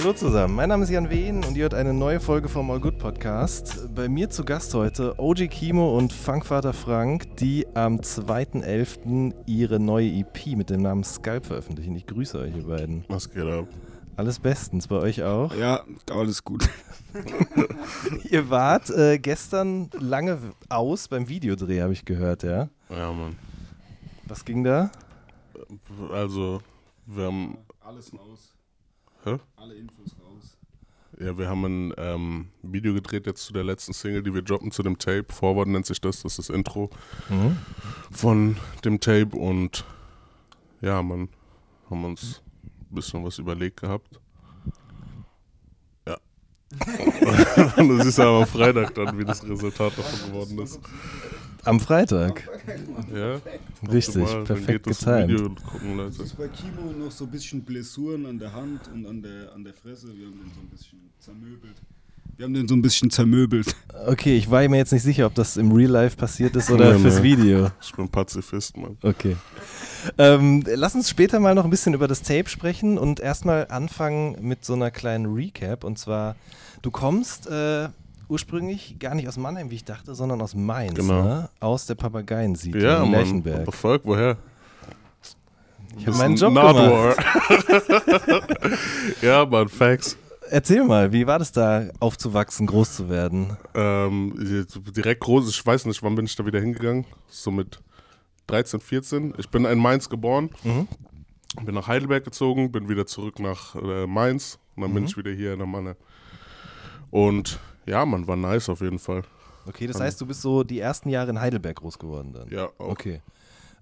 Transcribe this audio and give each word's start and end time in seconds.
Hallo 0.00 0.14
zusammen, 0.14 0.54
mein 0.54 0.70
Name 0.70 0.84
ist 0.84 0.88
Jan 0.88 1.10
Wehn 1.10 1.44
und 1.44 1.58
ihr 1.58 1.64
hört 1.64 1.74
eine 1.74 1.92
neue 1.92 2.20
Folge 2.20 2.48
vom 2.48 2.70
All 2.70 2.80
Good 2.80 2.98
Podcast. 2.98 3.94
Bei 3.94 4.08
mir 4.08 4.30
zu 4.30 4.46
Gast 4.46 4.72
heute 4.72 5.14
OG 5.18 5.50
Kimo 5.50 5.94
und 5.94 6.10
Funkvater 6.10 6.72
Frank, 6.72 7.36
die 7.36 7.66
am 7.74 7.98
2.11. 7.98 9.34
ihre 9.44 9.78
neue 9.78 10.08
EP 10.08 10.56
mit 10.56 10.70
dem 10.70 10.80
Namen 10.80 11.04
Sculp 11.04 11.44
veröffentlichen. 11.44 11.94
Ich 11.96 12.06
grüße 12.06 12.38
euch, 12.38 12.56
ihr 12.56 12.66
beiden. 12.66 13.04
Was 13.08 13.28
geht 13.30 13.44
ab? 13.44 13.66
Alles 14.16 14.38
bestens, 14.38 14.88
bei 14.88 14.96
euch 14.96 15.22
auch? 15.22 15.54
Ja, 15.54 15.84
alles 16.10 16.44
gut. 16.44 16.66
ihr 18.30 18.48
wart 18.48 18.88
äh, 18.88 19.18
gestern 19.18 19.90
lange 19.98 20.38
aus 20.70 21.08
beim 21.08 21.28
Videodreh, 21.28 21.82
habe 21.82 21.92
ich 21.92 22.06
gehört, 22.06 22.42
ja? 22.42 22.70
Ja, 22.88 23.12
Mann. 23.12 23.36
Was 24.24 24.46
ging 24.46 24.64
da? 24.64 24.90
Also, 26.10 26.62
wir 27.04 27.24
haben... 27.24 27.58
Alles 27.82 28.10
aus. 28.14 28.49
Hä? 29.24 29.38
Alle 29.56 29.74
Infos 29.74 30.16
raus. 30.18 30.56
Ja, 31.18 31.36
wir 31.36 31.48
haben 31.48 31.64
ein 31.64 31.94
ähm, 31.98 32.48
Video 32.62 32.94
gedreht 32.94 33.26
jetzt 33.26 33.44
zu 33.44 33.52
der 33.52 33.64
letzten 33.64 33.92
Single, 33.92 34.22
die 34.22 34.32
wir 34.32 34.42
droppen 34.42 34.70
zu 34.70 34.82
dem 34.82 34.98
Tape. 34.98 35.26
Forward 35.28 35.68
nennt 35.68 35.84
sich 35.84 36.00
das, 36.00 36.22
das 36.22 36.38
ist 36.38 36.48
das 36.48 36.56
Intro 36.56 36.90
mhm. 37.28 37.58
von 38.10 38.56
dem 38.84 39.00
Tape 39.00 39.36
und 39.36 39.84
ja, 40.80 41.02
man 41.02 41.28
haben 41.90 42.04
uns 42.04 42.42
ein 42.62 42.94
bisschen 42.94 43.22
was 43.22 43.38
überlegt 43.38 43.80
gehabt. 43.80 44.18
Ja. 46.08 46.16
das 47.76 48.06
ist 48.06 48.18
aber 48.18 48.46
Freitag 48.46 48.94
dann, 48.94 49.18
wie 49.18 49.24
das 49.24 49.46
Resultat 49.46 49.98
davon 49.98 50.30
geworden 50.30 50.58
ist. 50.60 50.80
Am 51.64 51.80
Freitag. 51.80 52.48
Ja. 53.14 53.40
Richtig, 53.90 54.22
mal, 54.22 54.44
perfekt 54.44 54.86
getimt. 54.86 55.60
Es 56.08 56.18
ist 56.18 56.36
bei 56.36 56.48
Kimo 56.48 56.92
noch 56.92 57.10
so 57.10 57.24
ein 57.24 57.30
bisschen 57.30 57.62
Blessuren 57.62 58.26
an 58.26 58.38
der 58.38 58.52
Hand 58.52 58.88
und 58.92 59.06
an 59.06 59.22
der, 59.22 59.52
an 59.54 59.64
der 59.64 59.74
Fresse. 59.74 60.08
Wir 60.16 60.26
haben 60.26 60.38
den 60.38 60.50
so 60.54 60.60
ein 60.60 60.68
bisschen 60.68 60.98
zermöbelt. 61.18 61.76
Wir 62.36 62.46
haben 62.46 62.54
den 62.54 62.66
so 62.66 62.74
ein 62.74 62.80
bisschen 62.80 63.10
zermöbelt. 63.10 63.76
Okay, 64.06 64.36
ich 64.36 64.50
war 64.50 64.66
mir 64.66 64.78
jetzt 64.78 64.92
nicht 64.92 65.02
sicher, 65.02 65.26
ob 65.26 65.34
das 65.34 65.58
im 65.58 65.72
Real 65.72 65.90
Life 65.90 66.16
passiert 66.16 66.56
ist 66.56 66.70
oder 66.70 66.94
nee, 66.94 66.98
fürs 67.00 67.18
nee. 67.18 67.36
Video. 67.36 67.70
Ich 67.82 67.92
bin 67.92 68.08
Pazifist, 68.08 68.78
Mann. 68.78 68.96
Okay. 69.02 69.36
Ähm, 70.16 70.64
lass 70.66 70.94
uns 70.94 71.10
später 71.10 71.38
mal 71.38 71.54
noch 71.54 71.64
ein 71.64 71.70
bisschen 71.70 71.92
über 71.92 72.08
das 72.08 72.22
Tape 72.22 72.48
sprechen 72.48 72.96
und 72.96 73.20
erstmal 73.20 73.66
anfangen 73.68 74.38
mit 74.40 74.64
so 74.64 74.72
einer 74.72 74.90
kleinen 74.90 75.34
Recap. 75.34 75.84
Und 75.84 75.98
zwar, 75.98 76.34
du 76.80 76.90
kommst 76.90 77.46
äh, 77.46 77.90
ursprünglich 78.30 78.98
gar 78.98 79.14
nicht 79.14 79.28
aus 79.28 79.36
Mannheim, 79.36 79.70
wie 79.70 79.74
ich 79.74 79.84
dachte, 79.84 80.14
sondern 80.14 80.40
aus 80.40 80.54
Mainz. 80.54 80.94
Genau. 80.94 81.22
Ne? 81.22 81.48
Aus 81.58 81.86
der 81.86 81.96
Papageiensiedlung 81.96 82.82
ja, 82.82 83.02
in 83.02 83.10
Lerchenberg. 83.10 83.66
Ja, 83.66 83.72
Volk, 83.72 84.02
woher? 84.04 84.36
Ich 85.98 86.06
habe 86.06 86.16
meinen 86.16 86.36
Job 86.36 86.52
Nardwar. 86.52 87.16
gemacht. 87.16 88.78
ja, 89.22 89.44
Mann, 89.44 89.68
Facts. 89.68 90.16
Erzähl 90.48 90.84
mal, 90.84 91.12
wie 91.12 91.26
war 91.26 91.38
das 91.38 91.52
da, 91.52 91.88
aufzuwachsen, 92.00 92.66
groß 92.66 92.96
zu 92.96 93.08
werden? 93.08 93.56
Ähm, 93.74 94.66
direkt 94.96 95.20
groß, 95.20 95.48
ich 95.48 95.64
weiß 95.64 95.86
nicht, 95.86 96.02
wann 96.02 96.14
bin 96.14 96.24
ich 96.24 96.34
da 96.34 96.44
wieder 96.46 96.60
hingegangen? 96.60 97.06
So 97.28 97.50
mit 97.50 97.80
13, 98.48 98.80
14. 98.80 99.34
Ich 99.38 99.48
bin 99.48 99.64
in 99.64 99.78
Mainz 99.78 100.08
geboren, 100.08 100.50
mhm. 100.64 100.88
bin 101.64 101.74
nach 101.74 101.86
Heidelberg 101.86 102.24
gezogen, 102.24 102.72
bin 102.72 102.88
wieder 102.88 103.06
zurück 103.06 103.38
nach 103.38 103.76
äh, 103.76 104.06
Mainz 104.06 104.58
und 104.74 104.82
dann 104.82 104.90
mhm. 104.90 104.94
bin 104.94 105.04
ich 105.04 105.16
wieder 105.16 105.30
hier 105.30 105.52
in 105.52 105.58
der 105.58 105.68
Manne. 105.68 105.96
Und 107.10 107.60
ja, 107.86 108.04
man 108.04 108.26
war 108.26 108.36
nice 108.36 108.68
auf 108.68 108.80
jeden 108.80 108.98
Fall. 108.98 109.22
Okay, 109.66 109.86
das 109.86 110.00
heißt, 110.00 110.20
du 110.20 110.26
bist 110.26 110.42
so 110.42 110.64
die 110.64 110.80
ersten 110.80 111.08
Jahre 111.10 111.30
in 111.30 111.40
Heidelberg 111.40 111.76
groß 111.76 111.98
geworden 111.98 112.32
dann? 112.32 112.48
Ja, 112.48 112.66
auch. 112.78 112.90
Okay. 112.90 113.20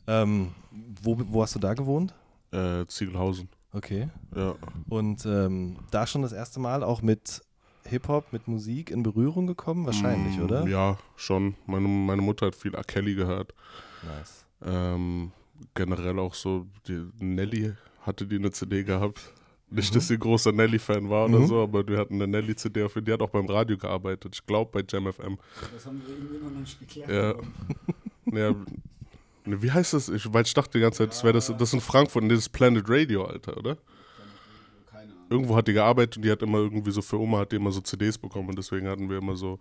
Ähm, 0.06 0.52
wo, 1.02 1.16
wo 1.18 1.42
hast 1.42 1.54
du 1.54 1.58
da 1.58 1.74
gewohnt? 1.74 2.14
Äh, 2.50 2.86
Ziegelhausen. 2.86 3.48
Okay. 3.72 4.08
Ja. 4.34 4.54
Und 4.88 5.24
ähm, 5.26 5.76
da 5.90 6.06
schon 6.06 6.22
das 6.22 6.32
erste 6.32 6.60
Mal 6.60 6.82
auch 6.82 7.02
mit 7.02 7.42
Hip-Hop, 7.88 8.32
mit 8.32 8.48
Musik 8.48 8.90
in 8.90 9.02
Berührung 9.02 9.46
gekommen? 9.46 9.86
Wahrscheinlich, 9.86 10.38
mm, 10.38 10.42
oder? 10.42 10.66
Ja, 10.66 10.98
schon. 11.16 11.54
Meine, 11.66 11.88
meine 11.88 12.22
Mutter 12.22 12.46
hat 12.46 12.54
viel 12.54 12.76
A. 12.76 12.82
Kelly 12.82 13.14
gehört. 13.14 13.54
Nice. 14.02 14.44
Ähm, 14.64 15.32
generell 15.74 16.18
auch 16.18 16.34
so, 16.34 16.66
die 16.86 17.08
Nelly 17.18 17.74
hatte 18.02 18.26
die 18.26 18.36
eine 18.36 18.50
CD 18.50 18.84
gehabt. 18.84 19.32
Nicht, 19.70 19.94
dass 19.94 20.08
sie 20.08 20.14
ein 20.14 20.20
großer 20.20 20.52
Nelly-Fan 20.52 21.10
war 21.10 21.26
oder 21.26 21.40
mhm. 21.40 21.46
so, 21.46 21.62
aber 21.62 21.86
wir 21.86 21.98
hatten 21.98 22.14
eine 22.14 22.26
Nelly-CD, 22.26 22.82
auf 22.82 22.94
die 22.94 23.12
hat 23.12 23.20
auch 23.20 23.28
beim 23.28 23.46
Radio 23.46 23.76
gearbeitet. 23.76 24.34
Ich 24.34 24.46
glaube 24.46 24.70
bei 24.72 24.82
Jam 24.88 25.12
FM. 25.12 25.38
Das 25.74 25.84
haben 25.84 26.00
wir 26.06 26.14
irgendwie 26.14 26.44
noch 26.44 26.60
nicht 26.60 26.78
geklärt. 26.78 27.38
Ja. 28.26 28.38
ja. 28.50 28.54
Wie 29.44 29.70
heißt 29.70 29.92
das? 29.92 30.08
Ich, 30.08 30.32
weil 30.32 30.44
ich 30.44 30.54
dachte 30.54 30.78
die 30.78 30.80
ganze 30.80 30.98
Zeit, 30.98 31.10
das 31.10 31.22
wäre 31.22 31.34
das, 31.34 31.46
das 31.46 31.62
ist 31.62 31.74
in 31.74 31.80
Frankfurt, 31.80 32.24
das 32.30 32.38
ist 32.38 32.48
Planet 32.50 32.84
Radio, 32.86 33.24
Alter, 33.24 33.56
oder? 33.58 33.76
Keine 34.90 35.12
Ahnung. 35.12 35.26
Irgendwo 35.28 35.56
hat 35.56 35.68
die 35.68 35.74
gearbeitet 35.74 36.16
und 36.16 36.24
die 36.24 36.30
hat 36.30 36.42
immer 36.42 36.58
irgendwie 36.58 36.90
so 36.90 37.02
für 37.02 37.18
Oma 37.18 37.40
hat 37.40 37.52
die 37.52 37.56
immer 37.56 37.70
so 37.70 37.80
CDs 37.80 38.16
bekommen 38.16 38.48
und 38.48 38.58
deswegen 38.58 38.88
hatten 38.88 39.08
wir 39.08 39.18
immer 39.18 39.36
so 39.36 39.58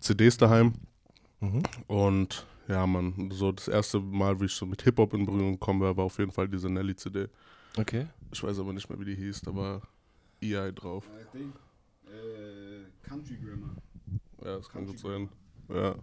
CDs 0.00 0.36
daheim. 0.36 0.74
Mhm. 1.40 1.62
Und 1.88 2.46
ja, 2.68 2.86
man, 2.86 3.30
so 3.32 3.50
das 3.50 3.66
erste 3.66 3.98
Mal, 3.98 4.40
wie 4.40 4.44
ich 4.44 4.54
so 4.54 4.66
mit 4.66 4.82
Hip-Hop 4.82 5.14
in 5.14 5.26
Berührung 5.26 5.52
gekommen 5.52 5.80
war, 5.80 5.96
war 5.96 6.04
auf 6.04 6.18
jeden 6.18 6.30
Fall 6.30 6.48
diese 6.48 6.70
Nelly-CD. 6.70 7.28
Okay. 7.76 8.06
Ich 8.32 8.42
weiß 8.42 8.58
aber 8.58 8.72
nicht 8.72 8.88
mehr, 8.88 8.98
wie 8.98 9.04
die 9.04 9.14
hieß, 9.14 9.42
da 9.42 9.54
war 9.54 9.82
EI 10.42 10.72
drauf. 10.72 11.04
I 11.06 11.36
think, 11.36 11.54
äh, 12.06 13.08
Country 13.08 13.36
Grammar. 13.36 13.76
Ja, 14.44 14.56
das 14.56 14.68
kann 14.68 14.86
gut 14.86 14.98
sein. 14.98 15.28
Ja. 15.68 15.94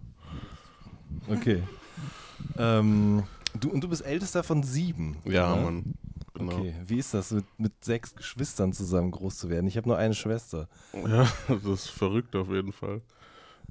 Okay. 1.27 1.63
ähm, 2.57 3.23
du, 3.59 3.69
und 3.69 3.83
du 3.83 3.89
bist 3.89 4.05
ältester 4.05 4.43
von 4.43 4.63
sieben. 4.63 5.17
Ja, 5.25 5.53
oder? 5.53 5.61
Mann. 5.63 5.93
Genau. 6.33 6.53
Okay, 6.53 6.75
wie 6.85 6.99
ist 6.99 7.15
das, 7.15 7.31
mit, 7.31 7.45
mit 7.57 7.83
sechs 7.83 8.15
Geschwistern 8.15 8.71
zusammen 8.71 9.09
groß 9.09 9.37
zu 9.37 9.49
werden? 9.49 9.65
Ich 9.65 9.75
habe 9.75 9.87
nur 9.87 9.97
eine 9.97 10.13
Schwester. 10.13 10.69
Ja, 10.93 11.27
das 11.47 11.65
ist 11.65 11.87
verrückt 11.87 12.35
auf 12.35 12.49
jeden 12.49 12.73
Fall. 12.73 13.01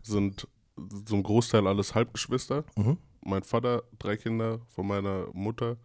Sind 0.02 0.48
so 1.06 1.14
ein 1.14 1.22
Großteil 1.22 1.66
alles 1.66 1.94
Halbgeschwister. 1.94 2.64
Mhm. 2.74 2.98
Mein 3.24 3.44
Vater, 3.44 3.84
drei 3.98 4.16
Kinder 4.16 4.60
von 4.74 4.86
meiner 4.86 5.28
Mutter 5.32 5.76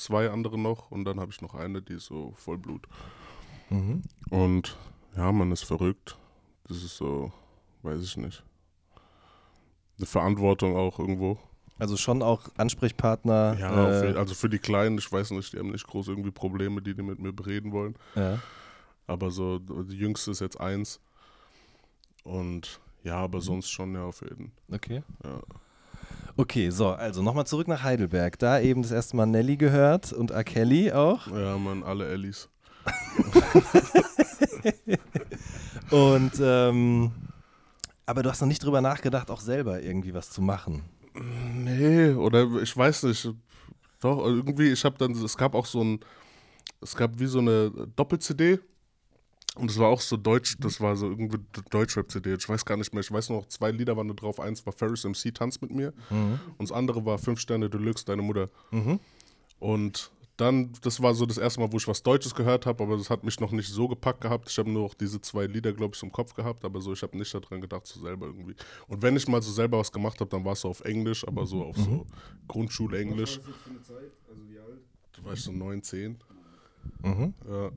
zwei 0.00 0.30
andere 0.30 0.58
noch 0.58 0.90
und 0.90 1.04
dann 1.04 1.20
habe 1.20 1.30
ich 1.32 1.40
noch 1.42 1.54
eine, 1.54 1.82
die 1.82 1.94
ist 1.94 2.06
so 2.06 2.32
Vollblut. 2.36 2.86
Mhm. 3.68 4.02
Und 4.30 4.76
ja, 5.16 5.30
man 5.32 5.52
ist 5.52 5.64
verrückt. 5.64 6.16
Das 6.66 6.78
ist 6.78 6.96
so, 6.96 7.32
weiß 7.82 8.02
ich 8.02 8.16
nicht. 8.16 8.42
Eine 9.98 10.06
Verantwortung 10.06 10.76
auch 10.76 10.98
irgendwo. 10.98 11.38
Also 11.78 11.96
schon 11.96 12.22
auch 12.22 12.48
Ansprechpartner. 12.56 13.56
Ja, 13.58 14.02
äh, 14.02 14.14
also 14.14 14.34
für 14.34 14.48
die 14.48 14.58
Kleinen, 14.58 14.98
ich 14.98 15.10
weiß 15.10 15.30
nicht, 15.32 15.52
die 15.52 15.58
haben 15.58 15.70
nicht 15.70 15.86
groß 15.86 16.08
irgendwie 16.08 16.30
Probleme, 16.30 16.82
die 16.82 16.94
die 16.94 17.02
mit 17.02 17.18
mir 17.18 17.32
bereden 17.32 17.72
wollen. 17.72 17.96
Ja. 18.14 18.38
Aber 19.06 19.30
so, 19.30 19.58
die 19.58 19.96
jüngste 19.96 20.30
ist 20.30 20.40
jetzt 20.40 20.60
eins. 20.60 21.00
Und 22.22 22.80
ja, 23.02 23.16
aber 23.16 23.38
mhm. 23.38 23.42
sonst 23.42 23.70
schon 23.70 23.94
ja 23.94 24.04
auf 24.04 24.22
jeden. 24.22 24.52
Okay. 24.70 25.02
Ja. 25.24 25.40
Okay, 26.40 26.70
so, 26.70 26.88
also 26.88 27.22
nochmal 27.22 27.46
zurück 27.46 27.68
nach 27.68 27.82
Heidelberg. 27.82 28.38
Da 28.38 28.60
eben 28.60 28.80
das 28.80 28.92
erste 28.92 29.14
Mal 29.14 29.26
Nelly 29.26 29.58
gehört 29.58 30.10
und 30.10 30.32
A. 30.32 30.42
Kelly 30.42 30.90
auch. 30.90 31.26
Ja, 31.26 31.58
man, 31.58 31.82
alle 31.82 32.08
Ellis. 32.08 32.48
und, 35.90 36.32
ähm, 36.40 37.10
aber 38.06 38.22
du 38.22 38.30
hast 38.30 38.40
noch 38.40 38.48
nicht 38.48 38.64
drüber 38.64 38.80
nachgedacht, 38.80 39.30
auch 39.30 39.42
selber 39.42 39.82
irgendwie 39.82 40.14
was 40.14 40.30
zu 40.30 40.40
machen. 40.40 40.82
Nee, 41.12 42.12
oder 42.12 42.48
ich 42.62 42.74
weiß 42.74 43.02
nicht. 43.02 43.28
Doch, 44.00 44.24
irgendwie, 44.24 44.72
ich 44.72 44.82
habe 44.86 44.96
dann, 44.96 45.12
es 45.12 45.36
gab 45.36 45.54
auch 45.54 45.66
so 45.66 45.84
ein, 45.84 46.00
es 46.80 46.96
gab 46.96 47.18
wie 47.18 47.26
so 47.26 47.40
eine 47.40 47.70
Doppel-CD 47.96 48.60
und 49.56 49.70
es 49.70 49.78
war 49.78 49.88
auch 49.88 50.00
so 50.00 50.16
deutsch, 50.16 50.56
das 50.60 50.80
war 50.80 50.96
so 50.96 51.08
irgendwie 51.08 51.38
Deutschrap-CD. 51.70 52.34
Ich 52.34 52.48
weiß 52.48 52.64
gar 52.64 52.76
nicht 52.76 52.92
mehr. 52.94 53.00
Ich 53.00 53.10
weiß 53.10 53.30
nur 53.30 53.40
noch, 53.40 53.48
zwei 53.48 53.70
Lieder 53.72 53.96
waren 53.96 54.08
da 54.08 54.14
drauf. 54.14 54.38
Eins 54.38 54.64
war 54.64 54.72
Ferris 54.72 55.04
MC, 55.04 55.34
Tanz 55.34 55.60
mit 55.60 55.72
mir. 55.72 55.92
Mhm. 56.08 56.38
Und 56.56 56.70
das 56.70 56.72
andere 56.72 57.04
war 57.04 57.18
Fünf 57.18 57.40
Sterne 57.40 57.68
Deluxe, 57.68 58.04
deine 58.04 58.22
Mutter. 58.22 58.48
Mhm. 58.70 59.00
Und 59.58 60.12
dann, 60.36 60.72
das 60.82 61.02
war 61.02 61.14
so 61.14 61.26
das 61.26 61.36
erste 61.36 61.60
Mal, 61.60 61.70
wo 61.70 61.76
ich 61.76 61.86
was 61.86 62.02
Deutsches 62.02 62.34
gehört 62.34 62.64
habe, 62.64 62.82
aber 62.82 62.96
das 62.96 63.10
hat 63.10 63.24
mich 63.24 63.38
noch 63.40 63.50
nicht 63.50 63.68
so 63.68 63.88
gepackt 63.88 64.22
gehabt. 64.22 64.48
Ich 64.48 64.58
habe 64.58 64.70
nur 64.70 64.86
auch 64.86 64.94
diese 64.94 65.20
zwei 65.20 65.46
Lieder, 65.46 65.72
glaube 65.72 65.94
ich, 65.94 66.02
im 66.02 66.10
Kopf 66.10 66.34
gehabt, 66.34 66.64
aber 66.64 66.80
so, 66.80 66.92
ich 66.92 67.02
habe 67.02 67.18
nicht 67.18 67.34
daran 67.34 67.60
gedacht, 67.60 67.86
so 67.86 68.00
selber 68.00 68.26
irgendwie. 68.26 68.54
Und 68.88 69.02
wenn 69.02 69.16
ich 69.16 69.28
mal 69.28 69.42
so 69.42 69.52
selber 69.52 69.78
was 69.78 69.92
gemacht 69.92 70.18
habe, 70.20 70.30
dann 70.30 70.44
war 70.44 70.52
es 70.52 70.62
so 70.62 70.68
auf 70.68 70.80
Englisch, 70.80 71.26
aber 71.26 71.44
so 71.44 71.64
auf 71.64 71.76
so 71.76 72.06
Grundschulenglisch. 72.48 73.38
Also 73.38 74.48
wie 74.48 74.58
alt? 74.58 74.80
Da 75.12 75.24
war 75.24 75.34
ich 75.34 75.42
so 75.42 75.52
9, 75.52 75.82
10. 75.82 76.18
Mhm. 77.02 77.34
Ja. 77.46 77.70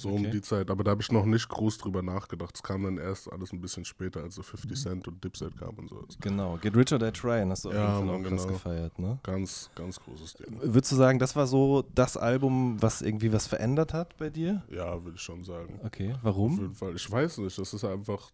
So 0.00 0.08
Okay. 0.10 0.24
um 0.26 0.30
die 0.30 0.40
Zeit. 0.40 0.70
Aber 0.70 0.82
da 0.84 0.92
habe 0.92 1.02
ich 1.02 1.12
noch 1.12 1.24
nicht 1.26 1.48
groß 1.48 1.78
drüber 1.78 2.02
nachgedacht. 2.02 2.54
Es 2.54 2.62
kam 2.62 2.82
dann 2.84 2.98
erst 2.98 3.30
alles 3.30 3.52
ein 3.52 3.60
bisschen 3.60 3.84
später, 3.84 4.22
als 4.22 4.34
so 4.36 4.42
50 4.42 4.80
Cent 4.80 5.08
und 5.08 5.22
Dipset 5.22 5.56
kamen 5.58 5.78
und 5.78 5.88
so. 5.90 6.04
Genau. 6.20 6.56
Get 6.58 6.76
Rich 6.76 6.92
or 6.92 6.98
Die 6.98 7.10
Tryin' 7.12 7.50
hast 7.50 7.64
du 7.64 7.68
auf 7.68 7.74
Ja, 7.74 7.98
auch 7.98 8.22
krass 8.22 8.22
genau. 8.42 8.46
gefeiert, 8.46 8.98
ne? 8.98 9.18
Ganz, 9.22 9.70
ganz 9.74 10.00
großes 10.00 10.34
Ding. 10.34 10.58
Würdest 10.62 10.92
du 10.92 10.96
sagen, 10.96 11.18
das 11.18 11.36
war 11.36 11.46
so 11.46 11.82
das 11.94 12.16
Album, 12.16 12.80
was 12.80 13.02
irgendwie 13.02 13.32
was 13.32 13.46
verändert 13.46 13.92
hat 13.92 14.16
bei 14.16 14.30
dir? 14.30 14.62
Ja, 14.70 15.02
würde 15.04 15.16
ich 15.16 15.22
schon 15.22 15.44
sagen. 15.44 15.78
Okay, 15.84 16.12
Auf 16.14 16.18
warum? 16.22 16.58
jeden 16.58 16.74
Fall. 16.74 16.94
Ich 16.96 17.10
weiß 17.10 17.38
nicht, 17.38 17.58
das 17.58 17.72
ist 17.74 17.84
einfach, 17.84 18.30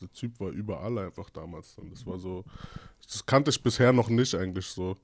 der 0.00 0.12
Typ 0.12 0.38
war 0.40 0.50
überall 0.50 0.98
einfach 0.98 1.30
damals. 1.30 1.78
Und 1.78 1.90
das 1.92 2.04
war 2.06 2.18
so, 2.18 2.44
das 3.06 3.24
kannte 3.24 3.50
ich 3.50 3.62
bisher 3.62 3.92
noch 3.92 4.08
nicht 4.10 4.34
eigentlich 4.34 4.66
so. 4.66 4.94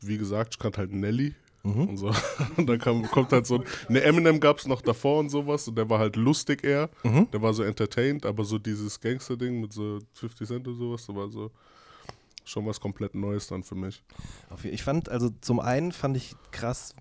Wie 0.00 0.16
gesagt, 0.16 0.54
ich 0.54 0.58
kannte 0.58 0.78
halt 0.78 0.92
Nelly 0.92 1.34
Mhm. 1.64 1.88
und 1.88 1.96
so. 1.96 2.10
Und 2.56 2.66
dann 2.68 2.78
kam, 2.78 3.02
kommt 3.10 3.32
halt 3.32 3.46
so, 3.46 3.62
ne 3.88 4.02
Eminem 4.02 4.38
gab 4.40 4.58
es 4.58 4.66
noch 4.66 4.80
davor 4.80 5.18
und 5.18 5.28
sowas 5.28 5.66
und 5.68 5.76
der 5.76 5.90
war 5.90 5.98
halt 5.98 6.16
lustig 6.16 6.64
eher. 6.64 6.88
Mhm. 7.02 7.28
Der 7.32 7.42
war 7.42 7.52
so 7.52 7.62
entertained, 7.64 8.24
aber 8.24 8.44
so 8.44 8.58
dieses 8.58 9.00
Gangster-Ding 9.00 9.60
mit 9.60 9.72
so 9.72 9.98
50 10.14 10.46
Cent 10.48 10.68
und 10.68 10.76
sowas, 10.76 11.04
das 11.06 11.14
war 11.16 11.28
so 11.28 11.50
schon 12.44 12.64
was 12.66 12.80
komplett 12.80 13.14
Neues 13.14 13.48
dann 13.48 13.62
für 13.64 13.74
mich. 13.74 14.02
Ich 14.62 14.82
fand, 14.82 15.08
also 15.08 15.30
zum 15.40 15.60
einen 15.60 15.92
fand 15.92 16.16
ich 16.16 16.34
krass 16.50 16.94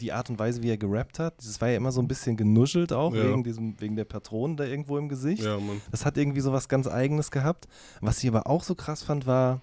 die 0.00 0.12
Art 0.12 0.28
und 0.30 0.38
Weise, 0.38 0.62
wie 0.62 0.70
er 0.70 0.76
gerappt 0.78 1.18
hat. 1.18 1.38
Das 1.38 1.60
war 1.60 1.68
ja 1.68 1.76
immer 1.76 1.90
so 1.92 2.00
ein 2.00 2.08
bisschen 2.08 2.36
genuschelt 2.36 2.92
auch, 2.92 3.14
Ja. 3.14 3.28
wegen, 3.28 3.44
diesem, 3.44 3.80
wegen 3.80 3.96
der 3.96 4.04
Patronen 4.04 4.56
da 4.56 4.64
irgendwo 4.64 4.98
im 4.98 5.08
Gesicht. 5.08 5.42
Ja. 5.42 5.58
Das 5.90 6.04
hat 6.04 6.16
irgendwie 6.16 6.40
so 6.40 6.52
was 6.52 6.68
ganz 6.68 6.86
Eigenes 6.86 7.30
gehabt. 7.30 7.66
Was 8.00 8.22
ich 8.22 8.28
aber 8.28 8.46
auch 8.46 8.62
so 8.62 8.74
krass 8.74 9.02
fand, 9.02 9.26
war, 9.26 9.60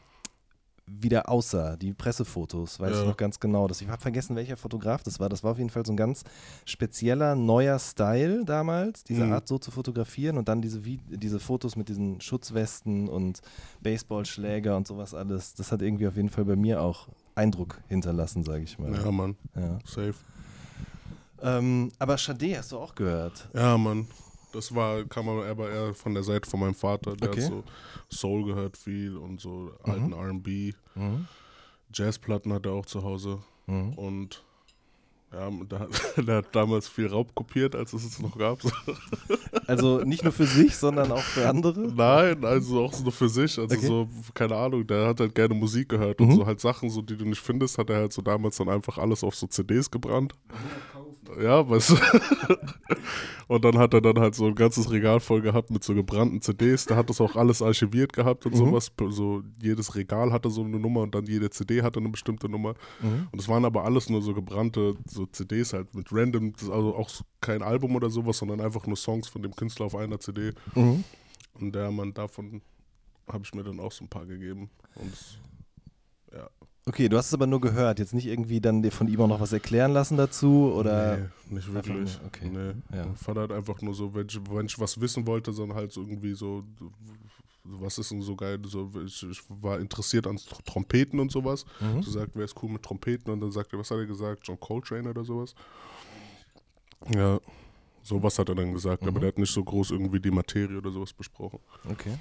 wie 0.85 1.07
der 1.09 1.29
aussah, 1.29 1.77
die 1.77 1.93
Pressefotos, 1.93 2.79
weiß 2.79 2.91
Ja. 2.93 3.01
ich 3.01 3.07
noch 3.07 3.15
ganz 3.17 3.39
genau. 3.39 3.67
Das, 3.67 3.79
ich 3.81 3.87
habe 3.87 4.01
vergessen, 4.01 4.35
welcher 4.35 4.57
Fotograf 4.57 5.01
das 5.03 5.19
war. 5.19 5.29
Das 5.29 5.43
war 5.43 5.51
auf 5.51 5.57
jeden 5.57 5.69
Fall 5.69 5.85
so 5.85 5.93
ein 5.93 5.97
ganz 5.97 6.23
spezieller, 6.65 7.35
neuer 7.35 7.79
Style 7.79 8.43
damals, 8.45 9.03
diese 9.05 9.23
Mhm. 9.25 9.31
Art 9.33 9.47
so 9.47 9.57
zu 9.57 9.71
fotografieren 9.71 10.37
und 10.37 10.49
dann 10.49 10.61
diese, 10.61 10.81
diese 10.81 11.39
Fotos 11.39 11.75
mit 11.77 11.87
diesen 11.89 12.19
Schutzwesten 12.19 13.07
und 13.07 13.39
Baseballschläger 13.81 14.75
und 14.75 14.87
sowas 14.87 15.13
alles. 15.13 15.53
Das 15.53 15.71
hat 15.71 15.81
irgendwie 15.81 16.07
auf 16.07 16.15
jeden 16.17 16.29
Fall 16.29 16.45
bei 16.45 16.55
mir 16.57 16.81
auch 16.81 17.07
Eindruck 17.35 17.79
hinterlassen, 17.87 18.43
sage 18.43 18.63
ich 18.63 18.77
mal. 18.77 18.93
Ja, 18.93 19.11
Mann. 19.11 19.35
Ja. 19.55 19.79
Safe. 19.85 20.13
Ähm, 21.41 21.91
aber 21.99 22.17
Sade 22.17 22.57
hast 22.57 22.71
du 22.71 22.77
auch 22.77 22.95
gehört. 22.95 23.49
Ja, 23.53 23.77
Mann. 23.77 24.07
Das 24.53 24.73
war, 24.73 25.03
kam 25.05 25.27
aber 25.27 25.45
aber 25.47 25.69
eher 25.69 25.93
von 25.93 26.13
der 26.13 26.23
Seite 26.23 26.49
von 26.49 26.59
meinem 26.59 26.75
Vater. 26.75 27.15
Der 27.17 27.29
Okay. 27.31 27.41
hat 27.41 27.49
so 27.49 27.63
Soul 28.09 28.45
gehört 28.45 28.77
viel 28.77 29.17
und 29.17 29.41
so 29.41 29.71
alten 29.83 30.13
RB. 30.13 30.73
Mhm. 30.95 31.27
Jazzplatten 31.93 32.53
hat 32.53 32.65
er 32.65 32.71
auch 32.73 32.85
zu 32.85 33.03
Hause. 33.03 33.39
Mhm. 33.67 33.93
Und 33.93 34.43
ja, 35.31 35.49
der 35.49 35.79
hat, 35.79 35.89
der 36.27 36.35
hat 36.37 36.55
damals 36.55 36.87
viel 36.87 37.07
Raub 37.07 37.33
kopiert, 37.33 37.75
als 37.75 37.93
es 37.93 38.05
es 38.05 38.19
noch 38.19 38.37
gab. 38.37 38.59
Also 39.65 39.99
nicht 40.01 40.23
nur 40.23 40.33
für 40.33 40.45
sich, 40.45 40.75
sondern 40.75 41.11
auch 41.11 41.23
für 41.23 41.47
andere. 41.47 41.79
Nein, 41.79 42.43
also 42.43 42.83
auch 42.83 42.91
so 42.93 43.09
für 43.11 43.29
sich. 43.29 43.57
Also 43.57 43.73
Okay. 43.75 43.87
so, 43.87 44.09
keine 44.33 44.55
Ahnung, 44.57 44.85
der 44.85 45.07
hat 45.07 45.19
halt 45.21 45.33
gerne 45.33 45.53
Musik 45.53 45.87
gehört 45.89 46.19
und 46.19 46.27
Mhm. 46.29 46.35
so 46.35 46.45
halt 46.45 46.59
Sachen, 46.59 46.89
so 46.89 47.01
die 47.01 47.15
du 47.15 47.23
nicht 47.23 47.39
findest, 47.39 47.77
hat 47.77 47.89
er 47.89 47.97
halt 47.97 48.11
so 48.13 48.21
damals 48.21 48.57
dann 48.57 48.67
einfach 48.67 48.97
alles 48.97 49.23
auf 49.23 49.35
so 49.35 49.47
CDs 49.47 49.89
gebrannt. 49.89 50.33
Ja, 51.41 51.67
weißt 51.69 51.91
du. 51.91 51.95
Und 53.47 53.65
dann 53.65 53.77
hat 53.77 53.93
er 53.93 54.01
dann 54.01 54.17
halt 54.19 54.35
so 54.35 54.45
ein 54.47 54.55
ganzes 54.55 54.89
Regal 54.89 55.19
voll 55.19 55.41
gehabt 55.41 55.69
mit 55.69 55.83
so 55.83 55.93
gebrannten 55.93 56.41
CDs. 56.41 56.85
Da 56.85 56.95
hat 56.95 57.09
das 57.09 57.19
auch 57.21 57.35
alles 57.35 57.61
archiviert 57.61 58.13
gehabt 58.13 58.45
und 58.45 58.53
Mhm. 58.53 58.57
sowas. 58.57 58.91
So 59.09 59.43
jedes 59.61 59.95
Regal 59.95 60.31
hatte 60.31 60.49
so 60.49 60.63
eine 60.63 60.79
Nummer 60.79 61.01
und 61.01 61.13
dann 61.13 61.25
jede 61.25 61.49
CD 61.49 61.81
hatte 61.81 61.99
eine 61.99 62.09
bestimmte 62.09 62.47
Nummer. 62.49 62.73
Mhm. 63.01 63.27
Und 63.31 63.39
es 63.39 63.47
waren 63.49 63.65
aber 63.65 63.83
alles 63.83 64.09
nur 64.09 64.21
so 64.21 64.33
gebrannte 64.33 64.95
so 65.05 65.25
CDs 65.25 65.73
halt 65.73 65.93
mit 65.93 66.07
random, 66.11 66.53
also 66.61 66.95
auch 66.95 67.09
kein 67.41 67.61
Album 67.61 67.95
oder 67.95 68.09
sowas, 68.09 68.37
sondern 68.37 68.61
einfach 68.61 68.87
nur 68.87 68.95
Songs 68.97 69.27
von 69.27 69.41
dem 69.41 69.55
Künstler 69.55 69.85
auf 69.87 69.95
einer 69.95 70.19
CD. 70.19 70.53
Mhm. 70.75 71.03
Und 71.59 71.75
der 71.75 71.91
man 71.91 72.13
davon 72.13 72.61
habe 73.27 73.43
ich 73.43 73.53
mir 73.53 73.63
dann 73.63 73.79
auch 73.79 73.91
so 73.91 74.05
ein 74.05 74.09
paar 74.09 74.25
gegeben. 74.25 74.69
Und. 74.95 75.13
Okay, 76.85 77.07
du 77.07 77.17
hast 77.17 77.27
es 77.27 77.33
aber 77.33 77.47
nur 77.47 77.61
gehört, 77.61 77.99
jetzt 77.99 78.13
nicht 78.13 78.25
irgendwie 78.25 78.59
dann 78.59 78.81
dir 78.83 78.91
von 78.91 79.07
ihm 79.07 79.21
auch 79.21 79.27
noch 79.27 79.39
was 79.39 79.53
erklären 79.53 79.91
lassen 79.93 80.17
dazu 80.17 80.73
oder 80.75 81.17
nee, 81.49 81.55
nicht 81.55 81.73
wirklich. 81.73 82.17
nur, 82.19 82.25
okay. 82.27 82.49
Nee. 82.49 82.97
Ja. 82.97 83.05
Mein 83.05 83.15
Vater 83.15 83.41
hat 83.43 83.51
einfach 83.53 83.81
nur 83.81 83.93
so, 83.93 84.13
wenn 84.13 84.27
ich, 84.27 84.37
wenn 84.51 84.65
ich 84.65 84.77
was 84.79 84.99
wissen 84.99 85.25
wollte, 85.25 85.53
sondern 85.53 85.77
halt 85.77 85.93
so 85.93 86.01
irgendwie 86.01 86.33
so, 86.33 86.63
was 87.63 87.97
ist 87.97 88.11
denn 88.11 88.21
so 88.21 88.35
geil? 88.35 88.59
So, 88.65 88.91
ich, 89.05 89.23
ich 89.23 89.41
war 89.47 89.79
interessiert 89.79 90.27
an 90.27 90.35
Tr- 90.35 90.61
Trompeten 90.65 91.21
und 91.21 91.31
sowas. 91.31 91.63
Mhm. 91.79 92.01
So 92.03 92.11
sagt, 92.11 92.31
wer 92.35 92.43
ist 92.43 92.61
cool 92.61 92.69
mit 92.69 92.83
Trompeten? 92.83 93.31
Und 93.31 93.39
dann 93.39 93.51
sagt 93.51 93.71
er, 93.71 93.79
was 93.79 93.89
hat 93.89 93.99
er 93.99 94.05
gesagt? 94.05 94.45
John 94.45 94.59
Coltrane 94.59 95.09
oder 95.09 95.23
sowas? 95.23 95.55
Ja, 97.15 97.39
sowas 98.01 98.37
hat 98.39 98.49
er 98.49 98.55
dann 98.55 98.73
gesagt, 98.73 99.03
Mhm. 99.03 99.07
aber 99.07 99.19
der 99.21 99.29
hat 99.29 99.37
nicht 99.37 99.53
so 99.53 99.63
groß 99.63 99.91
irgendwie 99.91 100.19
die 100.19 100.31
Materie 100.31 100.77
oder 100.77 100.91
sowas 100.91 101.13
besprochen. 101.13 101.59
Okay. 101.89 102.17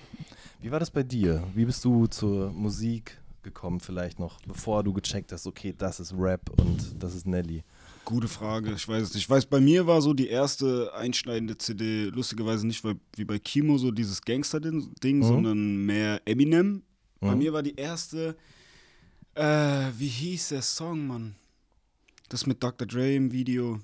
Wie 0.61 0.70
war 0.70 0.79
das 0.79 0.91
bei 0.93 1.03
dir? 1.03 1.43
Wie 1.53 1.65
bist 1.65 1.85
du 1.85 2.06
zur 2.06 2.53
Musik 2.53 3.19
gekommen 3.43 3.81
vielleicht 3.81 4.19
noch, 4.19 4.41
bevor 4.47 4.83
du 4.85 4.93
gecheckt 4.93 5.33
hast, 5.33 5.47
okay, 5.47 5.75
das 5.77 6.00
ist 6.00 6.15
Rap 6.17 6.50
und 6.61 7.03
das 7.03 7.15
ist 7.15 7.27
Nelly? 7.27 7.62
Gute 8.05 8.29
Frage. 8.29 8.73
Ich 8.73 8.87
weiß 8.89 9.03
es 9.03 9.15
nicht. 9.15 9.25
Ich 9.25 9.31
weiß, 9.31 9.47
bei 9.47 9.61
mir 9.61 9.87
war 9.87 10.00
so 10.03 10.12
die 10.15 10.29
erste 10.29 10.93
einschneidende 10.94 11.56
CD, 11.59 12.06
lustigerweise 12.06 12.67
nicht 12.67 12.83
weil- 12.85 12.99
wie 13.17 13.25
bei 13.25 13.39
Kimo 13.39 13.79
so 13.79 13.91
dieses 13.91 14.21
Gangster-Ding, 14.23 15.19
Mhm. 15.19 15.23
sondern 15.23 15.77
mehr 15.87 16.21
Eminem. 16.25 16.83
Bei 17.21 17.33
Mhm. 17.33 17.39
mir 17.39 17.53
war 17.53 17.62
die 17.62 17.77
erste, 17.77 18.37
äh, 19.35 19.91
wie 19.97 20.09
hieß 20.09 20.49
der 20.50 20.62
Song, 20.62 21.06
Mann? 21.06 21.35
Das 22.29 22.47
mit 22.47 22.62
Dr. 22.62 22.87
Dre 22.87 23.15
im 23.15 23.31
Video. 23.31 23.79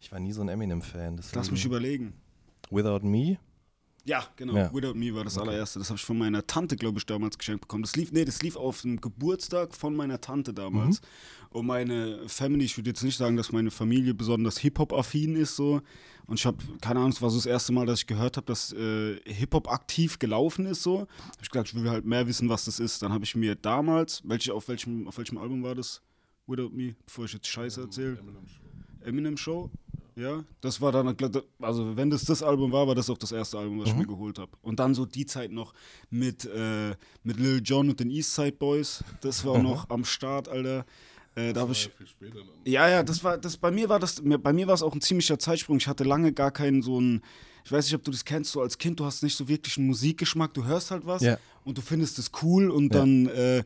Ich 0.00 0.12
war 0.12 0.20
nie 0.20 0.32
so 0.32 0.42
ein 0.42 0.48
Eminem-Fan. 0.48 1.20
Lass 1.32 1.50
mich 1.50 1.64
überlegen. 1.64 2.12
Without 2.70 3.00
Me? 3.06 3.38
Ja, 4.06 4.26
genau. 4.36 4.54
Ja. 4.54 4.72
Without 4.74 4.94
Me 4.94 5.14
war 5.14 5.24
das 5.24 5.38
Okay. 5.38 5.48
allererste. 5.48 5.78
Das 5.78 5.88
habe 5.88 5.98
ich 5.98 6.04
von 6.04 6.18
meiner 6.18 6.46
Tante, 6.46 6.76
glaube 6.76 6.98
ich, 6.98 7.06
damals 7.06 7.38
geschenkt 7.38 7.62
bekommen. 7.62 7.82
Das 7.82 7.96
lief, 7.96 8.12
nee, 8.12 8.24
das 8.24 8.42
lief 8.42 8.56
auf 8.56 8.82
dem 8.82 9.00
Geburtstag 9.00 9.74
von 9.74 9.96
meiner 9.96 10.20
Tante 10.20 10.52
damals. 10.52 11.00
Mhm. 11.00 11.06
Und 11.58 11.66
meine 11.66 12.28
Family, 12.28 12.64
ich 12.64 12.76
würde 12.76 12.90
jetzt 12.90 13.02
nicht 13.02 13.16
sagen, 13.16 13.36
dass 13.36 13.52
meine 13.52 13.70
Familie 13.70 14.12
besonders 14.12 14.58
Hip-Hop-affin 14.58 15.36
ist 15.36 15.56
so. 15.56 15.80
Und 16.26 16.38
ich 16.38 16.44
habe, 16.46 16.58
keine 16.80 17.00
Ahnung, 17.00 17.12
es 17.12 17.22
war 17.22 17.30
so 17.30 17.36
das 17.38 17.46
erste 17.46 17.72
Mal, 17.72 17.86
dass 17.86 18.00
ich 18.00 18.06
gehört 18.06 18.36
habe, 18.36 18.46
dass 18.46 18.72
äh, 18.72 19.20
Hip-Hop 19.24 19.70
aktiv 19.70 20.18
gelaufen 20.18 20.66
ist 20.66 20.82
so. 20.82 21.00
Habe 21.00 21.08
ich 21.42 21.50
gesagt, 21.50 21.68
ich 21.68 21.74
will 21.74 21.88
halt 21.88 22.04
mehr 22.04 22.26
wissen, 22.26 22.48
was 22.48 22.64
das 22.66 22.80
ist. 22.80 23.00
Dann 23.02 23.12
habe 23.12 23.24
ich 23.24 23.34
mir 23.36 23.54
damals, 23.54 24.20
welche, 24.24 24.52
auf, 24.52 24.68
welchem, 24.68 25.06
auf 25.08 25.16
welchem 25.16 25.38
Album 25.38 25.62
war 25.62 25.74
das? 25.74 26.02
Without 26.46 26.70
Me, 26.70 26.94
bevor 27.06 27.24
ich 27.24 27.32
jetzt 27.32 27.46
Scheiße 27.46 27.80
erzähle. 27.80 28.18
Eminem 29.00 29.36
Show. 29.38 29.70
Ja, 30.16 30.44
das 30.60 30.80
war 30.80 30.92
dann, 30.92 31.16
also 31.60 31.96
wenn 31.96 32.08
das 32.10 32.24
das 32.24 32.42
Album 32.42 32.70
war, 32.70 32.86
war 32.86 32.94
das 32.94 33.10
auch 33.10 33.18
das 33.18 33.32
erste 33.32 33.58
Album, 33.58 33.80
was 33.80 33.88
ich 33.88 33.94
Mhm. 33.94 34.00
mir 34.02 34.06
geholt 34.06 34.38
habe. 34.38 34.52
Und 34.62 34.78
dann 34.78 34.94
so 34.94 35.06
die 35.06 35.26
Zeit 35.26 35.50
noch 35.50 35.74
mit, 36.10 36.44
äh, 36.44 36.94
mit 37.24 37.36
Lil 37.38 37.60
Jon 37.64 37.88
und 37.90 37.98
den 37.98 38.10
Eastside 38.10 38.52
Boys. 38.52 39.02
Das 39.22 39.44
war 39.44 39.56
Mhm. 39.58 39.64
noch 39.64 39.90
am 39.90 40.04
Start, 40.04 40.48
Alter. 40.48 40.86
Äh, 41.34 41.52
da 41.52 41.62
habe 41.62 41.72
ich, 41.72 41.90
viel 41.98 42.06
später 42.06 42.38
dann. 42.38 42.48
ja, 42.64 42.88
ja, 42.88 43.02
das 43.02 43.24
war, 43.24 43.38
das 43.38 43.56
bei 43.56 43.72
mir 43.72 43.88
war 43.88 43.98
das, 43.98 44.22
bei 44.24 44.52
mir 44.52 44.68
war 44.68 44.74
es 44.74 44.82
auch 44.84 44.94
ein 44.94 45.00
ziemlicher 45.00 45.36
Zeitsprung. 45.38 45.78
Ich 45.78 45.88
hatte 45.88 46.04
lange 46.04 46.32
gar 46.32 46.52
keinen 46.52 46.80
so 46.82 46.98
einen, 46.98 47.22
ich 47.64 47.72
weiß 47.72 47.86
nicht, 47.86 47.94
ob 47.94 48.04
du 48.04 48.10
das 48.10 48.24
kennst, 48.24 48.52
so 48.52 48.60
als 48.60 48.76
Kind, 48.78 49.00
du 49.00 49.04
hast 49.04 49.22
nicht 49.22 49.36
so 49.36 49.48
wirklich 49.48 49.76
einen 49.78 49.86
Musikgeschmack, 49.86 50.52
du 50.54 50.64
hörst 50.64 50.90
halt 50.90 51.06
was 51.06 51.22
Ja. 51.22 51.38
und 51.64 51.78
du 51.78 51.82
findest 51.82 52.18
es 52.18 52.30
cool 52.42 52.70
und 52.70 52.92
Ja. 52.94 53.00
dann 53.00 53.26
äh, 53.28 53.58
ein 53.60 53.64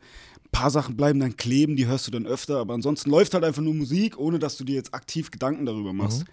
paar 0.51 0.71
Sachen 0.71 0.95
bleiben 0.97 1.19
dann 1.19 1.35
kleben, 1.37 1.75
die 1.75 1.85
hörst 1.85 2.07
du 2.07 2.11
dann 2.11 2.25
öfter, 2.25 2.57
aber 2.59 2.73
ansonsten 2.73 3.09
läuft 3.09 3.33
halt 3.33 3.43
einfach 3.43 3.61
nur 3.61 3.73
Musik, 3.73 4.17
ohne 4.17 4.39
dass 4.39 4.57
du 4.57 4.63
dir 4.63 4.75
jetzt 4.75 4.93
aktiv 4.93 5.29
Gedanken 5.31 5.65
darüber 5.65 5.93
machst. 5.93 6.23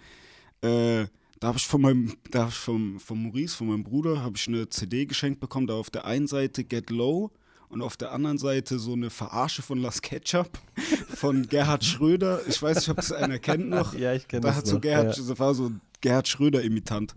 Äh, 0.61 1.05
da 1.39 1.49
habe 1.49 1.57
ich 1.59 1.67
von 1.67 1.81
meinem, 1.81 2.15
da 2.31 2.43
hab 2.43 2.49
ich 2.49 2.55
vom, 2.55 2.99
vom 2.99 3.21
Maurice, 3.23 3.55
von 3.55 3.67
meinem 3.67 3.83
Bruder, 3.83 4.23
habe 4.23 4.35
ich 4.37 4.47
eine 4.47 4.67
CD 4.69 5.05
geschenkt 5.05 5.39
bekommen, 5.39 5.67
da 5.67 5.75
auf 5.75 5.91
der 5.91 6.05
einen 6.05 6.25
Seite 6.27 6.63
Get 6.63 6.89
Low 6.89 7.29
und 7.69 7.81
auf 7.83 7.95
der 7.97 8.11
anderen 8.11 8.37
Seite 8.39 8.79
so 8.79 8.93
eine 8.93 9.09
Verarsche 9.11 9.61
von 9.61 9.77
Las 9.77 10.01
Ketchup 10.01 10.49
von 11.09 11.47
Gerhard 11.47 11.83
Schröder. 11.83 12.41
Ich 12.47 12.59
weiß 12.61 12.77
nicht, 12.77 12.89
ob 12.89 12.97
es 12.99 13.11
einer 13.11 13.37
kennt 13.39 13.69
noch. 13.69 13.93
Ja, 13.99 14.13
ich 14.13 14.27
kenne 14.27 14.41
Da 14.41 14.47
das 14.47 14.57
hat 14.57 14.67
so. 14.67 14.79
Gerhard, 14.79 15.15
ja. 15.17 15.23
das 15.23 15.37
war 15.37 15.53
so 15.53 15.71
Gerhard 16.01 16.27
Schröder-Imitant. 16.27 17.13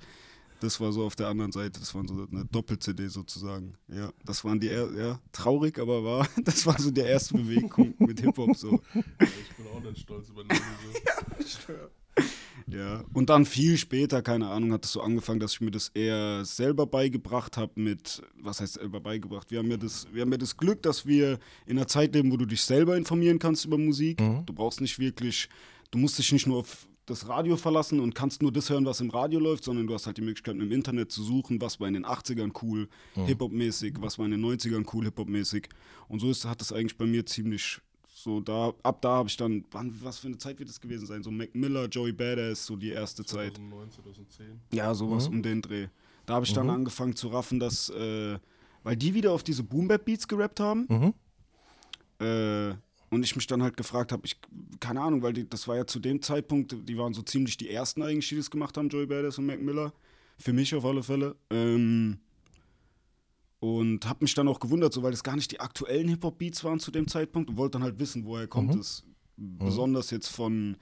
Das 0.60 0.80
war 0.80 0.92
so 0.92 1.04
auf 1.04 1.16
der 1.16 1.28
anderen 1.28 1.52
Seite, 1.52 1.80
das 1.80 1.94
war 1.94 2.06
so 2.06 2.26
eine 2.30 2.44
Doppel-CD 2.44 3.08
sozusagen. 3.08 3.74
Ja, 3.88 4.12
das 4.24 4.44
waren 4.44 4.60
die, 4.60 4.68
ja, 4.68 5.18
traurig, 5.32 5.78
aber 5.78 6.04
war, 6.04 6.28
das 6.44 6.66
war 6.66 6.78
so 6.78 6.90
der 6.90 7.06
erste 7.06 7.34
Bewegung 7.34 7.94
mit 7.98 8.20
Hip-Hop 8.20 8.56
so. 8.56 8.80
Ich 8.94 9.56
bin 9.56 9.66
auch 9.74 9.82
nicht 9.82 10.00
stolz 10.00 10.28
über 10.28 10.44
den 10.44 10.50
Video. 10.50 11.88
Ja, 12.66 13.04
und 13.14 13.30
dann 13.30 13.46
viel 13.46 13.76
später, 13.76 14.22
keine 14.22 14.48
Ahnung, 14.48 14.72
hat 14.72 14.84
es 14.84 14.92
so 14.92 15.00
angefangen, 15.00 15.40
dass 15.40 15.54
ich 15.54 15.60
mir 15.60 15.70
das 15.70 15.88
eher 15.88 16.44
selber 16.44 16.86
beigebracht 16.86 17.56
habe 17.56 17.72
mit, 17.80 18.22
was 18.40 18.60
heißt 18.60 18.74
selber 18.74 19.00
beigebracht? 19.00 19.50
Wir 19.50 19.58
haben, 19.58 19.70
ja 19.70 19.76
das, 19.76 20.06
wir 20.12 20.22
haben 20.22 20.30
ja 20.30 20.38
das 20.38 20.56
Glück, 20.56 20.82
dass 20.82 21.06
wir 21.06 21.38
in 21.66 21.78
einer 21.78 21.88
Zeit 21.88 22.14
leben, 22.14 22.30
wo 22.30 22.36
du 22.36 22.46
dich 22.46 22.62
selber 22.62 22.96
informieren 22.96 23.38
kannst 23.38 23.64
über 23.64 23.78
Musik. 23.78 24.20
Mhm. 24.20 24.46
Du 24.46 24.52
brauchst 24.52 24.80
nicht 24.80 24.98
wirklich, 24.98 25.48
du 25.90 25.98
musst 25.98 26.18
dich 26.18 26.30
nicht 26.32 26.46
nur 26.46 26.58
auf 26.58 26.86
das 27.10 27.28
Radio 27.28 27.56
verlassen 27.56 28.00
und 28.00 28.14
kannst 28.14 28.40
nur 28.42 28.52
das 28.52 28.70
hören, 28.70 28.86
was 28.86 29.00
im 29.00 29.10
Radio 29.10 29.40
läuft, 29.40 29.64
sondern 29.64 29.86
du 29.86 29.94
hast 29.94 30.06
halt 30.06 30.16
die 30.16 30.22
Möglichkeit, 30.22 30.54
im 30.54 30.72
Internet 30.72 31.10
zu 31.10 31.22
suchen, 31.22 31.60
was 31.60 31.80
war 31.80 31.88
in 31.88 31.94
den 31.94 32.06
80ern 32.06 32.52
cool, 32.62 32.88
Hip-Hop-mäßig, 33.14 33.96
was 34.00 34.18
war 34.18 34.26
in 34.26 34.32
den 34.32 34.44
90ern 34.44 34.86
cool, 34.92 35.04
Hip-Hop-mäßig. 35.04 35.68
Und 36.08 36.20
so 36.20 36.30
ist, 36.30 36.44
hat 36.44 36.60
das 36.60 36.72
eigentlich 36.72 36.96
bei 36.96 37.06
mir 37.06 37.26
ziemlich 37.26 37.80
so 38.22 38.40
da, 38.40 38.74
ab 38.82 39.00
da 39.00 39.10
habe 39.10 39.28
ich 39.28 39.36
dann, 39.36 39.64
wann, 39.70 39.96
was 40.02 40.18
für 40.18 40.28
eine 40.28 40.38
Zeit 40.38 40.58
wird 40.58 40.68
das 40.68 40.80
gewesen 40.80 41.06
sein? 41.06 41.22
So 41.22 41.30
Mac 41.30 41.54
Miller, 41.54 41.86
Joey 41.86 42.12
Badass, 42.12 42.66
so 42.66 42.76
die 42.76 42.90
erste 42.90 43.24
Zeit. 43.24 43.54
2009, 43.54 43.90
2010. 43.90 44.60
Ja, 44.72 44.94
sowas 44.94 45.28
um 45.28 45.42
den 45.42 45.62
Dreh. 45.62 45.88
Da 46.26 46.34
habe 46.34 46.44
ich 46.44 46.52
dann 46.52 46.68
angefangen 46.70 47.16
zu 47.16 47.28
raffen, 47.28 47.58
dass, 47.58 47.88
äh, 47.88 48.38
weil 48.82 48.96
die 48.96 49.14
wieder 49.14 49.32
auf 49.32 49.42
diese 49.42 49.62
Boom-Bap-Beats 49.62 50.28
gerappt 50.28 50.60
haben. 50.60 50.86
Mhm. 50.88 51.14
Äh, 52.24 52.74
und 53.10 53.24
ich 53.24 53.34
mich 53.36 53.46
dann 53.46 53.62
halt 53.62 53.76
gefragt 53.76 54.12
habe, 54.12 54.22
ich, 54.24 54.36
keine 54.78 55.00
Ahnung, 55.00 55.22
weil 55.22 55.32
die, 55.32 55.48
das 55.48 55.66
war 55.68 55.76
ja 55.76 55.86
zu 55.86 55.98
dem 55.98 56.22
Zeitpunkt, 56.22 56.76
die 56.88 56.96
waren 56.96 57.12
so 57.12 57.22
ziemlich 57.22 57.56
die 57.56 57.68
ersten 57.70 58.02
eigentlich, 58.02 58.28
die 58.28 58.36
das 58.36 58.50
gemacht 58.50 58.76
haben, 58.76 58.88
Joey 58.88 59.06
Badass 59.06 59.38
und 59.38 59.46
Mac 59.46 59.60
Miller. 59.60 59.92
Für 60.38 60.52
mich 60.52 60.74
auf 60.74 60.84
alle 60.84 61.02
Fälle. 61.02 61.36
Ähm, 61.50 62.18
und 63.58 64.06
habe 64.06 64.24
mich 64.24 64.34
dann 64.34 64.48
auch 64.48 64.58
gewundert, 64.58 64.92
so, 64.92 65.02
weil 65.02 65.12
es 65.12 65.22
gar 65.22 65.36
nicht 65.36 65.50
die 65.50 65.60
aktuellen 65.60 66.08
Hip-Hop-Beats 66.08 66.64
waren 66.64 66.80
zu 66.80 66.90
dem 66.90 67.06
Zeitpunkt 67.08 67.50
und 67.50 67.56
wollte 67.56 67.72
dann 67.72 67.82
halt 67.82 67.98
wissen, 67.98 68.24
woher 68.24 68.46
kommt 68.46 68.74
es. 68.74 69.04
Besonders 69.36 70.10
jetzt 70.10 70.28
von, 70.28 70.76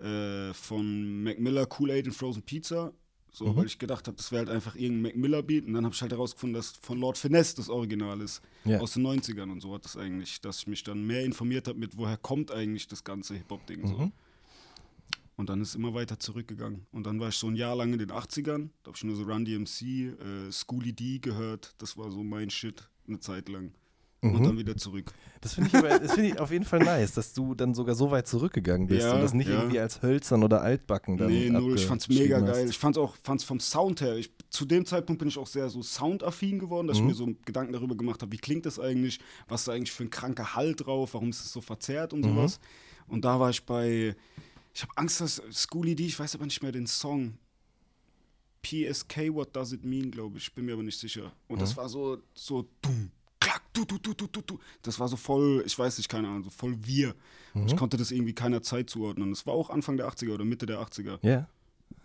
äh, 0.00 0.52
von 0.52 1.22
Mac 1.22 1.38
Miller, 1.38 1.66
Kool-Aid 1.66 2.06
und 2.06 2.12
Frozen 2.14 2.42
Pizza. 2.42 2.92
So, 3.30 3.54
weil 3.54 3.66
ich 3.66 3.78
gedacht 3.78 4.06
habe, 4.08 4.16
das 4.16 4.32
wäre 4.32 4.46
halt 4.46 4.50
einfach 4.50 4.74
irgendein 4.74 5.02
Mac 5.02 5.16
Miller-Beat. 5.16 5.66
Und 5.66 5.74
dann 5.74 5.84
habe 5.84 5.94
ich 5.94 6.02
halt 6.02 6.12
herausgefunden, 6.12 6.54
dass 6.54 6.70
von 6.70 6.98
Lord 6.98 7.18
Finesse 7.18 7.56
das 7.56 7.68
Original 7.68 8.20
ist. 8.20 8.42
Ja. 8.64 8.80
Aus 8.80 8.94
den 8.94 9.06
90ern 9.06 9.50
und 9.50 9.60
so 9.60 9.74
hat 9.74 9.84
das 9.84 9.96
eigentlich, 9.96 10.40
dass 10.40 10.60
ich 10.60 10.66
mich 10.66 10.82
dann 10.82 11.06
mehr 11.06 11.24
informiert 11.24 11.68
habe 11.68 11.78
mit, 11.78 11.96
woher 11.96 12.16
kommt 12.16 12.50
eigentlich 12.50 12.88
das 12.88 13.04
ganze 13.04 13.34
Hip-Hop-Ding. 13.34 13.86
So. 13.86 14.10
Und 15.36 15.50
dann 15.50 15.60
ist 15.60 15.68
es 15.68 15.74
immer 15.76 15.94
weiter 15.94 16.18
zurückgegangen. 16.18 16.86
Und 16.90 17.06
dann 17.06 17.20
war 17.20 17.28
ich 17.28 17.36
so 17.36 17.46
ein 17.46 17.54
Jahr 17.54 17.76
lang 17.76 17.92
in 17.92 18.00
den 18.00 18.10
80ern. 18.10 18.70
Da 18.82 18.88
habe 18.88 18.96
ich 18.96 19.04
nur 19.04 19.14
so 19.14 19.22
Run 19.22 19.44
DMC, 19.44 19.82
äh, 19.82 20.52
Schooly 20.52 20.92
D 20.92 21.20
gehört. 21.20 21.74
Das 21.78 21.96
war 21.96 22.10
so 22.10 22.24
mein 22.24 22.50
Shit 22.50 22.88
eine 23.06 23.20
Zeit 23.20 23.48
lang. 23.48 23.72
Und 24.20 24.42
dann 24.42 24.58
wieder 24.58 24.76
zurück. 24.76 25.12
Das 25.40 25.54
finde 25.54 25.68
ich, 25.68 25.74
aber- 25.76 25.98
das 26.00 26.12
finde 26.14 26.30
ich 26.30 26.38
auf 26.40 26.50
jeden 26.50 26.64
Fall 26.64 26.80
nice, 26.80 27.12
dass 27.14 27.32
du 27.34 27.54
dann 27.54 27.72
sogar 27.74 27.94
so 27.94 28.10
weit 28.10 28.26
zurückgegangen 28.26 28.88
bist 28.88 29.02
Ja, 29.06 29.14
und 29.14 29.20
das 29.20 29.32
nicht 29.32 29.46
ja. 29.48 29.58
irgendwie 29.60 29.78
als 29.78 30.02
hölzern 30.02 30.42
oder 30.42 30.60
altbacken 30.60 31.16
dann 31.16 31.28
Nee, 31.28 31.50
null. 31.50 31.76
Ich 31.76 31.86
fand's 31.86 32.08
mega 32.08 32.22
abgeschrieben 32.38 32.46
geil. 32.46 32.64
hast. 32.64 32.70
Ich 32.70 32.78
fand's 32.78 32.98
auch 32.98 33.14
fand's 33.22 33.44
vom 33.44 33.60
Sound 33.60 34.00
her. 34.00 34.16
Ich, 34.16 34.32
zu 34.50 34.64
dem 34.64 34.84
Zeitpunkt 34.86 35.20
bin 35.20 35.28
ich 35.28 35.38
auch 35.38 35.46
sehr 35.46 35.68
so 35.70 35.82
soundaffin 35.82 36.58
geworden, 36.58 36.88
dass 36.88 36.96
Mhm. 36.98 37.04
ich 37.04 37.08
mir 37.10 37.14
so 37.14 37.28
Gedanken 37.44 37.72
darüber 37.72 37.94
gemacht 37.96 38.20
habe, 38.22 38.32
wie 38.32 38.38
klingt 38.38 38.66
das 38.66 38.80
eigentlich, 38.80 39.20
was 39.46 39.60
ist 39.60 39.68
da 39.68 39.72
eigentlich 39.72 39.92
für 39.92 40.02
ein 40.02 40.10
kranker 40.10 40.56
Halt 40.56 40.84
drauf, 40.84 41.14
warum 41.14 41.30
ist 41.30 41.44
es 41.44 41.52
so 41.52 41.60
verzerrt 41.60 42.12
Mhm. 42.12 42.18
und 42.24 42.24
sowas. 42.34 42.58
Und 43.06 43.24
da 43.24 43.38
war 43.38 43.50
ich 43.50 43.64
bei, 43.64 44.16
ich 44.74 44.82
habe 44.82 44.92
Angst, 44.96 45.20
dass 45.20 45.40
Schooly 45.52 45.94
D, 45.94 46.06
ich 46.06 46.18
weiß 46.18 46.34
aber 46.34 46.44
nicht 46.44 46.60
mehr 46.60 46.72
den 46.72 46.88
Song. 46.88 47.34
PSK, 48.62 49.32
What 49.32 49.54
Does 49.54 49.72
It 49.72 49.84
Mean, 49.84 50.10
glaube 50.10 50.38
ich. 50.38 50.52
Bin 50.52 50.66
mir 50.66 50.72
aber 50.72 50.82
nicht 50.82 50.98
sicher. 50.98 51.32
Und 51.46 51.60
das 51.62 51.76
war 51.76 51.88
so, 51.88 52.18
so 52.34 52.68
dumm, 52.82 53.10
du, 53.84 53.98
du, 53.98 53.98
du, 53.98 54.14
du, 54.14 54.26
du, 54.26 54.40
du. 54.42 54.58
Das 54.82 54.98
war 55.00 55.08
so 55.08 55.16
voll, 55.16 55.62
ich 55.66 55.78
weiß 55.78 55.98
nicht, 55.98 56.08
keine 56.08 56.28
Ahnung, 56.28 56.44
so 56.44 56.50
voll 56.50 56.76
wir. 56.84 57.14
Ich 57.66 57.76
konnte 57.76 57.96
das 57.96 58.10
irgendwie 58.12 58.34
keiner 58.34 58.62
Zeit 58.62 58.88
zuordnen. 58.90 59.30
Das 59.30 59.44
war 59.46 59.54
auch 59.54 59.70
Anfang 59.70 59.96
der 59.96 60.08
80er 60.08 60.34
oder 60.34 60.44
Mitte 60.44 60.64
der 60.66 60.78
80er. 60.80 61.18
Ja, 61.22 61.48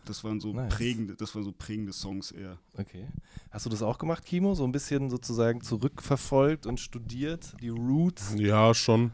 Das 0.05 0.23
waren 0.23 0.39
so 0.39 0.51
Nice. 0.53 0.73
prägende, 0.73 1.15
das 1.15 1.35
waren 1.35 1.43
so 1.43 1.51
prägende 1.51 1.93
Songs 1.93 2.31
eher. 2.31 2.57
okay. 2.77 3.07
Hast 3.51 3.65
du 3.65 3.69
das 3.69 3.83
auch 3.83 3.97
gemacht, 3.99 4.25
Kimo? 4.25 4.55
So 4.55 4.63
ein 4.63 4.71
bisschen 4.71 5.09
sozusagen 5.11 5.61
zurückverfolgt 5.61 6.65
und 6.65 6.79
studiert, 6.79 7.53
die 7.61 7.69
Roots? 7.69 8.33
Ja, 8.37 8.73
schon. 8.73 9.11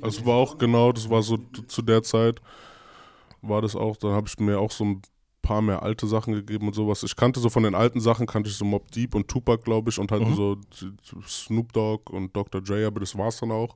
Also 0.00 0.20
es 0.20 0.26
war 0.26 0.36
auch 0.36 0.56
genau, 0.58 0.92
das 0.92 1.10
war 1.10 1.22
so 1.22 1.38
zu 1.66 1.82
der 1.82 2.02
Zeit, 2.04 2.40
war 3.42 3.60
das 3.62 3.74
auch, 3.74 3.96
da 3.96 4.08
habe 4.12 4.28
ich 4.28 4.38
mir 4.38 4.60
auch 4.60 4.70
so 4.70 4.84
ein 4.84 5.02
paar 5.42 5.62
mehr 5.62 5.82
alte 5.82 6.06
Sachen 6.06 6.34
gegeben 6.34 6.66
und 6.68 6.74
sowas. 6.74 7.02
Ich 7.02 7.16
kannte 7.16 7.40
so 7.40 7.48
von 7.50 7.62
den 7.62 7.74
alten 7.74 8.00
Sachen, 8.00 8.26
kannte 8.26 8.50
ich 8.50 8.56
so 8.56 8.64
Mob 8.64 8.90
Deep 8.90 9.14
und 9.14 9.28
Tupac, 9.28 9.64
glaube 9.64 9.90
ich, 9.90 9.98
und 9.98 10.10
halt 10.12 10.22
Mhm. 10.26 10.34
so 10.34 10.56
Snoop 11.26 11.72
Dogg 11.72 12.10
und 12.12 12.34
Dr. 12.36 12.60
Dre, 12.60 12.86
aber 12.86 13.00
das 13.00 13.16
war's 13.16 13.38
dann 13.38 13.50
auch. 13.52 13.74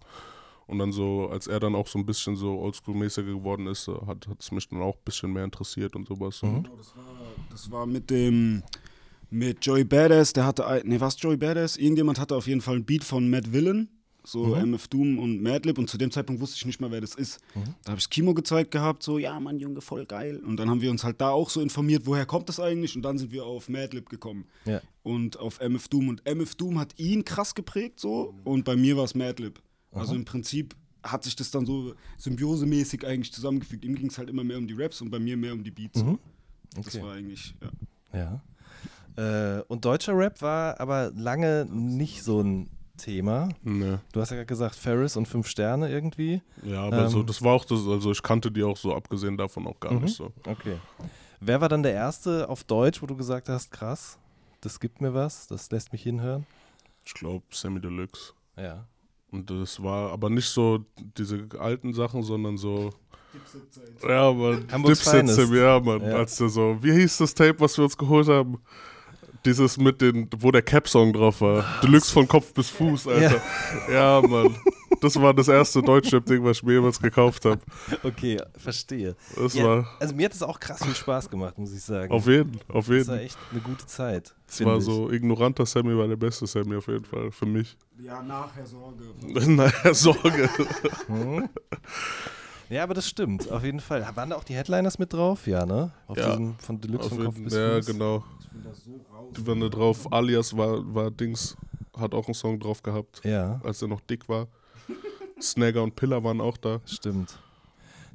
Und 0.67 0.79
dann 0.79 0.93
so, 0.93 1.29
als 1.31 1.47
er 1.47 1.61
dann 1.61 1.75
auch 1.75 1.87
so 1.87 1.99
ein 1.99 2.07
bisschen 2.07 2.37
so 2.37 2.59
oldschool-mäßiger 2.63 3.25
geworden 3.35 3.67
ist, 3.67 3.87
äh, 3.89 3.93
hat 4.07 4.27
es 4.39 4.51
mich 4.51 4.67
dann 4.69 4.81
auch 4.81 4.95
ein 4.95 5.05
bisschen 5.05 5.31
mehr 5.33 5.45
interessiert 5.45 5.95
und 5.95 6.09
sowas. 6.09 6.43
Mhm. 6.43 6.55
Und 6.57 6.71
Das 6.79 6.97
war, 6.97 7.05
das 7.51 7.71
war 7.71 7.87
mit 7.87 8.09
dem, 8.11 8.63
mit 9.31 9.65
Joey 9.67 9.85
Badass, 9.85 10.33
der 10.33 10.47
hatte, 10.47 10.83
nee, 10.87 11.01
was 11.01 11.21
Joey 11.21 11.37
Badass? 11.37 11.77
Irgendjemand 11.77 12.19
hatte 12.19 12.35
auf 12.35 12.47
jeden 12.47 12.63
Fall 12.63 12.77
ein 12.77 12.85
Beat 12.87 13.05
von 13.05 13.29
Matt 13.29 13.53
Villain, 13.53 13.89
so 14.27 14.55
MF 14.57 14.89
Doom 14.89 15.19
und 15.19 15.43
Madlib 15.43 15.77
und 15.79 15.91
zu 15.91 15.99
dem 15.99 16.11
Zeitpunkt 16.11 16.41
wusste 16.41 16.57
ich 16.57 16.65
nicht 16.65 16.81
mal, 16.81 16.91
wer 16.91 17.01
das 17.03 17.15
ist. 17.15 17.41
Da 17.85 17.91
habe 17.91 17.99
ich 18.01 18.09
Kimo 18.09 18.33
gezeigt 18.35 18.71
gehabt, 18.71 19.03
so, 19.03 19.19
ja, 19.19 19.39
Mann, 19.39 19.59
Junge, 19.59 19.81
voll 19.83 20.07
geil. 20.07 20.41
Und 20.45 20.57
dann 20.57 20.71
haben 20.71 20.81
wir 20.81 20.91
uns 20.91 21.05
halt 21.05 21.21
da 21.21 21.29
auch 21.31 21.51
so 21.51 21.61
informiert, 21.61 22.07
woher 22.07 22.25
kommt 22.25 22.49
das 22.49 22.59
eigentlich? 22.59 22.97
Und 22.97 23.03
dann 23.03 23.19
sind 23.19 23.33
wir 23.33 23.45
auf 23.45 23.69
Madlib 23.69 24.09
gekommen. 24.09 24.47
Ja. 24.65 24.81
und 25.03 25.39
auf 25.39 25.61
MF 25.61 25.89
Doom. 25.89 26.09
Und 26.09 26.23
MF 26.27 26.55
Doom 26.55 26.79
hat 26.79 26.99
ihn 26.99 27.25
krass 27.25 27.55
geprägt 27.55 28.01
so 28.01 28.35
und 28.45 28.65
bei 28.65 28.75
mir 28.77 28.97
war 28.97 29.05
es 29.05 29.15
Madlib. 29.15 29.61
Also 29.93 30.15
im 30.15 30.25
Prinzip 30.25 30.75
hat 31.03 31.23
sich 31.25 31.37
das 31.37 31.51
dann 31.51 31.67
so 31.67 31.95
symbiosemäßig 32.17 33.07
eigentlich 33.07 33.33
zusammengefügt. 33.33 33.85
Ihm 33.85 33.95
ging 33.95 34.09
es 34.09 34.17
halt 34.19 34.31
immer 34.31 34.43
mehr 34.43 34.57
um 34.59 34.67
die 34.67 34.73
Raps 34.75 35.01
und 35.03 35.11
bei 35.11 35.19
mir 35.19 35.37
mehr 35.37 35.53
um 35.53 35.63
die 35.63 35.71
Beats. 35.71 36.03
Das 36.75 36.87
Okay. 36.89 37.03
war 37.03 37.13
eigentlich, 37.13 37.55
ja. 38.13 38.41
Ja. 39.17 39.59
Äh, 39.59 39.63
und 39.69 39.85
deutscher 39.85 40.17
Rap 40.17 40.41
war 40.43 40.81
aber 40.81 41.13
lange 41.15 41.67
nicht 41.71 42.23
so 42.25 42.41
ein 42.41 42.69
Thema. 42.97 43.49
ne. 43.63 44.01
Du 44.13 44.21
hast 44.21 44.31
ja 44.31 44.37
gerade 44.37 44.47
gesagt, 44.47 44.75
Ferris 44.77 45.17
und 45.17 45.27
fünf 45.27 45.47
Sterne 45.49 45.91
irgendwie. 45.91 46.43
Ja, 46.63 46.83
aber 46.85 47.09
so, 47.09 47.21
Ähm. 47.21 47.27
das 47.27 47.43
war 47.43 47.53
auch 47.55 47.65
das, 47.65 47.87
also 47.87 48.11
ich 48.13 48.23
kannte 48.23 48.51
die 48.51 48.63
auch 48.63 48.77
so, 48.77 48.95
abgesehen 48.95 49.37
davon 49.37 49.67
auch 49.67 49.79
gar 49.81 49.93
Mhm. 49.93 50.03
nicht 50.03 50.17
so. 50.17 50.33
Okay. 50.47 50.77
Wer 51.41 51.61
war 51.61 51.69
dann 51.69 51.83
der 51.83 51.93
erste 51.93 52.49
auf 52.49 52.65
Deutsch, 52.65 53.03
wo 53.03 53.07
du 53.07 53.17
gesagt 53.17 53.49
hast, 53.49 53.71
krass, 53.71 54.19
das 54.61 54.81
gibt 54.81 55.01
mir 55.01 55.13
was, 55.13 55.47
das 55.47 55.71
lässt 55.71 55.93
mich 55.93 56.03
hinhören? 56.03 56.47
Ich 57.05 57.13
glaube, 57.15 57.45
Sammy 57.51 57.81
Deluxe. 57.81 58.33
Ja. 58.57 58.87
Und 59.31 59.51
das 59.51 59.83
war 59.83 60.13
aber 60.13 60.31
nicht 60.31 60.49
so 60.49 60.85
diese 61.19 61.49
alten 61.59 61.93
Sachen, 61.93 62.23
sondern 62.23 62.57
so. 62.57 62.91
Ja, 64.07 64.33
man. 64.33 64.69
Finest. 64.95 65.39
ja, 65.53 65.81
man. 65.81 66.01
Ja. 66.03 66.17
Als 66.19 66.37
der 66.37 66.49
so, 66.49 66.79
wie 66.81 66.93
hieß 66.93 67.19
das 67.19 67.35
Tape, 67.35 67.59
was 67.59 67.77
wir 67.77 67.85
uns 67.85 67.97
geholt 67.99 68.29
haben? 68.29 68.59
Dieses 69.45 69.77
mit 69.77 70.01
den, 70.01 70.29
wo 70.39 70.51
der 70.51 70.63
Cap-Song 70.63 71.13
drauf 71.13 71.41
war. 71.41 71.65
Deluxe 71.83 72.11
von 72.13 72.27
Kopf 72.27 72.53
bis 72.55 72.71
Fuß, 72.71 73.09
Alter. 73.09 73.41
Ja, 73.93 74.21
Mann. 74.27 74.57
Das 75.01 75.21
war 75.21 75.35
das 75.35 75.49
erste 75.49 75.83
Deutschrap-Ding, 75.83 76.43
was 76.45 76.59
ich 76.59 76.63
mir 76.63 76.75
jemals 76.75 76.99
gekauft 76.99 77.45
habe. 77.45 77.61
Okay, 78.03 78.41
verstehe. 78.57 79.15
Das 79.37 79.53
Ja, 79.55 79.65
war 79.65 79.89
also 80.01 80.15
mir 80.15 80.25
hat 80.27 80.33
es 80.33 80.43
auch 80.43 80.59
krass 80.59 80.83
viel 80.83 80.95
Spaß 80.95 81.29
gemacht, 81.29 81.59
muss 81.59 81.73
ich 81.75 81.83
sagen. 81.83 82.11
auf 82.11 82.27
jeden, 82.27 82.59
auf 82.69 82.87
das 82.87 83.07
war 83.09 83.17
jeden. 83.17 83.27
echt 83.27 83.39
eine 83.51 83.61
gute 83.61 83.87
Zeit. 83.87 84.35
Finde 84.47 84.73
war 84.73 84.79
ich. 84.79 84.85
so, 84.85 85.11
ignoranter 85.11 85.67
Sammy 85.67 85.95
war 85.99 86.09
der 86.09 86.17
beste 86.17 86.47
Sammy 86.47 86.77
auf 86.77 86.87
jeden 86.87 87.05
Fall, 87.05 87.31
für 87.33 87.45
mich. 87.47 87.77
Ja, 88.03 88.23
nachher 88.23 88.65
Sorge. 88.67 89.05
naja, 89.51 89.93
Sorge. 89.93 90.49
Ja, 92.71 92.83
aber 92.83 92.95
das 92.95 93.07
stimmt, 93.07 93.51
auf 93.53 93.63
jeden 93.63 93.79
Fall. 93.79 94.07
Waren 94.15 94.31
da 94.31 94.37
auch 94.37 94.43
die 94.45 94.55
Headliners 94.55 94.99
mit 94.99 95.13
drauf? 95.13 95.47
Ja, 95.47 95.67
ne? 95.67 95.93
Auf 96.07 96.17
Ja. 96.17 96.31
diesem 96.31 96.55
von 96.59 96.81
Deluxe 96.81 97.07
Auf 97.09 97.15
von 97.15 97.25
Kopf 97.27 97.35
jeden, 97.35 97.45
bis 97.45 97.55
ja, 97.55 97.77
Fuß. 97.77 97.87
genau. 97.87 98.25
Die 99.37 99.47
waren 99.47 99.61
da 99.61 99.69
drauf. 99.69 100.11
Alias 100.13 100.57
war, 100.57 100.95
war 100.95 101.11
Dings, 101.11 101.57
hat 101.97 102.15
auch 102.15 102.27
einen 102.27 102.35
Song 102.35 102.59
drauf 102.59 102.83
gehabt, 102.83 103.21
Ja, 103.25 103.61
als 103.65 103.83
er 103.83 103.89
noch 103.89 104.01
dick 104.01 104.29
war. 104.29 104.47
Snagger 105.41 105.83
und 105.83 105.95
Pillar 105.97 106.23
waren 106.23 106.41
auch 106.41 106.57
da. 106.57 106.81
stimmt. 106.87 107.39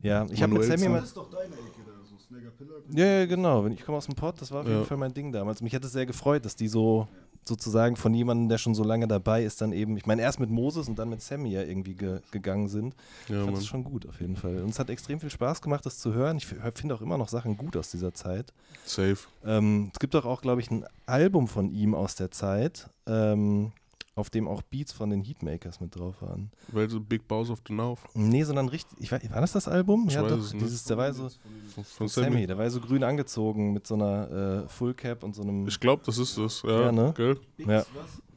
Ja, 0.02 0.26
ich 0.30 0.42
habe 0.42 0.54
mit. 0.54 0.64
Sammy 0.64 0.88
mal. 0.88 1.04
ist 1.04 1.16
doch 1.18 1.30
deine 1.30 1.54
Ecke 1.54 1.82
da, 1.86 1.92
so 2.04 2.18
Snagger 2.18 2.52
Pillar. 2.52 2.78
Ja, 2.94 3.06
ja, 3.20 3.26
genau. 3.26 3.66
Wenn 3.66 3.74
ich 3.74 3.84
komme 3.84 3.98
aus 3.98 4.06
dem 4.06 4.16
Pod, 4.16 4.36
das 4.42 4.52
war 4.52 4.62
auf 4.62 4.68
jeden 4.68 4.80
Ja. 4.80 4.86
Fall 4.86 4.98
mein 4.98 5.14
Ding 5.14 5.32
damals. 5.32 5.62
Mich 5.62 5.76
hat 5.76 5.84
es 5.84 5.92
sehr 5.92 6.06
gefreut, 6.06 6.46
dass 6.46 6.56
die 6.56 6.68
so 6.70 7.08
sozusagen 7.44 7.96
von 7.96 8.14
jemandem, 8.14 8.50
der 8.50 8.58
schon 8.58 8.76
so 8.76 8.84
lange 8.84 9.08
dabei 9.08 9.44
ist, 9.44 9.62
dann 9.62 9.72
eben, 9.72 9.98
ich 9.98 10.06
meine, 10.06 10.22
erst 10.22 10.40
mit 10.40 10.50
Moses 10.50 10.88
und 10.88 11.00
dann 11.00 11.10
mit 11.10 11.22
Sammy 11.22 11.52
ja 11.52 11.64
irgendwie 11.64 11.96
ge 11.96 12.22
gegangen 12.32 12.68
sind. 12.68 12.96
Ja, 13.28 13.40
ich 13.40 13.46
fand 13.46 13.58
das 13.58 13.66
schon 13.66 13.84
gut 13.84 14.08
auf 14.08 14.22
jeden 14.22 14.36
Fall. 14.36 14.62
Und 14.62 14.70
es 14.70 14.80
hat 14.80 14.90
extrem 14.90 15.20
viel 15.20 15.30
Spaß 15.30 15.62
gemacht, 15.62 15.86
das 15.86 16.00
zu 16.00 16.14
hören. 16.14 16.38
Ich 16.38 16.46
finde 16.46 16.96
auch 16.96 17.02
immer 17.02 17.18
noch 17.18 17.30
Sachen 17.30 17.58
gut 17.58 17.76
aus 17.76 17.92
dieser 17.92 18.14
Zeit. 18.14 18.54
Safe. 18.86 19.18
Ähm, 19.44 19.90
es 19.94 20.00
gibt 20.00 20.14
doch 20.14 20.26
auch, 20.26 20.42
glaube 20.42 20.62
ich, 20.62 20.70
ein 20.70 20.86
Album 21.06 21.48
von 21.48 21.72
ihm 21.72 21.96
aus 21.96 22.16
der 22.16 22.32
Zeit, 22.32 22.90
ähm, 23.08 23.72
auf 24.20 24.30
dem 24.30 24.48
auch 24.48 24.62
Beats 24.62 24.92
von 24.92 25.10
den 25.10 25.22
Heatmakers 25.24 25.80
mit 25.80 25.96
drauf 25.96 26.22
waren. 26.22 26.52
Welche 26.68 27.00
Big 27.00 27.28
Boss 27.28 27.50
of 27.50 27.62
the 27.68 27.74
North? 27.74 28.00
Nee, 28.14 28.44
sondern 28.44 28.70
richtig, 28.70 28.98
ich 29.02 29.12
weiß, 29.12 29.30
war 29.32 29.42
das 29.42 29.54
das 29.54 29.68
Album? 29.68 30.06
Ich 30.08 30.14
ja, 30.14 30.24
weiß 30.24 30.32
doch, 30.32 30.38
es 30.40 30.54
nicht. 30.54 30.66
dieses, 30.66 30.84
der 30.84 30.98
war 30.98 31.12
so, 31.14 31.30
Von, 31.74 31.84
von 31.84 32.08
Sammy, 32.08 32.28
Sammy. 32.28 32.48
der 32.48 32.58
war 32.58 32.70
so 32.70 32.80
grün 32.80 33.04
angezogen 33.04 33.74
mit 33.74 33.88
so 33.88 33.96
einer 33.96 34.64
äh, 34.66 34.70
Full 34.70 34.94
Cap 34.94 35.24
und 35.24 35.34
so 35.36 35.42
einem. 35.42 35.68
Ich 35.68 35.80
glaube, 35.80 36.04
das 36.06 36.18
ist 36.18 36.38
es. 36.38 36.62
Ja, 36.64 36.82
Ja, 36.84 36.92
ne? 36.92 37.14
gell? 37.16 37.40
ja. 37.58 37.84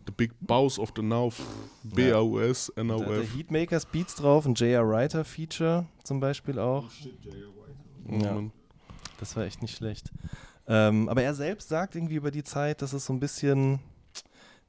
The 0.07 0.13
Big 0.17 0.33
Boss 0.41 0.79
of 0.81 0.93
the 0.97 1.03
North. 1.03 1.37
B-A-U-S, 1.85 2.73
Da 2.75 2.83
hat 2.83 2.89
der 2.89 2.97
N-A-U-F. 3.07 3.37
Heatmakers 3.37 3.87
Beats 3.87 4.15
drauf, 4.17 4.47
ein 4.47 4.55
J.R. 4.55 4.89
Writer 4.89 5.25
Feature 5.25 5.87
zum 6.03 6.19
Beispiel 6.21 6.59
auch. 6.59 6.89
Ja, 8.09 8.17
Ja. 8.19 8.35
Mann. 8.35 8.53
Das 9.21 9.37
war 9.37 9.45
echt 9.45 9.63
nicht 9.63 9.77
schlecht. 9.77 10.11
Ähm, 10.67 11.09
aber 11.09 11.23
er 11.23 11.35
selbst 11.35 11.69
sagt 11.69 11.95
irgendwie 11.95 12.17
über 12.17 12.31
die 12.33 12.43
Zeit, 12.43 12.83
dass 12.83 12.93
es 12.93 13.07
so 13.07 13.13
ein 13.13 13.21
bisschen, 13.21 13.79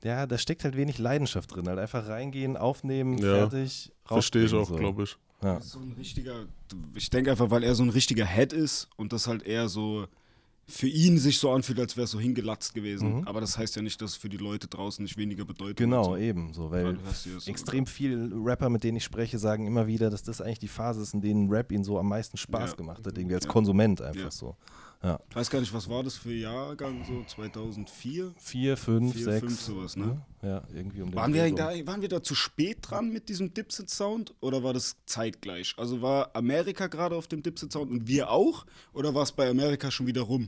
ja, 0.03 0.25
da 0.27 0.37
steckt 0.37 0.63
halt 0.63 0.75
wenig 0.75 0.97
Leidenschaft 0.99 1.55
drin. 1.55 1.67
Halt 1.67 1.79
einfach 1.79 2.07
reingehen, 2.07 2.57
aufnehmen, 2.57 3.17
Ja, 3.17 3.47
fertig, 3.49 3.91
Verstehe 4.05 4.45
ich 4.45 4.53
auch, 4.53 4.67
so. 4.67 4.75
glaube 4.75 5.03
ich. 5.03 5.17
Ja. 5.41 5.59
So 5.59 5.79
ein 5.79 5.93
richtiger, 5.97 6.45
ich 6.95 7.09
denke 7.09 7.31
einfach, 7.31 7.49
weil 7.49 7.63
er 7.63 7.75
so 7.75 7.83
ein 7.83 7.89
richtiger 7.89 8.25
Head 8.25 8.53
ist 8.53 8.87
und 8.95 9.11
das 9.13 9.27
halt 9.27 9.43
eher 9.43 9.67
so 9.69 10.07
für 10.65 10.87
ihn 10.87 11.17
sich 11.17 11.39
so 11.39 11.51
anfühlt, 11.51 11.77
als 11.81 11.97
wäre 11.97 12.05
es 12.05 12.11
so 12.11 12.19
hingelatzt 12.21 12.73
gewesen. 12.73 13.17
Mhm. 13.19 13.27
Aber 13.27 13.41
das 13.41 13.57
heißt 13.57 13.75
ja 13.75 13.81
nicht, 13.81 14.01
dass 14.01 14.11
es 14.11 14.15
für 14.17 14.29
die 14.29 14.37
Leute 14.37 14.67
draußen 14.67 15.03
nicht 15.03 15.17
weniger 15.17 15.43
bedeutet. 15.43 15.75
Genau, 15.75 16.13
hat. 16.13 16.21
eben 16.21 16.53
so, 16.53 16.71
weil 16.71 16.97
hast 17.05 17.25
hier 17.25 17.37
so- 17.37 17.51
extrem 17.51 17.85
viele 17.85 18.31
Rapper, 18.41 18.69
mit 18.69 18.85
denen 18.85 18.95
ich 18.95 19.03
spreche, 19.03 19.37
sagen 19.39 19.67
immer 19.67 19.87
wieder, 19.87 20.09
dass 20.09 20.23
das 20.23 20.39
eigentlich 20.39 20.59
die 20.59 20.69
Phase 20.69 21.01
ist, 21.01 21.13
in 21.13 21.19
denen 21.21 21.49
Rap 21.49 21.69
ihnen 21.73 21.83
so 21.83 21.99
am 21.99 22.07
meisten 22.07 22.37
Spaß 22.37 22.71
Ja. 22.71 22.75
gemacht 22.77 23.05
hat, 23.05 23.17
irgendwie 23.17 23.35
als 23.35 23.43
Ja. 23.43 23.51
Konsument 23.51 24.01
einfach 24.01 24.21
Ja. 24.23 24.31
so. 24.31 24.55
Ja. 25.03 25.19
Ich 25.29 25.35
weiß 25.35 25.49
gar 25.49 25.59
nicht, 25.59 25.73
was 25.73 25.89
war 25.89 26.01
das 26.01 26.15
für 26.15 26.33
Jahrgang, 26.33 27.03
so 27.05 27.25
2004? 27.25 28.33
Vier, 28.37 28.77
fünf, 28.77 29.13
Vier, 29.13 29.23
sechs. 29.25 29.39
fünf, 29.41 29.59
sowas, 29.59 29.97
ne? 29.97 30.21
Ja, 30.41 30.63
irgendwie 30.73 31.01
um 31.01 31.11
den 31.11 31.15
Waren 31.15 31.33
wir, 31.33 31.53
da, 31.53 31.71
waren 31.85 32.01
wir 32.01 32.07
da 32.07 32.23
zu 32.23 32.35
spät 32.35 32.77
dran 32.81 33.11
mit 33.11 33.27
diesem 33.27 33.53
Dipset-Sound 33.53 34.33
oder 34.39 34.63
war 34.63 34.73
das 34.73 34.95
zeitgleich? 35.05 35.73
Also 35.77 36.01
war 36.01 36.33
Amerika 36.33 36.87
gerade 36.87 37.17
auf 37.17 37.27
dem 37.27 37.43
Dipset-Sound 37.43 37.91
und 37.91 38.07
wir 38.07 38.29
auch? 38.29 38.65
Oder 38.93 39.13
war 39.13 39.23
es 39.23 39.33
bei 39.33 39.49
Amerika 39.49 39.91
schon 39.91 40.07
wieder 40.07 40.21
rum? 40.21 40.47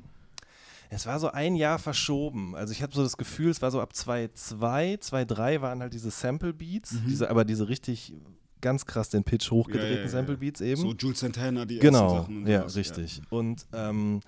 Es 0.89 1.05
war 1.05 1.19
so 1.19 1.31
ein 1.31 1.55
Jahr 1.55 1.77
verschoben. 1.79 2.55
Also 2.55 2.71
ich 2.71 2.81
habe 2.81 2.95
so 2.95 3.03
das 3.03 3.17
Gefühl, 3.17 3.49
es 3.49 3.61
war 3.61 3.71
so 3.71 3.81
ab 3.81 3.91
2.2, 3.93 5.01
2.3 5.01 5.59
waren 5.59 5.81
halt 5.81 5.93
diese 5.93 6.11
Sample-Beats, 6.11 6.95
diese, 7.05 7.29
aber 7.29 7.43
diese 7.43 7.67
richtig 7.67 8.13
ganz 8.61 8.85
krass 8.85 9.09
den 9.09 9.23
Pitch 9.23 9.51
hochgedrehten 9.51 9.89
Mhm. 9.89 9.95
Ja, 9.95 9.99
ja, 9.99 10.05
ja. 10.05 10.09
Sample-Beats 10.09 10.61
eben. 10.61 10.81
So 10.81 10.93
Jules 10.93 11.19
Santana, 11.19 11.65
die 11.65 11.79
ersten 11.79 11.87
Genau, 11.87 12.27
ja, 12.49 12.61
richtig. 12.61 13.21
Und 13.29 13.65
ähm, 13.73 14.21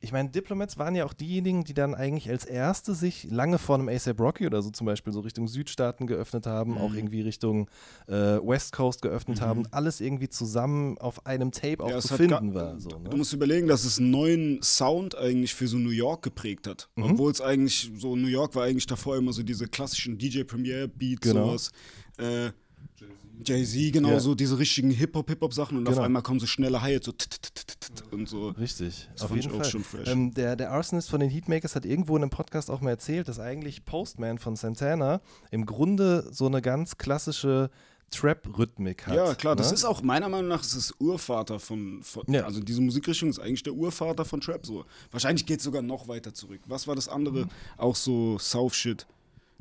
ich 0.00 0.12
meine, 0.12 0.28
Diplomats 0.30 0.78
waren 0.78 0.94
ja 0.94 1.04
auch 1.04 1.12
diejenigen, 1.12 1.64
die 1.64 1.74
dann 1.74 1.94
eigentlich 1.94 2.28
als 2.30 2.44
Erste 2.44 2.94
sich 2.94 3.24
lange 3.30 3.58
vor 3.58 3.76
einem 3.76 3.88
ASAP 3.88 4.20
Rocky 4.20 4.46
oder 4.46 4.62
so 4.62 4.70
zum 4.70 4.86
Beispiel 4.86 5.12
so 5.12 5.20
Richtung 5.20 5.48
Südstaaten 5.48 6.06
geöffnet 6.06 6.46
haben, 6.46 6.72
Mhm. 6.72 6.78
auch 6.78 6.94
irgendwie 6.94 7.20
Richtung 7.22 7.68
äh, 8.06 8.12
West 8.12 8.72
Coast 8.72 9.02
geöffnet 9.02 9.40
haben, 9.40 9.64
alles 9.70 10.00
irgendwie 10.00 10.28
zusammen 10.28 10.98
auf 10.98 11.26
einem 11.26 11.50
Tape 11.52 11.82
auch 11.82 11.90
Ja, 11.90 11.98
zu 12.00 12.14
finden 12.16 12.54
war. 12.54 12.78
So, 12.78 12.90
Du 12.90 12.98
ne? 12.98 13.16
musst 13.16 13.32
überlegen, 13.32 13.66
dass 13.66 13.84
es 13.84 13.98
einen 13.98 14.10
neuen 14.10 14.62
Sound 14.62 15.16
eigentlich 15.16 15.54
für 15.54 15.66
so 15.66 15.76
New 15.78 15.90
York 15.90 16.22
geprägt 16.22 16.66
hat. 16.66 16.88
Mhm. 16.96 17.02
Obwohl 17.04 17.32
es 17.32 17.40
eigentlich 17.40 17.90
so, 17.96 18.14
New 18.16 18.28
York 18.28 18.54
war 18.54 18.64
eigentlich 18.64 18.86
davor 18.86 19.16
immer 19.16 19.32
so 19.32 19.42
diese 19.42 19.66
klassischen 19.66 20.16
DJ 20.18 20.42
Premier 20.44 20.86
Beats, 20.86 21.22
Genau. 21.22 21.46
sowas. 21.48 21.70
Äh, 22.18 22.50
Jay-Z, 22.96 23.08
genau, 23.44 24.10
Ja. 24.10 24.20
so 24.20 24.34
diese 24.34 24.58
richtigen 24.58 24.90
Hip-Hop-Hip-Hop-Sachen 24.90 25.76
und 25.78 25.86
auf 25.88 25.94
Genau. 25.94 26.04
einmal 26.04 26.22
kommen 26.22 26.40
so 26.40 26.46
schnelle 26.46 26.82
Hi-Hats 26.82 27.06
so 27.06 27.12
tt- 27.12 27.30
tt- 27.30 27.54
tt- 27.54 27.76
tt- 27.80 28.12
und 28.12 28.28
so. 28.28 28.48
Richtig, 28.50 29.08
Das 29.12 29.22
auf 29.22 29.28
fand 29.28 29.40
ich 29.40 29.46
jeden 29.46 29.56
auch 29.56 29.62
Fall. 29.62 29.70
schon 29.70 29.84
fresh. 29.84 30.08
Ähm, 30.08 30.32
der, 30.34 30.56
der 30.56 30.70
Arsonist 30.72 31.10
von 31.10 31.20
den 31.20 31.30
Heatmakers 31.30 31.74
hat 31.74 31.84
irgendwo 31.84 32.16
in 32.16 32.22
einem 32.22 32.30
Podcast 32.30 32.70
auch 32.70 32.80
mal 32.80 32.90
erzählt, 32.90 33.28
dass 33.28 33.38
eigentlich 33.38 33.84
Postman 33.84 34.38
von 34.38 34.56
Santana 34.56 35.20
im 35.50 35.66
Grunde 35.66 36.28
so 36.32 36.46
eine 36.46 36.62
ganz 36.62 36.96
klassische 36.98 37.70
Trap-Rhythmik 38.10 39.06
hat. 39.06 39.14
Ja, 39.14 39.34
klar, 39.34 39.54
das 39.54 39.68
ne? 39.68 39.74
ist 39.74 39.84
auch 39.84 40.02
meiner 40.02 40.28
Meinung 40.28 40.48
nach 40.48 40.62
ist 40.62 40.74
das 40.74 40.94
Urvater 40.98 41.60
von, 41.60 42.02
von 42.02 42.24
Ja. 42.26 42.44
also 42.44 42.60
diese 42.60 42.80
Musikrichtung 42.80 43.28
ist 43.28 43.38
eigentlich 43.38 43.62
der 43.62 43.74
Urvater 43.74 44.24
von 44.24 44.40
Trap 44.40 44.64
so. 44.64 44.84
Wahrscheinlich 45.10 45.44
geht 45.46 45.58
es 45.58 45.64
sogar 45.64 45.82
noch 45.82 46.08
weiter 46.08 46.32
zurück. 46.32 46.60
Was 46.66 46.86
war 46.86 46.94
das 46.94 47.08
andere? 47.08 47.44
Mhm. 47.44 47.50
Auch 47.76 47.96
so 47.96 48.38
South 48.38 48.74
Shit. 48.74 49.06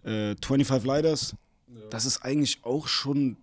Äh, 0.03 0.36
25 0.41 0.86
Lighters. 0.88 1.36
Das 1.89 2.05
ist 2.05 2.24
eigentlich 2.24 2.60
auch 2.63 2.88
schon, 2.88 3.36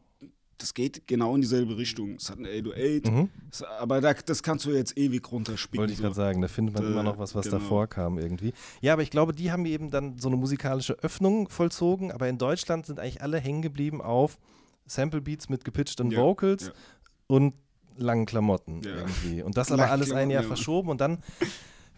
das 0.58 0.74
geht 0.74 1.06
genau 1.06 1.34
in 1.34 1.40
dieselbe 1.40 1.76
Richtung. 1.76 2.14
Es 2.16 2.30
hat 2.30 2.38
eine 2.38 2.48
808, 2.48 3.06
Mhm. 3.10 3.28
es- 3.50 3.62
aber 3.62 4.00
da, 4.00 4.14
das 4.14 4.42
kannst 4.42 4.64
du 4.64 4.70
jetzt 4.70 4.96
ewig 4.96 5.30
runterspielen. 5.30 5.80
Wollte 5.80 5.92
ich 5.92 5.98
so. 5.98 6.02
gerade 6.04 6.14
sagen, 6.14 6.40
da 6.40 6.48
findet 6.48 6.74
man 6.74 6.84
Äh, 6.84 6.88
immer 6.88 7.02
noch 7.02 7.18
was, 7.18 7.34
was 7.34 7.46
genau. 7.46 7.58
davor 7.58 7.86
kam 7.86 8.18
irgendwie. 8.18 8.52
Ja, 8.80 8.92
aber 8.92 9.02
ich 9.02 9.10
glaube, 9.10 9.32
die 9.34 9.50
haben 9.52 9.66
eben 9.66 9.90
dann 9.90 10.18
so 10.18 10.28
eine 10.28 10.36
musikalische 10.36 10.94
Öffnung 11.02 11.48
vollzogen, 11.48 12.12
aber 12.12 12.28
in 12.28 12.38
Deutschland 12.38 12.86
sind 12.86 12.98
eigentlich 13.00 13.22
alle 13.22 13.38
hängen 13.38 13.62
geblieben 13.62 14.00
auf 14.00 14.38
Sample 14.86 15.20
Beats 15.20 15.48
mit 15.48 15.64
gepitchten 15.64 16.10
Ja, 16.10 16.18
Vocals 16.20 16.66
ja. 16.66 16.72
und 17.26 17.54
langen 17.96 18.26
Klamotten 18.26 18.82
Ja. 18.82 18.96
irgendwie. 18.96 19.42
Und 19.42 19.56
das 19.56 19.70
aber 19.72 19.90
alles 19.90 20.10
ein 20.12 20.28
Jahr 20.30 20.42
ja. 20.42 20.48
verschoben 20.48 20.88
und 20.90 21.00
dann 21.00 21.18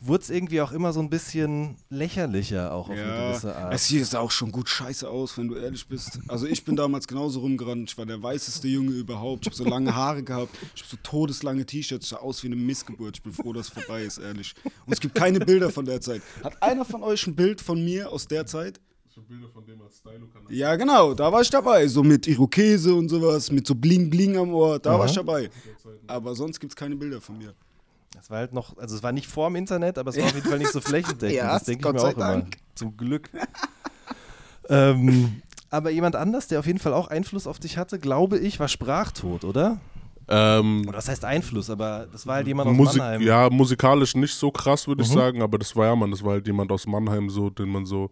wurde 0.01 0.23
es 0.23 0.31
irgendwie 0.31 0.61
auch 0.61 0.73
immer 0.73 0.93
so 0.93 1.01
ein 1.01 1.09
bisschen 1.11 1.77
lächerlicher 1.89 2.73
auch 2.73 2.89
auf 2.89 2.91
eine 2.91 3.01
Ja, 3.01 3.29
gewisse 3.31 3.57
Art. 3.57 3.75
es 3.75 3.89
sieht 3.89 4.15
auch 4.15 4.31
schon 4.31 4.53
gut 4.53 4.69
scheiße 4.69 5.09
aus, 5.09 5.37
wenn 5.39 5.49
du 5.49 5.55
ehrlich 5.57 5.87
bist. 5.89 6.19
Also 6.29 6.47
ich 6.47 6.65
bin 6.65 6.77
damals 6.77 7.09
genauso 7.09 7.41
rumgerannt. 7.41 7.91
Ich 7.91 7.99
war 7.99 8.07
der 8.07 8.23
weißeste 8.23 8.69
Junge 8.69 8.93
überhaupt. 8.93 9.43
Ich 9.43 9.47
habe 9.47 9.57
so 9.57 9.65
lange 9.65 9.95
Haare 9.95 10.23
gehabt. 10.23 10.55
Ich 10.75 10.83
habe 10.83 10.91
so 10.91 10.97
todeslange 11.03 11.65
T-Shirts. 11.65 12.05
Ich 12.07 12.11
sah 12.11 12.17
aus 12.19 12.43
wie 12.43 12.49
eine 12.49 12.57
Missgeburt. 12.57 13.17
Ich 13.17 13.23
bin 13.23 13.33
froh, 13.33 13.53
dass 13.53 13.69
es 13.69 13.73
vorbei 13.73 14.05
ist, 14.05 14.19
ehrlich. 14.19 14.55
Und 14.65 14.93
es 14.93 15.01
gibt 15.01 15.15
keine 15.15 15.41
Bilder 15.41 15.71
von 15.71 15.85
der 15.85 16.01
Zeit. 16.01 16.23
Hat 16.45 16.63
einer 16.63 16.85
von 16.85 17.03
euch 17.03 17.27
ein 17.27 17.35
Bild 17.35 17.61
von 17.61 17.83
mir 17.85 18.11
aus 18.13 18.27
der 18.29 18.47
Zeit? 18.47 18.81
Bilder 19.29 19.49
von 19.49 19.65
dem 19.65 19.81
als 19.81 19.97
Stylo-Kanal. 19.97 20.53
Ja, 20.53 20.77
genau. 20.77 21.15
Da 21.15 21.33
war 21.33 21.41
ich 21.41 21.49
dabei. 21.49 21.89
So 21.89 22.03
mit 22.03 22.27
Irokese 22.29 22.95
und 22.95 23.09
sowas. 23.09 23.51
Mit 23.51 23.67
so 23.67 23.75
Bling 23.75 24.11
Bling 24.11 24.37
am 24.37 24.53
Ohr. 24.53 24.79
Da 24.79 24.91
Aha. 24.91 24.99
war 24.99 25.07
ich 25.07 25.13
dabei. 25.15 25.49
Aber 26.07 26.35
sonst 26.35 26.61
gibt 26.61 26.73
es 26.73 26.77
keine 26.77 26.97
Bilder 26.97 27.19
von 27.23 27.39
mir. 27.39 27.55
Das 28.17 28.31
war 28.31 28.39
halt 28.39 28.53
noch, 28.53 28.77
also 28.79 28.97
es 28.97 29.03
war 29.03 29.13
nicht 29.13 29.27
vor 29.29 29.49
dem 29.49 29.57
Internet, 29.57 29.99
aber 29.99 30.11
es 30.11 30.17
war 30.19 30.25
auf 30.25 30.35
jeden 30.35 30.49
Fall 30.49 30.59
nicht 30.59 30.73
so 30.73 30.81
flächendeckend. 30.81 31.37
Ja, 31.37 31.53
das 31.53 31.65
denke 31.65 31.81
ich 31.81 31.85
Gott 31.85 31.95
mir 31.95 32.01
sei 32.01 32.09
auch 32.09 32.17
immer. 32.17 32.27
Dank. 32.27 32.57
Zum 32.75 32.97
Glück. 32.97 33.31
ähm, 34.69 35.43
aber 35.71 35.91
jemand 35.91 36.17
anders, 36.17 36.49
der 36.49 36.59
auf 36.61 36.67
jeden 36.67 36.79
Fall 36.79 36.95
auch 36.95 37.09
Einfluss 37.09 37.47
auf 37.47 37.59
dich 37.59 37.77
hatte, 37.77 37.99
glaube 37.99 38.39
ich, 38.39 38.59
war 38.59 38.69
Sprachtod, 38.69 39.45
oder? 39.45 39.79
Ähm, 40.29 40.83
Oder 40.89 40.97
das 40.97 41.09
heißt 41.09 41.25
Einfluss, 41.25 41.71
aber 41.71 42.09
das 42.11 42.27
war 42.27 42.37
halt 42.37 42.49
jemand 42.49 42.69
aus 42.69 42.77
Musik, 42.77 42.99
Mannheim. 42.99 43.23
ja, 43.23 43.49
musikalisch 43.49 44.17
nicht 44.17 44.35
so 44.35 44.51
krass, 44.51 44.89
würde 44.89 45.03
ich 45.05 45.09
Mhm. 45.11 45.15
sagen, 45.15 45.43
aber 45.43 45.57
das 45.57 45.77
war 45.77 45.87
ja, 45.87 45.95
man, 45.95 46.11
das 46.11 46.25
war 46.25 46.33
halt 46.33 46.47
jemand 46.49 46.73
aus 46.73 46.85
Mannheim, 46.87 47.31
so, 47.31 47.49
den 47.49 47.69
man 47.69 47.87
so, 47.87 48.11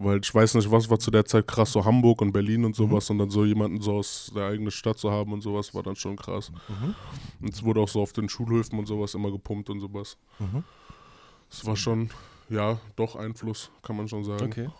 weil 0.00 0.18
ich 0.22 0.34
weiß 0.34 0.54
nicht, 0.54 0.70
was 0.70 0.88
war 0.88 0.98
zu 0.98 1.10
der 1.10 1.26
Zeit 1.26 1.46
krass, 1.46 1.72
so 1.72 1.84
Hamburg 1.84 2.22
und 2.22 2.32
Berlin 2.32 2.64
und 2.64 2.74
sowas 2.74 3.10
und 3.10 3.18
dann 3.18 3.28
so 3.28 3.44
jemanden 3.44 3.82
so 3.82 3.96
aus 3.96 4.32
der 4.34 4.46
eigenen 4.46 4.70
Stadt 4.70 4.98
zu 4.98 5.10
haben 5.10 5.32
und 5.32 5.42
sowas 5.42 5.74
war 5.74 5.82
dann 5.82 5.94
schon 5.94 6.16
krass. 6.16 6.50
Und 7.40 7.52
es 7.52 7.62
wurde 7.62 7.80
auch 7.80 7.88
so 7.88 8.00
auf 8.00 8.14
den 8.14 8.28
Schulhöfen 8.28 8.78
und 8.78 8.86
sowas 8.86 9.14
immer 9.14 9.30
gepumpt 9.30 9.68
und 9.68 9.80
sowas. 9.80 10.16
Mhm. 10.38 10.64
Es 11.50 11.66
war 11.66 11.76
schon, 11.76 12.10
ja, 12.48 12.80
doch 12.96 13.14
Einfluss, 13.14 13.70
kann 13.82 13.96
man 13.96 14.08
schon 14.08 14.24
sagen. 14.24 14.46
Okay. 14.46 14.70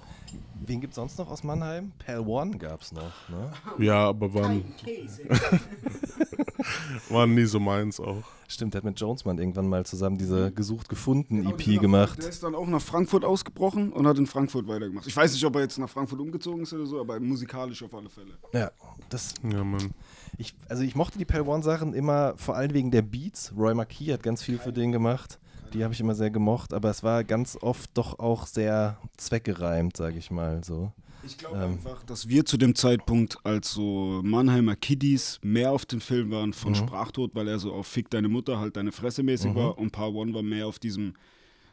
Wen 0.64 0.80
gibt 0.80 0.92
es 0.92 0.96
sonst 0.96 1.18
noch 1.18 1.28
aus 1.28 1.44
Mannheim? 1.44 1.92
Pal 1.98 2.20
One 2.20 2.56
gab 2.56 2.80
es 2.80 2.92
noch, 2.92 3.28
ne? 3.28 3.52
Ja, 3.78 4.09
aber 4.09 4.33
waren, 4.33 4.64
waren 7.11 7.35
nie 7.35 7.44
so 7.44 7.61
meins 7.61 8.01
auch. 8.01 8.23
Stimmt, 8.49 8.75
der 8.75 8.79
hat 8.81 8.85
mit 8.85 8.99
Jonesman 8.99 9.38
irgendwann 9.38 9.68
mal 9.68 9.87
zusammen 9.87 10.18
diese 10.18 10.51
Gesucht-Gefunden-EP 10.51 11.57
Genau, 11.57 11.70
Der 11.73 11.81
gemacht. 11.81 12.18
ist 12.18 12.42
dann 12.42 12.55
auch 12.57 12.66
nach 12.66 12.83
Frankfurt 12.83 13.25
ausgebrochen 13.25 13.92
und 13.92 14.07
hat 14.09 14.18
in 14.18 14.27
Frankfurt 14.27 14.66
weitergemacht. 14.66 15.07
Ich 15.07 15.16
weiß 15.16 15.33
nicht, 15.33 15.44
ob 15.44 15.55
er 15.55 15.62
jetzt 15.62 15.79
nach 15.79 15.88
Frankfurt 15.88 16.18
umgezogen 16.20 16.62
ist 16.62 16.73
oder 16.73 16.85
so, 16.87 17.01
aber 17.01 17.20
musikalisch 17.20 17.83
auf 17.85 17.94
alle 17.94 18.09
Fälle. 18.09 18.33
Ja, 18.53 18.73
das, 19.09 19.35
Ja, 19.49 19.62
Mann. 19.62 19.92
ich, 20.37 20.55
also 20.68 20.83
ich 20.83 20.96
mochte 20.96 21.16
die 21.18 21.25
Pal 21.25 21.42
One-Sachen 21.42 21.94
immer 21.94 22.35
vor 22.37 22.57
allem 22.57 22.75
wegen 22.75 22.90
der 22.90 23.03
Beats. 23.03 23.53
Roy 23.57 23.73
Marquis 23.75 24.12
hat 24.14 24.23
ganz 24.25 24.42
viel 24.42 24.59
für 24.59 24.73
den 24.73 24.90
gemacht. 24.90 25.38
Die 25.73 25.85
habe 25.85 25.94
ich 25.94 26.01
immer 26.01 26.16
sehr 26.16 26.31
gemocht, 26.31 26.73
aber 26.73 26.90
es 26.90 27.05
war 27.05 27.23
ganz 27.23 27.57
oft 27.61 27.90
doch 27.94 28.18
auch 28.18 28.49
sehr 28.49 28.99
zweckgereimt, 29.16 29.96
sage 29.96 30.18
ich 30.18 30.33
mal 30.33 30.64
so. 30.64 30.90
Ich 31.22 31.37
glaube 31.38 31.59
Ähm. 31.59 31.72
einfach, 31.72 32.02
dass 32.04 32.28
wir 32.28 32.44
zu 32.44 32.56
dem 32.56 32.74
Zeitpunkt 32.74 33.38
als 33.44 33.72
so 33.72 34.20
Mannheimer 34.24 34.76
Kiddies 34.76 35.38
mehr 35.42 35.72
auf 35.72 35.85
dem 35.87 36.00
Film 36.00 36.30
waren 36.30 36.52
von 36.52 36.72
Mhm. 36.72 36.76
Sprachtod, 36.76 37.35
weil 37.35 37.48
er 37.48 37.59
so 37.59 37.72
auf 37.72 37.87
Fick 37.87 38.09
deine 38.11 38.28
Mutter 38.28 38.59
halt 38.59 38.76
deine 38.76 38.92
Fresse 38.92 39.22
mäßig 39.22 39.52
Mhm. 39.52 39.56
war 39.56 39.78
und 39.78 39.90
Paar 39.90 40.14
One 40.14 40.33
war 40.35 40.42
mehr 40.42 40.66
auf 40.66 40.78
diesem 40.78 41.14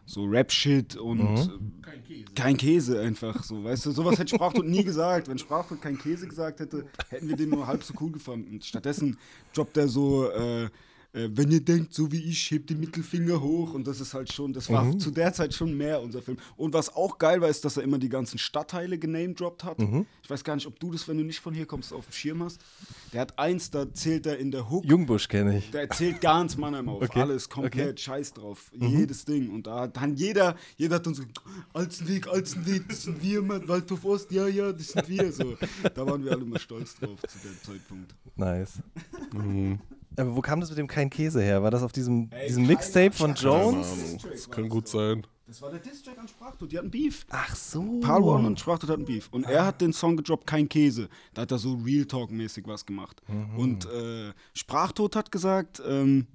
so 0.05 0.23
Rap-Shit 0.23 0.95
und 0.95 1.19
Mhm. 1.19 1.71
äh, 1.85 2.23
kein 2.33 2.55
Käse 2.55 3.01
einfach 3.01 3.43
so, 3.43 3.63
weißt 3.63 3.87
du, 3.87 3.91
sowas 3.91 4.17
hätte 4.17 4.35
Sprachtod 4.35 4.65
nie 4.65 4.83
gesagt. 4.83 5.27
Wenn 5.27 5.37
Sprachtod 5.37 5.81
kein 5.81 5.97
Käse 5.97 6.27
gesagt 6.27 6.61
hätte, 6.61 6.85
hätten 7.09 7.27
wir 7.27 7.35
den 7.35 7.49
nur 7.49 7.67
halb 7.67 7.83
so 7.83 7.93
cool 7.99 8.11
gefunden. 8.11 8.61
Stattdessen 8.61 9.17
droppt 9.53 9.75
er 9.77 9.87
so, 9.89 10.29
äh, 10.31 10.69
äh, 11.13 11.29
wenn 11.31 11.49
ihr 11.51 11.61
denkt, 11.63 11.93
so 11.93 12.11
wie 12.11 12.21
ich, 12.21 12.51
hebt 12.51 12.69
den 12.69 12.79
Mittelfinger 12.79 13.41
hoch 13.41 13.73
und 13.73 13.87
das 13.87 13.99
ist 14.01 14.13
halt 14.13 14.31
schon, 14.31 14.53
das 14.53 14.69
war 14.69 14.83
Mhm. 14.83 14.99
zu 14.99 15.11
der 15.11 15.33
Zeit 15.33 15.53
schon 15.53 15.75
mehr 15.75 16.01
unser 16.01 16.21
Film. 16.21 16.37
Und 16.55 16.73
was 16.73 16.93
auch 16.95 17.17
geil 17.17 17.41
war, 17.41 17.49
ist, 17.49 17.63
dass 17.65 17.77
er 17.77 17.83
immer 17.83 17.97
die 17.97 18.09
ganzen 18.09 18.37
Stadtteile 18.37 18.97
genamedroppt 18.97 19.63
hat. 19.63 19.79
Mhm. 19.79 20.05
Ich 20.23 20.29
weiß 20.29 20.43
gar 20.43 20.55
nicht, 20.55 20.67
ob 20.67 20.79
du 20.79 20.91
das, 20.91 21.07
wenn 21.07 21.17
du 21.17 21.23
nicht 21.23 21.39
von 21.39 21.53
hier 21.53 21.65
kommst, 21.65 21.93
auf 21.93 22.05
dem 22.05 22.13
Schirm 22.13 22.43
hast. 22.43 22.59
Der 23.13 23.21
hat 23.21 23.39
eins, 23.39 23.71
da 23.71 23.91
zählt 23.93 24.25
er 24.25 24.37
in 24.37 24.51
der 24.51 24.69
Hook. 24.69 24.85
Jungbusch 24.85 25.27
kenne 25.27 25.57
ich. 25.59 25.71
Der 25.71 25.81
erzählt 25.81 26.19
ganz 26.21 26.57
Mannheim 26.57 26.89
auf. 26.89 27.01
Okay, 27.01 27.21
Alles 27.21 27.47
komplett 27.49 27.73
okay. 27.73 27.91
Mhm. 27.93 27.97
scheiß 27.97 28.33
drauf. 28.33 28.71
Jedes 28.73 29.25
Ding. 29.25 29.49
Und 29.49 29.67
da 29.67 29.81
hat 29.81 29.97
dann 29.97 30.15
jeder, 30.15 30.55
jeder 30.75 30.95
hat 30.95 31.05
dann 31.05 31.13
so, 31.13 31.23
Alzenweg, 31.73 32.27
Alzenweg, 32.27 32.87
das 32.89 33.03
sind 33.03 33.21
wir, 33.23 33.41
Mann, 33.41 33.67
Waldhof 33.67 34.03
Ost, 34.05 34.31
ja, 34.31 34.47
ja, 34.47 34.71
das 34.73 34.89
sind 34.89 35.07
wir. 35.09 35.31
So. 35.31 35.55
Da 35.93 36.05
waren 36.05 36.23
wir 36.23 36.31
alle 36.31 36.41
immer 36.43 36.59
stolz 36.59 36.95
drauf 36.95 37.19
zu 37.27 37.37
dem 37.39 37.57
Zeitpunkt. 37.63 38.13
Nice. 38.35 38.79
Mhm. 39.33 39.79
Aber 40.17 40.35
wo 40.35 40.41
kam 40.41 40.59
das 40.59 40.69
mit 40.69 40.79
dem 40.79 40.87
kein 40.87 41.09
Käse 41.09 41.41
her? 41.41 41.61
War 41.63 41.71
das 41.71 41.83
auf 41.83 41.91
diesem, 41.91 42.29
Ey, 42.31 42.47
diesem 42.47 42.65
Mixtape 42.65 43.11
von 43.11 43.35
Jones? 43.35 44.17
Das 44.29 44.49
kann 44.49 44.67
gut 44.67 44.87
sein. 44.87 45.25
Das 45.45 45.61
war 45.61 45.69
der 45.69 45.79
Distrack 45.79 46.17
an 46.17 46.27
Sprachtod, 46.27 46.71
die 46.71 46.77
hatten 46.77 46.91
Beef. 46.91 47.25
Ach 47.29 47.55
so. 47.55 48.01
Paul 48.01 48.23
One 48.23 48.47
und 48.47 48.59
Sprachtod 48.59 48.89
hatten 48.89 49.05
Beef. 49.05 49.29
Und 49.31 49.45
er 49.45 49.65
hat 49.65 49.79
den 49.79 49.93
Song 49.93 50.17
gedroppt, 50.17 50.45
kein 50.45 50.67
Käse. 50.67 51.07
Da 51.33 51.43
hat 51.43 51.51
er 51.51 51.57
so 51.57 51.75
Real 51.75 52.03
Talk-mäßig 52.05 52.67
was 52.67 52.85
gemacht. 52.85 53.21
Und 53.55 53.85
äh, 53.85 54.33
Sprachtod 54.53 55.15
hat 55.15 55.31
gesagt, 55.31 55.81
ähm, 55.87 56.27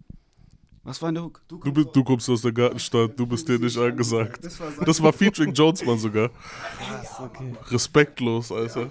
Was 0.85 1.03
war 1.03 1.11
in 1.11 1.17
der 1.17 1.25
Hook? 1.25 1.43
Du, 1.47 1.59
bist, 1.59 1.89
du 1.93 2.03
kommst 2.05 2.31
aus 2.31 2.41
der 2.41 2.53
Gartenstadt, 2.53 3.19
du 3.19 3.27
bist 3.27 3.47
dir 3.49 3.59
nicht 3.59 3.77
angesagt. 3.77 4.45
Das 4.87 5.03
war 5.03 5.13
featuring 5.13 5.53
Jonesman 5.53 5.99
sogar. 5.99 6.31
Krass, 6.79 7.21
okay. 7.21 7.53
Respektlos, 7.71 8.51
Alter. 8.51 8.89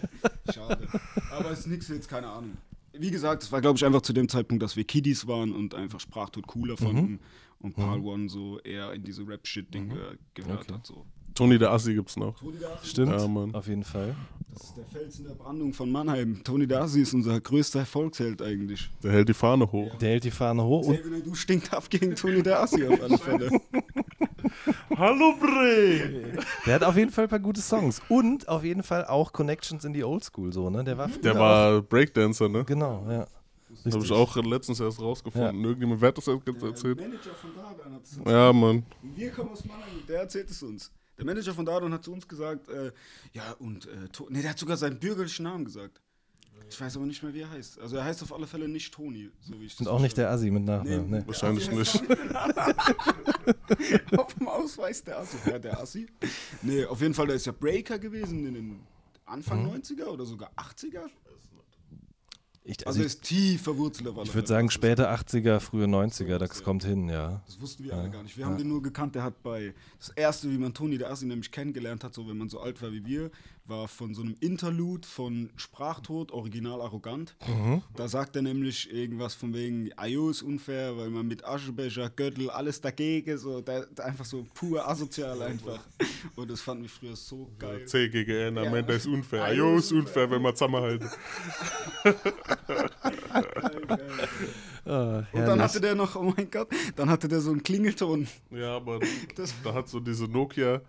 Schade. 0.53 0.87
Aber 1.31 1.51
es 1.51 1.59
ist 1.59 1.67
nichts 1.67 1.87
jetzt, 1.87 2.09
keine 2.09 2.27
Ahnung. 2.27 2.57
Wie 2.99 3.11
gesagt, 3.11 3.43
es 3.43 3.51
war, 3.51 3.61
glaube 3.61 3.77
ich, 3.77 3.85
einfach 3.85 4.01
zu 4.01 4.13
dem 4.13 4.27
Zeitpunkt, 4.29 4.63
dass 4.63 4.75
wir 4.75 4.83
Kiddies 4.83 5.27
waren 5.27 5.53
und 5.53 5.75
einfach 5.75 5.99
Sprachtod 5.99 6.47
cooler 6.47 6.77
fanden 6.77 7.19
und 7.59 7.75
Paul 7.75 7.99
One 8.01 8.29
so 8.29 8.59
eher 8.59 8.93
in 8.93 9.03
diese 9.03 9.27
Rap-Shit-Ding 9.27 9.89
ge- 9.89 9.97
gehört 10.33 10.61
Okay. 10.61 10.73
hat. 10.73 10.85
So. 10.85 11.05
Toni 11.33 11.59
der 11.59 11.71
Assi 11.71 11.93
gibt's 11.93 12.17
noch. 12.17 12.35
Stimmt, 12.83 13.11
Ja, 13.11 13.27
Mann. 13.27 13.53
auf 13.53 13.67
jeden 13.67 13.83
Fall. 13.83 14.15
Das 14.51 14.63
ist 14.69 14.77
der 14.77 14.85
Fels 14.85 15.19
in 15.19 15.25
der 15.27 15.35
Brandung 15.35 15.71
von 15.71 15.91
Mannheim. 15.91 16.41
Tony 16.43 16.65
Darcy 16.65 17.01
ist 17.01 17.13
unser 17.13 17.39
größter 17.39 17.79
Erfolgsheld 17.81 18.41
eigentlich. 18.41 18.89
Der 19.03 19.11
hält 19.11 19.29
die 19.29 19.35
Fahne 19.35 19.71
hoch. 19.71 19.93
Der 19.99 20.09
hält 20.09 20.23
die 20.23 20.31
Fahne 20.31 20.63
hoch 20.63 20.87
und 20.87 20.99
du 21.25 21.35
stinkt 21.35 21.71
ab 21.73 21.87
gegen 21.91 22.15
Tony 22.15 22.41
Darcy 22.41 22.87
auf 22.87 22.99
alle 23.03 23.17
Fälle. 23.19 23.49
Hallo 24.95 25.35
Bre! 25.39 26.37
der 26.65 26.75
hat 26.75 26.83
auf 26.83 26.95
jeden 26.95 27.11
Fall 27.11 27.25
ein 27.25 27.29
paar 27.29 27.39
gute 27.39 27.61
Songs. 27.61 28.01
Und 28.09 28.47
auf 28.47 28.63
jeden 28.63 28.83
Fall 28.83 29.05
auch 29.05 29.33
Connections 29.33 29.85
in 29.85 29.93
die 29.93 30.03
Oldschool, 30.03 30.53
so, 30.53 30.69
ne? 30.69 30.83
Der 30.83 30.97
war 30.97 31.07
Der 31.07 31.33
auch, 31.33 31.39
war 31.39 31.81
Breakdancer, 31.81 32.49
ne? 32.49 32.63
Genau, 32.65 33.05
ja. 33.09 33.27
Das 33.83 33.93
habe 33.93 34.03
ich 34.05 34.11
auch 34.11 34.35
letztens 34.37 34.79
erst 34.79 35.01
rausgefunden. 35.01 35.63
Irgendjemand 35.63 36.01
wer 36.01 36.09
hat 36.09 36.17
das 36.17 36.25
jetzt 36.25 36.63
erzählt? 36.63 36.99
Manager 36.99 37.33
von 37.35 37.55
Dardan 37.55 37.93
hat 37.93 38.03
es 38.03 38.19
Ja, 38.25 38.53
Mann. 38.53 38.83
Wir 39.01 39.31
kommen 39.31 39.51
aus 39.51 39.65
Mannheim, 39.65 40.03
der 40.07 40.21
erzählt 40.21 40.49
es 40.49 40.63
uns. 40.63 40.91
Der 41.17 41.25
Manager 41.25 41.53
von 41.53 41.65
Dardan 41.65 41.93
hat 41.93 42.03
zu 42.03 42.13
uns 42.13 42.27
gesagt, 42.27 42.69
äh, 42.69 42.91
ja, 43.33 43.43
und, 43.59 43.87
äh, 43.87 44.07
nee, 44.29 44.41
der 44.41 44.51
hat 44.51 44.59
sogar 44.59 44.77
seinen 44.77 44.99
bürgerlichen 44.99 45.43
Namen 45.43 45.65
gesagt. 45.65 45.99
Ich 46.69 46.79
weiß 46.81 46.97
aber 46.97 47.05
nicht 47.05 47.23
mehr, 47.23 47.33
wie 47.33 47.41
er 47.41 47.49
heißt. 47.49 47.79
Also 47.79 47.95
er 47.97 48.03
heißt 48.03 48.21
auf 48.23 48.33
alle 48.33 48.45
Fälle 48.45 48.67
nicht 48.67 48.93
Toni, 48.93 49.31
so 49.41 49.59
wie 49.59 49.65
ich 49.65 49.75
das 49.75 49.87
Und 49.87 49.93
auch 49.93 50.01
nicht 50.01 50.17
der 50.17 50.29
Assi 50.29 50.51
mit 50.51 50.65
Nachnamen, 50.65 51.09
ne? 51.09 51.23
Wahrscheinlich 51.25 51.71
nicht. 51.71 51.95
auf 54.17 54.33
dem 54.33 54.47
Ausweis 54.47 55.03
der 55.03 55.19
Assi. 55.19 55.37
Ja, 55.49 55.59
der 55.59 55.79
Assi. 55.79 56.07
Nee, 56.61 56.85
auf 56.85 57.01
jeden 57.01 57.13
Fall, 57.13 57.27
der 57.27 57.37
ist 57.37 57.45
ja 57.45 57.53
Breaker 57.53 57.97
gewesen 57.99 58.45
in 58.45 58.53
den 58.53 58.79
Anfang 59.25 59.63
Mhm. 59.63 59.81
90er 59.81 60.05
oder 60.07 60.25
sogar 60.25 60.51
80er. 60.57 61.09
Ich, 62.69 62.85
Also 62.85 62.87
also 62.87 62.99
er 62.99 63.05
ist 63.05 63.21
tief 63.23 63.61
verwurzelt 63.61 64.09
ich 64.25 64.35
würde 64.35 64.47
sagen 64.47 64.69
späte 64.69 65.09
80er, 65.09 65.61
frühe 65.61 65.85
90er, 65.85 66.37
das 66.37 66.63
kommt 66.63 66.83
hin, 66.83 67.07
ja. 67.07 67.41
Das 67.45 67.61
wussten 67.61 67.85
wir 67.85 67.93
alle 67.93 68.09
gar 68.09 68.23
nicht. 68.23 68.37
Wir 68.37 68.45
haben 68.45 68.57
den 68.57 68.67
nur 68.67 68.81
gekannt, 68.81 69.15
der 69.15 69.23
hat 69.23 69.41
bei, 69.41 69.73
das 69.97 70.09
erste, 70.09 70.51
wie 70.51 70.57
man 70.57 70.73
Toni 70.73 70.97
der 70.97 71.09
Assi 71.09 71.25
nämlich 71.25 71.49
kennengelernt 71.49 72.03
hat, 72.03 72.13
so 72.13 72.27
wenn 72.27 72.37
man 72.37 72.49
so 72.49 72.59
alt 72.59 72.81
war 72.81 72.91
wie 72.91 73.05
wir, 73.05 73.31
war 73.67 73.87
von 73.87 74.13
so 74.13 74.21
einem 74.21 74.35
Interlude 74.39 75.07
von 75.07 75.49
Sprachtod, 75.55 76.31
original 76.31 76.81
arrogant. 76.81 77.35
Da 77.95 78.07
sagt 78.07 78.35
er 78.35 78.41
nämlich 78.41 78.91
irgendwas 78.91 79.35
von 79.35 79.53
wegen, 79.53 79.89
Ayo 79.97 80.29
ist 80.29 80.41
unfair, 80.41 80.97
weil 80.97 81.09
man 81.09 81.27
mit 81.27 81.43
Aschebecher, 81.45 82.09
Gürtel, 82.09 82.49
alles 82.49 82.81
dagegen, 82.81 83.37
so, 83.37 83.61
der 83.61 83.87
einfach 84.03 84.25
so 84.25 84.45
pur 84.53 84.87
asozial 84.87 85.41
einfach. 85.41 85.79
Und 86.35 86.49
das 86.51 86.61
fanden 86.61 86.83
wir 86.83 86.89
früher 86.89 87.15
so 87.15 87.51
geil. 87.59 87.85
C 87.85 88.09
gegen 88.09 88.31
N, 88.31 88.57
am 88.57 88.65
Ja. 88.65 88.75
Ende 88.77 88.93
ist 88.93 89.07
unfair. 89.07 89.43
Ah, 89.43 89.51
Jo, 89.51 89.71
jo, 89.71 89.77
ist 89.77 89.91
unfair, 89.91 90.29
wenn 90.31 90.41
man 90.41 90.55
zusammenhalten. 90.55 91.09
Ah, 94.87 95.23
Und 95.33 95.41
dann 95.45 95.61
hatte 95.61 95.81
der 95.81 95.95
noch, 95.95 96.15
oh 96.15 96.33
mein 96.35 96.49
Gott, 96.49 96.69
dann 96.95 97.09
hatte 97.09 97.27
der 97.27 97.41
so 97.41 97.51
einen 97.51 97.61
Klingelton. 97.61 98.27
Ja, 98.51 98.77
aber 98.77 98.99
Das- 99.35 99.53
da 99.63 99.73
hat 99.73 99.89
so 99.89 99.99
diese 99.99 100.25
Nokia, 100.25 100.81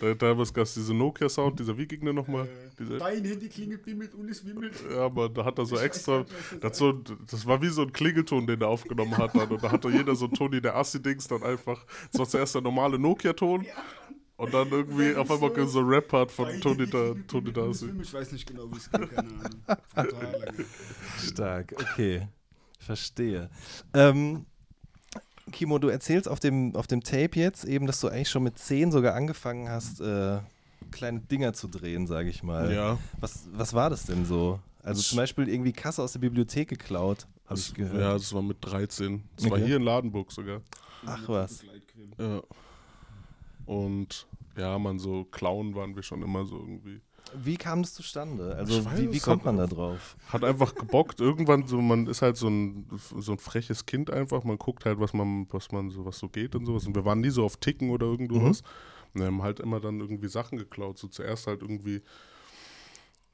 da, 0.00 0.14
da 0.14 0.36
was 0.36 0.52
gab's 0.52 0.74
diese 0.74 0.92
Nokia-Sound, 0.92 1.60
dieser, 1.60 1.78
wie 1.78 1.86
ging 1.86 2.04
der 2.04 2.12
nochmal? 2.14 2.48
Diese, 2.78 2.98
Dein 2.98 3.24
Handy 3.24 3.48
klingelt, 3.48 3.86
wimmelt 3.86 4.12
und 4.14 4.28
es 4.28 4.44
wimmelt. 4.44 4.74
ja, 4.90 5.02
aber 5.04 5.28
da 5.28 5.44
hat 5.44 5.58
er 5.58 5.66
so 5.66 5.76
Ich 5.76 5.82
extra, 5.82 6.18
nicht, 6.20 6.64
das 6.64 6.76
so, 6.78 6.92
das 6.92 7.46
war 7.46 7.62
wie 7.62 7.68
so 7.68 7.82
ein 7.82 7.92
Klingelton, 7.92 8.46
den 8.46 8.60
er 8.60 8.68
aufgenommen 8.68 9.16
hat. 9.16 9.36
Dann. 9.36 9.48
Und 9.48 9.62
da 9.62 9.70
hatte 9.70 9.88
jeder 9.88 10.16
so 10.16 10.26
Toni 10.26 10.60
der 10.60 10.74
Assi-Dings 10.76 11.28
dann 11.28 11.44
einfach, 11.44 11.84
das 12.10 12.18
war 12.18 12.28
zuerst 12.28 12.54
der 12.56 12.62
normale 12.62 12.98
Nokia-Ton. 12.98 13.64
Und 14.36 14.52
dann 14.52 14.68
irgendwie 14.68 15.14
auf 15.14 15.30
einmal 15.30 15.68
so 15.68 15.78
ein 15.78 15.86
Rap-Part 15.86 16.32
von 16.32 16.46
Handy 16.48 16.90
da, 16.90 17.12
es 17.12 17.52
Dasi. 17.54 17.86
wimmelt. 17.86 18.06
Ich 18.08 18.12
weiß 18.14 18.32
nicht 18.32 18.48
genau, 18.48 18.68
wie 18.72 18.78
es 18.78 18.90
geht, 18.90 19.10
keine 19.14 19.28
Ahnung. 19.94 20.12
Stark, 21.22 21.72
okay. 21.80 22.26
Verstehe. 22.84 23.50
Ähm, 23.94 24.46
Kimo, 25.52 25.78
du 25.78 25.88
erzählst 25.88 26.28
auf 26.28 26.40
dem, 26.40 26.74
auf 26.74 26.86
dem 26.86 27.02
Tape 27.02 27.38
jetzt 27.38 27.64
eben, 27.64 27.86
dass 27.86 28.00
du 28.00 28.08
eigentlich 28.08 28.30
schon 28.30 28.42
mit 28.42 28.58
10 28.58 28.92
sogar 28.92 29.14
angefangen 29.14 29.68
hast, 29.68 30.00
äh, 30.00 30.38
kleine 30.90 31.20
Dinger 31.20 31.52
zu 31.52 31.68
drehen, 31.68 32.06
sage 32.06 32.30
ich 32.30 32.42
mal. 32.42 32.72
Ja. 32.72 32.98
Was, 33.20 33.46
was 33.52 33.74
war 33.74 33.90
das 33.90 34.04
denn 34.06 34.24
so? 34.24 34.60
Also 34.82 35.00
zum 35.02 35.16
Beispiel 35.16 35.48
irgendwie 35.48 35.72
Kasse 35.72 36.02
aus 36.02 36.12
der 36.12 36.20
Bibliothek 36.20 36.68
geklaut, 36.68 37.26
habe 37.46 37.58
ich 37.58 37.72
gehört. 37.74 38.00
ja, 38.00 38.12
das 38.12 38.32
war 38.34 38.42
mit 38.42 38.58
13. 38.60 39.22
Das 39.36 39.44
war 39.46 39.52
Okay. 39.52 39.66
hier 39.66 39.76
in 39.76 39.82
Ladenburg 39.82 40.30
sogar. 40.32 40.60
Ach 41.06 41.28
was. 41.28 41.64
Ja. 42.18 42.42
Und 43.66 44.26
ja, 44.56 44.78
man, 44.78 44.98
so 44.98 45.24
Clown 45.24 45.74
waren 45.74 45.94
wir 45.96 46.02
schon 46.02 46.22
immer 46.22 46.44
so 46.44 46.58
irgendwie. 46.58 47.00
Wie 47.36 47.56
kam 47.56 47.82
das 47.82 47.94
zustande? 47.94 48.54
Also 48.56 48.84
weiß 48.84 49.00
wie, 49.00 49.12
wie 49.12 49.16
es 49.16 49.22
kommt 49.22 49.44
man 49.44 49.56
da 49.56 49.66
drauf? 49.66 50.16
Hat 50.28 50.44
einfach 50.44 50.74
gebockt. 50.74 51.20
Irgendwann 51.20 51.66
so, 51.66 51.80
man 51.80 52.06
ist 52.06 52.22
halt 52.22 52.36
so 52.36 52.48
ein, 52.48 52.86
so 52.96 53.32
ein 53.32 53.38
freches 53.38 53.86
Kind 53.86 54.10
einfach. 54.10 54.44
Man 54.44 54.58
guckt 54.58 54.84
halt, 54.84 55.00
was 55.00 55.12
man, 55.12 55.46
was 55.50 55.72
man 55.72 55.90
so, 55.90 56.04
was 56.04 56.18
so 56.18 56.28
geht 56.28 56.54
und 56.54 56.66
sowas. 56.66 56.86
Und 56.86 56.94
wir 56.94 57.04
waren 57.04 57.20
nie 57.20 57.30
so 57.30 57.44
auf 57.44 57.56
Ticken 57.56 57.90
oder 57.90 58.06
irgendwas. 58.06 58.62
Und 59.12 59.20
wir 59.20 59.26
haben 59.26 59.42
halt 59.42 59.60
immer 59.60 59.80
dann 59.80 60.00
irgendwie 60.00 60.28
Sachen 60.28 60.58
geklaut. 60.58 60.98
So 60.98 61.08
zuerst 61.08 61.46
halt 61.46 61.62
irgendwie, 61.62 62.02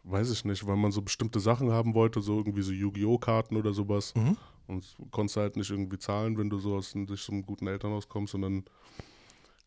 weiß 0.04 0.30
ich 0.30 0.44
nicht, 0.44 0.66
weil 0.66 0.76
man 0.76 0.92
so 0.92 1.02
bestimmte 1.02 1.40
Sachen 1.40 1.70
haben 1.70 1.94
wollte, 1.94 2.20
so 2.20 2.38
irgendwie 2.38 2.62
so 2.62 2.72
Yu-Gi-Oh! 2.72 3.18
Karten 3.18 3.56
oder 3.56 3.72
sowas. 3.72 4.14
Mhm. 4.14 4.36
Und 4.66 4.96
konntest 5.10 5.36
halt 5.36 5.56
nicht 5.56 5.70
irgendwie 5.70 5.98
zahlen, 5.98 6.38
wenn 6.38 6.48
du 6.48 6.58
so 6.58 6.76
aus 6.76 6.92
durch 6.94 7.22
so 7.22 7.32
einem 7.32 7.44
guten 7.44 7.66
Elternhaus 7.66 8.08
kommst 8.08 8.34
und 8.34 8.42
dann 8.42 8.64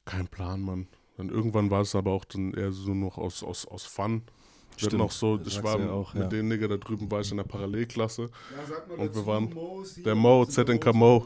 kein 0.06 0.28
Plan, 0.28 0.62
Mann. 0.62 0.88
Dann 1.18 1.30
irgendwann 1.30 1.70
war 1.70 1.82
es 1.82 1.96
aber 1.96 2.12
auch 2.12 2.26
dann 2.26 2.54
eher 2.54 2.72
so 2.72 2.94
noch 2.94 3.18
aus, 3.18 3.44
aus, 3.44 3.66
aus 3.68 3.84
Fun. 3.84 4.24
Stimmt, 4.76 5.02
auch 5.04 5.12
so, 5.12 5.38
das 5.38 5.54
ich 5.54 5.64
war 5.64 5.80
ja 5.80 5.92
auch, 5.92 6.16
mit 6.16 6.24
ja. 6.24 6.30
dem 6.30 6.48
Nigger 6.48 6.68
da 6.68 6.78
drüben 6.78 7.10
war 7.12 7.22
ich 7.22 7.30
in 7.30 7.38
der 7.38 7.44
Parallelklasse. 7.44 8.24
Ja, 8.24 8.30
sag 8.68 8.88
mal 8.90 8.98
Und 9.06 9.16
wir 9.16 9.26
waren- 9.28 9.54
Mo, 9.54 9.84
Der 10.04 10.16
Mo, 10.16 10.46
ZNK 10.46 10.94
Mo. 10.96 11.26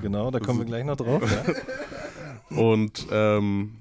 Genau, 0.00 0.30
da 0.30 0.38
kommen 0.38 0.60
wir 0.60 0.66
gleich 0.66 0.84
noch 0.84 0.96
drauf. 0.96 1.22
Und 2.50 3.06
ähm, 3.10 3.80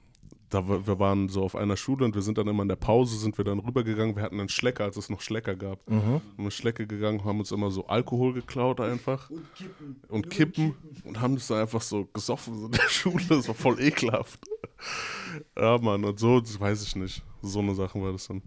da, 0.49 0.67
wir 0.67 0.99
waren 0.99 1.29
so 1.29 1.43
auf 1.43 1.55
einer 1.55 1.77
Schule 1.77 2.05
und 2.05 2.15
wir 2.15 2.21
sind 2.21 2.37
dann 2.37 2.47
immer 2.47 2.61
in 2.61 2.69
der 2.69 2.75
Pause, 2.75 3.17
sind 3.17 3.37
wir 3.37 3.45
dann 3.45 3.59
rübergegangen. 3.59 4.15
Wir 4.15 4.23
hatten 4.23 4.39
einen 4.39 4.49
Schlecker, 4.49 4.83
als 4.83 4.97
es 4.97 5.09
noch 5.09 5.21
Schlecker 5.21 5.55
gab. 5.55 5.87
Mhm. 5.89 6.21
Und 6.37 6.43
wir 6.43 6.51
Schlecke 6.51 6.85
gegangen, 6.87 7.23
haben 7.25 7.39
uns 7.39 7.51
immer 7.51 7.71
so 7.71 7.87
Alkohol 7.87 8.33
geklaut 8.33 8.79
einfach. 8.79 9.29
Und 9.29 9.53
kippen. 9.55 9.95
und 10.07 10.29
kippen 10.29 10.75
und 11.05 11.21
haben 11.21 11.35
das 11.35 11.47
dann 11.47 11.59
einfach 11.59 11.81
so 11.81 12.05
gesoffen 12.13 12.57
so 12.59 12.65
in 12.67 12.71
der 12.71 12.81
Schule. 12.89 13.23
Das 13.29 13.47
war 13.47 13.55
voll 13.55 13.79
ekelhaft. 13.81 14.39
Ja, 15.57 15.77
Mann, 15.79 16.03
und 16.05 16.19
so, 16.19 16.39
das 16.39 16.59
weiß 16.59 16.83
ich 16.83 16.95
nicht. 16.95 17.23
So 17.41 17.59
eine 17.59 17.73
Sachen 17.73 18.03
war 18.03 18.11
das 18.11 18.27
dann. 18.27 18.41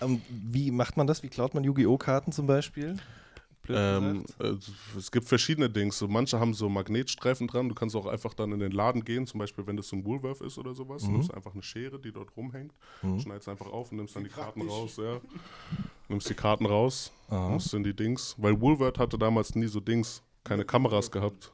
Ähm, 0.00 0.20
wie 0.28 0.70
macht 0.70 0.96
man 0.96 1.06
das? 1.06 1.22
Wie 1.22 1.28
klaut 1.28 1.54
man 1.54 1.62
Yu-Gi-Oh! 1.62 1.96
Karten 1.96 2.32
zum 2.32 2.46
Beispiel? 2.46 2.96
Ähm, 3.68 4.24
äh, 4.38 4.54
es 4.98 5.10
gibt 5.10 5.26
verschiedene 5.26 5.70
Dinge. 5.70 5.92
So, 5.92 6.06
manche 6.08 6.38
haben 6.38 6.52
so 6.54 6.68
Magnetstreifen 6.68 7.46
dran. 7.46 7.68
Du 7.68 7.74
kannst 7.74 7.96
auch 7.96 8.06
einfach 8.06 8.34
dann 8.34 8.52
in 8.52 8.58
den 8.58 8.72
Laden 8.72 9.04
gehen, 9.04 9.26
zum 9.26 9.38
Beispiel, 9.38 9.66
wenn 9.66 9.76
das 9.76 9.88
so 9.88 9.96
ein 9.96 10.04
Woolworth 10.04 10.42
ist 10.42 10.58
oder 10.58 10.74
sowas. 10.74 11.04
Mhm. 11.04 11.12
Nimmst 11.12 11.32
einfach 11.32 11.54
eine 11.54 11.62
Schere, 11.62 11.98
die 11.98 12.12
dort 12.12 12.36
rumhängt, 12.36 12.74
schneidest 13.18 13.48
einfach 13.48 13.66
auf 13.66 13.90
und 13.90 13.98
nimmst 13.98 14.16
dann 14.16 14.24
die 14.24 14.30
Karten 14.30 14.62
raus. 14.68 14.96
Ja. 14.98 15.20
Nimmst 16.08 16.28
die 16.28 16.34
Karten 16.34 16.66
raus, 16.66 17.10
Aha. 17.28 17.48
musst 17.50 17.72
in 17.72 17.84
die 17.84 17.94
Dings. 17.94 18.34
Weil 18.38 18.60
Woolworth 18.60 18.98
hatte 18.98 19.16
damals 19.16 19.54
nie 19.54 19.66
so 19.66 19.80
Dings, 19.80 20.22
keine 20.42 20.64
Kameras 20.64 21.10
gehabt. 21.10 21.50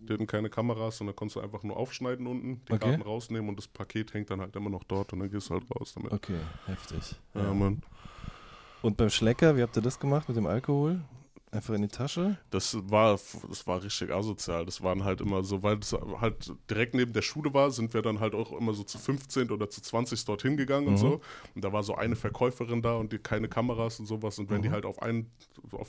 Die 0.00 0.12
hatten 0.12 0.26
keine 0.26 0.48
Kameras 0.48 1.00
und 1.00 1.08
dann 1.08 1.16
konntest 1.16 1.36
du 1.36 1.40
einfach 1.40 1.62
nur 1.62 1.76
aufschneiden 1.76 2.26
unten, 2.26 2.64
die 2.66 2.72
Okay. 2.72 2.88
Karten 2.88 3.02
rausnehmen 3.02 3.48
und 3.48 3.58
das 3.58 3.68
Paket 3.68 4.14
hängt 4.14 4.30
dann 4.30 4.40
halt 4.40 4.56
immer 4.56 4.70
noch 4.70 4.84
dort 4.84 5.12
und 5.12 5.20
dann 5.20 5.30
gehst 5.30 5.50
du 5.50 5.54
halt 5.54 5.64
raus 5.78 5.92
damit. 5.94 6.12
Okay, 6.12 6.38
heftig. 6.66 7.16
Ja, 7.34 7.52
Mann. 7.52 7.82
Und 8.82 8.96
beim 8.96 9.10
Schlecker, 9.10 9.56
wie 9.56 9.62
habt 9.62 9.76
ihr 9.76 9.82
das 9.82 9.98
gemacht 9.98 10.28
mit 10.28 10.36
dem 10.36 10.46
Alkohol? 10.46 11.00
Einfach 11.56 11.72
in 11.74 11.82
die 11.82 11.88
Tasche? 11.88 12.36
Das 12.50 12.76
war, 12.90 13.18
das 13.48 13.66
war 13.66 13.82
richtig 13.82 14.12
asozial. 14.12 14.66
Das 14.66 14.82
waren 14.82 15.04
halt 15.04 15.22
immer 15.22 15.42
so, 15.42 15.62
weil 15.62 15.78
es 15.78 15.92
halt 16.20 16.52
direkt 16.68 16.94
neben 16.94 17.12
der 17.14 17.22
Schule 17.22 17.54
war, 17.54 17.70
sind 17.70 17.94
wir 17.94 18.02
dann 18.02 18.20
halt 18.20 18.34
auch 18.34 18.52
immer 18.52 18.74
so 18.74 18.82
zu 18.84 18.98
15 18.98 19.50
oder 19.50 19.70
zu 19.70 19.80
20 19.80 20.22
dorthin 20.26 20.56
gegangen 20.58 20.86
und 20.88 20.94
Mhm. 20.94 20.98
so. 20.98 21.20
Und 21.54 21.64
da 21.64 21.72
war 21.72 21.82
so 21.82 21.94
eine 21.94 22.14
Verkäuferin 22.14 22.82
da 22.82 22.96
und 22.96 23.10
die 23.12 23.18
keine 23.18 23.48
Kameras 23.48 23.98
und 24.00 24.06
sowas. 24.06 24.38
Und 24.38 24.50
wenn 24.50 24.58
Mhm. 24.58 24.62
die 24.64 24.70
halt 24.70 24.84
auf 24.84 25.00
einen, 25.00 25.30
auf 25.72 25.88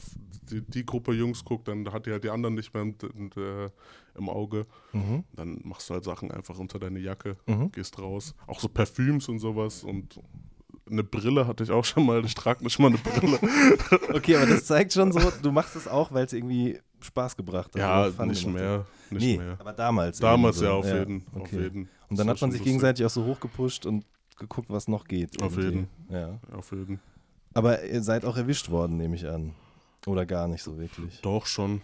die, 0.50 0.62
die 0.62 0.86
Gruppe 0.86 1.12
Jungs 1.14 1.44
guckt, 1.44 1.68
dann 1.68 1.92
hat 1.92 2.06
die 2.06 2.12
halt 2.12 2.24
die 2.24 2.30
anderen 2.30 2.56
nicht 2.56 2.74
mehr 2.74 2.84
im, 2.84 2.96
im, 3.16 3.30
äh, 3.36 4.30
Auge. 4.32 4.66
Mhm. 4.94 5.24
Dann 5.34 5.60
machst 5.64 5.90
du 5.90 5.94
halt 5.96 6.04
Sachen 6.06 6.32
einfach 6.32 6.58
unter 6.58 6.80
deine 6.80 7.00
Jacke, 7.00 7.36
Mhm. 7.46 7.72
gehst 7.74 8.00
raus. 8.00 8.34
Auch 8.48 8.60
so 8.60 8.70
Parfüms 8.70 9.28
und 9.30 9.40
sowas 9.40 9.84
und 9.84 10.20
eine 10.90 11.04
Brille 11.04 11.48
hatte 11.48 11.64
ich 11.64 11.72
auch 11.72 11.86
schon 11.86 12.06
mal. 12.06 12.24
Ich 12.26 12.36
trage 12.36 12.64
nicht 12.64 12.80
mal 12.80 12.88
eine 12.88 12.98
Brille. 12.98 13.40
Okay, 14.14 14.36
aber 14.36 14.46
das 14.46 14.66
zeigt 14.66 14.94
schon 14.94 15.12
so, 15.12 15.20
du 15.42 15.52
machst 15.52 15.76
es 15.76 15.88
auch, 15.88 16.12
weil 16.12 16.26
es 16.26 16.34
irgendwie 16.34 16.80
Spaß 17.02 17.36
gebracht 17.36 17.72
hat. 17.76 17.78
ja, 17.78 18.26
nicht 18.26 18.48
mehr. 18.48 18.86
Nicht 19.10 19.24
nee, 19.24 19.38
mehr. 19.38 19.56
aber 19.60 19.74
damals. 19.74 20.20
Damals 20.20 20.58
so. 20.58 20.66
ja, 20.66 20.72
auf 20.72 20.86
jeden. 20.86 21.26
Auf 21.34 21.42
okay. 21.42 21.62
jeden. 21.62 21.90
Und 22.10 22.20
dann 22.20 22.30
hat 22.30 22.42
man 22.42 22.52
sich 22.52 22.60
lustig. 22.60 22.66
gegenseitig 22.66 23.06
auch 23.06 23.10
so 23.10 23.26
hochgepusht 23.26 23.86
und 23.86 24.06
geguckt, 24.38 24.70
was 24.70 24.88
noch 24.88 25.06
geht. 25.06 25.42
Auf 25.42 25.58
irgendwie. 25.58 25.88
jeden. 25.88 25.88
Ja. 26.10 26.40
Auf 26.52 26.72
jeden. 26.72 27.00
Aber 27.54 27.84
ihr 27.84 28.02
seid 28.04 28.26
auch 28.26 28.38
erwischt 28.38 28.70
worden, 28.70 28.98
nehme 28.98 29.16
ich 29.16 29.28
an. 29.28 29.54
Oder 30.06 30.26
gar 30.26 30.48
nicht 30.48 30.64
so 30.64 30.78
wirklich. 30.78 31.22
Doch 31.22 31.46
schon. 31.46 31.82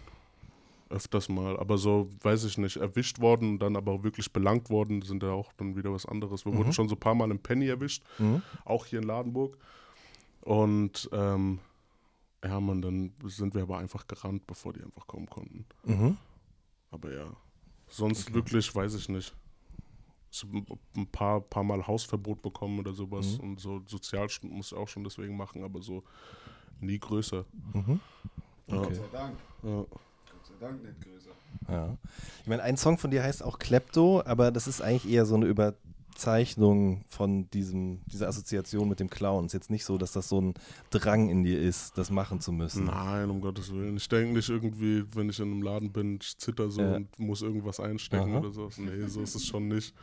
Öfters 0.94 1.28
mal. 1.30 1.58
Aber 1.60 1.78
so, 1.78 2.10
weiß 2.22 2.44
ich 2.46 2.58
nicht, 2.58 2.78
erwischt 2.78 3.20
worden 3.20 3.52
und 3.54 3.60
dann 3.60 3.76
aber 3.76 4.04
wirklich 4.04 4.32
belangt 4.32 4.70
worden, 4.70 5.02
sind 5.02 5.24
ja 5.24 5.32
auch 5.32 5.52
dann 5.54 5.76
wieder 5.76 5.92
was 5.92 6.06
anderes. 6.06 6.46
Wir 6.46 6.52
Mhm. 6.54 6.58
wurden 6.58 6.74
schon 6.74 6.88
so 6.88 6.96
ein 6.96 7.00
paar 7.00 7.16
Mal 7.16 7.32
im 7.32 7.40
Penny 7.40 7.68
erwischt, 7.68 8.04
auch 8.66 8.86
hier 8.86 9.00
in 9.00 9.06
Ladenburg. 9.06 9.58
Und 10.42 11.10
ähm, 11.12 11.60
ja, 12.44 12.60
man, 12.60 12.82
dann 12.82 13.14
sind 13.26 13.56
wir 13.56 13.64
aber 13.64 13.78
einfach 13.78 14.06
gerannt, 14.08 14.46
bevor 14.48 14.74
die 14.74 14.84
einfach 14.84 15.08
kommen 15.08 15.28
konnten. 15.28 15.66
Mhm. 15.86 16.18
Aber 16.92 17.12
ja, 17.14 17.26
sonst 17.88 18.34
wirklich, 18.34 18.74
weiß 18.76 18.94
ich 18.96 19.10
nicht. 19.10 19.34
Ein 20.98 21.08
paar, 21.12 21.42
paar 21.42 21.64
Mal 21.64 21.86
Hausverbot 21.86 22.42
bekommen 22.42 22.80
oder 22.80 22.92
sowas. 22.94 23.38
Mhm. 23.38 23.44
Und 23.44 23.60
so 23.60 23.82
Sozialstunden 23.88 24.58
muss 24.58 24.72
ich 24.72 24.78
auch 24.78 24.88
schon 24.88 25.04
deswegen 25.04 25.38
machen, 25.38 25.64
aber 25.64 25.82
so 25.82 26.04
nie 26.82 27.00
größer. 27.00 27.46
Mhm. 27.74 28.00
Ja. 28.68 28.78
Okay. 28.82 29.00
Dank. 29.12 29.38
Ja. 29.64 29.70
Gott 29.70 29.88
sei 29.88 29.88
Dank 29.88 29.88
nicht 30.72 31.02
größer. 31.02 31.30
Ja. 31.70 31.98
Ich 32.42 32.48
meine, 32.48 32.64
ein 32.64 32.78
Song 32.78 32.98
von 32.98 33.12
dir 33.12 33.24
heißt 33.24 33.44
auch 33.44 33.60
Klepto, 33.60 34.22
aber 34.26 34.52
das 34.52 34.68
ist 34.68 34.82
eigentlich 34.82 35.12
eher 35.12 35.26
so 35.26 35.36
eine 35.36 35.46
Überzeichnung 35.46 37.04
von 37.08 37.50
diesem, 37.52 38.02
dieser 38.06 38.28
Assoziation 38.28 38.88
mit 38.90 39.00
dem 39.00 39.10
Clown. 39.10 39.46
Ist 39.46 39.54
jetzt 39.54 39.70
nicht 39.72 39.86
so, 39.86 39.98
dass 39.98 40.12
das 40.12 40.30
so 40.30 40.42
ein 40.42 40.54
Drang 40.90 41.30
in 41.30 41.44
dir 41.44 41.60
ist, 41.62 41.98
das 41.98 42.10
machen 42.10 42.40
zu 42.42 42.52
müssen. 42.52 42.86
Nein, 42.86 43.30
um 43.30 43.42
Gottes 43.42 43.72
Willen. 43.74 43.98
Ich 43.98 44.10
denke 44.10 44.34
nicht 44.34 44.50
irgendwie, 44.50 45.04
wenn 45.16 45.30
ich 45.30 45.40
in 45.40 45.52
einem 45.52 45.62
Laden 45.62 45.92
bin, 45.92 46.20
ich 46.22 46.38
zitter 46.38 46.70
so 46.70 46.82
Ja. 46.82 46.96
und 46.96 47.18
muss 47.20 47.42
irgendwas 47.42 47.80
einstecken 47.80 48.32
Aha. 48.32 48.40
oder 48.40 48.52
so. 48.52 48.70
Nee, 48.78 49.08
so 49.08 49.22
ist 49.22 49.36
es 49.36 49.46
schon 49.46 49.68
nicht. 49.68 49.94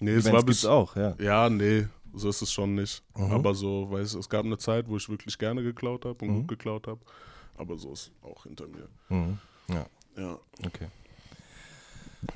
Nee, 0.00 0.12
es 0.12 0.30
war 0.32 0.42
bis. 0.42 0.64
auch, 0.64 0.96
ja. 0.96 1.14
Ja, 1.20 1.50
nee, 1.50 1.86
so 2.14 2.30
ist 2.30 2.40
es 2.40 2.50
schon 2.50 2.74
nicht. 2.74 3.02
Mhm. 3.16 3.32
Aber 3.32 3.54
so, 3.54 3.90
weiß 3.90 4.14
es 4.14 4.28
gab 4.28 4.44
eine 4.46 4.56
Zeit, 4.56 4.88
wo 4.88 4.96
ich 4.96 5.08
wirklich 5.10 5.36
gerne 5.36 5.62
geklaut 5.62 6.04
habe 6.06 6.24
und 6.24 6.30
Mhm. 6.30 6.38
gut 6.40 6.48
geklaut 6.48 6.86
habe. 6.86 7.00
Aber 7.58 7.76
so 7.76 7.92
ist 7.92 8.10
auch 8.22 8.44
hinter 8.44 8.66
mir. 8.66 8.88
Mhm. 9.10 9.38
Ja, 9.72 9.86
Ja. 10.16 10.38
okay. 10.66 10.86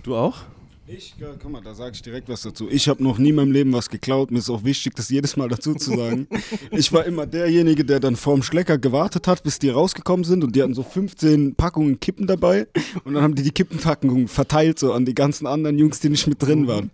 Du 0.03 0.17
auch? 0.17 0.43
Ich, 0.87 1.15
ja, 1.19 1.29
guck 1.41 1.51
mal, 1.51 1.63
da 1.63 1.75
sage 1.75 1.93
ich 1.95 2.03
direkt 2.03 2.29
was 2.29 2.43
dazu. 2.43 2.69
Ich 2.69 2.89
habe 2.91 3.03
noch 3.03 3.17
nie 3.17 3.31
in 3.31 3.37
meinem 3.37 3.53
Leben 3.53 3.73
was 3.73 3.89
geklaut. 3.89 4.31
Mir 4.31 4.39
ist 4.41 4.51
auch 4.51 4.65
wichtig, 4.65 4.95
das 4.95 5.09
jedes 5.09 5.35
Mal 5.35 5.49
dazu 5.49 5.75
zu 5.75 5.97
sagen. 5.97 6.29
ich 6.71 6.93
war 6.93 7.07
immer 7.07 7.25
derjenige, 7.27 7.87
der 7.87 8.01
dann 8.01 8.17
vorm 8.17 8.43
Schlecker 8.43 8.77
gewartet 8.77 9.27
hat, 9.27 9.43
bis 9.43 9.59
die 9.59 9.71
rausgekommen 9.71 10.25
sind 10.25 10.45
und 10.45 10.55
die 10.55 10.63
hatten 10.63 10.75
so 10.75 10.83
15 10.83 11.55
Packungen 11.55 12.01
Kippen 12.01 12.27
dabei 12.27 12.67
und 13.05 13.15
dann 13.15 13.23
haben 13.23 13.35
die 13.35 13.43
die 13.43 13.51
Kippenpackungen 13.51 14.29
verteilt 14.29 14.79
so 14.79 14.93
an 14.93 15.07
die 15.07 15.15
ganzen 15.15 15.47
anderen 15.47 15.79
Jungs, 15.79 16.01
die 16.01 16.11
nicht 16.11 16.27
mit 16.27 16.43
drin 16.43 16.67
waren. 16.67 16.91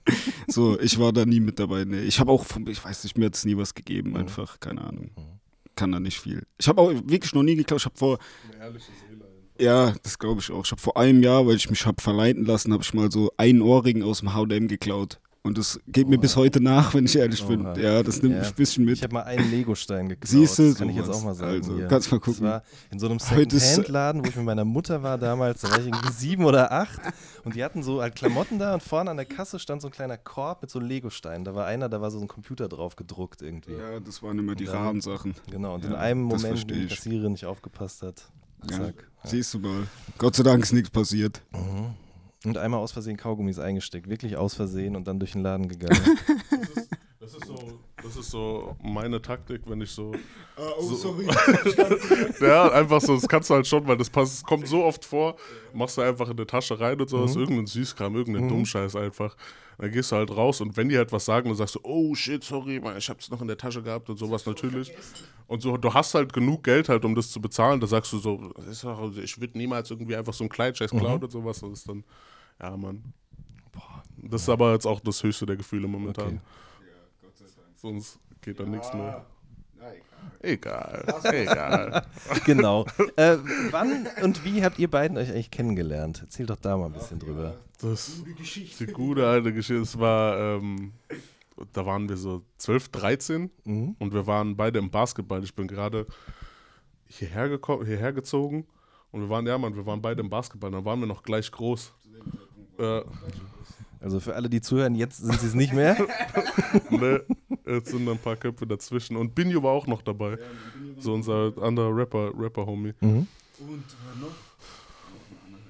So, 0.47 0.79
ich 0.79 0.97
war 1.01 1.13
da 1.13 1.27
nie 1.27 1.41
mit 1.41 1.59
dabei. 1.59 1.85
Nee, 1.85 2.03
ich 2.03 2.21
habe 2.21 2.31
auch, 2.31 2.45
vom- 2.45 2.69
ich 2.69 2.85
weiß 2.85 3.03
nicht, 3.03 3.19
mir 3.19 3.27
hat 3.27 3.35
es 3.35 3.45
nie 3.45 3.57
was 3.57 3.75
gegeben, 3.75 4.17
einfach, 4.17 4.61
keine 4.61 4.83
Ahnung. 4.83 5.11
Kann 5.75 5.91
da 5.91 5.99
nicht 5.99 6.21
viel. 6.21 6.45
Ich 6.59 6.69
habe 6.69 6.81
auch 6.81 6.93
wirklich 6.93 7.33
noch 7.35 7.43
nie 7.43 7.57
geklaut. 7.57 7.81
Ich 7.81 7.87
habe 7.87 7.97
vor, 7.99 8.19
Eine 8.55 8.65
ehrliche 8.67 8.93
Seele. 9.09 9.25
Ja, 9.61 9.93
das 10.03 10.19
glaube 10.19 10.41
ich 10.41 10.51
auch. 10.51 10.65
Ich 10.65 10.71
habe 10.71 10.81
vor 10.81 10.97
einem 10.97 11.23
Jahr, 11.23 11.47
weil 11.47 11.57
ich 11.57 11.69
mich 11.71 11.85
habe 11.87 12.01
verleiten 12.03 12.45
lassen, 12.45 12.73
habe 12.73 12.83
ich 12.83 12.93
mal 12.95 13.11
so 13.11 13.31
einen 13.37 13.63
Ohrring 13.63 14.03
aus 14.03 14.21
dem 14.21 14.35
H&M 14.35 14.69
geklaut. 14.69 15.21
Und 15.43 15.57
das 15.57 15.81
geht 15.89 16.07
mir 16.07 16.19
bis 16.19 16.37
heute 16.37 16.61
nach, 16.63 16.93
wenn 16.93 17.07
ich 17.07 17.17
ehrlich 17.17 17.43
bin. 17.47 17.65
Oha. 17.65 17.75
Ja, 17.79 18.03
das 18.03 18.21
nimmt 18.23 18.35
Ja. 18.35 18.41
mich 18.41 18.49
ein 18.51 18.55
bisschen 18.57 18.85
Ich 18.85 18.91
mit. 18.91 19.03
habe 19.05 19.15
mal 19.15 19.23
einen 19.23 19.51
Legostein 19.51 20.11
geklaut. 20.11 20.29
Siehst 20.29 20.59
du, 20.59 20.65
das 20.69 20.75
kann 20.75 20.91
ich 20.91 20.97
jetzt 20.97 21.09
auch 21.09 21.23
mal 21.25 21.35
sagen. 21.35 21.53
Also, 21.53 21.77
hier. 21.77 21.87
kannst 21.89 22.13
mal 22.13 22.19
Das 22.19 22.25
gucken. 22.27 22.45
war 22.47 22.63
in 22.91 22.99
so 22.99 23.07
einem 23.07 23.19
Second-Hand-Laden, 23.19 24.23
wo 24.23 24.29
ich 24.29 24.37
mit 24.37 24.45
meiner 24.45 24.67
Mutter 24.67 25.03
war 25.03 25.17
damals. 25.17 25.63
Da 25.63 25.71
war 25.71 25.79
ich 25.79 25.87
irgendwie 25.87 26.13
sieben 26.13 26.45
oder 26.45 26.71
acht. 26.73 27.01
Und 27.43 27.55
die 27.55 27.65
hatten 27.65 27.83
so 27.83 28.03
halt 28.03 28.17
Klamotten 28.17 28.59
da 28.59 28.75
und 28.75 28.83
vorne 28.83 29.11
an 29.11 29.17
der 29.17 29.25
Kasse 29.25 29.59
stand 29.59 29.81
so 29.81 29.89
ein 29.89 29.93
kleiner 29.93 30.19
Korb 30.19 30.61
mit 30.61 30.71
so 30.71 30.79
Legosteinen. 30.79 31.43
Da 31.47 31.55
war 31.55 31.65
einer, 31.65 31.89
da 31.89 32.03
war 32.03 32.11
so 32.11 32.21
ein 32.21 32.29
Computer 32.29 32.69
drauf 32.69 32.97
gedruckt 32.97 33.41
irgendwie. 33.41 33.73
Ja, 33.73 33.99
das 33.99 34.23
waren 34.23 34.39
immer 34.39 34.55
die 34.55 34.67
Und 34.67 34.75
dann- 34.75 34.83
raren 34.83 35.01
Sachen. 35.01 35.35
Genau, 35.51 35.75
und 35.75 35.85
Ja, 35.85 35.89
in 35.89 35.97
einem 35.97 36.29
das 36.29 36.43
Moment, 36.43 36.63
wo 36.65 36.67
die 36.75 36.81
ich. 36.83 36.91
Kassiererin 36.91 37.33
nicht 37.33 37.47
aufgepasst 37.47 38.03
hat. 38.03 38.25
Zack. 38.69 38.95
Ja. 39.25 39.31
Siehst 39.31 39.55
du 39.55 39.59
mal. 39.59 39.87
Gott 40.19 40.35
sei 40.37 40.43
Dank 40.43 40.63
ist 40.63 40.73
nichts 40.73 40.91
passiert. 40.91 41.43
Mhm. 41.53 41.95
Und 42.47 42.57
einmal 42.57 42.81
aus 42.81 42.93
Versehen 42.93 43.17
Kaugummis 43.19 43.59
eingesteckt. 43.59 44.09
Wirklich 44.09 44.37
aus 44.37 44.55
Versehen 44.55 44.97
und 44.97 45.07
dann 45.07 45.19
durch 45.19 45.33
den 45.33 45.43
Laden 45.43 45.69
gegangen. 45.69 46.01
Das 47.21 47.35
ist, 47.35 47.43
das, 47.43 47.43
ist 47.43 47.47
so, 47.47 47.79
das 48.03 48.17
ist 48.17 48.31
so 48.31 48.77
meine 48.83 49.21
Taktik, 49.23 49.61
wenn 49.67 49.81
ich 49.83 49.91
so. 49.91 50.13
oh, 50.57 50.83
So- 50.83 50.95
sorry. 50.97 51.27
Ja, 52.41 52.73
einfach 52.73 53.01
so, 53.01 53.15
das 53.15 53.29
kannst 53.29 53.51
du 53.51 53.55
halt 53.55 53.67
schon, 53.67 53.87
weil 53.87 53.97
das 53.99 54.09
passt, 54.11 54.45
kommt 54.45 54.67
so 54.67 54.85
oft 54.85 55.05
vor, 55.05 55.37
machst 55.73 55.97
du 55.99 56.01
einfach 56.01 56.29
in 56.31 56.37
die 56.37 56.45
Tasche 56.47 56.81
rein 56.81 56.99
und 57.01 57.09
sowas, 57.09 57.37
irgendein 57.37 57.67
Süßkram, 57.67 58.17
irgendein 58.17 58.49
Dummscheiß 58.49 58.97
einfach. 58.97 59.37
Dann 59.81 59.91
gehst 59.93 60.13
du 60.13 60.17
halt 60.17 60.31
raus 60.31 60.61
und 60.61 60.77
wenn 60.77 60.91
die 60.91 60.99
halt 60.99 61.11
was 61.11 61.25
sagen, 61.25 61.49
dann 61.49 61.57
sagst 61.57 61.77
du, 61.77 61.81
oh 61.85 62.15
shit, 62.15 62.45
sorry, 62.45 62.79
Mann, 62.81 62.99
ich 62.99 63.09
hab's 63.09 63.31
noch 63.31 63.41
in 63.41 63.49
der 63.49 63.57
Tasche 63.57 63.83
gehabt 63.83 64.11
und 64.11 64.19
sowas 64.19 64.45
natürlich. 64.45 64.93
Und 65.47 65.63
so, 65.63 65.79
du 65.79 65.95
hast 65.95 66.15
halt 66.15 66.35
genug 66.35 66.65
Geld 66.65 66.91
halt, 66.91 67.03
um 67.07 67.15
das 67.15 67.31
zu 67.31 67.41
bezahlen, 67.41 67.81
da 67.81 67.87
sagst 67.87 68.13
du 68.13 68.19
so, 68.19 68.53
doch, 68.83 69.17
ich 69.17 69.41
würde 69.41 69.57
niemals 69.57 69.91
irgendwie 69.91 70.17
einfach 70.17 70.35
so 70.35 70.45
einen 70.45 70.51
Kleinscheiß 70.51 70.91
klauen 70.91 71.23
und 71.23 71.31
sowas. 71.31 71.61
Das 71.61 71.71
ist 71.71 71.89
dann, 71.89 72.05
ja, 72.61 72.77
Mann. 72.77 73.15
Das 74.19 74.43
ist 74.43 74.51
aber 74.51 74.75
jetzt 74.75 74.85
auch 74.87 75.01
das 75.01 75.23
höchste 75.23 75.47
der 75.47 75.57
Gefühle 75.57 75.89
momentan. 75.89 76.27
Okay. 76.27 76.41
Sonst 77.77 78.19
geht 78.43 78.61
da 78.61 78.65
nichts 78.65 78.93
mehr. 78.93 79.25
Egal, 80.43 81.05
egal. 81.33 82.07
genau. 82.47 82.87
Äh, 83.17 83.37
wann 83.71 84.07
und 84.23 84.45
wie 84.45 84.65
habt 84.65 84.79
ihr 84.79 84.91
beiden 84.91 85.19
euch 85.19 85.31
eigentlich 85.31 85.51
kennengelernt? 85.51 86.21
Erzähl 86.23 86.47
doch 86.47 86.57
da 86.57 86.77
mal 86.77 86.87
ein 86.87 86.93
bisschen 86.93 87.19
drüber. 87.19 87.57
Das 87.81 88.23
die 88.79 88.87
gute 88.87 89.27
alte 89.27 89.53
Geschichte. 89.53 89.83
Es 89.83 89.99
war, 89.99 90.39
ähm, 90.57 90.93
da 91.73 91.85
waren 91.85 92.09
wir 92.09 92.17
so 92.17 92.43
12, 92.57 92.89
13 92.89 93.51
Mhm. 93.65 93.97
und 93.99 94.15
wir 94.15 94.27
waren 94.27 94.57
beide 94.57 94.79
im 94.79 94.91
Basketball. 94.91 95.45
Ich 95.45 95.55
bin 95.55 95.67
gerade 95.69 96.07
hierher, 97.07 97.59
hierher 97.85 98.13
gezogen 98.13 98.67
und 99.13 99.21
wir 99.21 99.29
waren, 99.29 99.47
ja 99.47 99.59
Mann, 99.59 99.77
wir 99.77 99.85
waren 99.85 100.01
beide 100.01 100.21
im 100.21 100.31
Basketball. 100.31 100.71
Dann 100.71 100.85
waren 100.85 101.01
wir 101.01 101.07
noch 101.07 101.23
gleich 101.23 101.51
groß. 101.51 101.93
Äh, 102.79 103.03
Also 104.01 104.19
für 104.19 104.35
alle, 104.35 104.49
die 104.49 104.61
zuhören, 104.61 104.95
jetzt 104.95 105.19
sind 105.19 105.39
sie 105.41 105.47
es 105.47 105.55
nicht 105.55 105.73
mehr. 105.73 105.97
ne, 106.91 107.23
jetzt 107.67 107.91
sind 107.91 108.09
ein 108.09 108.19
paar 108.19 108.37
Köpfe 108.37 108.67
dazwischen. 108.67 109.17
Und 109.17 109.35
Binjo 109.35 109.63
war 109.63 109.73
auch 109.73 109.87
noch 109.87 110.03
dabei. 110.03 110.39
So 110.99 111.13
unser 111.15 111.53
anderer 111.61 111.95
Rapper, 111.95 112.33
Rapper-Homie. 112.35 112.95
Mhm. 113.01 113.09
Und 113.09 113.27
wer 113.59 114.21
noch? 114.21 114.35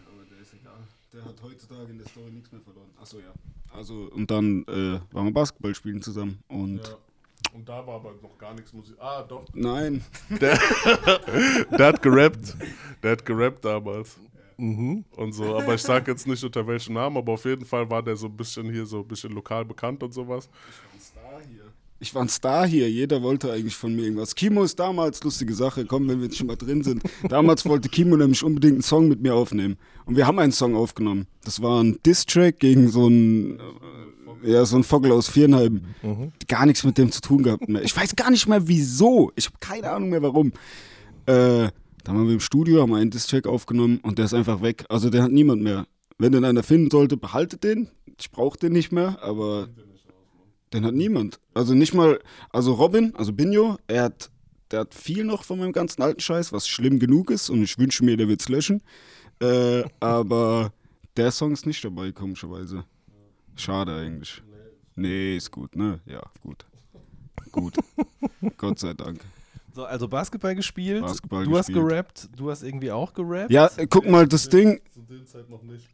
Aber 0.07 0.25
der 0.31 0.41
ist 0.41 0.55
egal. 0.55 0.79
Der 1.13 1.25
hat 1.25 1.35
heutzutage 1.43 1.91
in 1.91 1.99
der 1.99 2.07
Story 2.09 2.31
nichts 2.31 2.53
mehr 2.53 2.61
verloren. 2.61 2.89
Achso, 3.01 3.19
ja. 3.19 3.33
Also, 3.73 4.09
und 4.15 4.31
dann 4.31 4.63
äh, 4.65 5.01
waren 5.13 5.27
wir 5.27 5.33
Basketball 5.33 5.75
spielen 5.75 6.01
zusammen. 6.03 6.39
Und 6.49 6.79
Ja. 6.79 6.97
Und 7.53 7.69
da 7.69 7.85
war 7.85 7.97
aber 7.97 8.13
noch 8.23 8.39
gar 8.39 8.55
nichts 8.55 8.73
Musik. 8.73 8.97
Ah, 9.01 9.23
doch. 9.23 9.45
nein, 9.55 10.05
Der, 10.41 10.57
der 11.79 11.87
hat 11.87 12.03
gerappt. 12.03 12.55
Der 13.03 13.13
hat 13.13 13.25
gerappt 13.25 13.65
damals. 13.65 14.19
Mhm. 14.61 15.05
und 15.17 15.33
so. 15.33 15.57
Aber 15.57 15.75
ich 15.75 15.83
sag 15.83 16.07
jetzt 16.07 16.27
nicht 16.27 16.45
unter 16.45 16.67
welchem 16.67 16.95
Namen, 16.95 17.17
aber 17.17 17.33
auf 17.33 17.45
jeden 17.45 17.65
Fall 17.65 17.89
war 17.91 18.03
der 18.03 18.17
so 18.17 18.27
ein 18.27 18.37
bisschen 18.37 18.71
hier 18.71 18.85
so 18.85 18.99
ein 18.99 19.09
bisschen 19.09 19.33
lokal 19.33 19.65
bekannt 19.65 20.03
und 20.03 20.13
sowas. 20.13 20.49
Ich 22.03 22.15
war 22.15 22.23
ein 22.23 22.29
Star 22.29 22.67
hier. 22.67 22.91
Jeder 22.91 23.23
wollte 23.23 23.53
eigentlich 23.53 23.77
von 23.77 23.95
mir 23.95 24.03
irgendwas. 24.03 24.35
Kimo 24.35 24.63
ist 24.65 24.79
damals, 24.79 25.23
lustige 25.23 25.53
Sache, 25.55 25.85
komm, 25.85 26.09
wenn 26.09 26.19
wir 26.19 26.27
jetzt 26.27 26.39
schon 26.39 26.47
mal 26.47 26.57
drin 26.57 26.83
sind. 26.83 27.03
Damals 27.29 27.67
wollte 27.67 27.91
Kimo 27.91 28.17
nämlich 28.17 28.43
unbedingt 28.43 28.75
einen 28.75 28.83
Song 28.83 29.09
mit 29.09 29.21
mir 29.21 29.35
aufnehmen. 29.35 29.77
Und 30.07 30.17
wir 30.17 30.27
haben 30.27 30.39
einen 30.39 30.53
Song 30.53 30.77
aufgenommen. 30.77 31.27
Das 31.45 31.61
war 31.61 31.83
ein 31.83 31.99
Diss-Track 32.05 32.59
gegen 32.59 32.89
so 32.89 33.07
einen, 33.07 33.61
äh, 34.43 34.53
ja, 34.53 34.65
so 34.65 34.77
einen 34.77 34.85
Vogel 34.85 35.13
aus 35.13 35.29
Vierenheim. 35.29 35.83
Gar 36.49 36.67
nichts 36.67 36.85
mit 36.85 36.97
dem 36.97 37.13
zu 37.13 37.21
tun 37.21 37.43
gehabt 37.43 37.69
mehr. 37.69 37.83
Ich 37.83 37.95
weiß 37.95 38.17
gar 38.17 38.31
nicht 38.31 38.47
mehr 38.47 38.67
wieso. 38.67 39.31
Ich 39.37 39.47
habe 39.47 39.57
keine 39.61 39.91
Ahnung 39.91 40.09
mehr 40.09 40.23
warum. 40.23 40.53
Äh, 41.27 41.69
da 42.05 42.15
waren 42.15 42.27
wir 42.27 42.35
im 42.35 42.41
Studio, 42.41 42.83
haben 42.83 42.95
einen 42.95 43.11
Diss-Track 43.11 43.47
aufgenommen 43.47 44.01
und 44.03 44.19
der 44.19 44.25
ist 44.25 44.35
einfach 44.35 44.63
weg. 44.63 44.85
Also 44.89 45.11
der 45.11 45.23
hat 45.23 45.33
niemand 45.33 45.63
mehr. 45.63 45.87
Wenn 46.19 46.33
den 46.33 46.45
einer 46.45 46.63
finden 46.63 46.91
sollte, 46.91 47.17
behaltet 47.17 47.65
den. 47.65 47.89
Ich 48.19 48.31
brauche 48.31 48.59
den 48.59 48.73
nicht 48.73 48.93
mehr, 48.93 49.23
aber 49.23 49.69
den 50.73 50.85
hat 50.85 50.95
niemand. 50.95 51.41
Also 51.55 51.75
nicht 51.75 51.95
mal, 51.95 52.21
also 52.51 52.75
Robin, 52.75 53.15
also 53.17 53.33
Binjo, 53.33 53.77
er 53.87 54.05
hat, 54.05 54.31
der 54.71 54.81
hat 54.81 54.95
viel 54.95 55.25
noch 55.25 55.45
von 55.45 55.59
meinem 55.59 55.73
ganzen 55.73 56.03
alten 56.03 56.21
Scheiß, 56.21 56.53
was 56.53 56.69
schlimm 56.69 56.99
genug 56.99 57.31
ist 57.31 57.51
und 57.51 57.63
ich 57.63 57.79
wünsche 57.79 58.05
mir, 58.05 58.17
der 58.17 58.29
wird's 58.29 58.49
löschen. 58.49 58.83
Äh, 59.41 59.85
aber 59.99 60.73
der 61.17 61.31
Song 61.31 61.53
ist 61.53 61.67
nicht 61.67 61.85
dabei, 61.85 62.13
komischerweise. 62.13 62.85
Schade 63.57 63.95
eigentlich. 63.97 64.43
Nee, 64.95 65.37
ist 65.37 65.51
gut, 65.51 65.77
ne? 65.77 66.01
Ja, 66.07 66.23
gut. 66.43 66.67
Gut. 67.51 67.77
Gott 68.59 68.79
sei 68.79 68.95
Dank. 68.95 69.25
So, 69.73 69.85
also 69.85 70.09
Basketball 70.09 70.55
gespielt. 70.55 71.03
Basketball 71.03 71.45
du 71.45 71.57
hast 71.57 71.67
gespielt. 71.67 71.89
gerappt. 71.89 72.29
Du 72.37 72.51
hast 72.51 72.63
irgendwie 72.63 72.91
auch 72.91 73.13
gerappt. 73.15 73.51
Ja, 73.51 73.71
äh, 73.77 73.87
guck 73.87 74.09
mal, 74.09 74.27
das 74.27 74.49
Ding, 74.49 74.81
Zu 74.93 75.01
der 75.03 75.25
Zeit 75.27 75.49
noch 75.49 75.63
nicht. 75.63 75.87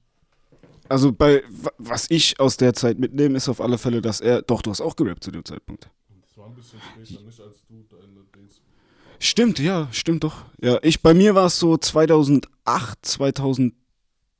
also 0.88 1.12
bei, 1.12 1.42
wa- 1.48 1.72
was 1.78 2.06
ich 2.10 2.38
aus 2.40 2.56
der 2.56 2.72
Zeit 2.74 2.98
mitnehme, 2.98 3.36
ist 3.36 3.48
auf 3.48 3.60
alle 3.60 3.76
Fälle, 3.78 4.00
dass 4.00 4.20
er, 4.20 4.42
doch, 4.42 4.62
du 4.62 4.70
hast 4.70 4.80
auch 4.80 4.96
gerappt 4.96 5.22
zu 5.24 5.30
dem 5.30 5.44
Zeitpunkt. 5.44 5.90
Das 6.22 6.36
war 6.38 6.46
ein 6.46 6.54
bisschen 6.54 6.80
später, 6.80 7.22
nicht 7.22 7.40
als 7.40 7.64
du 7.68 7.84
deine 7.90 8.24
Dings. 8.34 8.60
Stimmt, 9.18 9.58
ja, 9.58 9.88
stimmt 9.92 10.24
doch. 10.24 10.44
Ja, 10.60 10.78
ich, 10.82 11.02
bei 11.02 11.14
mir 11.14 11.34
war 11.34 11.46
es 11.46 11.58
so 11.58 11.76
2008, 11.76 12.98
2000, 13.02 13.74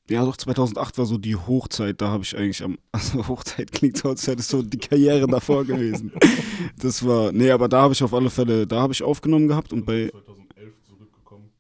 ja 0.09 0.25
doch, 0.25 0.37
2008 0.37 0.99
war 0.99 1.07
so 1.07 1.19
die 1.19 1.37
Hochzeit, 1.37 2.01
da 2.01 2.09
habe 2.09 2.23
ich 2.23 2.37
eigentlich 2.37 2.63
am, 2.63 2.79
also 2.93 3.27
Hochzeit 3.29 3.73
klingt 3.73 3.97
so, 3.97 4.09
als 4.09 4.27
hätte 4.27 4.41
es 4.41 4.49
so 4.49 4.63
die 4.63 4.79
Karriere 4.79 5.27
davor 5.27 5.65
gewesen. 5.65 6.13
Das 6.79 7.07
war, 7.07 7.33
nee, 7.33 7.51
aber 7.51 7.69
da 7.69 7.83
habe 7.83 7.95
ich 7.95 8.03
auf 8.03 8.13
alle 8.13 8.29
Fälle, 8.29 8.67
da 8.67 8.83
habe 8.83 8.93
ich 8.93 9.03
aufgenommen 9.03 9.49
gehabt 9.49 9.73
und 9.73 9.87
bei, 9.87 10.11
2011 10.11 10.75
zurückgekommen. 10.83 11.51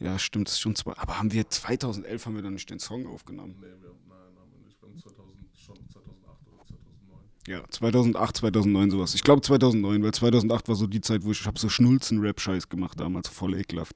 Ja, 0.00 0.18
stimmt, 0.18 0.48
das 0.48 0.54
ist 0.54 0.60
schon 0.60 0.74
zwei. 0.74 0.92
Aber 0.96 1.18
haben 1.18 1.32
wir 1.32 1.48
2011 1.48 2.26
haben 2.26 2.34
wir 2.34 2.42
dann 2.42 2.54
nicht 2.54 2.68
den 2.68 2.80
Song 2.80 3.06
aufgenommen? 3.06 3.54
Nee, 3.60 3.66
wir, 3.80 3.94
nein, 4.08 4.18
haben 4.40 4.50
wir 4.52 4.66
nicht. 4.66 4.80
Wir 4.82 4.88
haben 4.88 4.98
2000, 4.98 5.36
schon 5.54 5.76
2008 5.88 6.38
oder 6.48 6.66
2009. 6.66 7.20
Ja, 7.46 7.62
2008, 7.68 8.36
2009 8.38 8.90
sowas. 8.90 9.14
Ich 9.14 9.22
glaube 9.22 9.42
2009, 9.42 10.02
weil 10.02 10.12
2008 10.12 10.68
war 10.68 10.74
so 10.74 10.86
die 10.86 11.00
Zeit, 11.00 11.24
wo 11.24 11.30
ich, 11.30 11.40
ich 11.40 11.46
habe 11.46 11.58
so 11.58 11.68
Schnulzen-Rap-Scheiß 11.68 12.68
gemacht 12.68 12.98
damals, 12.98 13.28
voll 13.28 13.54
ekelhaft. 13.54 13.94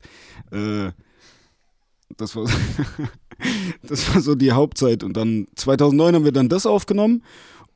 Äh, 0.52 0.92
das 2.16 2.36
war, 2.36 2.48
das 3.82 4.14
war 4.14 4.20
so 4.20 4.34
die 4.34 4.52
Hauptzeit. 4.52 5.02
Und 5.02 5.16
dann 5.16 5.46
2009 5.56 6.14
haben 6.14 6.24
wir 6.24 6.32
dann 6.32 6.48
das 6.48 6.66
aufgenommen 6.66 7.22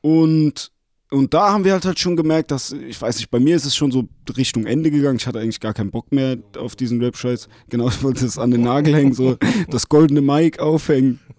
und 0.01 0.71
und 1.11 1.33
da 1.33 1.51
haben 1.51 1.65
wir 1.65 1.71
halt, 1.71 1.85
halt 1.85 1.97
schon 1.97 2.15
gemerkt, 2.15 2.51
dass, 2.51 2.71
ich 2.71 3.01
weiß 3.01 3.17
nicht, 3.17 3.31
bei 3.31 3.39
mir 3.39 3.55
ist 3.55 3.65
es 3.65 3.75
schon 3.75 3.91
so 3.91 4.07
Richtung 4.37 4.67
Ende 4.67 4.91
gegangen. 4.91 5.17
Ich 5.17 5.25
hatte 5.25 5.39
eigentlich 5.39 5.59
gar 5.59 5.73
keinen 5.73 5.89
Bock 5.89 6.11
mehr 6.11 6.37
auf 6.55 6.75
diesen 6.75 7.01
Rap-Scheiß. 7.01 7.49
Genau, 7.69 7.87
ich 7.87 8.03
wollte 8.03 8.25
es 8.25 8.37
an 8.37 8.51
den 8.51 8.61
Nagel 8.61 8.95
hängen, 8.95 9.13
so 9.13 9.35
das 9.69 9.89
goldene 9.89 10.21
Mic 10.21 10.59
aufhängen. 10.59 11.19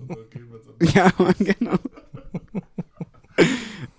Ja, 0.94 1.12
Mann, 1.18 1.35
genau. 1.38 1.74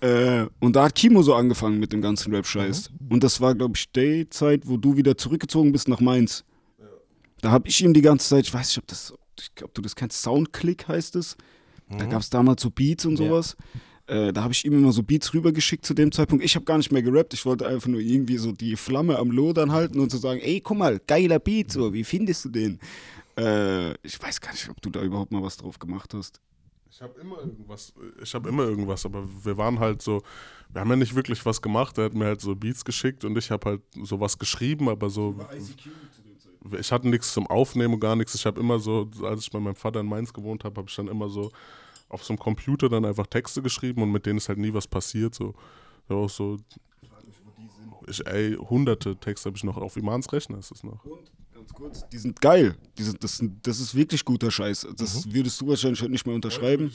äh, 0.00 0.46
und 0.58 0.74
da 0.74 0.86
hat 0.86 0.96
Kimo 0.96 1.22
so 1.22 1.32
angefangen 1.32 1.78
mit 1.78 1.92
dem 1.92 2.02
ganzen 2.02 2.34
Rap-Scheiß. 2.34 2.90
Und 3.08 3.22
das 3.22 3.40
war, 3.40 3.54
glaube 3.54 3.74
ich, 3.76 3.92
die 3.92 4.28
Zeit, 4.28 4.62
wo 4.66 4.76
du 4.76 4.96
wieder 4.96 5.16
zurückgezogen 5.16 5.70
bist 5.70 5.86
nach 5.86 6.00
Mainz. 6.00 6.44
Da 7.40 7.52
habe 7.52 7.68
ich 7.68 7.80
ihm 7.84 7.94
die 7.94 8.02
ganze 8.02 8.30
Zeit, 8.30 8.46
ich 8.46 8.52
weiß 8.52 8.66
nicht, 8.66 8.78
ob, 8.78 8.86
das, 8.88 9.14
ob 9.62 9.74
du 9.74 9.82
das 9.82 9.94
kennst, 9.96 10.22
Soundclick 10.22 10.88
heißt 10.88 11.16
es. 11.16 11.36
Da 11.90 12.06
gab 12.06 12.22
es 12.22 12.30
damals 12.30 12.62
so 12.62 12.70
Beats 12.70 13.04
und 13.04 13.18
Ja. 13.18 13.26
sowas. 13.28 13.56
Äh, 14.06 14.32
da 14.32 14.42
habe 14.42 14.52
ich 14.52 14.64
ihm 14.64 14.72
immer 14.72 14.92
so 14.92 15.02
Beats 15.02 15.32
rübergeschickt 15.34 15.84
zu 15.86 15.94
dem 15.94 16.10
Zeitpunkt. 16.10 16.44
Ich 16.44 16.54
habe 16.54 16.64
gar 16.64 16.76
nicht 16.78 16.90
mehr 16.90 17.02
gerappt. 17.02 17.34
Ich 17.34 17.44
wollte 17.46 17.66
einfach 17.66 17.88
nur 17.88 18.00
irgendwie 18.00 18.36
so 18.38 18.50
die 18.52 18.76
Flamme 18.76 19.18
am 19.18 19.30
Lodern 19.30 19.72
halten 19.72 20.00
und 20.00 20.10
zu 20.10 20.16
so 20.16 20.22
sagen, 20.22 20.40
ey, 20.40 20.60
guck 20.60 20.78
mal, 20.78 20.98
geiler 21.06 21.38
Beat, 21.38 21.70
so, 21.70 21.92
wie 21.92 22.02
findest 22.04 22.44
du 22.46 22.48
den? 22.48 22.80
Äh, 23.38 23.92
ich 24.06 24.20
weiß 24.20 24.40
gar 24.40 24.52
nicht, 24.52 24.68
ob 24.68 24.80
du 24.82 24.90
da 24.90 25.02
überhaupt 25.02 25.32
mal 25.32 25.42
was 25.42 25.56
drauf 25.56 25.78
gemacht 25.78 26.14
hast. 26.14 26.40
Ich 26.90 27.00
habe 27.00 27.18
immer 27.20 27.38
irgendwas, 27.38 27.94
ich 28.22 28.34
habe 28.34 28.48
immer 28.50 28.64
irgendwas, 28.64 29.06
aber 29.06 29.26
wir 29.44 29.56
waren 29.56 29.78
halt 29.78 30.02
so, 30.02 30.22
wir 30.70 30.80
haben 30.82 30.90
ja 30.90 30.96
nicht 30.96 31.14
wirklich 31.14 31.44
was 31.46 31.62
gemacht. 31.62 31.96
Er 31.96 32.04
hat 32.04 32.14
mir 32.14 32.26
halt 32.26 32.40
so 32.40 32.54
Beats 32.54 32.84
geschickt 32.84 33.24
und 33.24 33.36
ich 33.38 33.50
habe 33.50 33.70
halt 33.70 33.80
sowas 34.02 34.38
geschrieben, 34.38 34.88
aber 34.90 35.08
so, 35.08 35.34
ich 36.78 36.92
hatte 36.92 37.08
nichts 37.08 37.32
zum 37.32 37.46
Aufnehmen 37.46 37.98
gar 37.98 38.16
nichts. 38.16 38.34
Ich 38.34 38.46
habe 38.46 38.60
immer 38.60 38.78
so, 38.78 39.08
als 39.22 39.42
ich 39.42 39.50
bei 39.50 39.60
meinem 39.60 39.74
Vater 39.74 40.00
in 40.00 40.06
Mainz 40.06 40.32
gewohnt 40.32 40.64
habe, 40.64 40.76
habe 40.76 40.88
ich 40.88 40.96
dann 40.96 41.08
immer 41.08 41.28
so 41.28 41.50
auf 42.08 42.24
so 42.24 42.32
einem 42.32 42.38
Computer 42.38 42.88
dann 42.88 43.04
einfach 43.04 43.26
Texte 43.26 43.62
geschrieben 43.62 44.02
und 44.02 44.12
mit 44.12 44.26
denen 44.26 44.36
ist 44.36 44.48
halt 44.48 44.58
nie 44.58 44.72
was 44.72 44.86
passiert. 44.86 45.34
So, 45.34 45.54
ja, 46.08 46.16
auch 46.16 46.30
so, 46.30 46.58
ich, 48.06 48.26
ey, 48.26 48.54
hunderte 48.54 49.16
Texte 49.16 49.48
habe 49.48 49.56
ich 49.56 49.64
noch 49.64 49.76
auf 49.76 49.96
Imans 49.96 50.32
Rechner, 50.32 50.58
ist 50.58 50.72
es 50.72 50.82
noch. 50.84 51.04
Und 51.04 51.30
ganz 51.62 51.72
kurz, 51.74 52.08
die 52.08 52.18
sind 52.18 52.40
geil. 52.40 52.74
Die 52.98 53.02
sind, 53.04 53.22
das, 53.22 53.42
das 53.62 53.80
ist 53.80 53.94
wirklich 53.94 54.24
guter 54.24 54.50
Scheiß. 54.50 54.88
Das 54.96 55.32
würdest 55.32 55.60
du 55.60 55.68
wahrscheinlich 55.68 56.02
nicht 56.08 56.26
mehr 56.26 56.34
unterschreiben. 56.34 56.92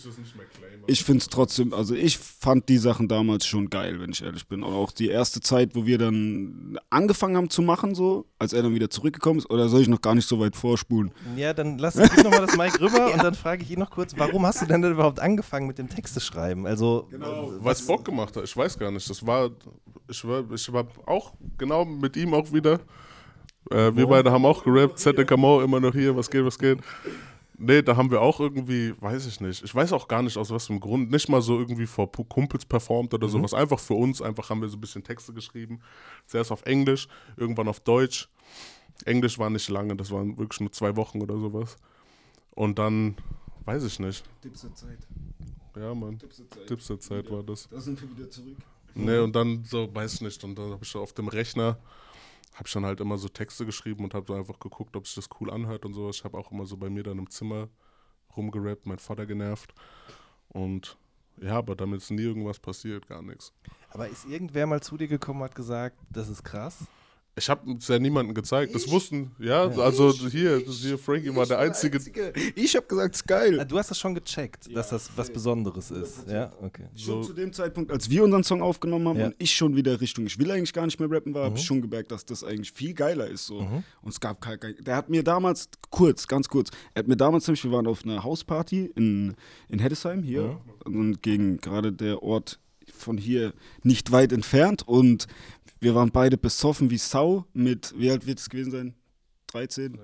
Ich 0.88 1.04
finde 1.04 1.20
es 1.20 1.28
trotzdem, 1.28 1.74
also 1.74 1.96
ich 1.96 2.18
fand 2.18 2.68
die 2.70 2.78
Sachen 2.78 3.08
damals 3.08 3.46
schon 3.46 3.70
geil, 3.70 4.00
wenn 4.00 4.12
ich 4.12 4.22
ehrlich 4.22 4.48
bin. 4.48 4.64
Und 4.64 4.74
auch 4.74 4.92
die 4.92 5.08
erste 5.08 5.40
Zeit, 5.40 5.76
wo 5.76 5.86
wir 5.86 5.98
dann 5.98 6.78
angefangen 6.90 7.38
haben 7.38 7.50
zu 7.50 7.62
machen, 7.62 7.96
so, 7.96 8.26
als 8.40 8.54
er 8.54 8.64
dann 8.64 8.74
wieder 8.74 8.90
zurückgekommen 8.90 9.40
ist, 9.40 9.50
oder 9.50 9.70
soll 9.70 9.82
ich 9.82 9.88
noch 9.88 10.02
gar 10.02 10.16
nicht 10.16 10.28
so 10.28 10.40
weit 10.40 10.56
vorspulen? 10.56 11.12
Ja, 11.36 11.54
dann 11.54 11.78
lass 11.78 11.96
ich 11.96 12.24
nochmal 12.24 12.46
das 12.46 12.58
Mic 12.58 12.80
rüber 12.80 13.14
und 13.14 13.24
dann 13.24 13.36
frage 13.36 13.64
ich 13.64 13.72
ihn 13.72 13.80
noch 13.80 13.92
kurz, 13.92 14.14
warum 14.18 14.46
hast 14.46 14.62
du 14.62 14.66
denn, 14.66 14.82
denn 14.82 14.92
überhaupt 14.92 15.20
angefangen 15.20 15.68
mit 15.68 15.78
dem 15.78 15.90
Texte 15.90 16.20
schreiben? 16.20 16.66
Also, 16.68 17.08
Weil 17.12 17.74
es 17.74 17.86
Bock 17.86 18.04
gemacht 18.04 18.36
hat, 18.36 18.44
ich 18.44 18.56
weiß 18.56 18.78
gar 18.78 18.92
nicht. 18.92 19.10
Das 19.10 19.26
war, 19.26 19.50
ich 20.10 20.24
war, 20.26 20.44
ich 20.52 20.72
war 20.74 20.88
auch 21.06 21.34
genau 21.58 21.86
mit 21.86 22.18
ihm 22.18 22.34
auch 22.34 22.52
wieder. 22.52 22.80
Äh, 23.72 23.96
wir 23.96 24.08
beide 24.08 24.32
haben 24.32 24.46
auch 24.46 24.64
gerappt, 24.64 25.00
ZDKMO 25.00 25.62
immer 25.62 25.80
noch 25.80 25.94
hier, 25.94 26.16
was 26.16 26.30
geht, 26.30 26.46
was 26.46 26.58
geht. 26.58 26.80
Nee, 27.60 27.82
da 27.82 27.98
haben 27.98 28.12
wir 28.12 28.22
auch 28.22 28.40
irgendwie, 28.40 28.94
weiß 29.02 29.26
ich 29.26 29.42
nicht. 29.42 29.64
Ich 29.64 29.74
weiß 29.74 29.92
auch 29.94 30.08
gar 30.08 30.22
nicht 30.22 30.38
aus 30.38 30.52
was 30.52 30.68
für 30.68 30.74
einem 30.74 30.80
Grund. 30.80 31.10
Nicht 31.10 31.28
mal 31.28 31.42
so 31.42 31.58
irgendwie 31.58 31.88
vor 31.88 32.12
Kumpels 32.12 32.66
performt 32.66 33.16
oder 33.16 33.28
sowas. 33.28 33.54
Einfach 33.56 33.80
für 33.80 33.96
uns. 33.96 34.22
Einfach 34.22 34.52
haben 34.52 34.62
wir 34.62 34.70
so 34.70 34.78
ein 34.78 34.82
bisschen 34.82 35.04
Texte 35.04 35.34
geschrieben. 35.34 35.82
Zuerst 36.28 36.52
auf 36.52 36.64
Englisch, 36.68 37.08
irgendwann 37.36 37.68
auf 37.68 37.80
Deutsch. 37.80 38.30
Englisch 39.06 39.40
war 39.40 39.50
nicht 39.50 39.70
lange, 39.70 39.96
das 39.96 40.12
waren 40.12 40.38
wirklich 40.38 40.60
nur 40.60 40.72
zwei 40.72 40.96
Wochen 40.96 41.22
oder 41.22 41.38
sowas. 41.38 41.78
Und 42.52 42.80
dann, 42.80 43.16
weiß 43.66 43.84
ich 43.84 44.00
nicht. 44.00 44.24
Zeit. 44.54 45.00
Ja, 45.76 45.94
Mann. 45.94 46.20
Tipster-Zeit 46.68 47.30
war 47.30 47.44
das. 47.44 47.68
Da 47.70 47.80
sind 47.80 48.02
wir 48.02 48.10
wieder 48.18 48.30
zurück. 48.30 48.58
Nee, 48.96 49.20
und 49.20 49.36
dann 49.36 49.64
so, 49.64 49.94
weiß 49.94 50.22
nicht, 50.22 50.44
und 50.44 50.58
dann 50.58 50.72
habe 50.72 50.84
ich 50.84 50.90
so 50.90 51.00
auf 51.00 51.14
dem 51.14 51.28
Rechner, 51.28 51.78
habe 52.58 52.68
ich 52.68 52.74
dann 52.74 52.86
halt 52.86 53.00
immer 53.00 53.20
so 53.20 53.30
Texte 53.30 53.68
geschrieben 53.68 54.04
und 54.04 54.16
habe 54.16 54.26
so 54.28 54.34
einfach 54.34 54.60
geguckt, 54.60 54.96
ob 54.96 55.06
sich 55.06 55.14
das 55.14 55.30
cool 55.40 55.52
anhört 55.52 55.86
und 55.86 55.94
sowas. 55.94 56.16
Ich 56.18 56.24
habe 56.24 56.38
auch 56.38 56.52
immer 56.52 56.66
so 56.66 56.76
bei 56.76 56.90
mir 56.90 57.04
dann 57.04 57.20
im 57.20 57.30
Zimmer 57.30 57.70
rumgerappt, 58.36 58.88
mein 58.88 58.98
Vater 58.98 59.28
genervt. 59.28 59.76
Und 60.50 60.98
ja, 61.40 61.58
aber 61.60 61.76
damit 61.76 62.02
ist 62.02 62.10
nie 62.10 62.24
irgendwas 62.24 62.60
passiert, 62.60 63.08
gar 63.08 63.22
nichts. 63.22 63.54
aber 63.92 64.10
ist 64.10 64.26
irgendwer 64.26 64.66
mal 64.66 64.82
zu 64.82 64.98
dir 64.98 65.08
gekommen 65.08 65.42
und 65.42 65.46
hat 65.46 65.56
gesagt, 65.56 65.98
das 66.10 66.30
ist 66.30 66.44
krass? 66.44 66.88
Ich 67.38 67.50
habe 67.50 67.72
es 67.78 67.88
ja 67.88 68.00
niemandem 68.00 68.34
gezeigt. 68.34 68.74
Das 68.74 68.90
wussten, 68.90 69.32
ja, 69.38 69.68
also 69.68 70.12
hier, 70.30 70.60
das 70.66 70.78
hier, 70.78 70.98
Frankie 70.98 71.34
war 71.36 71.46
der 71.46 71.60
Einzige. 71.60 72.00
Ich 72.56 72.76
habe 72.76 72.88
gesagt, 72.88 73.14
es 73.16 73.22
ist 73.22 73.28
geil. 73.28 73.60
Ah, 73.60 73.64
Du 73.66 73.78
hast 73.78 73.92
das 73.92 74.00
schon 74.00 74.16
gecheckt, 74.16 74.76
dass 74.76 74.90
das 74.90 75.10
was 75.16 75.30
Besonderes 75.32 75.92
ist. 75.92 76.28
Ja, 76.28 76.52
okay. 76.62 76.86
Schon 76.96 77.22
So, 77.22 77.30
zu 77.30 77.34
dem 77.34 77.54
Zeitpunkt, 77.54 77.92
als 77.92 78.10
wir 78.10 78.24
unseren 78.24 78.44
Song 78.44 78.62
aufgenommen 78.62 79.08
haben 79.08 79.20
Ja. 79.20 79.26
und 79.28 79.36
ich 79.38 79.52
schon 79.54 79.76
wieder 79.76 80.02
Richtung, 80.02 80.26
ich 80.26 80.40
will 80.40 80.50
eigentlich 80.52 80.74
gar 80.74 80.86
nicht 80.86 81.00
mehr 81.00 81.12
rappen 81.12 81.34
war, 81.34 81.46
habe 81.46 81.58
ich 81.58 81.64
schon 81.66 81.82
gemerkt, 81.82 82.12
dass 82.12 82.26
das 82.26 82.44
eigentlich 82.44 82.72
viel 82.72 82.94
geiler 82.94 83.28
ist. 83.28 83.46
So. 83.46 83.58
Und 83.60 84.10
es 84.10 84.20
gab 84.20 84.42
kein, 84.42 84.58
der 84.80 84.96
hat 84.96 85.10
mir 85.10 85.24
damals, 85.24 85.70
kurz, 85.92 86.28
ganz 86.28 86.48
kurz, 86.48 86.70
er 86.96 87.00
hat 87.02 87.08
mir 87.08 87.18
damals 87.18 87.46
nämlich, 87.48 87.64
wir 87.64 87.72
waren 87.72 87.86
auf 87.88 88.04
einer 88.04 88.24
Hausparty 88.24 88.92
in, 88.96 89.36
in 89.70 89.80
Heddesheim 89.80 90.24
hier 90.24 90.60
und 90.86 91.22
gegen 91.22 91.58
gerade 91.58 91.92
der 91.94 92.24
Ort 92.24 92.60
von 92.98 93.18
hier 93.18 93.54
nicht 93.84 94.12
weit 94.12 94.32
entfernt 94.32 94.88
und 94.88 95.28
wir 95.80 95.96
waren 95.96 96.12
beide 96.12 96.38
besoffen 96.38 96.90
wie 96.90 96.98
Sau 96.98 97.46
mit, 97.54 97.94
wie 97.98 98.10
alt 98.10 98.26
wird 98.26 98.40
es 98.40 98.50
gewesen 98.50 98.72
sein? 98.72 98.94
13? 99.48 100.00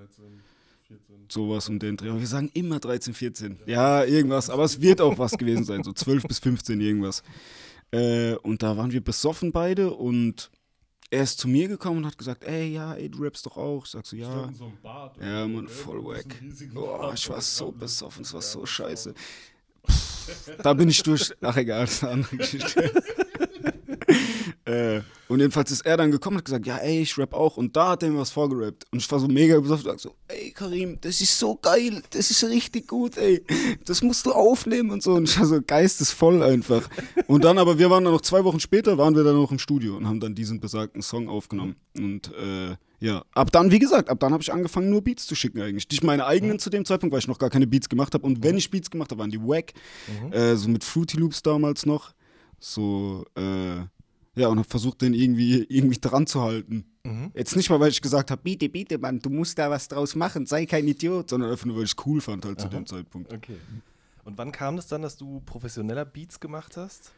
Sowas 1.28 1.68
um 1.68 1.78
den 1.78 1.96
Dreh. 1.96 2.10
Aber 2.10 2.20
wir 2.20 2.26
sagen 2.26 2.50
immer 2.54 2.78
13, 2.78 3.14
14. 3.14 3.58
Ja, 3.66 4.04
irgendwas. 4.04 4.50
Aber 4.50 4.64
es 4.64 4.80
wird 4.80 5.00
auch 5.00 5.18
was 5.18 5.32
gewesen 5.32 5.64
sein. 5.64 5.82
So 5.82 5.92
12 5.92 6.24
bis 6.24 6.38
15 6.38 6.80
irgendwas. 6.80 7.22
Äh, 7.90 8.34
und 8.36 8.62
da 8.62 8.76
waren 8.76 8.92
wir 8.92 9.02
besoffen 9.02 9.50
beide 9.50 9.92
und 9.92 10.50
er 11.10 11.22
ist 11.22 11.38
zu 11.38 11.48
mir 11.48 11.68
gekommen 11.68 11.98
und 11.98 12.06
hat 12.06 12.18
gesagt, 12.18 12.44
ey, 12.44 12.72
ja, 12.72 12.94
ey, 12.94 13.08
du 13.08 13.22
rappst 13.22 13.46
doch 13.46 13.56
auch. 13.56 13.84
Ich 13.84 13.92
sag 13.92 14.06
so, 14.06 14.16
ja. 14.16 14.50
Ja, 15.20 15.46
Mann, 15.46 15.68
voll 15.68 16.04
wack. 16.04 16.26
Boah, 16.72 17.12
ich 17.14 17.28
war 17.30 17.40
so 17.40 17.70
besoffen, 17.70 18.22
es 18.22 18.34
war 18.34 18.42
so 18.42 18.66
scheiße. 18.66 19.14
Da 20.62 20.74
bin 20.74 20.88
ich 20.88 21.02
durch. 21.02 21.32
Ach 21.40 21.56
egal, 21.56 21.84
das 21.84 21.94
ist 21.94 22.04
eine 22.04 22.12
andere 22.12 22.36
Geschichte. 22.36 22.92
äh, 24.64 25.00
und 25.28 25.40
jedenfalls 25.40 25.70
ist 25.70 25.86
er 25.86 25.96
dann 25.96 26.10
gekommen 26.10 26.36
und 26.36 26.38
hat 26.38 26.44
gesagt, 26.44 26.66
ja, 26.66 26.76
ey, 26.76 27.00
ich 27.02 27.16
rap 27.16 27.32
auch. 27.32 27.56
Und 27.56 27.74
da 27.76 27.90
hat 27.90 28.02
er 28.02 28.10
mir 28.10 28.18
was 28.18 28.30
vorgerappt. 28.30 28.84
Und 28.90 28.98
ich 29.00 29.10
war 29.10 29.18
so 29.18 29.26
mega 29.26 29.58
besoffen 29.58 29.90
und 29.90 30.00
so, 30.00 30.14
ey, 30.28 30.50
Karim, 30.50 30.98
das 31.00 31.20
ist 31.20 31.38
so 31.38 31.56
geil, 31.56 32.02
das 32.10 32.30
ist 32.30 32.44
richtig 32.44 32.88
gut, 32.88 33.16
ey. 33.16 33.42
Das 33.84 34.02
musst 34.02 34.26
du 34.26 34.32
aufnehmen 34.32 34.90
und 34.90 35.02
so. 35.02 35.14
Und 35.14 35.28
ich 35.28 35.38
war 35.38 35.46
so 35.46 35.60
geistesvoll 35.60 36.42
einfach. 36.42 36.88
Und 37.26 37.44
dann 37.44 37.58
aber, 37.58 37.78
wir 37.78 37.90
waren 37.90 38.04
dann 38.04 38.12
noch 38.12 38.20
zwei 38.20 38.44
Wochen 38.44 38.60
später, 38.60 38.98
waren 38.98 39.16
wir 39.16 39.24
dann 39.24 39.36
noch 39.36 39.50
im 39.50 39.58
Studio 39.58 39.96
und 39.96 40.06
haben 40.06 40.20
dann 40.20 40.34
diesen 40.34 40.60
besagten 40.60 41.02
Song 41.02 41.28
aufgenommen. 41.28 41.76
Und 41.96 42.32
äh, 42.34 42.76
ja, 43.04 43.22
ab 43.34 43.52
dann, 43.52 43.70
wie 43.70 43.78
gesagt, 43.78 44.08
ab 44.08 44.18
dann 44.18 44.32
habe 44.32 44.42
ich 44.42 44.50
angefangen, 44.50 44.88
nur 44.88 45.02
Beats 45.02 45.26
zu 45.26 45.34
schicken 45.34 45.60
eigentlich. 45.60 45.86
Nicht 45.90 46.02
meine 46.02 46.24
eigenen 46.24 46.58
zu 46.58 46.70
dem 46.70 46.86
Zeitpunkt, 46.86 47.12
weil 47.12 47.18
ich 47.18 47.28
noch 47.28 47.38
gar 47.38 47.50
keine 47.50 47.66
Beats 47.66 47.90
gemacht 47.90 48.14
habe. 48.14 48.24
Und 48.24 48.42
wenn 48.42 48.56
ich 48.56 48.70
Beats 48.70 48.90
gemacht 48.90 49.10
habe, 49.10 49.20
waren 49.20 49.30
die 49.30 49.42
wack. 49.42 49.74
Äh, 50.30 50.54
so 50.54 50.70
mit 50.70 50.82
Fruity 50.84 51.18
Loops 51.18 51.42
damals 51.42 51.84
noch. 51.84 52.14
So, 52.58 53.26
äh, 53.36 53.76
ja, 54.40 54.48
und 54.48 54.56
habe 54.56 54.66
versucht, 54.66 55.02
den 55.02 55.12
irgendwie, 55.12 55.66
irgendwie 55.68 55.98
dran 56.00 56.26
zu 56.26 56.40
halten. 56.40 56.86
Jetzt 57.34 57.54
nicht 57.54 57.68
mal, 57.68 57.78
weil 57.78 57.90
ich 57.90 58.00
gesagt 58.00 58.30
habe, 58.30 58.40
bitte, 58.42 58.70
bitte, 58.70 58.96
Mann, 58.96 59.18
du 59.18 59.28
musst 59.28 59.58
da 59.58 59.68
was 59.68 59.86
draus 59.86 60.14
machen, 60.14 60.46
sei 60.46 60.64
kein 60.64 60.88
Idiot, 60.88 61.28
sondern 61.28 61.50
einfach 61.50 61.66
nur, 61.66 61.76
weil 61.76 61.84
ich 61.84 61.90
es 61.90 62.06
cool 62.06 62.22
fand 62.22 62.46
halt 62.46 62.58
zu 62.58 62.68
dem 62.68 62.86
Zeitpunkt. 62.86 63.30
Okay. 63.30 63.58
Und 64.24 64.38
wann 64.38 64.50
kam 64.50 64.76
das 64.76 64.86
dann, 64.86 65.02
dass 65.02 65.18
du 65.18 65.40
professioneller 65.40 66.06
Beats 66.06 66.40
gemacht 66.40 66.78
hast? 66.78 67.12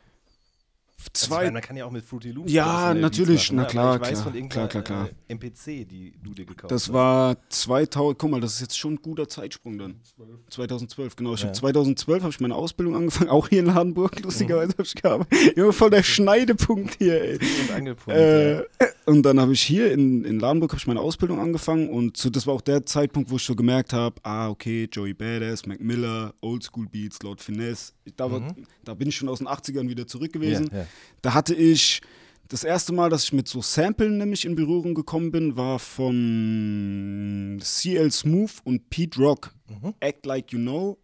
Also 0.98 1.26
Zwei, 1.28 1.36
meine, 1.44 1.52
man 1.52 1.62
kann 1.62 1.76
ja 1.76 1.84
auch 1.84 1.90
mit 1.90 2.04
Fruity 2.04 2.30
Loops 2.30 2.50
Ja, 2.50 2.64
professionell 2.64 3.00
natürlich, 3.02 3.52
machen, 3.52 3.56
na 3.56 3.62
ne? 3.62 3.68
klar, 3.68 3.84
Aber 3.86 3.94
ich 3.96 4.00
weiß 4.02 4.10
klar, 4.12 4.24
von 4.24 4.34
irgendeiner 4.34 4.68
klar, 4.68 4.82
klar, 4.82 5.08
Äh, 5.28 5.32
MPC, 5.34 5.84
die 5.88 6.14
du 6.22 6.34
dir 6.34 6.44
gekauft 6.44 6.70
Das 6.70 6.84
hast. 6.88 6.92
war 6.92 7.36
2000, 7.48 8.18
guck 8.18 8.30
mal, 8.30 8.40
das 8.40 8.54
ist 8.54 8.60
jetzt 8.60 8.78
schon 8.78 8.94
ein 8.94 9.02
guter 9.02 9.28
Zeitsprung 9.28 9.78
dann. 9.78 9.96
2012, 10.50 11.16
genau. 11.16 11.34
Ich 11.34 11.40
Ja. 11.40 11.46
habe 11.48 11.56
2012 11.56 12.22
habe 12.22 12.30
ich 12.32 12.40
meine 12.40 12.54
Ausbildung 12.54 12.96
angefangen, 12.96 13.30
auch 13.30 13.48
hier 13.48 13.60
in 13.60 13.66
Ladenburg, 13.66 14.20
lustigerweise 14.22 14.72
habe 14.72 14.82
ich 14.82 14.94
gearbeitet. 14.94 15.56
Junge, 15.56 15.72
voll 15.72 15.90
der 15.90 16.02
Schneidepunkt 16.02 16.96
hier, 16.98 17.22
ey. 17.22 17.38
und 17.62 17.70
Angelpunkt. 17.72 18.18
Äh, 18.18 18.56
ja. 18.56 18.62
und 19.06 19.22
dann 19.22 19.40
habe 19.40 19.52
ich 19.52 19.62
hier 19.62 19.92
in, 19.92 20.24
in 20.24 20.38
Ladenburg 20.40 20.72
habe 20.72 20.78
ich 20.80 20.86
meine 20.86 21.00
Ausbildung 21.00 21.40
angefangen 21.40 21.88
und 21.88 22.16
so, 22.16 22.30
das 22.30 22.46
war 22.46 22.54
auch 22.54 22.60
der 22.60 22.84
Zeitpunkt, 22.86 23.30
wo 23.30 23.36
ich 23.36 23.44
so 23.44 23.54
gemerkt 23.54 23.92
habe, 23.92 24.16
ah, 24.22 24.48
okay, 24.48 24.88
Joey 24.90 25.14
Badass, 25.14 25.66
Mac 25.66 25.80
Miller, 25.80 26.34
Oldschool 26.40 26.86
Beats, 26.88 27.22
Lord 27.22 27.40
Finesse. 27.40 27.92
Da, 28.16 28.30
war, 28.30 28.54
da 28.84 28.94
bin 28.94 29.08
ich 29.08 29.16
schon 29.16 29.28
aus 29.28 29.38
den 29.38 29.48
80ern 29.48 29.88
wieder 29.88 30.06
zurück 30.06 30.32
gewesen. 30.32 30.68
Ja, 30.72 30.78
ja. 30.78 30.85
Da 31.22 31.34
hatte 31.34 31.54
ich 31.54 32.00
Das 32.48 32.62
erste 32.62 32.92
Mal, 32.92 33.10
dass 33.10 33.24
ich 33.24 33.32
mit 33.32 33.48
so 33.48 33.60
Samplen 33.60 34.18
nämlich 34.18 34.44
in 34.44 34.54
Berührung 34.54 34.94
gekommen 34.94 35.32
bin, 35.32 35.56
war 35.56 35.80
von 35.80 37.58
CL 37.60 38.10
Smooth 38.12 38.52
und 38.64 38.88
Pete 38.90 39.18
Rock. 39.20 39.52
Act 40.00 40.26
Like 40.26 40.52
You 40.52 40.58
Know. 40.60 40.98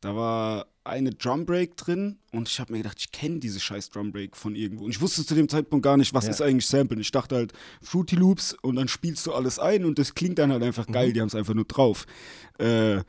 Da 0.00 0.14
war 0.16 0.66
eine 0.84 1.10
Drum 1.10 1.44
Break 1.44 1.76
drin 1.76 2.16
und 2.32 2.48
ich 2.48 2.58
habe 2.60 2.72
mir 2.72 2.78
gedacht, 2.78 2.96
ich 2.98 3.12
kenne 3.12 3.38
diese 3.40 3.60
scheiß 3.60 3.90
Drum 3.90 4.10
Break 4.10 4.36
von 4.36 4.54
irgendwo. 4.54 4.84
Und 4.84 4.90
ich 4.90 5.00
wusste 5.00 5.24
zu 5.24 5.34
dem 5.34 5.48
Zeitpunkt 5.48 5.84
gar 5.84 5.96
nicht, 5.96 6.14
was 6.14 6.24
Ja. 6.24 6.30
ist 6.30 6.40
eigentlich 6.42 6.66
Samplen. 6.66 7.00
Ich 7.00 7.10
dachte 7.10 7.36
halt 7.36 7.52
Fruity 7.82 8.16
Loops 8.16 8.56
und 8.62 8.76
dann 8.76 8.88
spielst 8.88 9.26
du 9.26 9.32
alles 9.34 9.58
ein 9.58 9.84
und 9.84 9.98
das 9.98 10.14
klingt 10.14 10.38
dann 10.38 10.50
halt 10.50 10.62
einfach 10.62 10.86
geil. 10.86 11.12
Die 11.12 11.20
haben 11.20 11.28
es 11.28 11.34
einfach 11.34 11.54
nur 11.54 11.66
drauf. 11.66 12.06
Äh, 12.58 13.00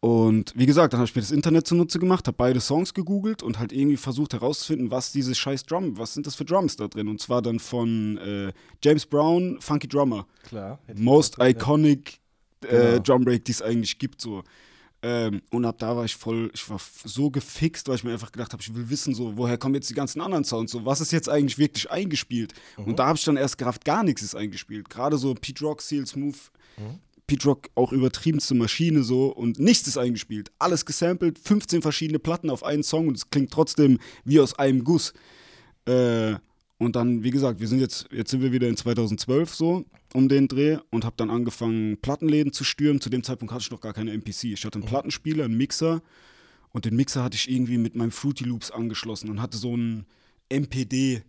und 0.00 0.52
wie 0.54 0.66
gesagt, 0.66 0.92
dann 0.92 1.00
habe 1.00 1.08
ich 1.08 1.14
mir 1.16 1.22
das 1.22 1.32
Internet 1.32 1.66
zunutze 1.66 1.98
gemacht, 1.98 2.26
habe 2.28 2.36
beide 2.36 2.60
Songs 2.60 2.94
gegoogelt 2.94 3.42
und 3.42 3.58
halt 3.58 3.72
irgendwie 3.72 3.96
versucht 3.96 4.32
herauszufinden, 4.32 4.92
was 4.92 5.10
diese 5.10 5.34
scheiß 5.34 5.64
Drum, 5.64 5.98
was 5.98 6.14
sind 6.14 6.26
das 6.26 6.36
für 6.36 6.44
Drums 6.44 6.76
da 6.76 6.86
drin? 6.86 7.08
Und 7.08 7.20
zwar 7.20 7.42
dann 7.42 7.58
von 7.58 8.16
äh, 8.18 8.52
James 8.82 9.06
Brown, 9.06 9.58
Funky 9.60 9.88
Drummer. 9.88 10.26
Klar. 10.44 10.78
Most 10.94 11.38
iconic 11.40 12.20
äh, 12.62 12.68
Genau. 12.68 12.98
Drum 13.00 13.24
Break, 13.24 13.44
die 13.44 13.52
es 13.52 13.62
eigentlich 13.62 13.98
gibt, 13.98 14.20
so. 14.20 14.44
Ähm, 15.00 15.42
und 15.52 15.64
ab 15.64 15.78
da 15.78 15.96
war 15.96 16.04
ich 16.04 16.16
voll, 16.16 16.50
ich 16.52 16.68
war 16.70 16.80
so 17.04 17.30
gefixt, 17.30 17.88
weil 17.88 17.94
ich 17.96 18.04
mir 18.04 18.12
einfach 18.12 18.32
gedacht 18.32 18.52
habe, 18.52 18.60
ich 18.62 18.74
will 18.74 18.90
wissen, 18.90 19.14
so, 19.14 19.36
woher 19.36 19.56
kommen 19.56 19.76
jetzt 19.76 19.88
die 19.90 19.94
ganzen 19.94 20.20
anderen 20.20 20.42
Sounds, 20.44 20.72
so, 20.72 20.84
was 20.84 21.00
ist 21.00 21.12
jetzt 21.12 21.28
eigentlich 21.28 21.58
wirklich 21.58 21.88
eingespielt? 21.90 22.52
Mhm. 22.76 22.84
Und 22.84 22.98
da 22.98 23.06
habe 23.06 23.16
ich 23.18 23.24
dann 23.24 23.36
erst 23.36 23.58
gerafft, 23.58 23.84
gar 23.84 24.02
nichts 24.02 24.22
ist 24.22 24.34
eingespielt. 24.34 24.90
Gerade 24.90 25.16
so 25.16 25.34
Pete 25.34 25.64
Rock, 25.64 25.82
Seal 25.82 26.06
Smooth, 26.06 26.36
Mhm. 26.78 27.00
Pete 27.28 27.46
Rock 27.46 27.68
auch 27.76 27.92
übertriebenste 27.92 28.54
Maschine 28.54 29.04
so 29.04 29.26
und 29.26 29.60
nichts 29.60 29.86
ist 29.86 29.98
eingespielt. 29.98 30.50
Alles 30.58 30.84
gesampelt, 30.84 31.38
15 31.38 31.82
verschiedene 31.82 32.18
Platten 32.18 32.50
auf 32.50 32.64
einen 32.64 32.82
Song 32.82 33.06
und 33.06 33.16
es 33.16 33.30
klingt 33.30 33.52
trotzdem 33.52 33.98
wie 34.24 34.40
aus 34.40 34.58
einem 34.58 34.82
Guss. 34.82 35.12
Äh, 35.84 36.34
und 36.78 36.96
dann, 36.96 37.22
wie 37.22 37.30
gesagt, 37.30 37.60
wir 37.60 37.68
sind 37.68 37.80
jetzt, 37.80 38.08
jetzt 38.10 38.30
sind 38.30 38.40
wir 38.40 38.50
wieder 38.50 38.68
in 38.68 38.76
2012 38.76 39.54
so 39.54 39.84
um 40.14 40.28
den 40.28 40.48
Dreh 40.48 40.78
und 40.90 41.04
habe 41.04 41.16
dann 41.18 41.28
angefangen, 41.28 41.98
Plattenläden 42.00 42.52
zu 42.52 42.64
stürmen. 42.64 43.00
Zu 43.00 43.10
dem 43.10 43.22
Zeitpunkt 43.22 43.52
hatte 43.52 43.62
ich 43.62 43.70
noch 43.70 43.80
gar 43.80 43.92
keine 43.92 44.12
MPC. 44.12 44.44
Ich 44.44 44.64
hatte 44.64 44.78
einen 44.78 44.88
Plattenspieler, 44.88 45.44
einen 45.44 45.56
Mixer 45.56 46.02
und 46.70 46.86
den 46.86 46.96
Mixer 46.96 47.22
hatte 47.22 47.36
ich 47.36 47.50
irgendwie 47.50 47.78
mit 47.78 47.94
meinem 47.94 48.10
Fruity 48.10 48.44
Loops 48.44 48.70
angeschlossen 48.70 49.28
und 49.28 49.42
hatte 49.42 49.58
so 49.58 49.74
einen 49.74 50.06
MPD. 50.50 51.22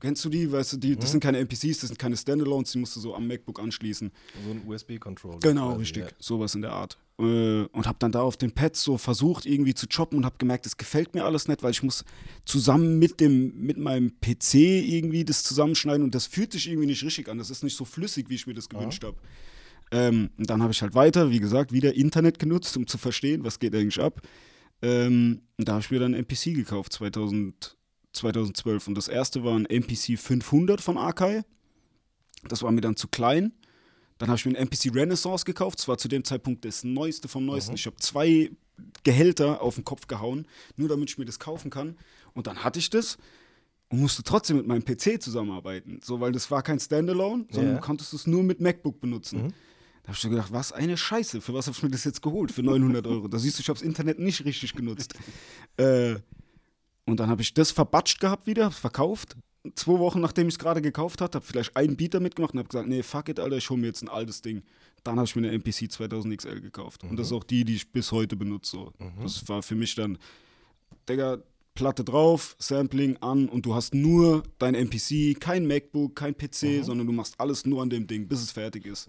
Kennst 0.00 0.24
du 0.24 0.28
die? 0.28 0.50
Weißt 0.52 0.74
du, 0.74 0.76
die, 0.76 0.94
das 0.94 1.10
sind 1.10 1.20
keine 1.20 1.38
MPCs, 1.38 1.78
das 1.78 1.88
sind 1.88 1.98
keine 1.98 2.16
Standalones, 2.16 2.72
die 2.72 2.78
musst 2.78 2.96
du 2.96 3.00
so 3.00 3.14
am 3.14 3.26
MacBook 3.26 3.58
anschließen. 3.58 4.12
So 4.44 4.50
ein 4.50 4.62
USB-Controller. 4.66 5.38
Genau, 5.40 5.68
quasi, 5.68 5.80
richtig. 5.80 6.02
ja. 6.04 6.10
Sowas 6.18 6.54
in 6.54 6.62
der 6.62 6.72
Art. 6.72 6.98
Äh, 7.18 7.62
und 7.62 7.86
habe 7.86 7.96
dann 7.98 8.12
da 8.12 8.20
auf 8.20 8.36
den 8.36 8.52
Pads 8.52 8.82
so 8.82 8.98
versucht, 8.98 9.46
irgendwie 9.46 9.72
zu 9.72 9.86
choppen 9.86 10.18
und 10.18 10.26
habe 10.26 10.36
gemerkt, 10.36 10.66
das 10.66 10.76
gefällt 10.76 11.14
mir 11.14 11.24
alles 11.24 11.48
nicht, 11.48 11.62
weil 11.62 11.70
ich 11.70 11.82
muss 11.82 12.04
zusammen 12.44 12.98
mit, 12.98 13.20
dem, 13.20 13.58
mit 13.58 13.78
meinem 13.78 14.20
PC 14.20 14.54
irgendwie 14.54 15.24
das 15.24 15.42
zusammenschneiden 15.44 16.02
und 16.02 16.14
das 16.14 16.26
fühlt 16.26 16.52
sich 16.52 16.68
irgendwie 16.68 16.88
nicht 16.88 17.02
richtig 17.02 17.28
an. 17.30 17.38
Das 17.38 17.48
ist 17.48 17.62
nicht 17.62 17.76
so 17.76 17.86
flüssig, 17.86 18.28
wie 18.28 18.34
ich 18.34 18.46
mir 18.46 18.54
das 18.54 18.68
gewünscht 18.68 19.02
habe. 19.02 19.16
Ähm, 19.92 20.30
und 20.36 20.50
dann 20.50 20.62
habe 20.62 20.72
ich 20.72 20.82
halt 20.82 20.94
weiter, 20.94 21.30
wie 21.30 21.40
gesagt, 21.40 21.72
wieder 21.72 21.94
Internet 21.94 22.38
genutzt, 22.38 22.76
um 22.76 22.86
zu 22.86 22.98
verstehen, 22.98 23.44
was 23.44 23.58
geht 23.58 23.74
eigentlich 23.74 24.00
ab. 24.00 24.20
Ähm, 24.82 25.42
und 25.56 25.68
da 25.68 25.72
habe 25.72 25.82
ich 25.82 25.90
mir 25.90 26.00
dann 26.00 26.14
ein 26.14 26.24
MPC 26.24 26.54
gekauft, 26.54 26.92
2000, 26.92 27.76
2012. 28.14 28.88
Und 28.88 28.94
das 28.94 29.08
erste 29.08 29.44
war 29.44 29.54
ein 29.58 29.66
MPC 29.66 30.18
500 30.18 30.80
von 30.80 30.96
Akai. 30.98 31.42
Das 32.48 32.62
war 32.62 32.72
mir 32.72 32.80
dann 32.80 32.96
zu 32.96 33.08
klein. 33.08 33.52
Dann 34.18 34.28
habe 34.28 34.38
ich 34.38 34.46
mir 34.46 34.56
einen 34.56 34.68
MPC 34.68 34.94
Renaissance 34.94 35.44
gekauft. 35.44 35.78
Das 35.80 35.88
war 35.88 35.98
zu 35.98 36.08
dem 36.08 36.24
Zeitpunkt 36.24 36.64
das 36.64 36.84
Neueste 36.84 37.28
vom 37.28 37.44
Neuesten. 37.44 37.74
Ich 37.74 37.86
habe 37.86 37.96
zwei 37.96 38.50
Gehälter 39.02 39.60
auf 39.60 39.74
den 39.76 39.84
Kopf 39.84 40.06
gehauen, 40.06 40.46
nur 40.76 40.88
damit 40.88 41.10
ich 41.10 41.18
mir 41.18 41.24
das 41.24 41.38
kaufen 41.38 41.70
kann. 41.70 41.96
Und 42.32 42.46
dann 42.46 42.62
hatte 42.64 42.78
ich 42.78 42.90
das 42.90 43.18
und 43.88 44.00
musste 44.00 44.22
trotzdem 44.22 44.56
mit 44.56 44.66
meinem 44.66 44.84
PC 44.84 45.20
zusammenarbeiten. 45.22 46.00
So, 46.02 46.20
weil 46.20 46.32
das 46.32 46.50
war 46.50 46.62
kein 46.62 46.78
Standalone, 46.80 47.46
sondern 47.50 47.74
Ja. 47.74 47.80
du 47.80 47.84
konntest 47.86 48.14
es 48.14 48.26
nur 48.26 48.42
mit 48.42 48.60
MacBook 48.60 49.00
benutzen. 49.00 49.52
Da 50.02 50.08
habe 50.08 50.16
ich 50.16 50.20
so 50.22 50.28
gedacht, 50.28 50.52
was 50.52 50.70
eine 50.72 50.96
Scheiße. 50.96 51.40
Für 51.40 51.54
was 51.54 51.66
habe 51.66 51.76
ich 51.76 51.82
mir 51.82 51.90
das 51.90 52.04
jetzt 52.04 52.20
geholt? 52.20 52.52
Für 52.52 52.62
900 52.62 53.06
Euro. 53.06 53.26
Da 53.28 53.38
siehst 53.38 53.58
du, 53.58 53.62
ich 53.62 53.68
habe 53.68 53.78
das 53.78 53.86
Internet 53.86 54.18
nicht 54.18 54.44
richtig 54.44 54.74
genutzt. 54.74 55.14
äh, 55.76 56.16
und 57.06 57.20
dann 57.20 57.28
habe 57.28 57.42
ich 57.42 57.54
das 57.54 57.70
verbatscht 57.70 58.20
gehabt 58.20 58.46
wieder, 58.46 58.70
verkauft. 58.70 59.36
Zwei 59.74 59.98
Wochen 59.98 60.20
nachdem 60.20 60.48
ich 60.48 60.54
es 60.54 60.58
gerade 60.58 60.82
gekauft 60.82 61.20
hatte, 61.20 61.36
habe 61.36 61.46
vielleicht 61.46 61.76
einen 61.76 61.96
Beat 61.96 62.14
damit 62.14 62.36
gemacht 62.36 62.52
und 62.52 62.58
habe 62.58 62.68
gesagt, 62.68 62.88
nee, 62.88 63.02
fuck 63.02 63.28
it, 63.28 63.40
Alter, 63.40 63.56
ich 63.56 63.68
hole 63.70 63.80
mir 63.80 63.86
jetzt 63.86 64.02
ein 64.02 64.08
altes 64.08 64.42
Ding. 64.42 64.62
Dann 65.04 65.16
habe 65.16 65.26
ich 65.26 65.36
mir 65.36 65.48
eine 65.48 65.58
MPC 65.58 65.90
2000 65.90 66.36
XL 66.36 66.60
gekauft. 66.60 67.02
Und 67.04 67.16
das 67.18 67.28
ist 67.28 67.32
auch 67.32 67.44
die, 67.44 67.64
die 67.64 67.76
ich 67.76 67.92
bis 67.92 68.12
heute 68.12 68.36
benutze. 68.36 68.76
So. 68.76 68.92
Das 69.22 69.48
war 69.48 69.62
für 69.62 69.74
mich 69.74 69.94
dann, 69.94 70.18
Digga, 71.08 71.38
Platte 71.74 72.04
drauf, 72.04 72.56
Sampling 72.58 73.16
an 73.18 73.48
und 73.48 73.66
du 73.66 73.74
hast 73.74 73.94
nur 73.94 74.44
dein 74.58 74.74
MPC, 74.74 75.38
kein 75.40 75.66
MacBook, 75.66 76.14
kein 76.14 76.34
PC, 76.36 76.84
sondern 76.84 77.06
du 77.06 77.12
machst 77.12 77.38
alles 77.40 77.66
nur 77.66 77.82
an 77.82 77.90
dem 77.90 78.06
Ding, 78.06 78.28
bis 78.28 78.42
es 78.42 78.52
fertig 78.52 78.86
ist. 78.86 79.08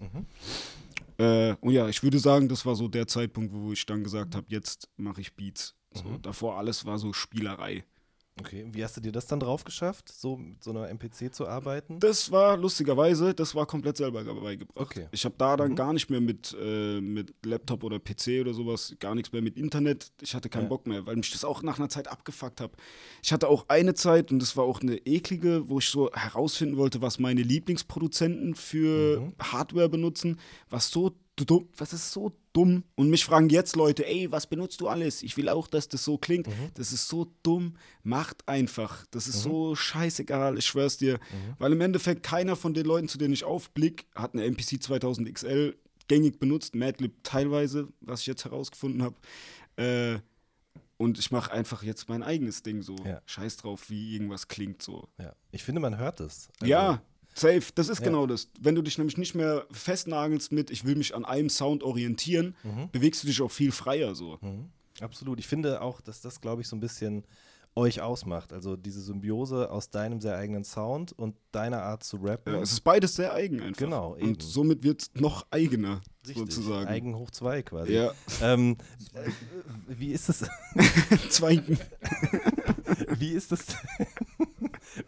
Äh, 1.18 1.54
und 1.60 1.72
ja, 1.72 1.88
ich 1.88 2.02
würde 2.02 2.18
sagen, 2.18 2.48
das 2.48 2.66
war 2.66 2.74
so 2.74 2.88
der 2.88 3.06
Zeitpunkt, 3.06 3.54
wo 3.54 3.72
ich 3.72 3.86
dann 3.86 4.02
gesagt 4.02 4.34
habe, 4.34 4.46
jetzt 4.50 4.88
mache 4.96 5.20
ich 5.20 5.34
Beats. 5.34 5.74
So, 5.96 6.18
Davor 6.22 6.56
alles 6.58 6.84
war 6.84 6.98
so 6.98 7.12
Spielerei. 7.12 7.84
Okay, 8.38 8.66
wie 8.70 8.84
hast 8.84 8.94
du 8.98 9.00
dir 9.00 9.12
das 9.12 9.26
dann 9.26 9.40
drauf 9.40 9.64
geschafft, 9.64 10.12
so 10.12 10.36
mit 10.36 10.62
so 10.62 10.70
einer 10.70 10.90
MPC 10.90 11.34
zu 11.34 11.48
arbeiten? 11.48 12.00
Das 12.00 12.30
war 12.30 12.58
lustigerweise, 12.58 13.32
das 13.32 13.54
war 13.54 13.64
komplett 13.64 13.96
selber 13.96 14.22
beigebracht. 14.22 14.76
Okay. 14.76 15.08
Ich 15.10 15.24
habe 15.24 15.34
da 15.38 15.56
dann 15.56 15.74
gar 15.74 15.94
nicht 15.94 16.10
mehr 16.10 16.20
mit, 16.20 16.54
äh, 16.60 17.00
mit 17.00 17.32
Laptop 17.46 17.82
oder 17.82 17.98
PC 17.98 18.42
oder 18.42 18.52
sowas, 18.52 18.94
gar 19.00 19.14
nichts 19.14 19.32
mehr 19.32 19.40
mit 19.40 19.56
Internet. 19.56 20.12
Ich 20.20 20.34
hatte 20.34 20.50
keinen 20.50 20.64
Ja. 20.64 20.68
Bock 20.68 20.86
mehr, 20.86 21.06
weil 21.06 21.16
mich 21.16 21.30
das 21.30 21.46
auch 21.46 21.62
nach 21.62 21.78
einer 21.78 21.88
Zeit 21.88 22.08
abgefuckt 22.08 22.60
habe. 22.60 22.74
Ich 23.22 23.32
hatte 23.32 23.48
auch 23.48 23.64
eine 23.68 23.94
Zeit, 23.94 24.30
und 24.30 24.38
das 24.40 24.54
war 24.54 24.64
auch 24.64 24.82
eine 24.82 24.98
eklige, 25.06 25.70
wo 25.70 25.78
ich 25.78 25.88
so 25.88 26.10
herausfinden 26.12 26.76
wollte, 26.76 27.00
was 27.00 27.18
meine 27.18 27.40
Lieblingsproduzenten 27.42 28.54
für 28.54 29.32
Hardware 29.40 29.88
benutzen, 29.88 30.38
was 30.68 30.90
so 30.90 31.12
dumm, 31.44 31.68
was 31.76 31.92
ist 31.92 32.10
so 32.12 32.32
dumm. 32.52 32.84
Und 32.94 33.10
mich 33.10 33.24
fragen 33.24 33.50
jetzt 33.50 33.76
Leute, 33.76 34.06
ey, 34.06 34.32
was 34.32 34.46
benutzt 34.46 34.80
du 34.80 34.88
alles? 34.88 35.22
Ich 35.22 35.36
will 35.36 35.48
auch, 35.50 35.66
dass 35.68 35.88
das 35.88 36.02
so 36.02 36.16
klingt. 36.16 36.48
Das 36.74 36.92
ist 36.92 37.08
so 37.08 37.30
dumm. 37.42 37.74
Macht 38.02 38.48
einfach. 38.48 39.04
Das 39.10 39.28
ist 39.28 39.42
so 39.42 39.74
scheißegal, 39.74 40.56
ich 40.56 40.64
schwör's 40.66 40.96
dir. 40.96 41.18
Weil 41.58 41.72
im 41.72 41.80
Endeffekt 41.82 42.22
keiner 42.22 42.56
von 42.56 42.72
den 42.72 42.86
Leuten, 42.86 43.08
zu 43.08 43.18
denen 43.18 43.34
ich 43.34 43.44
aufblick, 43.44 44.06
hat 44.14 44.32
eine 44.34 44.44
MPC 44.44 44.82
2000 44.82 45.32
XL 45.34 45.76
gängig 46.08 46.38
benutzt. 46.38 46.74
Madlib 46.74 47.12
teilweise, 47.22 47.88
was 48.00 48.20
ich 48.20 48.26
jetzt 48.26 48.44
herausgefunden 48.44 49.02
habe. 49.02 49.16
Äh, 49.76 50.20
und 50.98 51.18
ich 51.18 51.30
mache 51.30 51.52
einfach 51.52 51.82
jetzt 51.82 52.08
mein 52.08 52.22
eigenes 52.22 52.62
Ding 52.62 52.80
so. 52.80 52.96
Ja. 53.04 53.20
Scheiß 53.26 53.58
drauf, 53.58 53.90
wie 53.90 54.14
irgendwas 54.14 54.48
klingt 54.48 54.80
so. 54.82 55.08
Ja, 55.18 55.34
ich 55.50 55.62
finde, 55.62 55.80
man 55.80 55.98
hört 55.98 56.20
es. 56.20 56.48
Also, 56.60 56.70
Ja, 56.70 57.02
safe. 57.36 57.72
Das 57.74 57.88
ist 57.88 57.98
Ja. 58.00 58.06
genau 58.06 58.26
das. 58.26 58.48
Wenn 58.60 58.74
du 58.74 58.82
dich 58.82 58.98
nämlich 58.98 59.18
nicht 59.18 59.34
mehr 59.34 59.66
festnagelst 59.70 60.52
mit, 60.52 60.70
ich 60.70 60.84
will 60.84 60.96
mich 60.96 61.14
an 61.14 61.24
einem 61.24 61.48
Sound 61.50 61.82
orientieren, 61.82 62.54
bewegst 62.92 63.22
du 63.22 63.26
dich 63.28 63.40
auch 63.42 63.50
viel 63.50 63.72
freier 63.72 64.14
so. 64.14 64.38
Mhm. 64.40 64.70
Absolut. 65.00 65.38
Ich 65.38 65.46
finde 65.46 65.80
auch, 65.82 66.00
dass 66.00 66.20
das, 66.22 66.40
glaube 66.40 66.62
ich, 66.62 66.68
so 66.68 66.74
ein 66.76 66.80
bisschen 66.80 67.24
euch 67.78 68.00
ausmacht. 68.00 68.54
Also 68.54 68.74
diese 68.74 69.02
Symbiose 69.02 69.70
aus 69.70 69.90
deinem 69.90 70.18
sehr 70.22 70.38
eigenen 70.38 70.64
Sound 70.64 71.12
und 71.12 71.36
deiner 71.52 71.82
Art 71.82 72.02
zu 72.04 72.16
rappen. 72.16 72.54
Ja, 72.54 72.60
es 72.62 72.72
ist 72.72 72.80
beides 72.80 73.14
sehr 73.16 73.34
eigen 73.34 73.60
einfach. 73.60 73.78
Genau, 73.80 74.16
eben. 74.16 74.28
Und 74.28 74.42
somit 74.42 74.82
wird 74.82 75.02
es 75.02 75.10
noch 75.12 75.46
eigener, 75.50 76.00
Richtig. 76.26 76.38
sozusagen. 76.38 76.88
Eigen 76.88 77.14
hoch 77.16 77.30
zwei 77.32 77.60
quasi. 77.60 77.92
Ja, 77.92 78.12
Ähm, 78.40 78.78
äh, 79.12 79.28
wie 79.88 80.12
ist 80.12 80.30
es? 80.30 80.46
Zweigen. 81.28 81.78
Wie 83.18 83.32
ist 83.32 83.52
es 83.52 83.66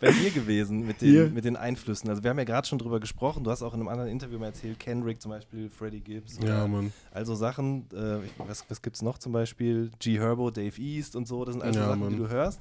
bei 0.01 0.11
dir 0.13 0.31
gewesen 0.31 0.87
mit 0.87 1.01
den, 1.01 1.09
Hier. 1.11 1.31
mit 1.31 1.45
den 1.45 1.57
Einflüssen? 1.57 2.09
Also 2.11 2.23
wir 2.23 2.31
haben 2.31 2.39
ja 2.39 2.45
gerade 2.45 2.67
schon 2.67 2.79
drüber 2.79 3.01
gesprochen. 3.01 3.45
Du 3.45 3.51
hast 3.51 3.63
auch 3.63 3.75
in 3.75 3.81
einem 3.81 3.89
anderen 3.89 4.11
Interview 4.11 4.39
mal 4.39 4.47
erzählt, 4.47 4.79
Kendrick 4.79 5.21
zum 5.21 5.31
Beispiel, 5.31 5.69
Freddie 5.71 6.01
Gibbs. 6.01 6.39
Ja, 6.43 6.67
Mann. 6.67 6.93
Also 7.11 7.35
Sachen, 7.35 7.87
äh, 7.93 8.19
was, 8.47 8.65
was 8.69 8.83
gibt 8.83 8.97
es 8.97 9.03
noch 9.03 9.19
zum 9.19 9.33
Beispiel? 9.33 9.91
G 9.99 10.19
Herbo, 10.19 10.51
Dave 10.51 10.81
East 10.81 11.17
und 11.17 11.27
so. 11.29 11.45
Das 11.45 11.55
sind 11.55 11.63
also 11.63 11.79
Ja, 11.81 11.87
Sachen, 11.89 12.01
Mann. 12.01 12.11
die 12.11 12.17
du 12.17 12.29
hörst. 12.29 12.61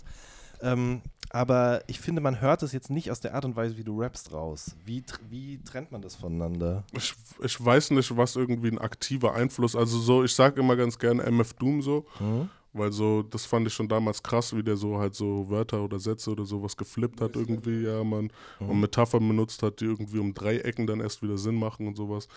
Ähm, 0.61 1.01
aber 1.29 1.81
ich 1.87 1.99
finde, 1.99 2.21
man 2.21 2.39
hört 2.41 2.63
es 2.63 2.71
jetzt 2.71 2.89
nicht 2.89 3.11
aus 3.11 3.19
der 3.19 3.35
Art 3.35 3.43
und 3.45 3.55
Weise, 3.55 3.77
wie 3.77 3.83
du 3.83 3.99
rappst, 4.01 4.31
raus. 4.31 4.75
Wie, 4.85 5.03
wie 5.29 5.59
trennt 5.61 5.91
man 5.91 6.01
das 6.01 6.15
voneinander? 6.15 6.83
Ich, 6.93 7.13
ich 7.43 7.63
weiß 7.63 7.91
nicht, 7.91 8.15
was 8.15 8.35
irgendwie 8.37 8.69
ein 8.69 8.77
aktiver 8.79 9.33
Einfluss, 9.35 9.75
also 9.75 9.99
so, 9.99 10.23
ich 10.23 10.33
sag 10.33 10.57
immer 10.57 10.75
ganz 10.77 10.97
gerne 10.97 11.23
MF 11.23 11.53
Doom 11.53 11.81
so, 11.81 12.05
Mhm. 12.19 12.49
Weil 12.77 12.91
so, 12.91 13.23
das 13.23 13.45
fand 13.45 13.67
ich 13.67 13.73
schon 13.73 13.87
damals 13.87 14.21
krass, 14.21 14.55
wie 14.55 14.63
der 14.63 14.77
so 14.77 14.97
halt 14.97 15.15
so 15.15 15.49
Wörter 15.49 15.83
oder 15.83 15.99
Sätze 15.99 16.31
oder 16.31 16.45
sowas 16.45 16.77
geflippt 16.77 17.21
hat 17.21 17.35
irgendwie, 17.35 17.83
ja 17.83 18.03
man, 18.03 18.31
und 18.59 18.79
Metaphern 18.79 19.27
benutzt 19.27 19.63
hat, 19.63 19.81
die 19.81 19.85
irgendwie 19.85 20.19
um 20.19 20.33
Dreiecken 20.33 20.87
dann 20.87 20.99
erst 20.99 21.21
wieder 21.21 21.37
Sinn 21.37 21.55
machen 21.55 21.87
und 21.87 21.95
sowas. 21.95 22.27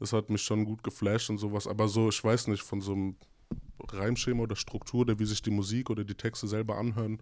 Das 0.00 0.12
hat 0.12 0.30
mich 0.30 0.42
schon 0.42 0.64
gut 0.64 0.82
geflasht 0.82 1.30
und 1.30 1.38
sowas, 1.38 1.66
aber 1.66 1.88
so, 1.88 2.08
ich 2.08 2.22
weiß 2.22 2.48
nicht, 2.48 2.62
von 2.62 2.80
so 2.80 2.92
einem 2.92 3.16
Reimschema 3.88 4.42
oder 4.42 4.56
Struktur, 4.56 5.02
oder 5.02 5.18
wie 5.18 5.24
sich 5.24 5.42
die 5.42 5.50
Musik 5.50 5.90
oder 5.90 6.04
die 6.04 6.14
Texte 6.14 6.48
selber 6.48 6.76
anhören, 6.78 7.20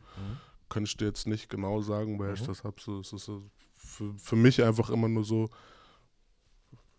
kann 0.68 0.84
ich 0.84 0.96
dir 0.96 1.06
jetzt 1.06 1.26
nicht 1.26 1.48
genau 1.48 1.82
sagen, 1.82 2.18
woher 2.18 2.32
ich 2.32 2.42
das 2.42 2.64
habe. 2.64 2.76
So, 2.80 3.00
es 3.00 3.12
ist 3.12 3.26
so 3.26 3.42
für, 3.76 4.14
für 4.16 4.36
mich 4.36 4.62
einfach 4.62 4.90
immer 4.90 5.08
nur 5.08 5.24
so, 5.24 5.50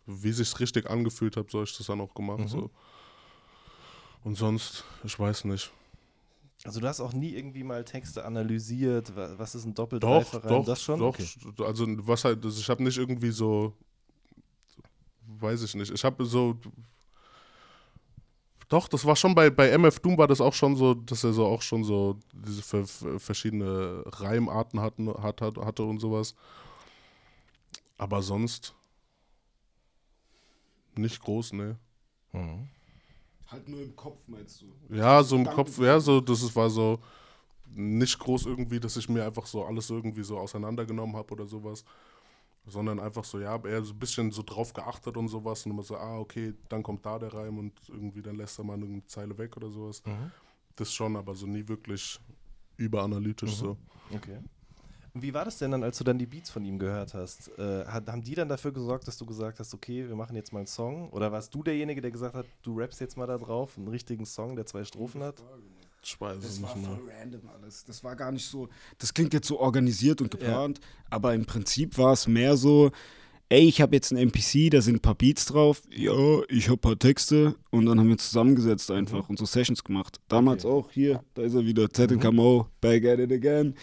wie 0.05 0.31
sich's 0.31 0.59
richtig 0.59 0.89
angefühlt 0.89 1.37
hat, 1.37 1.49
so 1.49 1.63
ich 1.63 1.75
das 1.77 1.87
dann 1.87 2.01
auch 2.01 2.13
gemacht. 2.13 2.39
Mhm. 2.39 2.47
So. 2.47 2.69
Und 4.23 4.35
sonst, 4.35 4.83
ich 5.03 5.19
weiß 5.19 5.45
nicht. 5.45 5.71
Also 6.63 6.79
du 6.79 6.87
hast 6.87 7.01
auch 7.01 7.11
nie 7.13 7.31
irgendwie 7.33 7.63
mal 7.63 7.83
Texte 7.83 8.23
analysiert, 8.23 9.13
wa- 9.15 9.33
was 9.37 9.53
ist 9.53 9.65
ein 9.65 9.73
doppel 9.73 9.99
Doch, 9.99 10.39
doch, 10.41 10.65
das 10.65 10.81
schon? 10.81 10.99
doch. 10.99 11.09
Okay. 11.19 11.27
Also 11.65 11.85
was 12.07 12.23
halt, 12.23 12.43
also 12.45 12.59
ich 12.59 12.69
habe 12.69 12.81
nicht 12.83 12.97
irgendwie 12.97 13.31
so, 13.31 13.73
weiß 15.27 15.63
ich 15.63 15.75
nicht. 15.75 15.91
Ich 15.91 16.03
habe 16.05 16.23
so, 16.25 16.55
doch, 18.69 18.87
das 18.87 19.03
war 19.03 19.15
schon 19.17 19.35
bei, 19.35 19.49
bei 19.49 19.69
MF 19.71 19.99
Doom 19.99 20.17
war 20.17 20.27
das 20.27 20.39
auch 20.39 20.53
schon 20.53 20.77
so, 20.77 20.93
dass 20.93 21.25
er 21.25 21.33
so 21.33 21.45
auch 21.45 21.61
schon 21.61 21.83
so 21.83 22.17
diese 22.31 22.61
ver- 22.61 22.87
ver- 22.87 23.19
verschiedene 23.19 24.03
Reimarten 24.05 24.79
hatten, 24.79 25.09
hat, 25.21 25.41
hat, 25.41 25.57
hatte 25.57 25.83
und 25.83 25.99
sowas. 25.99 26.33
Aber 27.97 28.21
sonst 28.21 28.73
nicht 30.95 31.21
groß, 31.21 31.53
ne. 31.53 31.77
Mhm. 32.31 32.69
Halt 33.53 33.69
nur 33.69 33.81
im 33.81 33.95
Kopf, 33.95 34.17
meinst 34.27 34.63
du? 34.63 34.95
Ja, 34.95 35.21
so 35.21 35.35
im 35.35 35.45
Kopf, 35.45 35.77
ja, 35.77 35.99
so, 35.99 36.19
das 36.19 36.41
ist, 36.41 36.55
war 36.55 36.71
so 36.71 36.99
nicht 37.75 38.17
groß 38.17 38.47
irgendwie, 38.47 38.79
dass 38.79 38.97
ich 38.97 39.07
mir 39.07 39.23
einfach 39.23 39.45
so 39.45 39.63
alles 39.63 39.91
irgendwie 39.91 40.23
so 40.23 40.39
auseinandergenommen 40.39 41.15
habe 41.15 41.31
oder 41.33 41.45
sowas. 41.45 41.85
Sondern 42.65 42.99
einfach 42.99 43.23
so, 43.23 43.39
ja, 43.39 43.55
eher 43.63 43.83
so 43.83 43.93
ein 43.93 43.99
bisschen 43.99 44.31
so 44.31 44.41
drauf 44.41 44.73
geachtet 44.73 45.17
und 45.17 45.27
sowas. 45.27 45.65
Und 45.65 45.73
immer 45.73 45.83
so, 45.83 45.97
ah, 45.97 46.17
okay, 46.17 46.53
dann 46.67 46.81
kommt 46.81 47.05
da 47.05 47.19
der 47.19 47.31
Reim 47.31 47.59
und 47.59 47.73
irgendwie 47.89 48.23
dann 48.23 48.37
lässt 48.37 48.57
er 48.57 48.63
mal 48.63 48.73
eine 48.73 49.05
Zeile 49.05 49.37
weg 49.37 49.55
oder 49.57 49.69
sowas. 49.69 50.01
Mhm. 50.05 50.31
Das 50.75 50.91
schon, 50.91 51.15
aber 51.15 51.35
so 51.35 51.45
nie 51.45 51.67
wirklich 51.67 52.19
überanalytisch 52.77 53.53
so. 53.53 53.77
Okay. 54.11 54.39
Und 55.13 55.21
wie 55.21 55.33
war 55.33 55.45
das 55.45 55.59
denn 55.59 55.71
dann, 55.71 55.83
als 55.83 55.99
du 55.99 56.03
dann 56.03 56.17
die 56.17 56.25
Beats 56.25 56.49
von 56.49 56.65
ihm 56.65 56.79
gehört 56.79 57.13
hast? 57.13 57.49
Äh, 57.59 57.85
haben 57.85 58.23
die 58.23 58.33
dann 58.33 58.49
dafür 58.49 58.71
gesorgt, 58.71 59.07
dass 59.07 59.17
du 59.17 59.25
gesagt 59.25 59.59
hast, 59.59 59.73
okay, 59.73 60.07
wir 60.07 60.15
machen 60.15 60.35
jetzt 60.35 60.51
mal 60.51 60.59
einen 60.59 60.67
Song? 60.67 61.09
Oder 61.11 61.31
warst 61.31 61.53
du 61.53 61.61
derjenige, 61.61 62.01
der 62.01 62.09
gesagt 62.09 62.33
hat, 62.33 62.47
du 62.63 62.79
rappst 62.79 62.99
jetzt 62.99 63.15
mal 63.15 63.27
da 63.27 63.37
drauf, 63.37 63.77
einen 63.77 63.87
richtigen 63.89 64.25
Song, 64.25 64.55
der 64.55 64.65
zwei 64.65 64.83
Strophen 64.83 65.21
hat? 65.21 65.35
Ich 66.03 66.19
weiß 66.19 66.37
es 66.37 66.59
Das 66.59 66.61
war 66.63 66.75
voll 66.75 67.09
random 67.09 67.47
alles. 67.47 67.85
Das 67.85 68.03
war 68.03 68.15
gar 68.15 68.31
nicht 68.31 68.45
so. 68.45 68.67
Das 68.97 69.13
klingt 69.13 69.33
jetzt 69.33 69.47
so 69.47 69.59
organisiert 69.59 70.19
und 70.19 70.31
geplant, 70.31 70.79
aber 71.09 71.33
im 71.33 71.45
Prinzip 71.45 71.97
war 71.97 72.13
es 72.13 72.27
mehr 72.27 72.57
so. 72.57 72.91
Ey, 73.53 73.67
ich 73.67 73.81
habe 73.81 73.95
jetzt 73.95 74.11
einen 74.11 74.19
NPC, 74.29 74.71
da 74.71 74.81
sind 74.81 74.95
ein 74.95 74.99
paar 74.99 75.13
Beats 75.13 75.45
drauf. 75.45 75.83
Ja, 75.95 76.41
ich 76.49 76.69
habe 76.69 76.77
ein 76.77 76.79
paar 76.79 76.97
Texte. 76.97 77.53
Und 77.69 77.85
dann 77.85 77.99
haben 77.99 78.09
wir 78.09 78.17
zusammengesetzt 78.17 78.89
einfach 78.89 79.29
und 79.29 79.37
so 79.37 79.45
Sessions 79.45 79.83
gemacht. 79.83 80.19
Damals 80.27 80.65
auch 80.65 80.89
hier, 80.89 81.23
da 81.35 81.43
ist 81.43 81.53
er 81.53 81.63
wieder, 81.63 81.87
ZNKMO, 81.87 82.65
Back 82.81 83.05
at 83.05 83.19
it 83.19 83.31
again. 83.31 83.75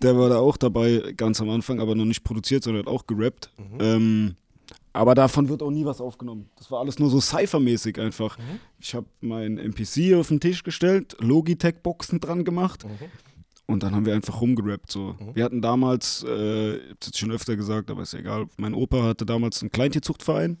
Der 0.00 0.16
war 0.16 0.28
da 0.28 0.38
auch 0.38 0.56
dabei, 0.56 1.12
ganz 1.16 1.40
am 1.40 1.50
Anfang, 1.50 1.80
aber 1.80 1.96
noch 1.96 2.04
nicht 2.04 2.22
produziert, 2.22 2.62
sondern 2.62 2.86
hat 2.86 2.92
auch 2.92 3.08
gerappt. 3.08 3.50
Ähm, 3.80 4.36
aber 4.92 5.16
davon 5.16 5.48
wird 5.48 5.60
auch 5.60 5.72
nie 5.72 5.84
was 5.84 6.00
aufgenommen. 6.00 6.48
Das 6.54 6.70
war 6.70 6.78
alles 6.78 7.00
nur 7.00 7.10
so 7.10 7.18
Cypher-mäßig 7.18 8.00
einfach. 8.00 8.38
Ich 8.78 8.94
habe 8.94 9.06
meinen 9.22 9.58
NPC 9.58 10.14
auf 10.14 10.28
den 10.28 10.38
Tisch 10.38 10.62
gestellt, 10.62 11.16
Logitech-Boxen 11.18 12.20
dran 12.20 12.44
gemacht 12.44 12.86
und 13.66 13.82
dann 13.82 13.94
haben 13.94 14.06
wir 14.06 14.14
einfach 14.14 14.40
rumgerappt. 14.40 14.90
So. 14.90 15.16
Wir 15.34 15.44
hatten 15.44 15.60
damals, 15.60 16.24
äh, 16.26 16.76
ich 16.76 16.90
hab's 16.90 17.06
jetzt 17.06 17.18
schon 17.18 17.32
öfter 17.32 17.56
gesagt, 17.56 17.90
aber 17.90 18.02
ist 18.02 18.12
ja 18.12 18.20
egal, 18.20 18.46
mein 18.56 18.74
Opa 18.74 19.02
hatte 19.02 19.26
damals 19.26 19.60
einen 19.60 19.72
Kleintierzuchtverein, 19.72 20.58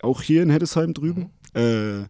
auch 0.00 0.22
hier 0.22 0.42
in 0.42 0.50
Heddesheim 0.50 0.94
drüben. 0.94 1.30
Äh, 1.54 2.04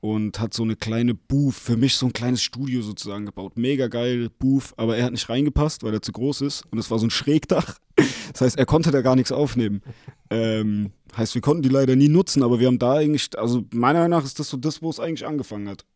und 0.00 0.38
hat 0.38 0.54
so 0.54 0.62
eine 0.62 0.76
kleine 0.76 1.14
Booth, 1.14 1.54
für 1.54 1.76
mich 1.76 1.96
so 1.96 2.06
ein 2.06 2.12
kleines 2.12 2.42
Studio 2.42 2.82
sozusagen 2.82 3.26
gebaut. 3.26 3.56
Mega 3.56 3.88
geil, 3.88 4.30
Booth, 4.38 4.72
aber 4.76 4.96
er 4.96 5.04
hat 5.04 5.10
nicht 5.12 5.28
reingepasst, 5.28 5.82
weil 5.82 5.94
er 5.94 6.02
zu 6.02 6.12
groß 6.12 6.42
ist. 6.42 6.64
Und 6.70 6.78
es 6.78 6.90
war 6.90 6.98
so 6.98 7.06
ein 7.06 7.10
Schrägdach. 7.10 7.78
Das 8.32 8.42
heißt, 8.42 8.58
er 8.58 8.66
konnte 8.66 8.90
da 8.90 9.00
gar 9.00 9.16
nichts 9.16 9.32
aufnehmen. 9.32 9.80
Ähm, 10.28 10.92
heißt, 11.16 11.34
wir 11.34 11.40
konnten 11.40 11.62
die 11.62 11.70
leider 11.70 11.96
nie 11.96 12.10
nutzen, 12.10 12.42
aber 12.42 12.60
wir 12.60 12.66
haben 12.66 12.78
da 12.78 12.92
eigentlich, 12.94 13.30
also 13.38 13.64
meiner 13.72 14.00
Meinung 14.00 14.18
nach 14.18 14.26
ist 14.26 14.38
das 14.38 14.50
so 14.50 14.58
das, 14.58 14.82
wo 14.82 14.90
es 14.90 15.00
eigentlich 15.00 15.26
angefangen 15.26 15.66
hat. 15.66 15.86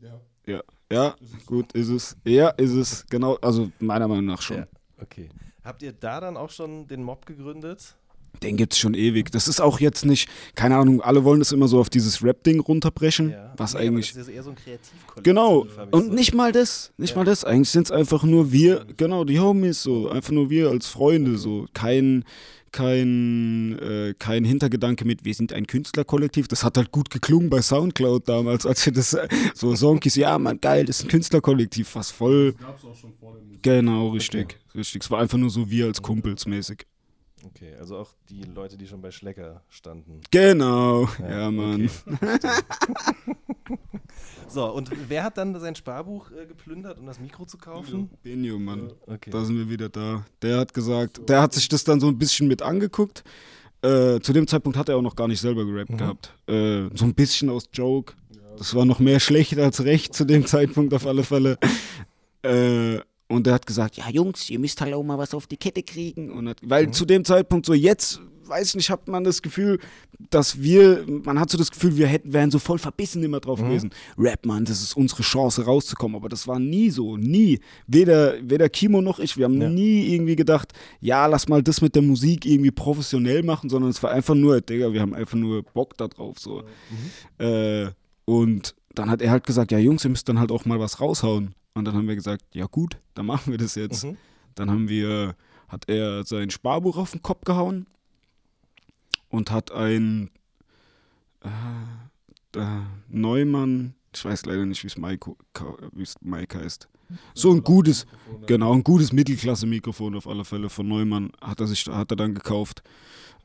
Ja. 0.00 0.20
Ja, 0.46 0.62
ja, 0.92 1.14
gut, 1.46 1.72
ist 1.72 1.88
es. 1.88 2.16
Ja, 2.24 2.48
ist 2.50 2.72
es, 2.72 3.06
genau, 3.08 3.36
also 3.42 3.70
meiner 3.80 4.08
Meinung 4.08 4.26
nach 4.26 4.42
schon. 4.42 4.58
Ja, 4.58 4.66
okay. 5.00 5.28
Habt 5.64 5.82
ihr 5.82 5.92
da 5.92 6.20
dann 6.20 6.36
auch 6.36 6.50
schon 6.50 6.86
den 6.88 7.02
Mob 7.02 7.24
gegründet? 7.26 7.96
Den 8.42 8.56
gibt's 8.56 8.78
schon 8.78 8.94
ewig. 8.94 9.30
Das 9.30 9.46
ist 9.46 9.60
auch 9.60 9.78
jetzt 9.78 10.04
nicht, 10.06 10.28
keine 10.54 10.76
Ahnung, 10.76 11.00
alle 11.02 11.22
wollen 11.22 11.38
das 11.40 11.52
immer 11.52 11.68
so 11.68 11.78
auf 11.78 11.90
dieses 11.90 12.24
Rap-Ding 12.24 12.60
runterbrechen, 12.60 13.34
was 13.56 13.74
Nee, 13.74 13.80
eigentlich. 13.80 14.14
Das 14.14 14.22
ist 14.26 14.34
eher 14.34 14.42
so 14.42 14.50
ein 14.50 14.56
Kreativkollektiv. 14.56 15.22
Genau, 15.22 15.66
und 15.90 16.06
so. 16.06 16.12
nicht 16.12 16.34
mal 16.34 16.50
das, 16.50 16.92
nicht 16.96 17.10
Ja. 17.10 17.16
mal 17.18 17.24
das. 17.24 17.44
Eigentlich 17.44 17.68
sind 17.70 17.84
es 17.86 17.90
einfach 17.92 18.24
nur 18.24 18.50
wir, 18.50 18.86
genau, 18.96 19.24
die 19.24 19.38
Homies, 19.38 19.82
so, 19.82 20.08
einfach 20.08 20.32
nur 20.32 20.48
wir 20.50 20.70
als 20.70 20.86
Freunde, 20.88 21.36
so. 21.36 21.66
Kein, 21.74 22.24
kein, 22.72 23.78
äh, 23.78 24.14
kein 24.18 24.44
Hintergedanke 24.44 25.04
mit, 25.04 25.24
wir 25.24 25.34
sind 25.34 25.52
ein 25.52 25.66
Künstlerkollektiv. 25.66 26.48
Das 26.48 26.64
hat 26.64 26.76
halt 26.76 26.90
gut 26.90 27.10
geklungen 27.10 27.50
bei 27.50 27.62
Soundcloud 27.62 28.28
damals, 28.28 28.66
als 28.66 28.84
wir 28.86 28.92
das, 28.92 29.14
äh, 29.14 29.28
so 29.54 29.74
Sonkies, 29.74 30.16
ja, 30.16 30.38
man, 30.38 30.60
geil, 30.60 30.86
das 30.86 30.98
ist 30.98 31.04
ein 31.04 31.08
Künstlerkollektiv, 31.08 31.94
was 31.94 32.10
voll. 32.10 32.54
Gab 32.54 32.78
es 32.78 32.84
auch 32.84 32.96
schon 32.96 33.12
vor 33.14 33.34
der 33.34 33.42
Musik. 33.42 33.62
Genau, 33.62 34.08
richtig, 34.08 34.58
richtig. 34.74 35.02
Es 35.02 35.10
war 35.10 35.20
einfach 35.20 35.38
nur 35.38 35.50
so 35.50 35.70
wir 35.70 35.86
als 35.86 36.02
Kumpels 36.02 36.46
mäßig. 36.46 36.86
Okay, 37.44 37.74
also 37.78 37.98
auch 37.98 38.10
die 38.28 38.42
Leute, 38.42 38.76
die 38.76 38.86
schon 38.86 39.00
bei 39.00 39.10
Schlecker 39.10 39.62
standen. 39.68 40.20
Genau, 40.30 41.08
ja, 41.18 41.50
Mann. 41.50 41.90
okay. 42.06 42.48
so, 44.48 44.72
und 44.72 44.90
wer 45.08 45.24
hat 45.24 45.38
dann 45.38 45.58
sein 45.58 45.74
Sparbuch 45.74 46.30
äh, 46.30 46.46
geplündert, 46.46 46.98
um 46.98 47.06
das 47.06 47.18
Mikro 47.18 47.44
zu 47.44 47.58
kaufen? 47.58 48.10
Benio, 48.22 48.58
Mann. 48.58 48.92
Okay. 49.06 49.30
Da 49.30 49.44
sind 49.44 49.56
wir 49.56 49.68
wieder 49.68 49.88
da. 49.88 50.24
Der 50.40 50.58
hat 50.58 50.72
gesagt, 50.72 51.28
der 51.28 51.42
hat 51.42 51.52
sich 51.54 51.68
das 51.68 51.84
dann 51.84 52.00
so 52.00 52.08
ein 52.08 52.18
bisschen 52.18 52.48
mit 52.48 52.62
angeguckt. 52.62 53.24
Äh, 53.82 54.20
zu 54.20 54.32
dem 54.32 54.46
Zeitpunkt 54.46 54.78
hat 54.78 54.88
er 54.88 54.96
auch 54.96 55.02
noch 55.02 55.16
gar 55.16 55.26
nicht 55.26 55.40
selber 55.40 55.64
gerappt 55.64 55.98
gehabt. 55.98 56.34
Äh, 56.46 56.88
so 56.94 57.04
ein 57.04 57.14
bisschen 57.14 57.50
aus 57.50 57.64
Joke. 57.72 58.14
Das 58.56 58.74
war 58.74 58.84
noch 58.84 59.00
mehr 59.00 59.18
schlecht 59.18 59.58
als 59.58 59.82
recht 59.84 60.14
zu 60.14 60.24
dem 60.24 60.46
Zeitpunkt 60.46 60.94
auf 60.94 61.06
alle 61.06 61.24
Fälle. 61.24 61.58
Äh, 62.44 62.98
und 63.32 63.46
er 63.46 63.54
hat 63.54 63.66
gesagt, 63.66 63.96
ja 63.96 64.08
Jungs, 64.10 64.48
ihr 64.50 64.58
müsst 64.58 64.80
halt 64.80 64.94
auch 64.94 65.02
mal 65.02 65.18
was 65.18 65.34
auf 65.34 65.46
die 65.46 65.56
Kette 65.56 65.82
kriegen. 65.82 66.30
Und 66.30 66.48
hat, 66.48 66.58
weil 66.62 66.90
zu 66.90 67.04
dem 67.04 67.24
Zeitpunkt 67.24 67.66
so 67.66 67.74
jetzt, 67.74 68.20
weiß 68.44 68.68
ich 68.68 68.74
nicht, 68.74 68.90
hat 68.90 69.08
man 69.08 69.24
das 69.24 69.40
Gefühl, 69.40 69.78
dass 70.30 70.60
wir, 70.60 71.04
man 71.24 71.40
hat 71.40 71.50
so 71.50 71.58
das 71.58 71.70
Gefühl, 71.70 71.96
wir 71.96 72.06
hätten, 72.06 72.32
wären 72.32 72.50
so 72.50 72.58
voll 72.58 72.78
verbissen 72.78 73.22
immer 73.22 73.40
drauf 73.40 73.60
gewesen. 73.60 73.90
Rap, 74.18 74.44
Mann, 74.46 74.64
das 74.64 74.82
ist 74.82 74.96
unsere 74.96 75.22
Chance 75.22 75.64
rauszukommen. 75.64 76.16
Aber 76.16 76.28
das 76.28 76.46
war 76.46 76.58
nie 76.58 76.90
so, 76.90 77.16
nie. 77.16 77.60
Weder, 77.86 78.34
weder 78.42 78.68
Kimo 78.68 79.00
noch 79.00 79.18
ich, 79.18 79.36
wir 79.36 79.46
haben 79.46 79.60
Ja. 79.60 79.68
nie 79.68 80.12
irgendwie 80.14 80.36
gedacht, 80.36 80.72
ja, 81.00 81.26
lass 81.26 81.48
mal 81.48 81.62
das 81.62 81.80
mit 81.80 81.94
der 81.94 82.02
Musik 82.02 82.44
irgendwie 82.46 82.70
professionell 82.70 83.42
machen, 83.42 83.70
sondern 83.70 83.90
es 83.90 84.02
war 84.02 84.10
einfach 84.10 84.34
nur, 84.34 84.60
Digga, 84.60 84.92
wir 84.92 85.00
haben 85.00 85.14
einfach 85.14 85.38
nur 85.38 85.62
Bock 85.62 85.96
da 85.96 86.08
drauf. 86.08 86.38
So. 86.38 86.62
Äh, 87.38 87.86
und 88.24 88.74
dann 88.94 89.10
hat 89.10 89.22
er 89.22 89.30
halt 89.30 89.46
gesagt, 89.46 89.72
ja 89.72 89.78
Jungs, 89.78 90.04
ihr 90.04 90.10
müsst 90.10 90.28
dann 90.28 90.38
halt 90.38 90.52
auch 90.52 90.64
mal 90.64 90.78
was 90.78 91.00
raushauen. 91.00 91.54
Und 91.74 91.84
dann 91.86 91.94
haben 91.94 92.08
wir 92.08 92.14
gesagt, 92.14 92.44
ja 92.52 92.66
gut, 92.66 92.98
dann 93.14 93.26
machen 93.26 93.50
wir 93.50 93.58
das 93.58 93.74
jetzt. 93.74 94.04
Mhm. 94.04 94.16
Dann 94.54 94.70
haben 94.70 94.88
wir, 94.88 95.34
hat 95.68 95.88
er 95.88 96.24
sein 96.24 96.50
Sparbuch 96.50 96.96
auf 96.96 97.12
den 97.12 97.22
Kopf 97.22 97.44
gehauen 97.44 97.86
und 99.28 99.50
hat 99.50 99.72
ein 99.72 100.30
äh, 101.42 102.58
äh, 102.58 102.82
Neumann, 103.08 103.94
ich 104.14 104.24
weiß 104.24 104.44
leider 104.44 104.66
nicht, 104.66 104.82
wie 104.82 104.88
es 104.88 104.98
Mike, 104.98 105.34
wie 105.92 106.02
es 106.02 106.14
Mike 106.20 106.58
heißt. 106.58 106.88
So 107.34 107.50
ein 107.52 107.62
gutes, 107.62 108.06
genau, 108.46 108.72
ein 108.74 108.84
gutes 108.84 109.12
Mittelklasse-Mikrofon 109.12 110.14
auf 110.14 110.26
alle 110.26 110.44
Fälle 110.44 110.70
von 110.70 110.88
Neumann 110.88 111.32
hat 111.40 111.60
er 111.60 111.66
sich, 111.66 111.86
hat 111.86 112.10
er 112.10 112.16
dann 112.16 112.34
gekauft. 112.34 112.82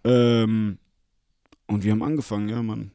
Ähm, 0.04 0.78
und 1.68 1.84
wir 1.84 1.92
haben 1.92 2.04
angefangen, 2.04 2.50
ja, 2.50 2.62
Mann. 2.64 2.92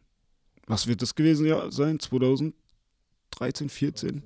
Was 0.67 0.87
wird 0.87 1.03
das 1.03 1.15
gewesen 1.15 1.47
ja, 1.47 1.71
sein? 1.71 1.99
2013, 1.99 3.69
14? 3.69 4.23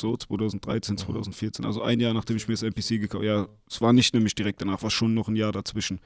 So, 0.00 0.16
2013, 0.16 0.96
2014. 0.98 1.64
Also 1.64 1.82
ein 1.82 2.00
Jahr, 2.00 2.14
nachdem 2.14 2.36
ich 2.36 2.48
mir 2.48 2.54
das 2.54 2.62
NPC 2.62 3.00
gekauft 3.00 3.22
habe. 3.22 3.26
Ja, 3.26 3.48
es 3.68 3.80
war 3.80 3.92
nicht 3.92 4.14
nämlich 4.14 4.34
direkt 4.34 4.60
danach, 4.60 4.82
war 4.82 4.90
schon 4.90 5.14
noch 5.14 5.28
ein 5.28 5.36
Jahr 5.36 5.52
dazwischen. 5.52 6.00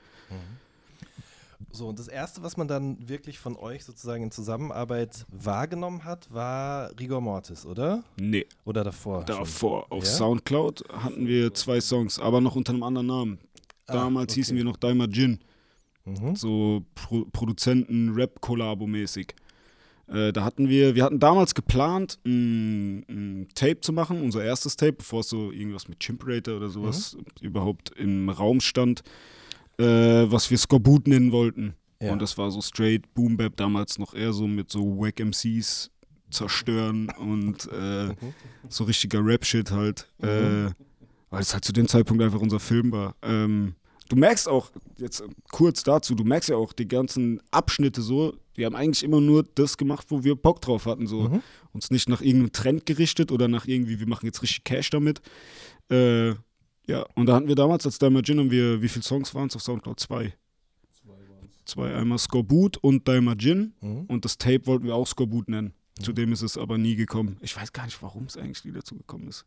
So, 1.70 1.88
und 1.88 1.98
das 1.98 2.08
Erste, 2.08 2.42
was 2.42 2.56
man 2.56 2.68
dann 2.68 3.08
wirklich 3.08 3.38
von 3.38 3.56
euch 3.56 3.84
sozusagen 3.84 4.22
in 4.24 4.30
Zusammenarbeit 4.30 5.24
wahrgenommen 5.28 6.04
hat, 6.04 6.32
war 6.32 6.90
Rigor 7.00 7.20
Mortis, 7.20 7.66
oder? 7.66 8.04
Nee, 8.16 8.46
Oder 8.64 8.84
davor? 8.84 9.18
schon? 9.26 9.28
davor. 9.38 9.86
Auf 9.90 10.04
Ja? 10.04 10.10
Soundcloud 10.10 10.84
hatten 10.92 11.26
wir 11.26 11.52
zwei 11.54 11.80
Songs, 11.80 12.18
aber 12.18 12.40
noch 12.40 12.54
unter 12.56 12.72
einem 12.72 12.82
anderen 12.82 13.06
Namen. 13.06 13.38
Damals 13.86 14.32
Ah, 14.32 14.34
hießen 14.36 14.52
okay. 14.54 14.58
wir 14.58 14.64
noch 14.64 14.76
Daimar 14.76 15.08
Gin. 15.08 15.40
Mhm. 16.04 16.36
so 16.36 16.84
Pro 16.94 17.24
Produzenten-Rap-Kollabo-mäßig. 17.32 19.34
Äh, 20.06 20.32
da 20.32 20.44
hatten 20.44 20.68
wir, 20.68 20.94
wir 20.94 21.04
hatten 21.04 21.20
damals 21.20 21.54
geplant, 21.54 22.18
ein, 22.24 23.04
ein 23.08 23.48
Tape 23.54 23.80
zu 23.80 23.92
machen, 23.92 24.22
unser 24.22 24.44
erstes 24.44 24.76
Tape, 24.76 24.94
bevor 24.94 25.20
es 25.20 25.28
so 25.28 25.50
irgendwas 25.50 25.88
mit 25.88 26.00
Chimperator 26.00 26.56
oder 26.56 26.68
sowas 26.68 27.16
überhaupt 27.40 27.90
im 27.96 28.28
Raum 28.28 28.60
stand, 28.60 29.02
äh, 29.78 29.84
was 29.84 30.50
wir 30.50 30.58
Skorbut 30.58 31.08
nennen 31.08 31.32
wollten. 31.32 31.74
Ja. 32.02 32.12
Und 32.12 32.20
das 32.20 32.36
war 32.36 32.50
so 32.50 32.60
straight 32.60 33.14
Boom 33.14 33.36
Bap, 33.36 33.56
damals 33.56 33.98
noch 33.98 34.14
eher 34.14 34.32
so 34.32 34.46
mit 34.46 34.70
so 34.70 34.98
Wack 34.98 35.20
MCs 35.20 35.90
zerstören 36.30 37.08
und 37.18 37.70
äh, 37.72 38.14
so 38.68 38.84
richtiger 38.84 39.24
Rap-Shit 39.24 39.70
halt. 39.70 40.08
Äh, 40.20 40.70
weil 41.30 41.40
es 41.40 41.52
halt 41.52 41.64
zu 41.64 41.72
dem 41.72 41.88
Zeitpunkt 41.88 42.22
einfach 42.22 42.40
unser 42.40 42.60
Film 42.60 42.92
war. 42.92 43.16
Ähm, 43.22 43.74
du 44.08 44.16
merkst 44.16 44.48
auch, 44.48 44.70
jetzt 44.98 45.24
kurz 45.50 45.82
dazu, 45.82 46.14
du 46.14 46.24
merkst 46.24 46.48
ja 46.50 46.56
auch 46.56 46.72
die 46.72 46.86
ganzen 46.86 47.40
Abschnitte 47.50 48.02
so, 48.02 48.36
Wir 48.54 48.66
haben 48.66 48.76
eigentlich 48.76 49.02
immer 49.02 49.20
nur 49.20 49.42
das 49.42 49.76
gemacht, 49.76 50.06
wo 50.10 50.24
wir 50.24 50.36
Bock 50.36 50.60
drauf 50.60 50.86
hatten. 50.86 51.06
So. 51.06 51.28
Mhm. 51.28 51.42
Uns 51.72 51.90
nicht 51.90 52.08
nach 52.08 52.20
irgendeinem 52.20 52.52
Trend 52.52 52.86
gerichtet 52.86 53.32
oder 53.32 53.48
nach 53.48 53.66
irgendwie, 53.66 54.00
wir 54.00 54.08
machen 54.08 54.26
jetzt 54.26 54.42
richtig 54.42 54.64
Cash 54.64 54.90
damit. 54.90 55.20
Äh, 55.90 56.30
ja, 56.86 57.04
und 57.14 57.26
da 57.26 57.34
hatten 57.34 57.48
wir 57.48 57.54
damals 57.54 57.86
als 57.86 57.98
Gin, 57.98 58.38
haben 58.38 58.50
wir, 58.50 58.82
wie 58.82 58.88
viele 58.88 59.02
Songs 59.02 59.34
waren 59.34 59.48
es 59.48 59.56
auf 59.56 59.62
Soundcloud? 59.62 59.98
Zwei. 59.98 60.34
Zwei, 61.64 61.94
einmal 61.94 62.18
Skorbut 62.18 62.76
und 62.76 63.06
Gin. 63.38 63.72
Mhm. 63.80 64.04
Und 64.06 64.24
das 64.24 64.36
Tape 64.36 64.66
wollten 64.66 64.84
wir 64.84 64.94
auch 64.94 65.06
Skorbut 65.06 65.48
nennen. 65.48 65.72
Zu 66.00 66.12
dem 66.12 66.32
ist 66.32 66.42
es 66.42 66.58
aber 66.58 66.76
nie 66.76 66.96
gekommen. 66.96 67.36
Ich 67.40 67.56
weiß 67.56 67.72
gar 67.72 67.84
nicht, 67.84 68.02
warum 68.02 68.24
es 68.24 68.36
eigentlich 68.36 68.64
nie 68.64 68.72
dazu 68.72 68.96
gekommen 68.96 69.28
ist. 69.28 69.46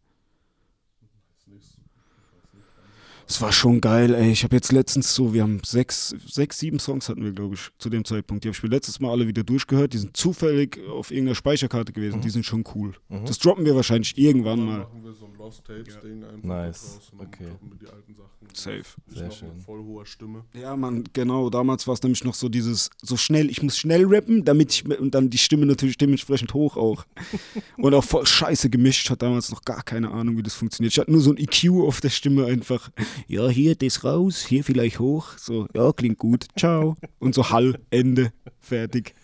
Es 3.30 3.42
war 3.42 3.52
schon 3.52 3.82
geil, 3.82 4.14
ey. 4.16 4.32
Ich 4.32 4.44
habe 4.46 4.56
jetzt 4.56 4.72
letztens 4.72 5.14
so, 5.14 5.34
wir 5.34 5.44
haben 5.44 5.60
sechs, 5.66 6.16
sechs, 6.26 6.60
sieben 6.60 6.80
Songs 6.80 7.10
hatten 7.10 7.24
wir, 7.26 7.34
glaube 7.34 7.56
ich, 7.56 7.70
zu 7.78 7.90
dem 7.90 8.06
Zeitpunkt. 8.06 8.44
Die 8.44 8.48
habe 8.48 8.56
ich 8.56 8.64
mir 8.64 8.70
letztes 8.70 9.02
Mal 9.02 9.12
alle 9.12 9.28
wieder 9.28 9.44
durchgehört. 9.44 9.92
Die 9.94 9.98
sind 9.98 10.16
zufällig 10.16 10.80
auf 10.90 11.12
irgendeiner 11.12 11.36
Speicherkarte 11.36 11.92
gewesen. 11.92 12.22
Die 12.22 12.30
sind 12.30 12.46
schon 12.46 12.64
cool. 12.74 12.94
Mhm. 13.10 13.26
Das 13.26 13.38
droppen 13.40 13.66
wir 13.66 13.76
wahrscheinlich 13.76 14.18
irgendwann 14.18 14.60
Dann 14.60 14.66
mal. 14.66 14.78
machen 14.80 15.04
wir 15.04 15.12
so 15.12 15.26
ein 15.26 15.36
Lost 15.38 15.66
Tapes-Ding 15.66 16.24
einfach 16.24 16.44
Nice. 16.48 16.82
draus 16.82 17.10
und 17.12 17.20
dann 17.20 17.28
Okay. 17.28 17.44
droppen 17.50 17.72
wir 17.72 17.78
die 17.80 17.94
alten 17.94 18.16
Sachen. 18.16 18.28
Safe. 18.54 18.82
Ich 19.12 19.18
Sehr 19.18 19.30
schön. 19.32 19.50
Mit 19.56 19.66
voll 19.66 19.84
hoher 19.84 20.06
Stimme. 20.06 20.46
Ja, 20.54 20.76
Mann, 20.78 21.04
genau. 21.12 21.50
Damals 21.50 21.86
war 21.86 21.96
es 21.96 22.02
nämlich 22.04 22.24
noch 22.24 22.34
so 22.34 22.48
dieses, 22.48 22.90
so 23.02 23.18
schnell, 23.18 23.50
ich 23.50 23.62
muss 23.62 23.78
schnell 23.78 24.06
rappen, 24.06 24.46
damit 24.46 24.72
ich, 24.72 24.88
und 25.00 25.14
dann 25.14 25.30
die 25.30 25.38
Stimme 25.38 25.66
natürlich 25.66 25.98
dementsprechend 25.98 26.54
hoch 26.54 26.78
auch. 26.78 27.06
und 27.78 27.94
auch 27.94 28.04
voll 28.06 28.26
scheiße 28.26 28.70
gemischt, 28.70 29.10
hat 29.10 29.22
damals 29.22 29.52
noch 29.52 29.64
gar 29.64 29.84
keine 29.84 30.12
Ahnung, 30.12 30.38
wie 30.38 30.44
das 30.44 30.54
funktioniert. 30.54 30.94
Ich 30.94 31.00
hatte 31.00 31.12
nur 31.12 31.20
so 31.22 31.32
ein 31.32 31.38
EQ 31.38 31.72
auf 31.86 32.00
der 32.00 32.10
Stimme 32.10 32.46
einfach. 32.46 32.90
Ja, 33.28 33.48
hier, 33.48 33.76
das 33.76 34.04
raus, 34.04 34.46
hier 34.46 34.64
vielleicht 34.64 35.00
hoch. 35.00 35.38
So, 35.38 35.68
ja, 35.74 35.92
klingt 35.94 36.18
gut, 36.18 36.48
ciao. 36.58 36.96
Und 37.20 37.36
so 37.36 37.50
Hall, 37.50 37.80
Ende, 37.90 38.32
fertig. 38.60 39.16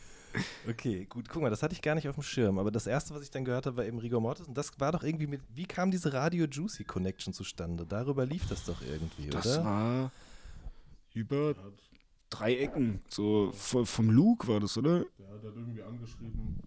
Okay, 0.67 1.05
gut, 1.05 1.29
guck 1.29 1.43
mal, 1.43 1.49
das 1.49 1.61
hatte 1.61 1.73
ich 1.73 1.81
gar 1.81 1.93
nicht 1.95 2.07
auf 2.07 2.15
dem 2.15 2.23
Schirm. 2.23 2.57
Aber 2.57 2.71
das 2.71 2.87
erste, 2.87 3.13
was 3.13 3.21
ich 3.21 3.29
dann 3.29 3.45
gehört 3.45 3.65
habe, 3.67 3.77
war 3.77 3.85
eben 3.85 3.99
Rigor 3.99 4.19
Mortis. 4.21 4.47
Und 4.47 4.57
das 4.57 4.71
war 4.79 4.91
doch 4.91 5.03
irgendwie 5.03 5.27
mit, 5.27 5.41
wie 5.53 5.65
kam 5.65 5.91
diese 5.91 6.13
Radio 6.13 6.45
Juicy 6.45 6.83
Connection 6.83 7.33
zustande? 7.33 7.85
Darüber 7.85 8.25
lief 8.25 8.47
das 8.47 8.65
doch 8.65 8.81
irgendwie, 8.81 9.29
Das 9.29 9.45
oder? 9.45 9.65
war 9.65 10.11
über 11.13 11.53
drei 12.31 12.55
Ecken. 12.57 13.01
So 13.09 13.51
vom 13.53 14.09
Luke 14.09 14.47
war 14.47 14.59
das, 14.59 14.75
oder? 14.77 15.05
Der 15.19 15.27
hat 15.27 15.43
halt 15.43 15.55
irgendwie 15.55 15.83
angeschrieben, 15.83 16.59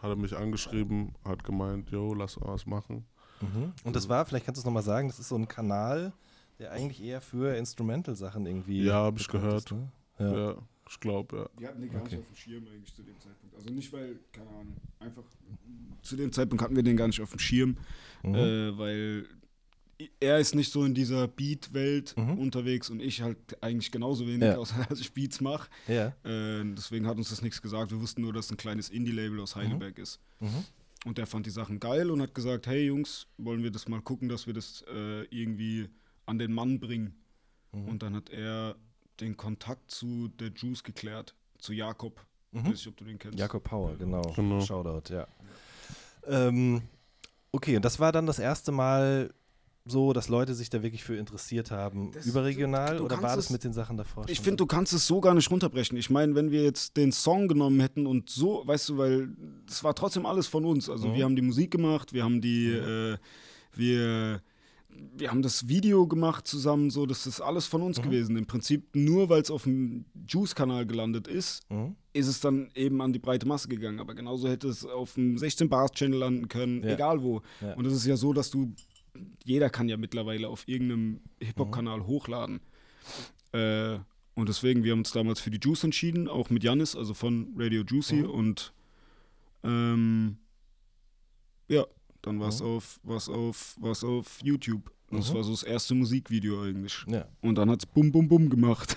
hat 0.00 0.10
er 0.10 0.16
mich 0.16 0.36
angeschrieben, 0.36 1.14
hat 1.24 1.44
gemeint, 1.44 1.90
yo, 1.90 2.14
lass 2.14 2.36
was 2.40 2.66
machen. 2.66 3.04
Mhm. 3.40 3.72
Und 3.84 3.94
das 3.94 4.08
war, 4.08 4.26
vielleicht 4.26 4.46
kannst 4.46 4.58
du 4.58 4.62
es 4.62 4.64
nochmal 4.64 4.82
sagen, 4.82 5.08
das 5.08 5.20
ist 5.20 5.28
so 5.28 5.36
ein 5.36 5.46
Kanal, 5.46 6.12
der 6.58 6.72
eigentlich 6.72 7.02
eher 7.02 7.20
für 7.20 7.56
Instrumental-Sachen 7.56 8.46
irgendwie. 8.46 8.82
Ja, 8.82 9.04
hab 9.04 9.18
ich 9.18 9.28
gehört. 9.28 9.64
Ist, 9.64 9.72
ne? 9.72 9.92
ja. 10.18 10.50
Ja, 10.52 10.56
ich 10.88 11.00
glaube, 11.00 11.36
ja. 11.54 11.60
Wir 11.60 11.68
hatten 11.68 11.80
den 11.80 11.90
gar 11.90 12.02
Okay. 12.02 12.16
nicht 12.16 12.20
auf 12.24 12.28
dem 12.28 12.36
Schirm 12.36 12.66
eigentlich 12.72 12.94
zu 12.94 13.02
dem 13.02 13.18
Zeitpunkt. 13.18 13.54
Also 13.56 13.70
nicht, 13.70 13.92
weil, 13.92 14.18
keine 14.32 14.48
Ahnung, 14.50 14.76
einfach 15.00 15.24
zu 16.02 16.16
dem 16.16 16.32
Zeitpunkt 16.32 16.62
hatten 16.62 16.76
wir 16.76 16.82
den 16.82 16.96
gar 16.96 17.06
nicht 17.06 17.20
auf 17.20 17.30
dem 17.30 17.38
Schirm, 17.38 17.76
Mhm. 18.22 18.34
äh, 18.34 18.78
weil 18.78 19.26
er 20.18 20.38
ist 20.40 20.54
nicht 20.56 20.72
so 20.72 20.84
in 20.84 20.94
dieser 20.94 21.28
Beat-Welt 21.28 22.14
Mhm. 22.16 22.38
unterwegs 22.38 22.90
und 22.90 23.00
ich 23.00 23.22
halt 23.22 23.38
eigentlich 23.62 23.92
genauso 23.92 24.26
wenig, 24.26 24.42
Ja. 24.42 24.56
außer 24.56 24.74
dass 24.88 25.00
ich 25.00 25.12
Beats 25.14 25.40
mache. 25.40 25.68
ja. 25.86 26.08
Äh, 26.24 26.64
deswegen 26.76 27.06
hat 27.06 27.16
uns 27.16 27.30
das 27.30 27.40
nichts 27.42 27.62
gesagt. 27.62 27.90
Wir 27.92 28.00
wussten 28.00 28.22
nur, 28.22 28.32
dass 28.32 28.46
es 28.46 28.50
ein 28.50 28.56
kleines 28.56 28.90
Indie-Label 28.90 29.40
aus 29.40 29.54
Heidelberg 29.56 29.98
ist. 29.98 30.20
Mhm. 30.40 30.64
Und 31.04 31.18
der 31.18 31.26
fand 31.26 31.46
die 31.46 31.50
Sachen 31.50 31.80
geil 31.80 32.10
und 32.10 32.20
hat 32.20 32.34
gesagt, 32.34 32.66
hey 32.66 32.86
Jungs, 32.86 33.26
wollen 33.38 33.62
wir 33.62 33.70
das 33.70 33.88
mal 33.88 34.00
gucken, 34.00 34.28
dass 34.28 34.46
wir 34.46 34.54
das 34.54 34.84
äh, 34.92 35.22
irgendwie 35.30 35.88
an 36.26 36.38
den 36.38 36.52
Mann 36.52 36.78
bringen. 36.80 37.14
Mhm. 37.72 37.88
Und 37.88 38.02
dann 38.02 38.14
hat 38.14 38.30
er 38.30 38.76
den 39.20 39.36
Kontakt 39.36 39.90
zu 39.90 40.28
der 40.40 40.50
Juice 40.54 40.82
geklärt, 40.82 41.34
zu 41.58 41.72
Jakob. 41.72 42.24
Mhm. 42.52 42.64
Weiß 42.64 42.70
nicht, 42.72 42.86
ob 42.88 42.96
du 42.96 43.04
den 43.04 43.18
kennst. 43.18 43.38
Jakob 43.38 43.64
Power, 43.64 43.94
genau. 43.96 44.22
Genau. 44.36 44.60
Shoutout, 44.60 45.12
ja. 45.12 45.26
Ähm, 46.26 46.82
okay, 47.50 47.76
und 47.76 47.84
das 47.84 47.98
war 48.00 48.12
dann 48.12 48.26
das 48.26 48.38
erste 48.38 48.72
Mal 48.72 49.32
so, 49.84 50.12
dass 50.12 50.28
Leute 50.28 50.54
sich 50.54 50.70
da 50.70 50.80
wirklich 50.84 51.02
für 51.02 51.16
interessiert 51.16 51.72
haben, 51.72 52.12
Das- 52.12 52.24
überregional, 52.24 52.92
du- 52.92 52.98
du 52.98 53.04
oder 53.06 53.20
war 53.20 53.34
das 53.34 53.46
es- 53.46 53.50
mit 53.50 53.64
den 53.64 53.72
Sachen 53.72 53.96
davor 53.96 54.28
Ich 54.28 54.40
finde, 54.40 54.58
du 54.58 54.66
kannst 54.66 54.92
es 54.92 55.06
so 55.08 55.20
gar 55.20 55.34
nicht 55.34 55.50
runterbrechen. 55.50 55.96
Ich 55.98 56.08
meine, 56.08 56.36
wenn 56.36 56.52
wir 56.52 56.62
jetzt 56.62 56.96
den 56.96 57.10
Song 57.10 57.48
genommen 57.48 57.80
hätten 57.80 58.06
und 58.06 58.30
so, 58.30 58.62
weißt 58.64 58.90
du, 58.90 58.98
weil 58.98 59.30
es 59.68 59.82
war 59.82 59.92
trotzdem 59.96 60.24
alles 60.24 60.46
von 60.46 60.64
uns. 60.64 60.88
Also 60.88 61.08
Mhm. 61.08 61.14
wir 61.14 61.24
haben 61.24 61.34
die 61.36 61.42
Musik 61.42 61.72
gemacht, 61.72 62.12
wir 62.12 62.22
haben 62.22 62.40
die, 62.40 62.68
äh, 62.70 63.18
wir, 63.74 64.40
wir 65.14 65.30
haben 65.30 65.42
das 65.42 65.68
Video 65.68 66.06
gemacht 66.06 66.46
zusammen, 66.46 66.90
so, 66.90 67.06
das 67.06 67.26
ist 67.26 67.40
alles 67.40 67.66
von 67.66 67.82
uns 67.82 67.98
Mhm. 67.98 68.02
gewesen. 68.04 68.36
Im 68.36 68.46
Prinzip 68.46 68.94
nur, 68.96 69.28
weil 69.28 69.42
es 69.42 69.50
auf 69.50 69.64
dem 69.64 70.04
Juice-Kanal 70.26 70.86
gelandet 70.86 71.28
ist, 71.28 71.68
Mhm. 71.70 71.96
ist 72.12 72.26
es 72.28 72.40
dann 72.40 72.70
eben 72.74 73.00
an 73.02 73.12
die 73.12 73.18
breite 73.18 73.46
Masse 73.46 73.68
gegangen. 73.68 74.00
Aber 74.00 74.14
genauso 74.14 74.48
hätte 74.48 74.68
es 74.68 74.84
auf 74.84 75.14
dem 75.14 75.36
16 75.38 75.68
Bars 75.68 75.92
Channel 75.92 76.18
landen 76.18 76.48
können, 76.48 76.82
Ja. 76.82 76.94
egal 76.94 77.22
wo. 77.22 77.42
Ja. 77.60 77.74
Und 77.74 77.84
es 77.86 77.92
ist 77.94 78.06
ja 78.06 78.16
so, 78.16 78.32
dass 78.32 78.50
du, 78.50 78.72
jeder 79.44 79.68
kann 79.70 79.88
ja 79.88 79.96
mittlerweile 79.96 80.48
auf 80.48 80.66
irgendeinem 80.66 81.20
Hip-Hop-Kanal 81.40 82.00
Mhm. 82.00 82.06
hochladen. 82.06 82.60
Äh, 83.52 83.98
und 84.34 84.48
deswegen, 84.48 84.82
wir 84.84 84.92
haben 84.92 85.00
uns 85.00 85.12
damals 85.12 85.40
für 85.40 85.50
die 85.50 85.60
Juice 85.62 85.84
entschieden, 85.84 86.26
auch 86.28 86.48
mit 86.48 86.64
Janis, 86.64 86.96
also 86.96 87.12
von 87.12 87.52
Radio 87.56 87.82
Juicy. 87.82 88.22
Mhm. 88.22 88.30
Und 88.30 88.72
ähm, 89.64 90.38
ja, 91.68 91.84
dann 92.22 92.40
war 92.40 92.48
es 92.48 92.60
Mhm. 92.60 92.66
auf, 92.68 93.00
war's 93.02 93.28
auf, 93.28 93.76
war's 93.80 94.02
auf 94.04 94.38
YouTube. 94.42 94.90
Das 95.10 95.30
Mhm. 95.30 95.34
war 95.34 95.44
so 95.44 95.50
das 95.50 95.62
erste 95.62 95.94
Musikvideo 95.94 96.62
eigentlich. 96.62 97.04
Ja. 97.06 97.26
Und 97.42 97.56
dann 97.56 97.68
hat 97.70 97.80
es 97.82 97.86
bum 97.86 98.10
bum 98.10 98.26
bum 98.28 98.48
gemacht. 98.48 98.96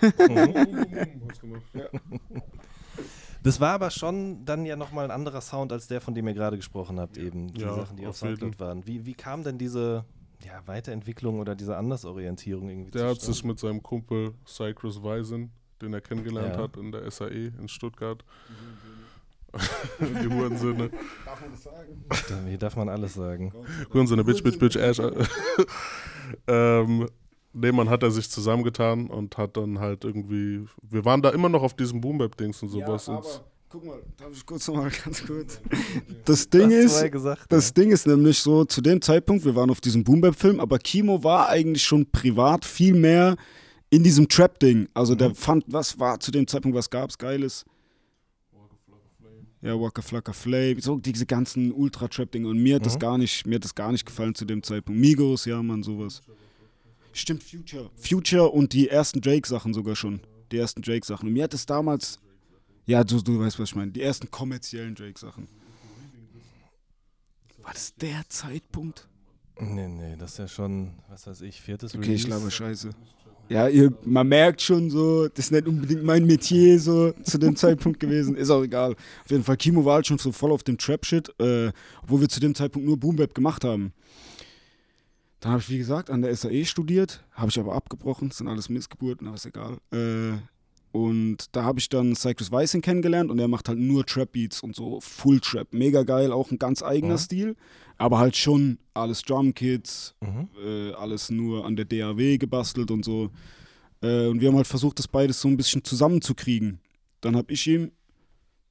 Das 3.44 3.60
war 3.60 3.74
aber 3.74 3.92
schon 3.92 4.44
dann 4.46 4.66
ja 4.66 4.76
nochmal 4.76 5.06
ein 5.06 5.12
anderer 5.12 5.42
Sound 5.42 5.72
als 5.72 5.88
der, 5.88 6.02
von 6.02 6.16
dem 6.16 6.28
ihr 6.28 6.34
gerade 6.34 6.58
gesprochen 6.58 7.00
habt, 7.00 7.18
eben. 7.18 7.54
Die 7.54 7.62
Ja, 7.62 7.74
Sachen, 7.76 7.98
die 7.98 8.08
auf. 8.08 8.18
Soundcloud 8.18 8.60
waren. 8.60 8.88
Wie, 8.88 9.06
wie 9.06 9.14
kam 9.14 9.44
denn 9.44 9.58
diese 9.58 10.04
ja, 10.44 10.62
Weiterentwicklung 10.66 11.40
oder 11.40 11.56
diese 11.56 11.78
Andersorientierung 11.78 12.70
irgendwie 12.70 12.92
Der 12.92 13.10
hat 13.10 13.22
sich 13.22 13.44
mit 13.44 13.60
seinem 13.60 13.84
Kumpel 13.84 14.34
Cypress 14.48 15.02
Weisen, 15.04 15.52
den 15.82 15.94
er 15.94 16.02
kennengelernt 16.02 16.56
Ja. 16.56 16.64
hat 16.64 16.78
in 16.78 16.92
der 16.92 17.10
SAE 17.12 17.52
in 17.60 17.68
Stuttgart. 17.68 18.24
die 20.00 20.28
Hurensöhne. 20.28 20.90
Darf 21.26 21.42
man 21.42 21.52
das 21.52 21.64
sagen? 21.64 22.48
Hier 22.48 22.58
darf 22.58 22.76
man 22.76 22.90
alles 22.90 23.14
sagen. 23.14 23.54
Hurensöhne, 23.94 24.24
Bitch, 24.24 24.44
Bitch, 24.44 24.60
Bitch, 24.60 24.76
Ash. 24.76 25.00
ähm, 26.48 27.08
nee, 27.54 27.72
man 27.72 27.90
hat 27.90 28.04
er 28.04 28.12
sich 28.12 28.30
zusammengetan 28.30 29.08
und 29.08 29.38
hat 29.38 29.58
dann 29.58 29.80
halt 29.80 30.04
irgendwie. 30.04 30.66
Wir 30.82 31.06
waren 31.06 31.22
da 31.22 31.30
immer 31.30 31.50
noch 31.50 31.64
auf 31.64 31.74
diesem 31.74 32.02
Boom-Bap-Dings 32.02 32.62
und 32.64 32.70
sowas. 32.70 33.08
Ja, 33.08 33.18
aber 33.18 33.46
guck 33.70 33.86
mal, 33.86 34.02
darf 34.18 34.32
ich 34.32 34.46
kurz 34.46 34.68
nochmal 34.68 34.92
ganz 35.04 35.26
kurz. 35.26 35.60
Das 36.26 36.50
Ding 36.50 36.70
du 36.70 36.76
ist, 36.76 37.12
gesagt, 37.12 37.46
das 37.50 37.74
Ding 37.74 37.92
ist 37.92 38.08
nämlich 38.08 38.40
so, 38.40 38.66
zu 38.66 38.82
dem 38.82 39.02
Zeitpunkt, 39.02 39.46
wir 39.46 39.56
waren 39.56 39.70
auf 39.70 39.82
diesem 39.82 40.04
Boom-Bap-Film, 40.04 40.60
aber 40.60 40.80
Kimo 40.80 41.24
war 41.24 41.50
eigentlich 41.50 41.84
schon 41.84 42.10
privat 42.10 42.66
viel 42.66 42.94
mehr 42.94 43.36
in 43.90 44.04
diesem 44.04 44.28
Trap-Ding. 44.28 44.90
Also 44.94 45.16
der 45.16 45.36
fand, 45.36 45.64
was 45.68 46.00
war 46.00 46.20
zu 46.20 46.32
dem 46.32 46.48
Zeitpunkt, 46.48 46.76
was 46.78 46.90
gab's 46.90 47.18
Geiles? 47.18 47.66
Ja, 49.66 49.80
Waka 49.80 50.02
Flocka 50.02 50.32
Flame, 50.32 50.80
so 50.80 50.98
diese 50.98 51.26
ganzen 51.26 51.72
Ultra-Trap-Dinge. 51.72 52.48
Und 52.48 52.62
mir 52.62 52.76
hat 52.76 52.86
das 52.86 52.96
Mhm. 52.96 53.00
gar 53.00 53.18
nicht, 53.18 53.48
mir 53.48 53.56
hat 53.56 53.64
das 53.64 53.74
gar 53.74 53.92
nicht 53.92 54.06
gefallen 54.06 54.36
zu 54.36 54.46
dem 54.46 54.62
Zeitpunkt. 54.62 55.00
Migos, 55.00 55.46
ja, 55.46 55.62
man, 55.64 55.82
sowas. 55.82 56.22
Stimmt, 57.14 57.42
Future. 57.44 57.90
Future 57.96 58.50
und 58.50 58.74
die 58.74 58.90
ersten 58.90 59.22
Drake-Sachen 59.22 59.74
sogar 59.74 59.96
schon. 59.96 60.20
Die 60.52 60.58
ersten 60.58 60.82
Drake-Sachen. 60.82 61.28
Und 61.30 61.34
mir 61.34 61.44
hat 61.46 61.54
es 61.54 61.66
damals, 61.66 62.20
ja, 62.86 63.04
du, 63.04 63.20
du 63.22 63.40
weißt, 63.40 63.58
was 63.58 63.70
ich 63.70 63.76
meine, 63.76 63.92
die 63.92 64.02
ersten 64.02 64.30
kommerziellen 64.30 64.94
Drake-Sachen. 64.94 65.48
War 67.64 67.74
das 67.74 67.96
der 67.96 68.24
Zeitpunkt? 68.30 69.08
Nee, 69.60 69.88
nee, 69.88 70.16
das 70.20 70.34
ist 70.34 70.38
ja 70.38 70.48
schon, 70.48 70.92
was 71.10 71.26
weiß 71.26 71.42
ich, 71.42 71.62
viertes 71.62 71.96
Okay, 71.96 72.04
ich 72.14 72.26
Release. 72.26 72.28
laber 72.28 72.52
Scheiße. 72.52 72.90
Ja, 73.48 73.68
ihr, 73.68 73.94
man 74.04 74.28
merkt 74.28 74.62
schon 74.62 74.90
so, 74.90 75.28
das 75.28 75.46
ist 75.46 75.52
nicht 75.52 75.68
unbedingt 75.68 76.04
mein 76.04 76.26
Metier 76.26 76.80
so 76.80 77.12
zu 77.24 77.38
dem 77.38 77.56
Zeitpunkt 77.56 78.00
gewesen. 78.00 78.36
Ist 78.36 78.50
auch 78.50 78.64
egal. 78.64 78.94
Auf 79.24 79.32
jeden 79.32 79.44
Fall, 79.44 79.58
Kimo 79.58 79.86
war 79.86 79.96
halt 79.96 80.08
schon 80.08 80.18
so 80.18 80.32
voll 80.32 80.52
auf 80.52 80.64
dem 80.64 80.78
Trap-Shit, 80.78 81.30
äh, 81.40 81.72
obwohl 82.02 82.22
wir 82.22 82.30
zu 82.30 82.40
dem 82.40 82.56
Zeitpunkt 82.56 82.88
nur 82.88 82.98
Boom 82.98 83.18
Bap 83.18 83.36
gemacht 83.36 83.64
haben. 83.64 83.94
Dann 85.42 85.52
habe 85.52 85.62
ich, 85.62 85.70
wie 85.70 85.78
gesagt, 85.78 86.10
an 86.10 86.24
der 86.24 86.36
SAE 86.36 86.66
studiert, 86.66 87.24
habe 87.34 87.50
ich 87.50 87.60
aber 87.60 87.76
abgebrochen, 87.76 88.32
sind 88.32 88.48
alles 88.48 88.70
Missgeburten, 88.70 89.28
aber 89.28 89.36
ist 89.36 89.46
egal. 89.46 89.78
Äh, 89.92 90.38
und 90.96 91.48
da 91.54 91.64
habe 91.64 91.80
ich 91.80 91.90
dann 91.90 92.16
Cypress 92.16 92.54
Weißen 92.54 92.80
kennengelernt 92.80 93.30
und 93.30 93.38
er 93.38 93.50
macht 93.50 93.68
halt 93.68 93.80
nur 93.80 94.06
Trap-Beats 94.06 94.64
und 94.64 94.78
so 94.78 95.02
Full 95.02 95.42
Trap. 95.42 95.74
Mega 95.74 96.04
geil, 96.04 96.32
auch 96.32 96.52
ein 96.52 96.58
ganz 96.58 96.82
eigener 96.82 97.16
Mhm. 97.16 97.20
Stil, 97.20 97.56
aber 97.98 98.18
halt 98.20 98.38
schon 98.38 98.78
alles 98.94 99.22
Drumkits, 99.24 100.16
Mhm. 100.22 100.48
äh, 100.66 100.92
alles 100.94 101.30
nur 101.30 101.66
an 101.66 101.76
der 101.76 101.84
DAW 101.84 102.38
gebastelt 102.38 102.92
und 102.92 103.04
so. 103.04 103.30
Äh, 104.02 104.28
und 104.28 104.40
wir 104.40 104.48
haben 104.48 104.56
halt 104.56 104.68
versucht, 104.68 104.98
das 105.00 105.10
beides 105.10 105.42
so 105.42 105.50
ein 105.50 105.58
bisschen 105.58 105.84
zusammenzukriegen. 105.84 106.80
Dann 107.20 107.36
habe 107.36 107.52
ich 107.52 107.68
ihm, 107.68 107.92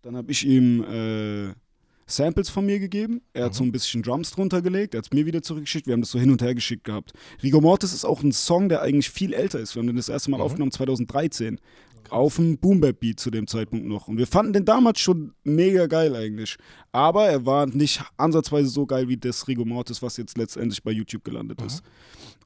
dann 0.00 0.16
habe 0.16 0.32
ich 0.32 0.46
ihm 0.46 0.82
äh, 0.84 1.52
Samples 2.06 2.48
von 2.48 2.64
mir 2.64 2.78
gegeben. 2.78 3.20
Er 3.34 3.46
hat 3.46 3.54
so 3.54 3.64
ein 3.64 3.72
bisschen 3.72 4.02
Drums 4.02 4.30
drunter 4.30 4.62
gelegt, 4.62 4.94
er 4.94 4.98
hat 4.98 5.06
es 5.06 5.12
mir 5.12 5.26
wieder 5.26 5.42
zurückgeschickt. 5.42 5.86
Wir 5.86 5.92
haben 5.92 6.00
das 6.02 6.10
so 6.10 6.18
hin 6.18 6.30
und 6.30 6.40
her 6.40 6.54
geschickt 6.54 6.84
gehabt. 6.84 7.12
Rigor 7.42 7.60
Mortis 7.60 7.92
ist 7.92 8.04
auch 8.06 8.22
ein 8.22 8.32
Song, 8.32 8.70
der 8.70 8.80
eigentlich 8.80 9.10
viel 9.10 9.34
älter 9.34 9.60
ist. 9.60 9.74
Wir 9.74 9.80
haben 9.80 9.88
den 9.88 9.96
das 9.96 10.08
erste 10.08 10.30
Mal 10.30 10.40
aufgenommen 10.40 10.72
2013. 10.72 11.58
Auf 12.10 12.36
dem 12.36 12.58
Boom 12.58 12.80
Bap 12.80 13.00
Beat 13.00 13.20
zu 13.20 13.30
dem 13.30 13.46
Zeitpunkt 13.46 13.86
noch. 13.86 14.08
Und 14.08 14.18
wir 14.18 14.26
fanden 14.26 14.52
den 14.52 14.64
damals 14.64 15.00
schon 15.00 15.32
mega 15.44 15.86
geil 15.86 16.14
eigentlich. 16.14 16.56
Aber 16.92 17.26
er 17.26 17.44
war 17.46 17.66
nicht 17.66 18.02
ansatzweise 18.16 18.68
so 18.68 18.86
geil 18.86 19.08
wie 19.08 19.16
das 19.16 19.48
Rigor 19.48 19.66
Mortis, 19.66 20.02
was 20.02 20.16
jetzt 20.16 20.38
letztendlich 20.38 20.82
bei 20.82 20.90
YouTube 20.90 21.24
gelandet 21.24 21.60
ist. 21.62 21.82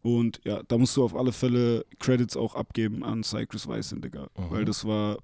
Und 0.02 0.40
ja, 0.44 0.62
da 0.66 0.78
musst 0.78 0.96
du 0.96 1.04
auf 1.04 1.14
alle 1.14 1.32
Fälle 1.32 1.84
Credits 1.98 2.36
auch 2.36 2.54
abgeben 2.54 3.04
an 3.04 3.22
Cypress 3.22 3.66
Weißen, 3.66 4.00
Digga. 4.00 4.28
Weil 4.34 4.64
das 4.64 4.84
war. 4.84 5.18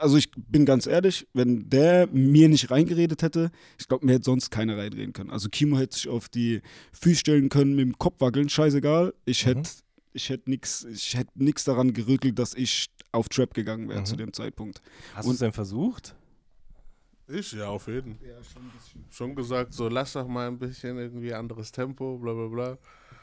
Also 0.00 0.16
ich 0.16 0.30
bin 0.30 0.64
ganz 0.64 0.86
ehrlich, 0.86 1.26
wenn 1.34 1.68
der 1.68 2.08
mir 2.10 2.48
nicht 2.48 2.70
reingeredet 2.70 3.20
hätte, 3.20 3.50
ich 3.78 3.86
glaube, 3.86 4.06
mir 4.06 4.14
hätte 4.14 4.24
sonst 4.24 4.50
keiner 4.50 4.78
reinreden 4.78 5.12
können. 5.12 5.28
Also 5.28 5.50
Kimo 5.50 5.76
hätte 5.76 5.94
sich 5.94 6.08
auf 6.08 6.30
die 6.30 6.62
Füße 6.92 7.16
stellen 7.16 7.50
können, 7.50 7.74
mit 7.74 7.84
dem 7.84 7.98
Kopf 7.98 8.18
wackeln, 8.20 8.48
scheißegal. 8.48 9.12
Ich 9.26 9.44
hätte 9.44 9.68
ich 10.14 10.30
hätte 10.30 10.48
nichts 10.48 10.84
ich 10.84 11.14
hätte 11.16 11.30
nix 11.34 11.64
daran 11.64 11.92
gerüttelt, 11.92 12.38
dass 12.38 12.54
ich 12.54 12.88
auf 13.12 13.28
Trap 13.28 13.52
gegangen 13.52 13.88
wäre 13.88 14.04
zu 14.04 14.16
dem 14.16 14.32
Zeitpunkt. 14.32 14.80
Hast 15.14 15.28
du 15.28 15.32
es 15.32 15.38
denn 15.38 15.52
versucht? 15.52 16.14
Ich, 17.26 17.52
ja, 17.52 17.68
auf 17.68 17.86
jeden. 17.86 18.18
Ja, 18.22 18.42
schon 18.44 18.62
ein 18.62 18.70
bisschen. 18.70 19.04
Schon 19.10 19.34
gesagt, 19.34 19.72
so 19.72 19.88
lass 19.88 20.12
doch 20.12 20.26
mal 20.28 20.46
ein 20.48 20.58
bisschen 20.58 20.98
irgendwie 20.98 21.32
anderes 21.32 21.72
Tempo, 21.72 22.18
bla 22.18 22.32
bla 22.32 22.46
bla. 22.48 22.78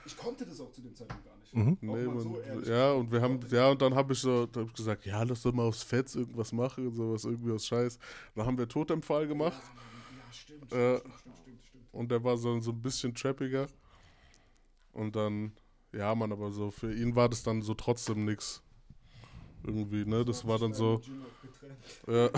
Ich 0.06 0.18
konnte 0.18 0.46
das 0.46 0.60
auch 0.60 0.72
zu 0.72 0.82
dem 0.82 0.96
Zeitpunkt 0.96 1.24
gar 1.24 1.38
nicht. 1.38 1.54
Mhm. 1.56 1.78
Nee, 1.82 2.06
mal 2.08 2.20
so 2.20 2.30
man, 2.30 2.42
ehrlich. 2.42 2.68
ja, 2.68 2.92
und 2.94 3.12
wir 3.12 3.22
haben, 3.22 3.40
ja, 3.52 3.70
und 3.70 3.82
dann 3.82 3.94
habe 3.94 4.14
ich 4.14 4.20
so 4.20 4.48
da 4.48 4.62
hab 4.62 4.68
ich 4.68 4.74
gesagt, 4.74 5.06
ja, 5.06 5.22
lass 5.22 5.44
doch 5.44 5.54
mal 5.54 5.64
aufs 5.68 5.84
Fetz 5.84 6.16
irgendwas 6.16 6.52
machen 6.52 6.88
und 6.88 6.96
sowas, 6.96 7.26
irgendwie 7.26 7.52
aus 7.52 7.68
Scheiß. 7.68 8.00
Dann 8.34 8.46
haben 8.48 8.58
wir 8.58 8.68
Totempfahl 8.68 9.28
gemacht 9.28 9.62
Ja, 9.62 10.34
stimmt, 10.34 10.72
Äh, 10.74 10.98
stimmt, 10.98 11.14
stimmt, 11.20 11.38
stimmt, 11.38 11.66
stimmt. 11.68 11.84
und 11.94 12.10
der 12.10 12.24
war 12.24 12.38
so, 12.38 12.60
so 12.60 12.72
ein 12.72 12.82
bisschen 12.82 13.14
trappiger. 13.14 13.68
Und 14.94 15.16
dann, 15.16 15.52
ja, 15.94 16.16
man, 16.16 16.32
aber 16.32 16.52
so, 16.52 16.72
für 16.72 16.94
ihn 16.94 17.16
war 17.16 17.30
das 17.30 17.44
dann 17.44 17.62
so 17.62 17.74
trotzdem 17.74 18.26
nix. 18.26 18.62
Irgendwie, 19.64 20.06
ne, 20.06 20.26
das 20.26 20.48
war 20.48 20.58
dann 20.58 20.74
so, 20.74 21.02
ja. 22.08 22.30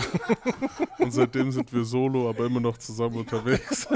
Und 0.98 1.10
seitdem 1.10 1.50
sind 1.52 1.72
wir 1.72 1.84
solo, 1.84 2.28
aber 2.28 2.44
immer 2.46 2.60
noch 2.60 2.76
zusammen 2.76 3.16
unterwegs. 3.16 3.86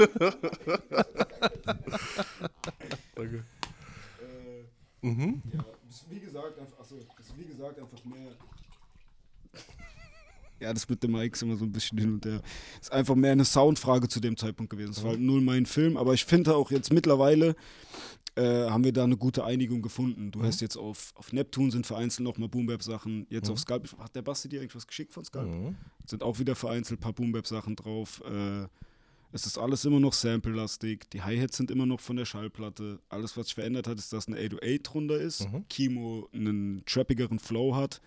Danke. 3.15 3.43
Mhm. 5.01 5.41
Ja, 5.53 5.63
das 5.85 5.95
ist 5.95 6.09
wie 6.09 6.19
gesagt, 6.19 6.59
einfach, 6.59 6.79
achso, 6.79 6.95
das 7.17 7.27
ist 7.27 7.37
wie 7.37 7.45
gesagt 7.45 7.79
einfach 7.79 8.03
mehr. 8.03 8.31
Ja, 10.59 10.73
das 10.73 10.89
mit 10.89 11.01
dem 11.03 11.11
Mike 11.13 11.35
ist 11.35 11.41
immer 11.41 11.55
so 11.55 11.63
ein 11.63 11.71
bisschen 11.71 11.97
hin 11.97 12.13
und 12.15 12.25
her. 12.25 12.41
Ist 12.81 12.91
einfach 12.91 13.15
mehr 13.15 13.31
eine 13.31 13.45
Soundfrage 13.45 14.09
zu 14.09 14.19
dem 14.19 14.35
Zeitpunkt 14.35 14.69
gewesen. 14.69 14.91
Es 14.91 15.03
war 15.03 15.11
halt 15.11 15.21
null 15.21 15.39
mein 15.39 15.65
Film, 15.65 15.95
aber 15.95 16.13
ich 16.13 16.25
finde 16.25 16.53
auch 16.55 16.69
jetzt 16.69 16.91
mittlerweile 16.91 17.55
äh, 18.39 18.69
haben 18.69 18.85
wir 18.85 18.93
da 18.93 19.03
eine 19.03 19.17
gute 19.17 19.43
Einigung 19.43 19.81
gefunden. 19.81 20.31
Du 20.31 20.43
hast 20.43 20.61
jetzt 20.61 20.77
auf, 20.77 21.11
auf 21.15 21.33
Neptun 21.33 21.71
sind 21.71 21.85
vereinzelt 21.85 22.25
noch 22.25 22.37
mal 22.37 22.47
Boom-Bap-Sachen. 22.47 23.27
Jetzt 23.29 23.49
auf 23.49 23.59
Skalp, 23.59 23.93
hat 23.99 24.15
der 24.15 24.21
Basti 24.21 24.47
dir 24.47 24.61
eigentlich 24.61 24.75
was 24.75 24.87
geschickt 24.87 25.13
von 25.13 25.25
Skalp? 25.25 25.49
Mhm. 25.49 25.75
Sind 26.05 26.23
auch 26.23 26.39
wieder 26.39 26.55
vereinzelt 26.55 26.99
ein 26.99 27.01
paar 27.01 27.13
Boom-Bap-Sachen 27.13 27.75
drauf. 27.75 28.23
Äh, 28.25 28.67
es 29.31 29.45
ist 29.45 29.57
alles 29.57 29.83
immer 29.83 29.99
noch 29.99 30.13
Sample-lastig. 30.13 31.09
Die 31.11 31.21
Hi-Hats 31.21 31.57
sind 31.57 31.69
immer 31.69 31.85
noch 31.85 31.99
von 31.99 32.15
der 32.15 32.25
Schallplatte. 32.25 32.99
Alles, 33.09 33.35
was 33.35 33.47
sich 33.47 33.55
verändert 33.55 33.87
hat, 33.87 33.99
ist, 33.99 34.13
dass 34.13 34.27
eine 34.27 34.37
808 34.37 34.93
drunter 34.93 35.19
ist. 35.19 35.47
Kimo 35.69 36.29
einen 36.33 36.83
trappigeren 36.85 37.39
Flow 37.39 37.75
hat. 37.75 38.01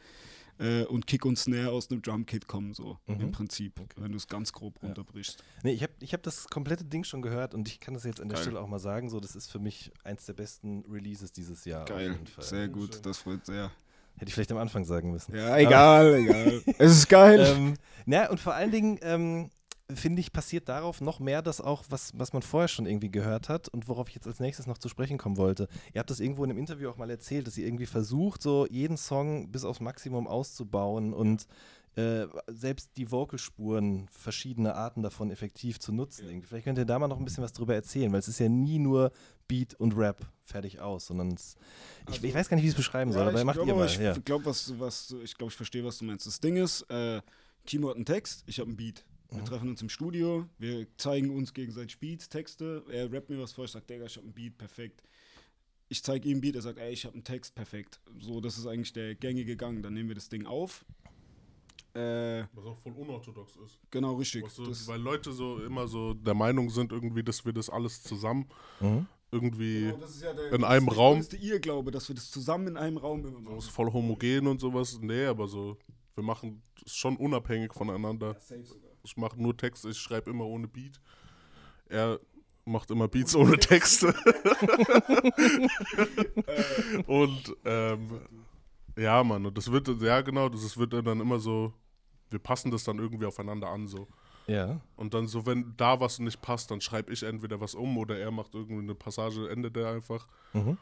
Äh, 0.59 0.84
und 0.84 1.07
Kick 1.07 1.24
und 1.24 1.38
Snare 1.38 1.70
aus 1.70 1.90
einem 1.90 2.03
Drumkit 2.03 2.46
kommen, 2.46 2.72
so 2.72 2.98
im 3.07 3.32
Prinzip, 3.32 3.80
wenn 3.96 4.12
du 4.12 4.16
es 4.16 4.28
ganz 4.28 4.53
grob 4.53 4.82
runterbrichst. 4.82 5.42
Nee, 5.62 5.72
ich 5.72 5.82
habe 5.82 5.92
ich 6.00 6.12
hab 6.12 6.22
das 6.22 6.48
komplette 6.48 6.84
Ding 6.84 7.05
schon 7.05 7.22
gehört 7.22 7.55
und 7.55 7.68
ich 7.68 7.80
kann 7.80 7.94
das 7.94 8.05
jetzt 8.05 8.20
an 8.20 8.28
der 8.28 8.36
Geil. 8.36 8.44
Stelle 8.44 8.61
auch 8.61 8.68
mal 8.68 8.78
sagen. 8.78 9.09
So, 9.09 9.18
das 9.18 9.34
ist 9.34 9.50
für 9.50 9.59
mich 9.59 9.90
eins 10.05 10.26
der 10.26 10.34
besten 10.34 10.84
Releases 10.90 11.32
dieses 11.32 11.64
Jahr. 11.64 11.84
Geil, 11.86 12.18
sehr 12.38 12.68
gut, 12.68 13.05
das 13.05 13.18
freut 13.18 13.46
sehr. 13.46 13.70
Hätte 14.16 14.28
ich 14.28 14.34
vielleicht 14.34 14.53
am 14.53 14.59
Anfang 14.59 14.84
sagen 14.84 15.11
müssen. 15.11 15.34
Ja, 15.34 15.57
egal, 15.57 16.14
egal. 16.14 16.62
Es 16.78 16.92
ist 16.92 17.09
geil. 17.09 17.40
ähm, 17.57 17.74
na, 18.05 18.30
und 18.30 18.38
vor 18.38 18.55
allen 18.55 18.70
Dingen 18.70 18.98
ähm, 19.03 19.50
finde 19.92 20.20
ich, 20.20 20.32
passiert 20.32 20.68
darauf 20.68 21.00
noch 21.00 21.20
mehr 21.20 21.42
das 21.42 21.60
auch, 21.60 21.84
was, 21.88 22.12
was 22.14 22.32
man 22.32 22.42
vorher 22.42 22.68
schon 22.68 22.86
irgendwie 22.86 23.10
gehört 23.10 23.48
hat 23.48 23.68
und 23.68 23.88
worauf 23.88 24.08
ich 24.08 24.14
jetzt 24.14 24.26
als 24.26 24.40
nächstes 24.40 24.66
noch 24.66 24.78
zu 24.78 24.88
sprechen 24.88 25.18
kommen 25.18 25.36
wollte. 25.36 25.68
Ihr 25.92 26.00
habt 26.00 26.10
das 26.10 26.20
irgendwo 26.20 26.44
in 26.44 26.50
einem 26.50 26.58
Interview 26.58 26.88
auch 26.88 26.96
mal 26.96 27.10
erzählt, 27.10 27.46
dass 27.46 27.58
ihr 27.58 27.66
irgendwie 27.66 27.86
versucht, 27.86 28.42
so 28.42 28.66
jeden 28.66 28.96
Song 28.96 29.50
bis 29.50 29.64
aufs 29.64 29.80
Maximum 29.80 30.26
auszubauen 30.26 31.12
und 31.12 31.46
äh, 31.94 32.26
selbst 32.48 32.96
die 32.96 33.10
Vocalspuren, 33.10 34.08
verschiedene 34.08 34.74
Arten 34.74 35.02
davon 35.02 35.30
effektiv 35.30 35.78
zu 35.78 35.92
nutzen. 35.92 36.26
Irgendwie. 36.26 36.46
Vielleicht 36.46 36.64
könnt 36.64 36.78
ihr 36.78 36.86
da 36.86 36.98
mal 36.98 37.08
noch 37.08 37.18
ein 37.18 37.24
bisschen 37.24 37.44
was 37.44 37.52
drüber 37.52 37.74
erzählen, 37.74 38.10
weil 38.12 38.20
es 38.20 38.28
ist 38.28 38.38
ja 38.38 38.48
nie 38.48 38.78
nur 38.78 39.12
Beat 39.46 39.74
und 39.74 39.94
Rap 39.94 40.26
fertig 40.44 40.80
aus, 40.80 41.06
sondern 41.06 41.32
es, 41.32 41.56
ich, 42.08 42.24
ich 42.24 42.34
weiß 42.34 42.48
gar 42.48 42.56
nicht, 42.56 42.64
wie 42.64 42.68
ich 42.68 42.72
es 42.72 42.78
beschreiben 42.78 43.12
soll, 43.12 43.28
aber 43.28 43.38
ich 43.38 43.44
macht 43.44 43.56
glaub 43.56 43.68
ihr 43.68 43.74
mal. 43.74 43.86
Ich 43.86 43.98
ja. 43.98 44.14
glaube, 44.14 44.46
was, 44.46 44.72
was, 44.78 45.14
ich, 45.22 45.36
glaub, 45.36 45.50
ich 45.50 45.56
verstehe, 45.56 45.84
was 45.84 45.98
du 45.98 46.06
meinst. 46.06 46.26
Das 46.26 46.40
Ding 46.40 46.56
ist, 46.56 46.82
äh, 46.90 47.20
Kimo 47.66 47.90
hat 47.90 47.96
einen 47.96 48.06
Text, 48.06 48.44
ich 48.46 48.58
habe 48.58 48.68
einen 48.68 48.76
Beat. 48.78 49.04
Wir 49.32 49.40
Mhm. 49.40 49.46
treffen 49.46 49.68
uns 49.70 49.80
im 49.82 49.88
Studio, 49.88 50.46
wir 50.58 50.86
zeigen 50.98 51.30
uns 51.30 51.54
gegenseitig 51.54 51.98
Beats, 51.98 52.28
Texte. 52.28 52.84
Er 52.90 53.10
rappt 53.10 53.30
mir 53.30 53.38
was 53.40 53.52
vor, 53.52 53.64
ich 53.64 53.70
sage, 53.70 53.86
Digga, 53.86 54.04
ich 54.04 54.16
habe 54.16 54.26
einen 54.26 54.34
Beat, 54.34 54.58
perfekt. 54.58 55.02
Ich 55.88 56.02
zeige 56.02 56.28
ihm 56.28 56.32
einen 56.34 56.40
Beat, 56.42 56.56
er 56.56 56.62
sagt, 56.62 56.78
ey, 56.78 56.92
ich 56.92 57.04
habe 57.04 57.14
einen 57.14 57.24
Text, 57.24 57.54
perfekt. 57.54 58.00
So, 58.20 58.40
das 58.40 58.58
ist 58.58 58.66
eigentlich 58.66 58.92
der 58.92 59.14
gängige 59.14 59.56
Gang. 59.56 59.82
Dann 59.82 59.94
nehmen 59.94 60.08
wir 60.08 60.14
das 60.14 60.28
Ding 60.28 60.46
auf. 60.46 60.84
Äh, 61.94 62.44
Was 62.54 62.64
auch 62.64 62.78
voll 62.78 62.92
unorthodox 62.92 63.56
ist. 63.56 63.78
genau, 63.90 64.14
richtig. 64.14 64.48
So, 64.50 64.66
Das, 64.66 64.86
weil 64.86 65.00
Leute 65.00 65.32
so 65.32 65.58
immer 65.62 65.86
so 65.86 66.14
der 66.14 66.32
Meinung 66.34 66.70
sind, 66.70 66.90
irgendwie, 66.92 67.22
dass 67.22 67.44
wir 67.44 67.52
das 67.52 67.68
alles 67.68 68.02
zusammen 68.02 68.48
Mhm. 68.80 69.06
irgendwie 69.30 69.80
genau, 69.86 69.96
das 69.98 70.10
ist 70.16 70.22
ja 70.22 70.32
der, 70.32 70.52
in 70.52 70.60
das 70.62 70.70
einem 70.70 70.84
ist 70.88 70.90
der 70.90 70.96
Raum. 70.98 71.16
größte 71.18 71.36
Irrglaube, 71.36 71.90
dass 71.90 72.08
wir 72.08 72.14
das 72.14 72.30
zusammen 72.30 72.68
in 72.68 72.76
einem 72.78 72.96
Raum 72.96 73.20
immer 73.20 73.30
so 73.32 73.40
machen. 73.40 73.58
ist 73.58 73.68
voll 73.68 73.92
homogen 73.92 74.46
und 74.46 74.58
sowas. 74.60 74.98
Nee, 75.02 75.26
aber 75.26 75.46
so, 75.48 75.76
wir 76.14 76.24
machen 76.24 76.62
es 76.84 76.94
schon 76.96 77.16
unabhängig 77.16 77.74
voneinander. 77.74 78.34
Safe 78.40 78.64
sogar. 78.64 78.91
Ich 79.03 79.16
mache 79.16 79.40
nur 79.40 79.57
Texte, 79.57 79.88
ich 79.90 79.98
schreibe 79.98 80.30
immer 80.30 80.46
ohne 80.46 80.68
Beat. 80.68 81.00
Er 81.88 82.20
macht 82.64 82.90
immer 82.90 83.09
Beats 83.09 83.34
ohne 83.34 83.59
Texte. 83.59 84.09
und 87.07 87.57
ähm, 87.64 88.20
ja, 88.96 89.24
Mann, 89.24 89.46
und 89.46 89.57
das 89.57 89.70
wird, 89.70 89.88
ja 90.00 90.20
genau, 90.20 90.48
das 90.48 90.76
wird 90.76 90.92
dann 90.92 91.20
immer 91.20 91.38
so, 91.38 91.72
wir 92.30 92.38
passen 92.38 92.70
das 92.70 92.84
dann 92.84 92.98
irgendwie 92.98 93.26
aufeinander 93.26 93.68
an 93.68 93.86
so. 93.86 94.07
Ja. 94.46 94.80
Und 94.96 95.14
dann 95.14 95.26
so, 95.26 95.46
wenn 95.46 95.74
da 95.76 96.00
was 96.00 96.18
nicht 96.18 96.42
passt, 96.42 96.70
dann 96.70 96.80
schreibe 96.80 97.12
ich 97.12 97.22
entweder 97.22 97.61
was 97.61 97.74
um 97.74 97.96
oder 97.96 98.18
er 98.18 98.30
macht 98.30 98.55
irgendwie 98.55 98.82
eine 98.82 98.94
Passage, 98.94 99.48
endet 99.48 99.76
er 99.76 99.90
einfach. 99.90 100.26
Mhm. 100.53 100.78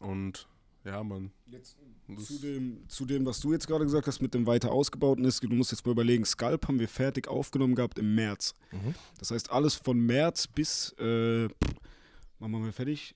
Und 0.00 0.48
ja, 0.84 1.02
Mann. 1.02 1.30
Jetzt 1.46 1.76
zu 2.24 2.38
dem, 2.38 2.88
zu 2.88 3.06
dem, 3.06 3.24
was 3.24 3.40
du 3.40 3.52
jetzt 3.52 3.66
gerade 3.66 3.84
gesagt 3.84 4.06
hast, 4.06 4.20
mit 4.20 4.34
dem 4.34 4.46
weiter 4.46 4.72
ausgebauten 4.72 5.24
ist, 5.24 5.42
du 5.42 5.48
musst 5.48 5.70
jetzt 5.70 5.86
mal 5.86 5.92
überlegen, 5.92 6.24
Sculp 6.24 6.66
haben 6.68 6.78
wir 6.78 6.88
fertig 6.88 7.28
aufgenommen 7.28 7.74
gehabt 7.74 7.98
im 7.98 8.14
März. 8.14 8.54
Mhm. 8.72 8.94
Das 9.18 9.30
heißt, 9.30 9.50
alles 9.50 9.74
von 9.74 9.98
März 9.98 10.46
bis, 10.46 10.94
äh, 10.98 11.48
machen 12.38 12.64
wir 12.64 12.72
fertig? 12.72 13.14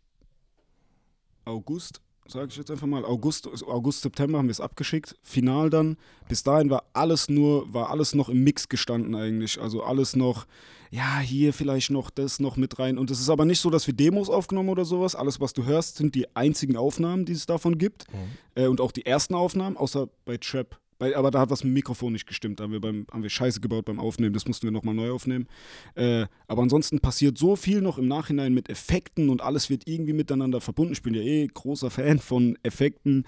August, 1.44 2.00
sage 2.28 2.48
ich 2.50 2.56
jetzt 2.56 2.70
einfach 2.70 2.86
mal. 2.86 3.04
August, 3.04 3.48
August, 3.64 4.02
September 4.02 4.38
haben 4.38 4.46
wir 4.46 4.52
es 4.52 4.60
abgeschickt. 4.60 5.16
Final 5.22 5.70
dann. 5.70 5.96
Bis 6.28 6.42
dahin 6.42 6.70
war 6.70 6.84
alles 6.92 7.28
nur, 7.28 7.72
war 7.72 7.90
alles 7.90 8.14
noch 8.14 8.28
im 8.28 8.42
Mix 8.44 8.68
gestanden 8.68 9.14
eigentlich. 9.14 9.60
Also 9.60 9.82
alles 9.82 10.16
noch, 10.16 10.46
ja, 10.90 11.18
hier 11.18 11.52
vielleicht 11.52 11.90
noch 11.90 12.10
das 12.10 12.40
noch 12.40 12.56
mit 12.56 12.78
rein. 12.78 12.98
Und 12.98 13.10
es 13.10 13.20
ist 13.20 13.30
aber 13.30 13.44
nicht 13.44 13.60
so, 13.60 13.70
dass 13.70 13.86
wir 13.86 13.94
Demos 13.94 14.28
aufgenommen 14.28 14.68
oder 14.68 14.84
sowas. 14.84 15.14
Alles, 15.14 15.40
was 15.40 15.52
du 15.52 15.64
hörst, 15.64 15.96
sind 15.96 16.14
die 16.14 16.34
einzigen 16.36 16.76
Aufnahmen, 16.76 17.24
die 17.24 17.32
es 17.32 17.46
davon 17.46 17.78
gibt. 17.78 18.06
Äh, 18.54 18.66
und 18.66 18.80
auch 18.80 18.92
die 18.92 19.06
ersten 19.06 19.34
Aufnahmen, 19.34 19.76
außer 19.76 20.08
bei 20.24 20.36
Trap. 20.36 20.78
Bei, 20.98 21.16
aber 21.16 21.30
da 21.30 21.40
hat 21.40 21.50
was 21.50 21.62
mit 21.62 21.70
dem 21.70 21.74
Mikrofon 21.74 22.12
nicht 22.12 22.26
gestimmt. 22.26 22.58
Da 22.58 22.64
haben 22.64 22.72
wir, 22.72 22.80
beim, 22.80 23.06
haben 23.12 23.22
wir 23.22 23.30
Scheiße 23.30 23.60
gebaut 23.60 23.84
beim 23.84 24.00
Aufnehmen. 24.00 24.32
Das 24.32 24.46
mussten 24.46 24.66
wir 24.66 24.70
nochmal 24.70 24.94
neu 24.94 25.10
aufnehmen. 25.10 25.46
Äh, 25.94 26.26
aber 26.48 26.62
ansonsten 26.62 27.00
passiert 27.00 27.36
so 27.36 27.56
viel 27.56 27.80
noch 27.80 27.98
im 27.98 28.08
Nachhinein 28.08 28.54
mit 28.54 28.70
Effekten 28.70 29.28
und 29.28 29.42
alles 29.42 29.68
wird 29.68 29.86
irgendwie 29.86 30.14
miteinander 30.14 30.60
verbunden. 30.60 30.92
Ich 30.92 31.02
bin 31.02 31.14
ja 31.14 31.22
eh 31.22 31.46
großer 31.46 31.90
Fan 31.90 32.18
von 32.18 32.58
Effekten, 32.62 33.24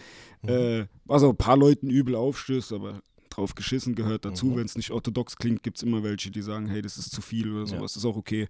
äh, 0.46 0.84
was 1.04 1.22
auch 1.22 1.30
ein 1.30 1.36
paar 1.36 1.56
Leuten 1.56 1.90
übel 1.90 2.14
aufstößt, 2.14 2.72
aber 2.72 3.02
drauf 3.30 3.54
geschissen 3.54 3.94
gehört 3.94 4.24
dazu. 4.24 4.56
Wenn 4.56 4.64
es 4.64 4.76
nicht 4.76 4.90
orthodox 4.90 5.36
klingt, 5.36 5.62
gibt 5.62 5.76
es 5.76 5.82
immer 5.82 6.02
welche, 6.02 6.30
die 6.30 6.42
sagen, 6.42 6.66
hey, 6.66 6.82
das 6.82 6.98
ist 6.98 7.12
zu 7.12 7.20
viel 7.20 7.52
oder 7.52 7.66
sowas. 7.66 7.92
Das 7.92 7.96
ist 7.96 8.04
auch 8.04 8.16
okay. 8.16 8.48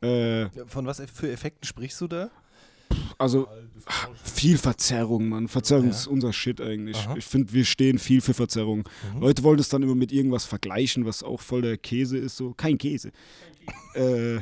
Äh, 0.00 0.48
Von 0.66 0.86
was 0.86 1.02
für 1.12 1.30
Effekten 1.30 1.66
sprichst 1.66 2.00
du 2.00 2.08
da? 2.08 2.30
Also 3.18 3.48
viel 4.22 4.56
Verzerrung, 4.58 5.28
Mann. 5.28 5.48
Verzerrung 5.48 5.84
Ja. 5.86 5.90
ist 5.90 6.06
unser 6.06 6.32
Shit 6.32 6.60
eigentlich. 6.60 6.96
Aha. 6.96 7.16
Ich 7.16 7.24
finde, 7.24 7.52
wir 7.52 7.64
stehen 7.64 7.98
viel 7.98 8.20
für 8.20 8.34
Verzerrung. 8.34 8.88
Leute 9.20 9.42
wollen 9.42 9.58
das 9.58 9.68
dann 9.68 9.82
immer 9.82 9.94
mit 9.94 10.12
irgendwas 10.12 10.44
vergleichen, 10.44 11.04
was 11.04 11.22
auch 11.22 11.40
voll 11.40 11.62
der 11.62 11.76
Käse 11.76 12.16
ist. 12.18 12.36
So, 12.36 12.54
kein 12.54 12.78
Käse. 12.78 13.10
äh, 13.94 14.38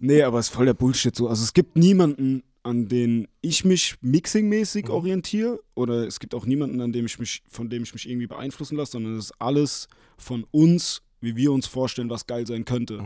nee, 0.00 0.22
aber 0.22 0.38
es 0.38 0.46
ist 0.48 0.54
voll 0.54 0.66
der 0.66 0.74
Bullshit 0.74 1.14
so. 1.14 1.28
Also 1.28 1.42
es 1.42 1.52
gibt 1.52 1.76
niemanden, 1.76 2.42
an 2.62 2.88
den 2.88 3.28
ich 3.40 3.64
mich 3.64 3.96
mixingmäßig 4.00 4.88
orientiere 4.90 5.60
oder 5.74 6.06
es 6.06 6.20
gibt 6.20 6.34
auch 6.34 6.44
niemanden, 6.44 6.80
an 6.80 6.92
dem 6.92 7.06
ich 7.06 7.18
mich, 7.18 7.42
von 7.48 7.68
dem 7.70 7.82
ich 7.84 7.92
mich 7.94 8.08
irgendwie 8.08 8.26
beeinflussen 8.26 8.76
lasse, 8.76 8.92
sondern 8.92 9.16
es 9.16 9.26
ist 9.26 9.40
alles 9.40 9.88
von 10.16 10.44
uns, 10.50 11.00
wie 11.20 11.34
wir 11.36 11.50
uns 11.52 11.66
vorstellen, 11.66 12.10
was 12.10 12.26
geil 12.26 12.46
sein 12.46 12.64
könnte. 12.64 13.02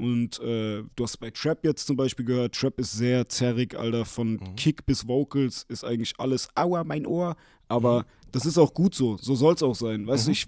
Und 0.00 0.40
äh, 0.40 0.82
du 0.96 1.04
hast 1.04 1.18
bei 1.18 1.30
Trap 1.30 1.64
jetzt 1.64 1.86
zum 1.86 1.96
Beispiel 1.96 2.24
gehört, 2.24 2.54
Trap 2.54 2.78
ist 2.80 2.92
sehr 2.92 3.28
zerrig, 3.28 3.74
Alter, 3.78 4.04
von 4.04 4.32
Mhm. 4.32 4.56
Kick 4.56 4.86
bis 4.86 5.06
Vocals 5.06 5.64
ist 5.68 5.84
eigentlich 5.84 6.14
alles, 6.18 6.48
aua, 6.54 6.84
mein 6.84 7.06
Ohr. 7.06 7.36
Aber 7.68 8.00
Mhm. 8.00 8.04
das 8.32 8.46
ist 8.46 8.58
auch 8.58 8.72
gut 8.74 8.94
so, 8.94 9.16
so 9.18 9.34
soll 9.34 9.54
es 9.54 9.62
auch 9.62 9.74
sein. 9.74 10.06
Weißt 10.06 10.26
du, 10.26 10.30
ich, 10.32 10.46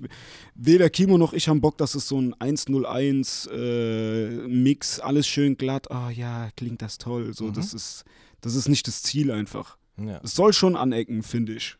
weder 0.54 0.88
Kimo 0.90 1.18
noch 1.18 1.32
ich 1.34 1.48
haben 1.48 1.60
Bock, 1.60 1.76
dass 1.78 1.94
es 1.94 2.08
so 2.08 2.20
ein 2.20 2.34
101 2.40 3.48
äh, 3.52 4.28
Mix, 4.48 4.98
alles 5.00 5.26
schön 5.26 5.56
glatt, 5.56 5.90
ah 5.90 6.10
ja, 6.10 6.50
klingt 6.56 6.82
das 6.82 6.98
toll. 6.98 7.32
So, 7.34 7.44
Mhm. 7.46 7.52
das 7.52 7.74
ist, 7.74 8.04
das 8.40 8.54
ist 8.54 8.68
nicht 8.68 8.86
das 8.88 9.02
Ziel 9.02 9.30
einfach. 9.30 9.76
Ja. 9.98 10.20
Es 10.24 10.34
soll 10.34 10.52
schon 10.52 10.74
anecken, 10.76 11.22
finde 11.22 11.54
ich. 11.54 11.76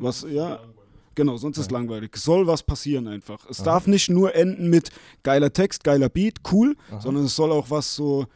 Was, 0.00 0.24
ja, 0.28 0.60
genau, 1.16 1.36
sonst 1.36 1.58
ist 1.58 1.72
langweilig. 1.72 2.12
Es 2.14 2.22
soll 2.22 2.46
was 2.46 2.62
passieren 2.62 3.08
einfach. 3.08 3.44
Es 3.50 3.58
darf 3.64 3.88
nicht 3.88 4.08
nur 4.08 4.34
enden 4.36 4.70
mit 4.70 4.90
geiler 5.24 5.52
Text, 5.52 5.82
geiler 5.82 6.08
Beat, 6.08 6.36
cool, 6.52 6.76
sondern 7.00 7.24
es 7.24 7.34
soll 7.34 7.50
auch 7.50 7.68
was 7.70 7.94
so, 7.96 8.26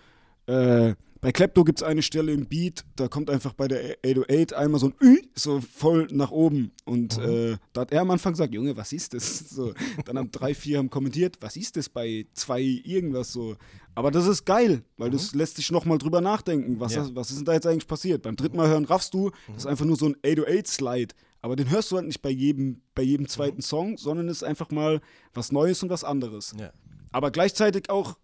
äh, 0.46 0.94
bei 1.22 1.32
Klepto 1.32 1.64
gibt 1.64 1.80
es 1.80 1.82
eine 1.82 2.00
Stelle 2.00 2.32
im 2.32 2.46
Beat, 2.46 2.82
da 2.96 3.06
kommt 3.06 3.28
einfach 3.28 3.52
bei 3.52 3.68
der 3.68 3.98
808 4.06 4.54
einmal 4.54 4.80
so 4.80 4.86
ein 4.86 4.94
Ü, 5.02 5.18
so 5.34 5.60
voll 5.60 6.08
nach 6.10 6.30
oben. 6.30 6.72
Und 6.86 7.18
äh, 7.18 7.58
da 7.74 7.82
hat 7.82 7.92
er 7.92 8.00
am 8.00 8.10
Anfang 8.10 8.32
gesagt, 8.32 8.54
Junge, 8.54 8.74
was 8.76 8.92
ist 8.94 9.12
das? 9.12 9.50
So, 9.50 9.74
dann 10.06 10.16
haben 10.16 10.30
drei, 10.30 10.54
vier 10.54 10.78
haben 10.78 10.88
kommentiert, 10.88 11.36
was 11.40 11.56
ist 11.56 11.76
das 11.76 11.90
bei 11.90 12.24
zwei 12.32 12.62
irgendwas 12.62 13.32
so. 13.34 13.56
Aber 13.94 14.10
das 14.10 14.26
ist 14.26 14.46
geil, 14.46 14.82
weil 14.96 15.10
das 15.10 15.34
lässt 15.34 15.58
dich 15.58 15.70
nochmal 15.70 15.98
drüber 15.98 16.22
nachdenken. 16.22 16.80
Was, 16.80 16.94
Ja. 16.94 17.06
was 17.14 17.28
ist 17.30 17.36
denn 17.36 17.44
da 17.44 17.52
jetzt 17.52 17.66
eigentlich 17.66 17.86
passiert? 17.86 18.22
Beim 18.22 18.36
dritten 18.36 18.56
Mal 18.56 18.68
hören 18.68 18.86
raffst 18.86 19.12
du, 19.12 19.30
das 19.48 19.58
ist 19.58 19.66
einfach 19.66 19.84
nur 19.84 19.96
so 19.96 20.06
ein 20.06 20.14
808-Slide. 20.24 21.14
Aber 21.42 21.56
den 21.56 21.70
hörst 21.70 21.90
du 21.90 21.96
halt 21.96 22.06
nicht 22.06 22.20
bei 22.22 22.30
jedem, 22.30 22.82
bei 22.94 23.02
jedem 23.02 23.26
zweiten 23.28 23.62
Song, 23.62 23.96
sondern 23.96 24.28
es 24.28 24.38
ist 24.38 24.42
einfach 24.44 24.70
mal 24.70 25.00
was 25.32 25.52
Neues 25.52 25.82
und 25.82 25.88
was 25.88 26.04
anderes. 26.04 26.54
Ja. 26.58 26.70
Aber 27.12 27.30
gleichzeitig 27.30 27.88
auch 27.90 28.18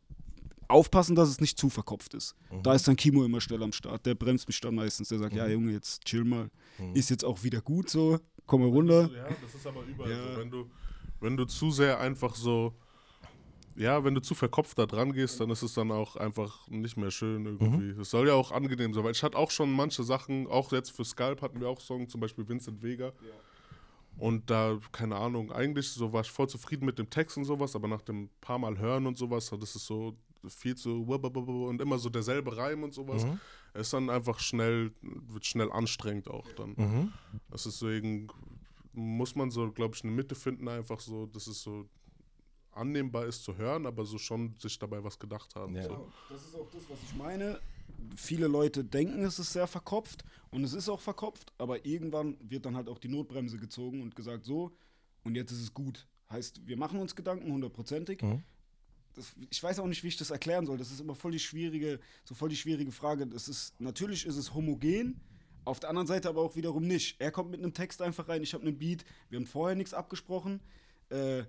aufpassen, 0.69 1.15
dass 1.15 1.29
es 1.29 1.41
nicht 1.41 1.59
zu 1.59 1.69
verkopft 1.71 2.15
ist. 2.15 2.35
Mhm. 2.51 2.63
Da 2.63 2.75
ist 2.75 2.87
dann 2.89 2.97
Kimo 2.97 3.25
immer 3.25 3.41
schnell 3.41 3.63
am 3.63 3.73
Start. 3.73 4.05
Der 4.05 4.15
bremst 4.15 4.49
mich 4.49 4.61
dann 4.61 4.75
meistens. 4.75 5.09
Der 5.09 5.19
sagt, 5.19 5.33
Mhm. 5.33 5.39
ja 5.39 5.47
Junge, 5.49 5.73
jetzt 5.73 6.05
chill 6.05 6.25
mal. 6.25 6.51
Ist 6.95 7.09
jetzt 7.11 7.25
auch 7.25 7.43
wieder 7.43 7.61
gut 7.61 7.89
so. 7.89 8.19
Komm 8.47 8.61
mal 8.63 8.69
runter. 8.71 9.11
Ja, 9.15 9.29
das 9.43 9.55
ist 9.55 9.67
aber 9.67 9.83
überall 9.85 10.11
Ja. 10.11 10.35
so. 10.35 10.41
Wenn 10.41 10.51
du, 10.51 10.71
wenn 11.21 11.37
du 11.37 11.45
zu 11.47 11.71
sehr 11.71 11.99
einfach 12.01 12.35
so, 12.35 12.75
ja, 13.77 14.03
wenn 14.05 14.15
du 14.15 14.21
zu 14.21 14.35
verkopft 14.35 14.79
da 14.79 14.87
dran 14.87 15.13
gehst, 15.13 15.41
dann 15.41 15.51
ist 15.51 15.63
es 15.63 15.75
dann 15.75 15.91
auch 15.91 16.17
einfach 16.17 16.67
nicht 16.69 16.97
mehr 16.97 17.11
schön 17.11 17.45
irgendwie. 17.45 18.01
Es 18.01 18.11
soll 18.11 18.29
ja 18.29 18.35
auch 18.35 18.53
angenehm 18.53 18.95
sein, 18.95 19.05
weil 19.05 19.13
ich 19.13 19.23
hatte 19.23 19.37
auch 19.37 19.51
schon 19.51 19.71
manche 19.71 20.03
Sachen, 20.03 20.47
auch 20.47 20.73
jetzt 20.73 20.91
für 20.91 21.05
Sculp 21.05 21.43
hatten 21.43 21.61
wir 21.61 21.69
auch 21.69 21.81
Songs, 21.81 22.11
zum 22.11 22.21
Beispiel 22.21 22.49
Vincent 22.49 22.83
Vega. 22.83 23.13
Und 24.19 24.49
da, 24.49 24.79
keine 24.93 25.17
Ahnung, 25.17 25.53
eigentlich 25.53 25.91
so 25.91 26.13
war 26.13 26.23
ich 26.23 26.31
voll 26.31 26.49
zufrieden 26.49 26.87
mit 26.87 26.99
dem 26.99 27.11
Text 27.11 27.37
und 27.37 27.45
sowas, 27.45 27.77
aber 27.77 27.87
nach 27.87 28.01
dem 28.01 28.31
paar 28.41 28.59
Mal 28.59 28.79
hören 28.79 29.07
und 29.07 29.19
sowas, 29.19 29.51
das 29.61 29.77
ist 29.77 29.87
so 29.87 30.17
viel 30.49 30.75
zu 30.75 31.03
und 31.03 31.81
immer 31.83 31.99
so 31.99 32.09
derselbe 32.09 32.57
Reim 32.57 32.83
und 32.83 32.95
sowas. 32.95 33.27
Es 33.75 33.83
ist 33.83 33.93
dann 33.93 34.09
einfach 34.09 34.39
schnell, 34.39 34.93
wird 35.03 35.45
schnell 35.45 35.71
anstrengend 35.71 36.29
auch 36.31 36.51
dann. 36.57 36.75
Mhm. 36.77 37.13
Das 37.51 37.67
ist 37.67 37.83
deswegen 37.83 38.29
muss 38.95 39.35
man 39.35 39.51
so, 39.51 39.71
glaube 39.71 39.95
ich, 39.95 40.03
eine 40.03 40.13
Mitte 40.13 40.35
finden, 40.35 40.69
einfach 40.69 41.01
so, 41.01 41.27
dass 41.27 41.47
es 41.47 41.63
so 41.63 41.87
annehmbar 42.77 43.27
ist 43.27 43.45
zu 43.45 43.57
hören, 43.57 43.87
aber 43.87 44.05
so 44.05 44.19
schon 44.19 44.55
sich 44.59 44.79
dabei 44.79 45.03
was 45.03 45.19
gedacht 45.19 45.55
haben. 45.55 45.75
Ja. 45.75 45.85
So. 45.85 46.09
Das 46.29 46.43
ist 46.43 46.55
auch 46.55 46.71
das, 46.71 46.83
was 46.89 46.99
ich 47.03 47.15
meine. 47.17 47.61
Viele 48.17 48.47
Leute 48.47 48.85
denken, 48.85 49.25
es 49.25 49.39
ist 49.39 49.53
sehr 49.53 49.67
verkopft 49.67 50.25
und 50.51 50.65
es 50.65 50.75
ist 50.75 50.89
auch 50.89 51.01
verkopft, 51.01 51.53
aber 51.59 51.85
irgendwann 51.87 52.37
wird 52.41 52.67
dann 52.67 52.77
halt 52.77 52.89
auch 52.89 52.99
die 52.99 53.09
Notbremse 53.09 53.59
gezogen 53.59 54.03
und 54.03 54.15
gesagt, 54.15 54.45
so, 54.45 54.73
und 55.25 55.35
jetzt 55.35 55.51
ist 55.51 55.63
es 55.63 55.75
gut. 55.75 56.07
Heißt, 56.31 56.67
wir 56.67 56.77
machen 56.77 57.01
uns 57.01 57.15
Gedanken, 57.15 57.51
hundertprozentig. 57.53 58.23
Mhm. 58.23 58.43
Das, 59.15 59.33
ich 59.49 59.63
weiß 59.63 59.79
auch 59.79 59.87
nicht, 59.87 60.05
wie 60.05 60.09
ich 60.09 60.17
das 60.17 60.31
erklären 60.31 60.67
soll. 60.67 60.77
Das 60.77 60.91
ist 60.91 61.01
immer 61.01 61.15
voll 61.15 61.33
die 61.33 61.39
schwierige, 61.39 62.01
so 62.25 62.35
voll 62.35 62.51
die 62.51 62.57
schwierige 62.57 62.93
Frage. 62.93 63.27
Das 63.27 63.49
ist, 63.49 63.81
natürlich 63.81 64.27
ist 64.27 64.37
es 64.37 64.53
homogen, 64.55 65.21
auf 65.65 65.81
der 65.81 65.89
anderen 65.89 66.07
Seite 66.07 66.29
aber 66.29 66.43
auch 66.43 66.55
wiederum 66.55 66.87
nicht. 66.87 67.21
Er 67.21 67.33
kommt 67.33 67.51
mit 67.51 67.61
einem 67.61 67.73
Text 67.73 68.03
einfach 68.03 68.29
rein, 68.29 68.43
ich 68.43 68.55
habe 68.55 68.67
einen 68.67 68.79
Beat, 68.79 69.05
wir 69.31 69.39
haben 69.39 69.47
vorher 69.47 69.75
nichts 69.75 69.95
abgesprochen. 69.95 70.61
Äh, 71.09 71.45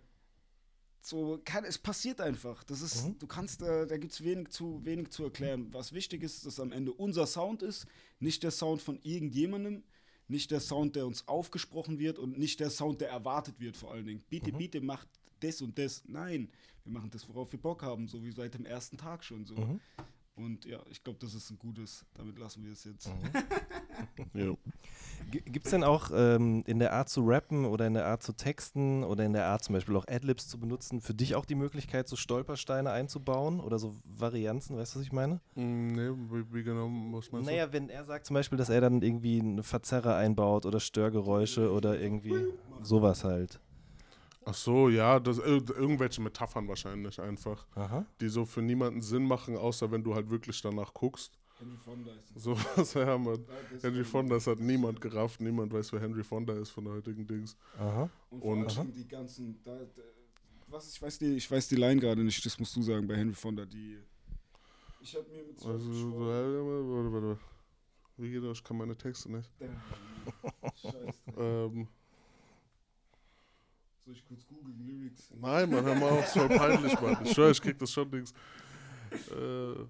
so 1.08 1.40
kann, 1.44 1.64
es 1.66 1.78
passiert 1.78 2.20
einfach. 2.22 2.64
Das 2.64 2.82
ist, 2.82 3.06
du 3.20 3.28
kannst, 3.28 3.62
äh, 3.62 3.88
da 3.88 3.98
gibt 3.98 4.14
es 4.14 4.24
wenig 4.24 4.50
zu, 4.50 4.84
wenig 4.84 5.10
zu 5.10 5.24
erklären. 5.24 5.68
Was 5.74 5.94
wichtig 5.94 6.24
ist, 6.24 6.46
dass 6.46 6.60
am 6.60 6.72
Ende 6.72 6.92
unser 6.92 7.26
Sound 7.28 7.64
ist, 7.64 7.86
nicht 8.20 8.44
der 8.44 8.52
Sound 8.52 8.82
von 8.82 9.00
irgendjemandem, 9.04 9.84
nicht 10.28 10.52
der 10.52 10.60
Sound, 10.60 10.96
der 10.96 11.06
uns 11.08 11.28
aufgesprochen 11.28 12.00
wird 12.00 12.20
und 12.20 12.38
nicht 12.38 12.60
der 12.60 12.70
Sound, 12.70 13.00
der 13.02 13.10
erwartet 13.10 13.60
wird 13.60 13.78
vor 13.78 13.92
allen 13.94 14.06
Dingen. 14.06 14.24
Bitte, 14.30 14.52
bitte 14.52 14.82
macht 14.82 15.08
das 15.40 15.62
und 15.62 15.78
das. 15.78 16.04
Nein, 16.06 16.50
wir 16.84 16.92
machen 16.92 17.10
das, 17.10 17.28
worauf 17.30 17.52
wir 17.52 17.62
Bock 17.62 17.82
haben, 17.84 18.08
so 18.08 18.24
wie 18.24 18.32
seit 18.32 18.54
dem 18.54 18.66
ersten 18.66 18.98
Tag 18.98 19.24
schon 19.24 19.46
so. 19.46 19.56
Und 20.38 20.66
ja, 20.66 20.80
ich 20.90 21.04
glaube, 21.04 21.18
das 21.20 21.34
ist 21.34 21.50
ein 21.50 21.58
gutes, 21.58 22.06
damit 22.14 22.38
lassen 22.38 22.64
wir 22.64 22.72
es 22.72 22.84
jetzt. 22.84 23.10
Ja. 24.34 24.54
Gibt 25.32 25.66
es 25.66 25.72
denn 25.72 25.84
auch 25.84 26.12
ähm, 26.14 26.64
in 26.68 26.78
der 26.78 26.94
Art 26.94 27.10
zu 27.10 27.22
rappen 27.26 27.66
oder 27.66 27.88
in 27.88 27.96
der 27.96 28.06
Art 28.06 28.22
zu 28.22 28.34
texten 28.34 29.04
oder 29.04 29.26
in 29.26 29.34
der 29.34 29.46
Art 29.48 29.64
zum 29.64 29.74
Beispiel 29.74 29.96
auch 29.96 30.08
Adlibs 30.08 30.48
zu 30.48 30.60
benutzen, 30.60 31.02
für 31.02 31.16
dich 31.16 31.34
auch 31.34 31.46
die 31.46 31.56
Möglichkeit, 31.56 32.08
so 32.08 32.16
Stolpersteine 32.16 32.92
einzubauen 32.92 33.60
oder 33.60 33.80
so 33.80 33.96
Varianzen, 34.06 34.78
weißt 34.78 34.94
du, 34.94 35.00
was 35.00 35.06
ich 35.06 35.12
meine? 35.12 35.42
Mm, 35.56 35.88
Nee, 35.88 36.10
wie, 36.30 36.54
wie 36.54 36.64
genau, 36.64 36.88
was 37.12 37.32
meinst 37.32 37.50
Naja, 37.50 37.74
wenn 37.74 37.90
er 37.90 38.06
sagt 38.06 38.28
zum 38.28 38.36
Beispiel, 38.36 38.58
dass 38.60 38.70
er 38.70 38.80
dann 38.80 39.02
irgendwie 39.02 39.40
eine 39.40 39.64
Verzerrer 39.64 40.16
einbaut 40.16 40.68
oder 40.68 40.80
Störgeräusche 40.80 41.72
oder 41.72 42.00
irgendwie 42.00 42.36
sowas 42.84 43.24
halt. 43.24 43.60
Ach 44.50 44.54
so, 44.54 44.88
ja, 44.88 45.20
das, 45.20 45.40
ir- 45.40 45.76
irgendwelche 45.76 46.22
Metaphern 46.22 46.68
wahrscheinlich 46.70 47.20
einfach, 47.20 47.68
Aha. 47.76 48.06
die 48.22 48.30
so 48.30 48.46
für 48.46 48.62
niemanden 48.62 49.02
Sinn 49.02 49.24
machen, 49.28 49.58
außer 49.58 49.92
wenn 49.92 50.04
du 50.04 50.16
halt 50.16 50.30
wirklich 50.30 50.62
danach 50.62 50.94
guckst. 50.94 51.38
Henry 51.60 51.76
Fonda 51.84 52.12
ist 52.14 52.40
So 52.42 52.56
was, 52.76 52.94
ja, 52.94 53.18
man. 53.18 53.44
Henry 53.82 54.06
Fonda, 54.06 54.36
das 54.36 54.48
hat 54.48 54.60
niemand 54.60 55.02
gerafft, 55.02 55.42
niemand 55.42 55.74
weiß, 55.74 55.92
wer 55.92 56.00
Henry 56.00 56.24
Fonda 56.24 56.54
ist 56.54 56.70
von 56.70 56.86
der 56.86 56.94
heutigen 56.94 57.28
Dings. 57.28 57.58
Aha. 57.78 58.10
Und, 58.30 58.42
Und- 58.42 58.78
allem 58.78 58.94
die 58.94 59.08
ganzen, 59.08 59.60
da, 59.66 59.76
da, 59.76 60.02
was 60.68 60.94
ich 60.94 61.02
weiß 61.02 61.18
die, 61.20 61.36
ich 61.36 61.50
weiß 61.52 61.68
die 61.68 61.76
Line 61.76 62.00
gerade 62.00 62.24
nicht, 62.24 62.46
das 62.46 62.58
musst 62.58 62.74
du 62.76 62.82
sagen 62.82 63.06
bei 63.06 63.16
Henry 63.18 63.34
Fonda, 63.36 63.66
die. 63.66 63.98
Ich 65.02 65.14
habe 65.16 65.26
mir 65.30 65.44
mit 65.44 65.58
Also, 65.66 66.20
warte, 66.20 66.66
warte, 66.66 67.12
warte. 67.28 67.40
Wie 68.18 68.32
geht 68.32 68.44
das? 68.44 68.58
Ich 68.60 68.64
kann 68.64 68.78
meine 68.78 68.96
Texte 68.96 69.32
nicht. 69.32 69.50
Scheiße. 70.82 71.14
Ähm, 71.38 71.88
Soll 74.08 74.16
ich 74.16 74.26
kurz 74.26 74.48
googeln, 74.48 74.80
Lyrics? 74.88 75.34
Nein, 75.38 75.70
Mann, 75.70 75.84
hör 75.84 75.96
mal 75.96 76.10
auf, 76.12 76.24
ist 76.24 76.32
voll 76.32 76.48
peinlich, 76.48 77.02
Mann. 77.02 77.18
Ich 77.26 77.34
schwör, 77.34 77.52
ich 77.52 77.62
krieg 77.62 77.78
das 77.78 77.92
schon 77.92 78.10
Dings. 78.10 78.32
Äh. 79.12 79.84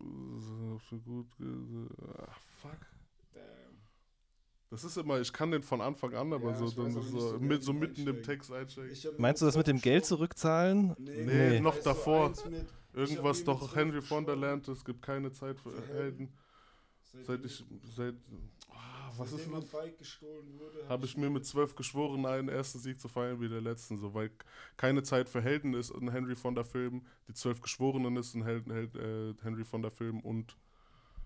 so, 0.00 0.98
gut. 1.04 1.28
Ach, 2.26 2.40
fuck. 2.60 2.80
Damn. 3.32 3.42
Das 4.68 4.82
ist 4.82 4.96
immer, 4.96 5.20
ich 5.20 5.32
kann 5.32 5.52
den 5.52 5.62
von 5.62 5.80
Anfang 5.80 6.12
an, 6.12 6.32
aber 6.32 6.50
Ja, 6.50 6.56
so, 6.56 6.70
dann 6.70 6.90
so, 6.90 7.02
so, 7.02 7.38
mit, 7.38 7.62
so 7.62 7.72
mitten 7.72 8.04
im. 8.08 8.20
Text 8.20 8.50
einsteigen. 8.50 8.96
Meinst 9.16 9.42
du 9.42 9.46
das 9.46 9.56
mit 9.56 9.68
dem 9.68 9.80
Geld 9.80 10.04
zurückzahlen? 10.04 10.96
Nee, 10.98 11.24
Nee, 11.24 11.54
da 11.54 11.60
noch 11.60 11.78
davor. 11.78 12.32
Irgendwas 12.94 13.44
doch 13.44 13.76
Henry 13.76 14.02
Fonda 14.02 14.34
lernt, 14.34 14.66
es 14.66 14.84
gibt 14.84 15.02
keine 15.02 15.30
Zeit 15.30 15.60
für 15.60 15.70
Für 15.70 15.94
Helden. 15.94 16.32
Seit 17.22 17.44
ich, 17.44 17.64
seit, 17.94 18.16
ah, 18.70 19.01
was 19.18 19.32
ist 19.32 19.50
wurde, 19.50 20.88
Habe 20.88 21.04
ich 21.04 21.16
mir 21.16 21.30
mit 21.30 21.44
zwölf 21.46 21.74
geschworen, 21.74 22.24
einen 22.26 22.48
ersten 22.48 22.78
Sieg 22.78 23.00
zu 23.00 23.08
feiern 23.08 23.40
wie 23.40 23.48
der 23.48 23.60
letzten. 23.60 23.98
So, 23.98 24.14
weil 24.14 24.30
keine 24.76 25.02
Zeit 25.02 25.28
für 25.28 25.40
Helden 25.42 25.74
ist 25.74 25.90
ein 25.90 26.10
Henry 26.10 26.36
Fonda 26.36 26.64
Film, 26.64 27.04
die 27.28 27.34
zwölf 27.34 27.60
Geschworenen 27.60 28.16
ist 28.16 28.34
ein 28.34 28.44
Helden, 28.44 28.72
Held, 28.72 28.94
äh, 28.96 29.34
Henry 29.42 29.64
Fonda 29.64 29.90
Film 29.90 30.20
und 30.20 30.56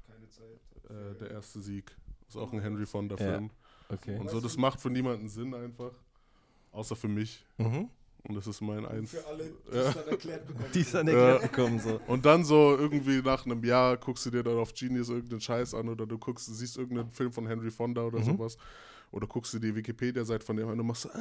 keine 0.07 0.29
Zeit. 0.29 0.61
äh, 0.91 1.15
der 1.19 1.31
erste 1.31 1.61
Sieg 1.61 1.97
ist 2.29 2.37
auch 2.37 2.53
ein 2.53 2.61
Henry 2.61 2.87
Fonda 2.87 3.17
Ja. 3.17 3.33
Film. 3.33 3.51
Okay. 3.89 4.19
Und 4.19 4.31
so, 4.31 4.41
das 4.41 4.57
macht 4.57 4.81
für 4.81 4.91
niemanden 4.91 5.29
Sinn 5.29 5.55
einfach. 5.55 5.93
Außer 6.73 6.97
für 6.97 7.09
mich. 7.09 7.45
Mhm. 7.59 7.89
Und 8.29 8.35
das 8.35 8.47
ist 8.49 8.61
mein 8.61 8.85
eins. 8.87 9.11
Für 9.13 9.27
alle, 9.27 9.45
die 9.45 9.77
Ja. 9.77 9.89
es 9.89 9.95
dann 9.95 10.09
erklärt 10.09 10.47
bekommen. 10.47 10.65
Die 10.75 10.81
ist 10.81 10.95
dann 10.95 11.07
Ja. 11.07 11.13
erklärt 11.13 11.53
bekommen 11.53 11.79
so. 11.81 12.01
Und 12.09 12.25
dann 12.27 12.45
so 12.45 12.77
irgendwie 12.77 13.23
nach 13.23 13.45
einem 13.47 13.63
Jahr 13.65 13.97
guckst 13.97 14.27
du 14.27 14.31
dir 14.31 14.43
dann 14.43 14.59
auf 14.59 14.75
Genius 14.75 15.09
irgendeinen 15.11 15.41
Scheiß 15.41 15.75
an 15.75 15.89
oder 15.89 16.07
du 16.07 16.19
guckst, 16.19 16.47
siehst 16.47 16.77
irgendeinen 16.77 17.11
Film 17.13 17.33
von 17.33 17.47
Henry 17.47 17.71
Fonda 17.71 18.03
oder 18.03 18.19
Mhm. 18.19 18.25
sowas. 18.25 18.57
Oder 19.13 19.27
guckst 19.29 19.55
du 19.55 19.59
die 19.61 19.75
Wikipedia-Seite 19.75 20.45
von 20.45 20.57
dem 20.57 20.67
an 20.67 20.73
und 20.73 20.79
du 20.79 20.85
machst 20.85 21.03
so, 21.03 21.11
ah, 21.11 21.17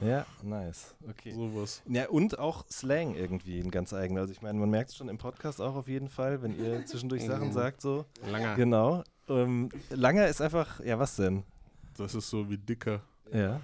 Ja, 0.00 0.26
nice. 0.42 0.94
Okay. 1.08 1.32
sowas. 1.32 1.80
Ja, 1.88 2.08
und 2.08 2.38
auch 2.38 2.64
Slang 2.68 3.14
irgendwie 3.14 3.60
ein 3.60 3.70
ganz 3.70 3.92
eigener. 3.94 4.20
Also 4.22 4.32
ich 4.32 4.42
meine, 4.42 4.58
man 4.58 4.68
merkt 4.70 4.90
es 4.90 4.96
schon 4.96 5.08
im 5.08 5.18
Podcast 5.18 5.60
auch 5.60 5.76
auf 5.76 5.88
jeden 5.88 6.08
Fall, 6.08 6.42
wenn 6.42 6.58
ihr 6.58 6.84
zwischendurch 6.84 7.24
Sachen 7.26 7.52
sagt 7.52 7.80
so. 7.80 8.04
Langer. 8.30 8.56
Genau. 8.56 9.04
Ähm, 9.28 9.70
Langer 9.90 10.26
ist 10.28 10.40
einfach, 10.42 10.80
ja 10.84 10.98
was 10.98 11.16
denn? 11.16 11.44
Das 11.96 12.14
ist 12.14 12.28
so 12.28 12.50
wie 12.50 12.58
dicker. 12.58 13.00
Ja. 13.32 13.60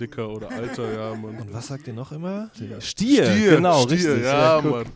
Dicker 0.00 0.28
oder 0.28 0.50
alter, 0.50 0.92
ja, 0.92 1.14
Mann. 1.14 1.38
Und 1.38 1.52
was 1.52 1.68
sagt 1.68 1.86
ihr 1.86 1.92
noch 1.92 2.10
immer? 2.12 2.50
Stier. 2.54 2.80
Stier, 2.80 3.56
genau, 3.56 3.82
Stier, 3.82 3.92
richtig. 4.14 4.24
ja, 4.24 4.60
guck. 4.60 4.70
Mann. 4.72 4.86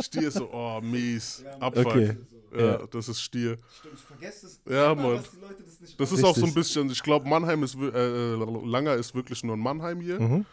Stier 0.00 0.28
ist 0.28 0.34
so, 0.34 0.50
oh, 0.52 0.80
mies. 0.82 1.44
Abfuck. 1.60 1.86
Okay. 1.86 2.16
Ja, 2.52 2.60
Ja. 2.66 2.86
das 2.90 3.08
ist 3.08 3.20
Stier. 3.22 3.56
Stimmt, 3.78 3.94
ich 3.94 4.00
vergesse 4.00 4.46
es. 4.46 4.60
Ja, 4.68 4.90
immer, 4.92 5.02
Mann. 5.02 5.16
dass 5.18 5.30
die 5.30 5.36
Leute 5.40 5.62
das 5.62 5.80
nicht 5.80 6.00
Das 6.00 6.10
ist 6.12 6.24
auch 6.24 6.36
so 6.36 6.46
ein 6.46 6.54
bisschen, 6.54 6.90
ich 6.90 7.00
glaube, 7.02 7.28
Mannheim 7.28 7.62
ist, 7.62 7.78
wir- 7.78 7.94
äh, 7.94 8.34
Langer 8.66 8.94
ist 8.94 9.14
wirklich 9.14 9.44
nur 9.44 9.56
ein 9.56 9.60
Mannheim 9.60 10.00
hier. 10.00 10.18
Mhm. 10.20 10.44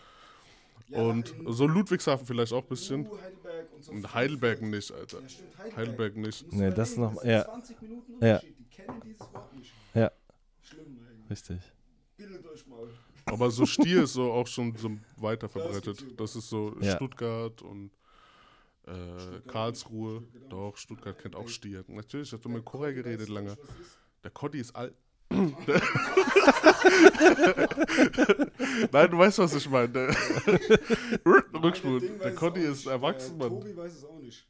Ja, 0.90 1.00
und 1.02 1.34
so 1.48 1.66
Ludwigshafen 1.66 2.26
vielleicht 2.28 2.54
auch 2.54 2.62
ein 2.62 2.70
bisschen. 2.70 3.08
Uh, 3.08 3.18
Heidelberg 3.20 3.68
und 3.76 3.84
so. 3.84 3.92
Und 3.94 4.14
Heidelberg 4.14 4.62
nicht, 4.62 4.92
Alter. 4.92 5.22
Ja, 5.22 5.28
stimmt, 5.30 5.76
Heidelberg 5.76 6.16
nicht. 6.18 6.42
Du 6.44 6.46
musst 6.46 6.58
Nee, 6.60 6.72
das 6.72 6.96
noch- 6.98 7.20
sind 7.22 7.30
ja. 7.32 7.46
20 7.46 7.82
Minuten 7.82 8.12
Ja. 8.24 8.36
Unterschied. 8.36 8.56
Die 8.60 8.76
kennen 8.76 9.02
dieses 9.04 9.20
Wort 9.34 9.56
nicht. 9.56 9.72
Ja. 9.96 10.12
Schlimm, 10.62 11.00
eigentlich. 11.10 11.32
Richtig. 11.32 11.58
Bildet 12.18 12.46
euch 12.48 12.66
mal. 12.68 12.88
Aber 13.26 13.52
so 13.52 13.66
Stier 13.66 14.04
ist 14.04 14.14
so 14.14 14.32
auch 14.32 14.48
schon 14.48 14.76
so 14.76 14.92
weiter 15.18 15.48
verbreitet. 15.56 16.04
Das 16.20 16.36
ist 16.36 16.50
so 16.50 16.76
Ja. 16.82 16.96
Stuttgart 16.96 17.62
und 17.62 17.92
äh, 18.86 19.40
Karlsruhe. 19.48 20.24
Doch, 20.50 20.76
Stuttgart 20.78 21.18
kennt 21.20 21.36
auch 21.36 21.48
Stier. 21.48 21.84
Natürlich, 21.88 22.34
ich 22.34 22.40
habe 22.40 22.50
mit 22.50 22.66
Korea 22.66 22.92
geredet 22.92 23.30
lange. 23.30 23.56
Der 24.24 24.32
Coddy 24.32 24.60
ist 24.60 24.76
alt. 24.76 24.96
Nein, 28.92 29.12
du 29.12 29.18
weißt, 29.18 29.40
was 29.40 29.54
ich 29.56 29.70
meine. 29.70 29.90
Der 29.90 30.08
Rückspur. 31.64 32.00
Der 32.00 32.34
Coddy 32.36 32.62
ist 32.62 32.86
erwachsen, 32.86 33.38
Mann. 33.38 33.50
Tobi 33.50 33.76
weiß 33.76 33.94
es 33.94 34.06
auch 34.06 34.20
nicht. 34.20 34.48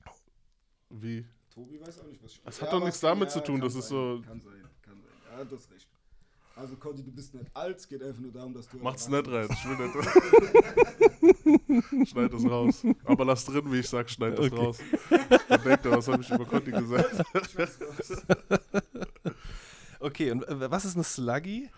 Wie? 0.89 1.25
Tobi 1.53 1.79
weiß 1.81 1.99
auch 2.01 2.05
nicht, 2.07 2.23
was 2.23 2.31
ich 2.33 2.41
Das 2.43 2.61
hat 2.61 2.71
doch 2.71 2.83
nichts 2.83 2.99
damit 2.99 3.31
zu 3.31 3.39
tun, 3.43 3.59
das 3.59 3.73
ist 3.75 3.87
so- 3.87 4.21
Kann 4.25 4.39
sein, 4.39 4.63
kann 4.83 5.01
sein. 5.01 5.11
Ja, 5.37 5.43
du 5.43 5.55
hast 5.55 5.71
recht. 5.71 5.87
Also, 6.57 6.75
Conti, 6.75 7.03
du 7.03 7.11
bist 7.11 7.35
nicht 7.35 7.45
alt, 7.53 7.77
es 7.77 7.87
geht 7.87 8.01
einfach 8.01 8.19
nur 8.19 8.31
darum, 8.31 8.53
dass 8.53 8.67
du. 8.67 8.77
Macht's 8.77 9.07
erwachsen 9.07 9.31
nicht 9.31 9.31
rein, 9.31 9.47
ich 9.51 9.65
will 9.69 9.77
nicht. 11.93 12.09
schneid 12.09 12.33
das 12.33 12.43
raus. 12.45 12.83
Aber 13.05 13.25
lass 13.25 13.45
drin, 13.45 13.71
wie 13.71 13.79
ich 13.79 13.87
sag, 13.87 14.09
schneid 14.09 14.39
das 14.39 14.47
Okay. 14.47 14.55
raus. 14.55 14.79
Dann 15.49 15.63
denkt 15.63 15.85
er, 15.85 15.91
was 15.91 16.07
habe 16.07 16.21
ich 16.21 16.29
über 16.31 16.45
Conti 16.45 16.71
gesagt? 16.71 17.23
Okay, 19.99 20.31
und 20.31 20.47
äh, 20.47 20.71
was 20.71 20.85
ist 20.85 20.95
eine 20.95 21.03
Sluggy? 21.03 21.69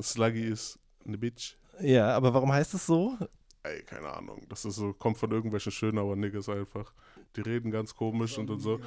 Sluggy 0.00 0.44
ist 0.48 0.78
eine 1.06 1.18
Bitch. 1.18 1.56
Ja, 1.80 2.16
aber 2.16 2.32
warum 2.32 2.52
heißt 2.52 2.74
es 2.74 2.86
so? 2.86 3.16
Ey, 3.62 3.82
keine 3.82 4.08
Ahnung. 4.12 4.44
Das 4.48 4.64
ist 4.64 4.76
so, 4.76 4.92
kommt 4.92 5.18
von 5.18 5.30
irgendwelchen 5.30 5.72
Schönauer 5.72 6.16
Niggas 6.16 6.48
einfach. 6.48 6.92
Die 7.36 7.40
reden 7.40 7.70
ganz 7.70 7.94
komisch 7.94 8.36
und, 8.38 8.50
und 8.50 8.60
so. 8.60 8.80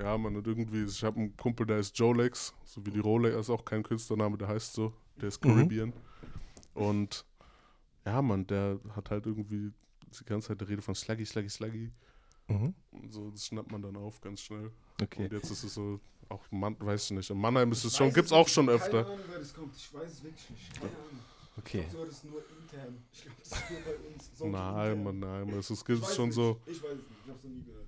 Ja, 0.00 0.16
man, 0.16 0.34
und 0.36 0.46
irgendwie, 0.46 0.84
ich 0.84 1.04
habe 1.04 1.18
einen 1.20 1.36
Kumpel, 1.36 1.66
der 1.66 1.78
ist 1.78 1.96
Jolex, 1.98 2.54
so 2.64 2.84
wie 2.86 2.90
die 2.90 3.00
Rolex, 3.00 3.36
ist 3.36 3.50
auch 3.50 3.64
kein 3.64 3.82
Künstlername, 3.82 4.38
der 4.38 4.48
heißt 4.48 4.72
so. 4.72 4.92
Der 5.20 5.28
ist 5.28 5.44
Mhm. 5.44 5.48
Caribbean. 5.50 5.92
Und 6.74 7.26
ja, 8.06 8.22
man, 8.22 8.46
der 8.46 8.80
hat 8.96 9.10
halt 9.10 9.26
irgendwie 9.26 9.70
die 10.18 10.24
ganze 10.24 10.48
Zeit 10.48 10.60
die 10.60 10.64
Rede 10.64 10.80
von 10.82 10.94
Sluggy, 10.94 11.26
Sluggy, 11.26 11.50
Sluggy. 11.50 11.90
Mhm. 12.48 12.74
Und 12.92 13.12
so, 13.12 13.30
das 13.30 13.46
schnappt 13.46 13.70
man 13.70 13.82
dann 13.82 13.96
auf 13.96 14.20
ganz 14.20 14.40
schnell. 14.40 14.70
Okay. 15.02 15.24
Und 15.24 15.32
jetzt 15.32 15.50
ist 15.50 15.62
es 15.64 15.74
so, 15.74 16.00
auch 16.30 16.42
Mann, 16.50 16.76
weiß 16.78 17.04
ich 17.06 17.10
nicht. 17.16 17.30
In 17.30 17.38
Mannheim 17.38 17.70
ist 17.72 17.84
es 17.84 17.92
Ich 17.92 17.98
schon, 17.98 18.12
gibt's 18.12 18.30
nicht, 18.30 18.40
auch 18.40 18.48
schon 18.48 18.66
Keine 18.66 18.78
öfter. 18.78 19.06
Ahnung, 19.06 19.18
wer 19.28 19.38
das 19.38 19.52
kommt. 19.54 19.76
Ich 19.76 19.92
weiß 19.92 20.10
es 20.12 20.22
wirklich 20.24 20.50
nicht. 20.50 20.74
Keine 20.80 20.92
Ahnung. 20.92 21.20
Okay. 21.58 21.80
Ich 21.86 21.90
glaube, 21.90 22.06
das 22.06 22.14
ist 22.16 22.24
nur 22.24 22.42
intern. 22.58 23.02
Ich 23.12 23.22
glaube, 23.22 23.36
das 23.42 23.52
ist 23.52 23.70
nur 23.70 23.80
bei 23.80 23.96
uns. 24.14 24.30
So 24.38 24.46
Nein. 24.48 25.04
Mann, 25.04 25.18
nein, 25.20 25.46
Mann. 25.50 25.58
Es 25.58 25.84
gibt 25.84 26.06
schon 26.06 26.26
nicht. 26.26 26.34
so. 26.34 26.58
Ich 26.66 26.82
weiß 26.82 26.92
es 26.92 26.96
nicht. 26.96 27.06
Ich 27.24 27.28
habe 27.28 27.38
es 27.38 27.44
noch 27.44 27.50
nie 27.50 27.62
gehört. 27.64 27.86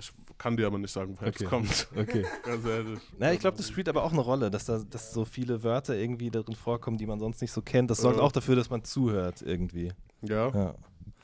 Ich 0.00 0.10
kann 0.38 0.56
dir 0.56 0.66
aber 0.66 0.78
nicht 0.78 0.90
sagen, 0.92 1.14
woher 1.18 1.28
Okay. 1.28 1.44
es 1.44 1.50
kommt. 1.50 1.88
Okay. 1.94 2.24
Ganz 2.42 2.64
ehrlich. 2.64 2.98
Na, 3.18 3.32
ich 3.32 3.38
glaube, 3.40 3.56
das 3.58 3.68
spielt 3.68 3.88
aber 3.88 4.02
auch 4.02 4.12
eine 4.12 4.22
Rolle, 4.22 4.50
dass 4.50 4.64
da 4.64 4.78
dass 4.78 5.12
so 5.12 5.24
viele 5.24 5.62
Wörter 5.62 5.94
irgendwie 5.96 6.30
darin 6.30 6.54
vorkommen, 6.56 6.96
die 6.98 7.06
man 7.06 7.18
sonst 7.20 7.40
nicht 7.42 7.52
so 7.52 7.60
kennt. 7.62 7.90
Das 7.90 7.98
sorgt 7.98 8.16
Ja. 8.16 8.22
auch 8.22 8.32
dafür, 8.32 8.56
dass 8.56 8.70
man 8.70 8.82
zuhört 8.82 9.42
irgendwie. 9.42 9.92
Ja, 10.22 10.48
Ja. 10.48 10.74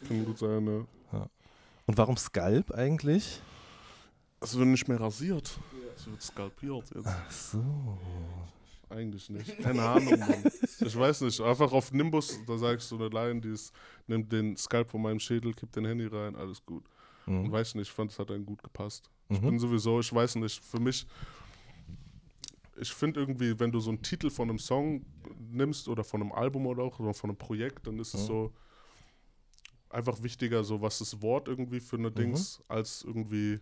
kann 0.07 0.25
gut 0.25 0.39
sein, 0.39 0.63
ne? 0.65 0.87
Und 1.89 1.97
warum 1.99 2.17
Skalp 2.17 2.73
eigentlich? 2.73 3.41
Es 4.41 4.57
wird 4.59 4.67
nicht 4.69 4.89
mehr 4.89 5.01
rasiert. 5.01 5.59
Es 5.97 6.07
wird 6.07 6.21
skalpiert 6.21 6.91
jetzt. 6.95 7.07
Ach 7.07 7.31
so. 7.31 7.99
Eigentlich 8.91 9.31
nicht. 9.31 9.59
Keine 9.61 9.83
Ahnung, 9.83 10.19
Mann. 10.19 10.45
Ich 10.81 10.97
weiß 10.99 11.23
nicht. 11.23 11.41
Einfach 11.41 11.73
auf 11.73 11.93
Nimbus, 11.93 12.39
da 12.47 12.57
sage 12.59 12.79
ich 12.79 12.83
so 12.85 12.97
eine 12.97 13.09
Line, 13.09 13.41
die 13.41 13.51
ist, 13.51 13.73
nimmt 14.07 14.31
den 14.33 14.57
Skalp 14.57 14.91
von 14.91 15.01
meinem 15.03 15.19
Schädel, 15.21 15.53
kippt 15.55 15.75
den 15.77 15.85
Handy 15.87 16.07
rein, 16.07 16.37
alles 16.37 16.65
gut. 16.65 16.85
Und 17.27 17.45
Mhm. 17.45 17.53
weiß 17.53 17.75
nicht, 17.75 17.89
ich 17.89 17.95
fand, 17.95 18.13
es 18.13 18.19
hat 18.19 18.31
einem 18.31 18.47
gut 18.47 18.63
gepasst. 18.63 19.11
Ich 19.29 19.41
Mhm. 19.41 19.47
bin 19.49 19.59
sowieso, 19.59 20.01
ich 20.01 20.13
weiß 20.13 20.37
nicht, 20.37 20.65
für 20.65 20.79
mich, 20.79 21.07
ich 22.79 22.93
finde 22.93 23.21
irgendwie, 23.21 23.59
wenn 23.59 23.73
du 23.73 23.81
so 23.81 23.91
einen 23.91 24.03
Titel 24.03 24.31
von 24.31 24.49
einem 24.49 24.59
Song 24.59 25.05
nimmst 25.51 25.89
oder 25.89 26.05
von 26.05 26.23
einem 26.23 26.33
Album 26.33 26.67
oder 26.67 26.83
auch 26.85 26.99
oder 27.01 27.15
von 27.15 27.31
einem 27.31 27.39
Projekt, 27.39 27.87
dann 27.87 27.99
ist 27.99 28.15
es 28.15 28.23
Mhm. 28.23 28.27
so 28.27 28.53
einfach 29.91 30.23
wichtiger, 30.23 30.63
so 30.63 30.81
was 30.81 30.99
das 30.99 31.21
Wort 31.23 31.49
irgendwie 31.49 31.81
für 31.81 31.97
eine 31.97 32.11
Mhm. 32.11 32.17
Dings, 32.17 32.63
als 32.69 33.03
irgendwie 33.03 33.61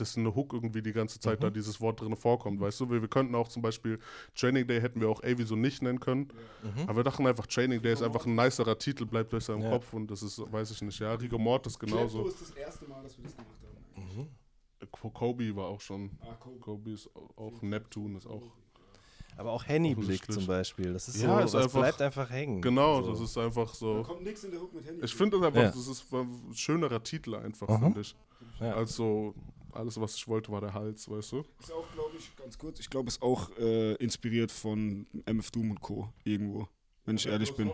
dass 0.00 0.16
eine 0.16 0.34
Hook 0.34 0.52
irgendwie 0.52 0.82
die 0.82 0.92
ganze 0.92 1.20
Zeit 1.20 1.38
Mhm. 1.40 1.42
da 1.44 1.50
dieses 1.50 1.80
Wort 1.80 2.00
drin 2.00 2.16
vorkommt, 2.16 2.60
weißt 2.60 2.80
du? 2.80 2.90
Wir, 2.90 3.00
wir 3.00 3.08
könnten 3.08 3.34
auch 3.34 3.48
zum 3.48 3.62
Beispiel 3.62 3.98
Training 4.34 4.66
Day 4.66 4.80
hätten 4.80 5.00
wir 5.00 5.08
auch 5.08 5.22
ey 5.22 5.36
wieso 5.38 5.56
nicht 5.56 5.82
nennen 5.82 6.00
können, 6.00 6.28
Mhm. 6.62 6.82
aber 6.88 6.96
wir 6.96 7.04
dachten 7.04 7.26
einfach 7.26 7.46
Training 7.46 7.80
Day 7.82 7.92
ist 7.92 8.02
einfach 8.02 8.26
ein 8.26 8.34
nicerer 8.34 8.78
Titel, 8.78 9.04
bleibt 9.06 9.30
besser 9.30 9.54
im 9.54 9.62
Ja. 9.62 9.70
Kopf 9.70 9.92
und 9.92 10.10
das 10.10 10.22
ist, 10.22 10.40
weiß 10.52 10.70
ich 10.70 10.82
nicht, 10.82 10.98
ja, 10.98 11.12
Rigor 11.14 11.38
Mortis 11.38 11.78
Klepto 11.78 11.96
genauso. 11.96 12.26
ist 12.26 12.40
das 12.40 12.50
erste 12.52 12.86
Mal, 12.86 13.02
dass 13.02 13.16
wir 13.18 13.24
das 13.24 13.36
gemacht 13.36 13.58
haben. 13.96 14.20
Mhm. 14.20 14.28
Kobe 15.12 15.54
war 15.56 15.66
auch 15.68 15.80
schon, 15.80 16.10
Ah, 16.22 16.34
Kobe. 16.40 16.58
Kobe 16.58 16.90
ist 16.92 17.08
au- 17.14 17.28
auch, 17.36 17.62
Neptun 17.62 18.16
ist 18.16 18.26
auch, 18.26 18.42
Aber 19.36 19.52
auch 19.52 19.66
Hennyblick 19.66 20.30
zum 20.30 20.46
Beispiel. 20.46 20.92
Das 20.92 21.08
ist 21.08 21.22
Ja, 21.22 21.38
so, 21.38 21.44
ist 21.44 21.54
das 21.54 21.64
einfach- 21.64 21.80
bleibt 21.80 22.02
einfach 22.02 22.28
hängen. 22.30 22.60
genau, 22.60 23.00
so. 23.02 23.10
das 23.12 23.20
ist 23.20 23.38
einfach 23.38 23.70
Da 23.70 23.74
so, 23.76 24.02
kommt 24.02 24.22
nichts 24.22 24.44
in 24.44 24.50
der 24.50 24.60
Hook 24.60 24.74
mit 24.74 24.84
Handy. 24.84 25.02
ich 25.04 25.14
finde 25.14 25.38
das 25.38 25.46
einfach, 25.46 25.62
Ja. 25.62 25.68
das 25.70 25.86
ist 25.86 26.12
ein 26.12 26.52
schönerer 26.54 27.02
Titel 27.02 27.34
einfach, 27.36 27.68
Aha. 27.68 27.78
finde 27.78 28.00
ich, 28.00 28.14
Ja. 28.58 28.74
als 28.74 28.94
so, 28.96 29.34
alles 29.72 30.00
was 30.00 30.14
ich 30.16 30.26
wollte 30.28 30.50
war 30.52 30.60
der 30.60 30.74
Hals, 30.74 31.08
weißt 31.08 31.32
du? 31.32 31.44
Ist 31.60 31.72
auch, 31.72 31.92
glaube 31.92 32.16
ich, 32.18 32.34
ganz 32.36 32.58
kurz, 32.58 32.80
ich 32.80 32.90
glaube, 32.90 33.08
ist 33.08 33.22
auch 33.22 33.50
äh, 33.58 33.94
inspiriert 33.94 34.50
von 34.52 35.06
MF 35.26 35.50
Doom 35.50 35.70
und 35.72 35.80
Co. 35.80 36.08
irgendwo, 36.24 36.68
wenn 37.04 37.16
ich 37.16 37.26
ehrlich 37.26 37.52
bin. 37.54 37.70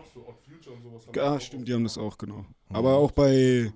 Ja, 1.15 1.39
stimmt, 1.39 1.67
die 1.67 1.73
haben 1.73 1.83
das 1.83 1.97
auch, 1.97 2.17
genau. 2.17 2.45
Aber 2.69 2.95
auch 2.97 3.11
bei, 3.11 3.71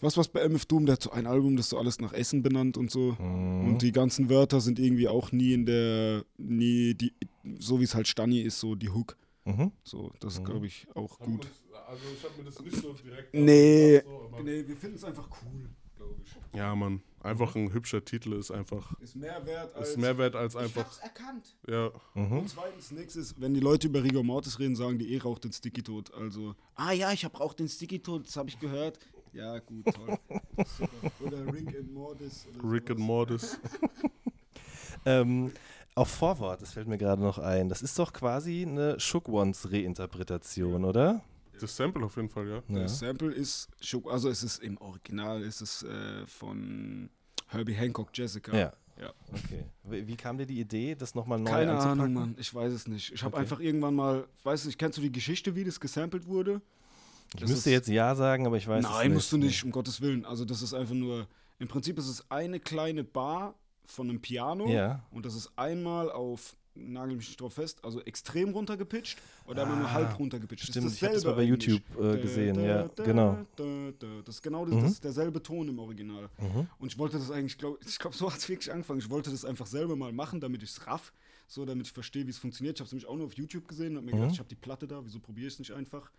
was 0.00 0.16
was 0.16 0.28
bei 0.28 0.40
MF 0.48 0.64
Doom, 0.66 0.86
der 0.86 0.94
hat 0.94 1.02
so 1.02 1.10
ein 1.10 1.26
Album, 1.26 1.56
das 1.56 1.68
so 1.68 1.78
alles 1.78 2.00
nach 2.00 2.12
Essen 2.12 2.42
benannt 2.42 2.76
und 2.76 2.90
so. 2.90 3.12
Mhm. 3.18 3.66
Und 3.68 3.82
die 3.82 3.92
ganzen 3.92 4.28
Wörter 4.30 4.60
sind 4.60 4.78
irgendwie 4.78 5.08
auch 5.08 5.32
nie 5.32 5.52
in 5.54 5.66
der, 5.66 6.24
nie 6.38 6.94
die, 6.94 7.12
so 7.58 7.80
wie 7.80 7.84
es 7.84 7.94
halt 7.94 8.08
Stani 8.08 8.40
ist, 8.42 8.58
so 8.60 8.74
die 8.74 8.90
Hook. 8.90 9.16
Mhm. 9.44 9.72
So, 9.82 10.12
das 10.20 10.34
ist, 10.34 10.40
Mhm. 10.40 10.44
glaube 10.44 10.66
ich, 10.66 10.86
auch 10.94 11.18
gut. 11.18 11.46
Also 11.88 12.04
ich 12.16 12.24
habe 12.24 12.34
mir 12.38 12.44
das 12.44 12.60
nicht 12.60 12.76
so 12.76 12.92
direkt. 12.94 13.34
Nee. 13.34 14.00
so, 14.02 14.30
Nee, 14.42 14.66
wir 14.66 14.76
finden 14.76 14.96
es 14.96 15.04
einfach 15.04 15.28
cool, 15.42 15.68
ich. 16.24 16.58
Ja, 16.58 16.74
Mann. 16.74 17.02
Einfach 17.20 17.54
ein 17.54 17.72
hübscher 17.72 18.04
Titel 18.04 18.32
ist 18.32 18.50
einfach. 18.50 18.98
Ist 19.00 19.14
mehr 19.14 19.46
wert 19.46 19.74
als. 19.76 19.90
Ist 19.90 19.98
mehr 19.98 20.18
wert 20.18 20.34
als 20.34 20.54
ich 20.54 20.60
einfach. 20.60 20.84
hab's 20.84 20.98
erkannt. 20.98 21.56
Ja. 21.68 21.90
Mhm. 22.14 22.38
Und 22.40 22.48
zweitens, 22.48 22.90
nächstes, 22.90 23.40
wenn 23.40 23.54
die 23.54 23.60
Leute 23.60 23.86
über 23.86 24.02
Rigor 24.02 24.24
Mortis 24.24 24.58
reden, 24.58 24.74
sagen 24.74 24.98
die 24.98 25.14
eh 25.14 25.18
raucht 25.18 25.44
den 25.44 25.52
Sticky 25.52 25.82
tot. 25.82 26.12
Also, 26.14 26.56
ah 26.74 26.92
ja, 26.92 27.12
ich 27.12 27.24
hab 27.24 27.38
raucht 27.38 27.60
den 27.60 27.68
Sticky 27.68 28.00
tot, 28.00 28.26
das 28.26 28.36
habe 28.36 28.48
ich 28.48 28.58
gehört. 28.58 28.98
Ja, 29.32 29.58
gut, 29.60 29.84
toll. 29.94 30.18
Super. 30.78 31.12
Oder 31.24 31.52
Rick 31.52 31.68
and 31.68 31.92
Mortis. 31.92 32.46
Oder 32.58 32.72
Rick 32.72 32.90
and 32.90 32.98
sowas. 32.98 33.06
Mortis. 33.06 33.58
Ähm, 35.04 35.52
auf 35.94 36.08
Vorwort, 36.08 36.62
das 36.62 36.72
fällt 36.72 36.88
mir 36.88 36.98
gerade 36.98 37.20
noch 37.20 37.38
ein. 37.38 37.68
Das 37.68 37.82
ist 37.82 37.98
doch 37.98 38.12
quasi 38.12 38.64
eine 38.66 38.98
Shook 39.00 39.28
Ones 39.28 39.72
Reinterpretation, 39.72 40.84
oder? 40.84 41.22
Das 41.62 41.76
Sample 41.76 42.04
auf 42.04 42.16
jeden 42.16 42.28
Fall, 42.28 42.48
ja. 42.48 42.62
Ja. 42.68 42.82
Das 42.82 42.98
Sample 42.98 43.32
ist, 43.32 43.68
Scho- 43.80 44.08
also 44.10 44.28
es 44.28 44.42
ist 44.42 44.62
im 44.62 44.76
Original, 44.78 45.42
ist 45.42 45.60
es 45.60 45.82
äh, 45.84 46.26
von 46.26 47.08
Herbie 47.48 47.74
Hancock, 47.74 48.08
Jessica. 48.12 48.56
Ja. 48.56 48.72
Ja. 49.00 49.12
Okay. 49.32 49.64
Wie, 49.84 50.16
kam 50.16 50.36
dir 50.38 50.46
die 50.46 50.60
Idee, 50.60 50.94
das 50.94 51.14
nochmal 51.14 51.38
neu 51.38 51.50
Keine 51.50 51.72
anzupacken? 51.72 52.00
Ahnung, 52.00 52.14
Mann, 52.14 52.36
ich 52.38 52.54
weiß 52.54 52.72
es 52.72 52.86
nicht. 52.86 53.12
Ich 53.12 53.22
habe 53.22 53.34
Okay. 53.34 53.42
einfach 53.42 53.58
irgendwann 53.60 53.94
mal, 53.94 54.26
weißt 54.44 54.64
du, 54.64 54.68
ich 54.68 54.76
kennst 54.78 54.98
du 54.98 55.02
die 55.02 55.10
Geschichte, 55.10 55.54
wie 55.56 55.64
das 55.64 55.80
gesampelt 55.80 56.26
wurde? 56.26 56.60
Ich 57.34 57.40
Das 57.40 57.50
müsste 57.50 57.70
ist- 57.70 57.74
jetzt 57.74 57.88
Ja 57.88 58.14
sagen, 58.14 58.46
aber 58.46 58.58
ich 58.58 58.68
weiß 58.68 58.84
es 58.84 58.90
nicht. 58.90 58.98
Nein, 58.98 59.12
musst 59.14 59.32
du 59.32 59.38
nicht, 59.38 59.64
um 59.64 59.70
Gottes 59.70 60.00
Willen. 60.02 60.24
Also 60.26 60.44
das 60.44 60.60
ist 60.62 60.74
einfach 60.74 60.94
nur, 60.94 61.26
im 61.58 61.68
Prinzip 61.68 61.98
ist 61.98 62.08
es 62.08 62.30
eine 62.30 62.60
kleine 62.60 63.02
Bar 63.02 63.54
von 63.86 64.08
einem 64.10 64.20
Piano 64.20 64.68
Ja. 64.68 65.02
und 65.10 65.24
das 65.26 65.34
ist 65.34 65.50
einmal 65.56 66.10
auf, 66.12 66.54
nagel 66.74 67.16
mich 67.16 67.28
nicht 67.28 67.40
drauf 67.40 67.54
fest, 67.54 67.84
also 67.84 68.00
extrem 68.02 68.50
runtergepitcht 68.50 69.18
oder 69.46 69.62
immer 69.64 69.74
Ah, 69.74 69.78
nur 69.78 69.92
halb 69.92 70.18
runtergepitcht. 70.18 70.66
Stimmt, 70.68 70.86
ist 70.86 70.94
ich 70.96 71.02
habe 71.02 71.14
das 71.14 71.24
bei 71.24 71.30
dasselbe 71.30 71.48
YouTube 71.50 71.82
äh, 72.00 72.18
gesehen, 72.20 72.54
Da, 72.54 72.62
ja, 72.62 72.88
da, 72.88 73.04
genau. 73.04 73.38
Da, 73.56 73.64
da. 73.98 74.06
Das 74.24 74.36
ist 74.36 74.42
genau 74.42 74.64
das, 74.64 74.74
Mhm. 74.74 74.80
das 74.82 74.92
ist 74.92 75.04
derselbe 75.04 75.42
Ton 75.42 75.68
im 75.68 75.78
Original. 75.78 76.28
Mhm. 76.38 76.66
Und 76.78 76.92
ich 76.92 76.98
wollte 76.98 77.18
das 77.18 77.30
eigentlich, 77.30 77.58
glaub, 77.58 77.78
ich 77.86 77.98
glaube, 77.98 78.16
so 78.16 78.30
hat 78.32 78.38
es 78.38 78.48
wirklich 78.48 78.72
angefangen. 78.72 79.00
Ich 79.00 79.10
wollte 79.10 79.30
das 79.30 79.44
einfach 79.44 79.66
selber 79.66 79.96
mal 79.96 80.12
machen, 80.12 80.40
damit 80.40 80.62
ich 80.62 80.70
es 80.70 80.86
raff, 80.86 81.12
so 81.46 81.64
damit 81.66 81.86
ich 81.86 81.92
verstehe, 81.92 82.26
wie 82.26 82.30
es 82.30 82.38
funktioniert. 82.38 82.76
Ich 82.76 82.80
habe 82.80 82.86
es 82.86 82.92
nämlich 82.92 83.06
auch 83.06 83.16
nur 83.16 83.26
auf 83.26 83.34
YouTube 83.34 83.68
gesehen 83.68 83.92
und 83.92 83.96
habe 83.98 84.06
mir 84.06 84.12
Mhm. 84.12 84.16
gedacht, 84.20 84.32
ich 84.32 84.38
habe 84.38 84.48
die 84.48 84.54
Platte 84.56 84.86
da, 84.88 85.04
wieso 85.04 85.20
probiere 85.20 85.48
ich 85.48 85.54
es 85.54 85.58
nicht 85.58 85.72
einfach? 85.72 86.10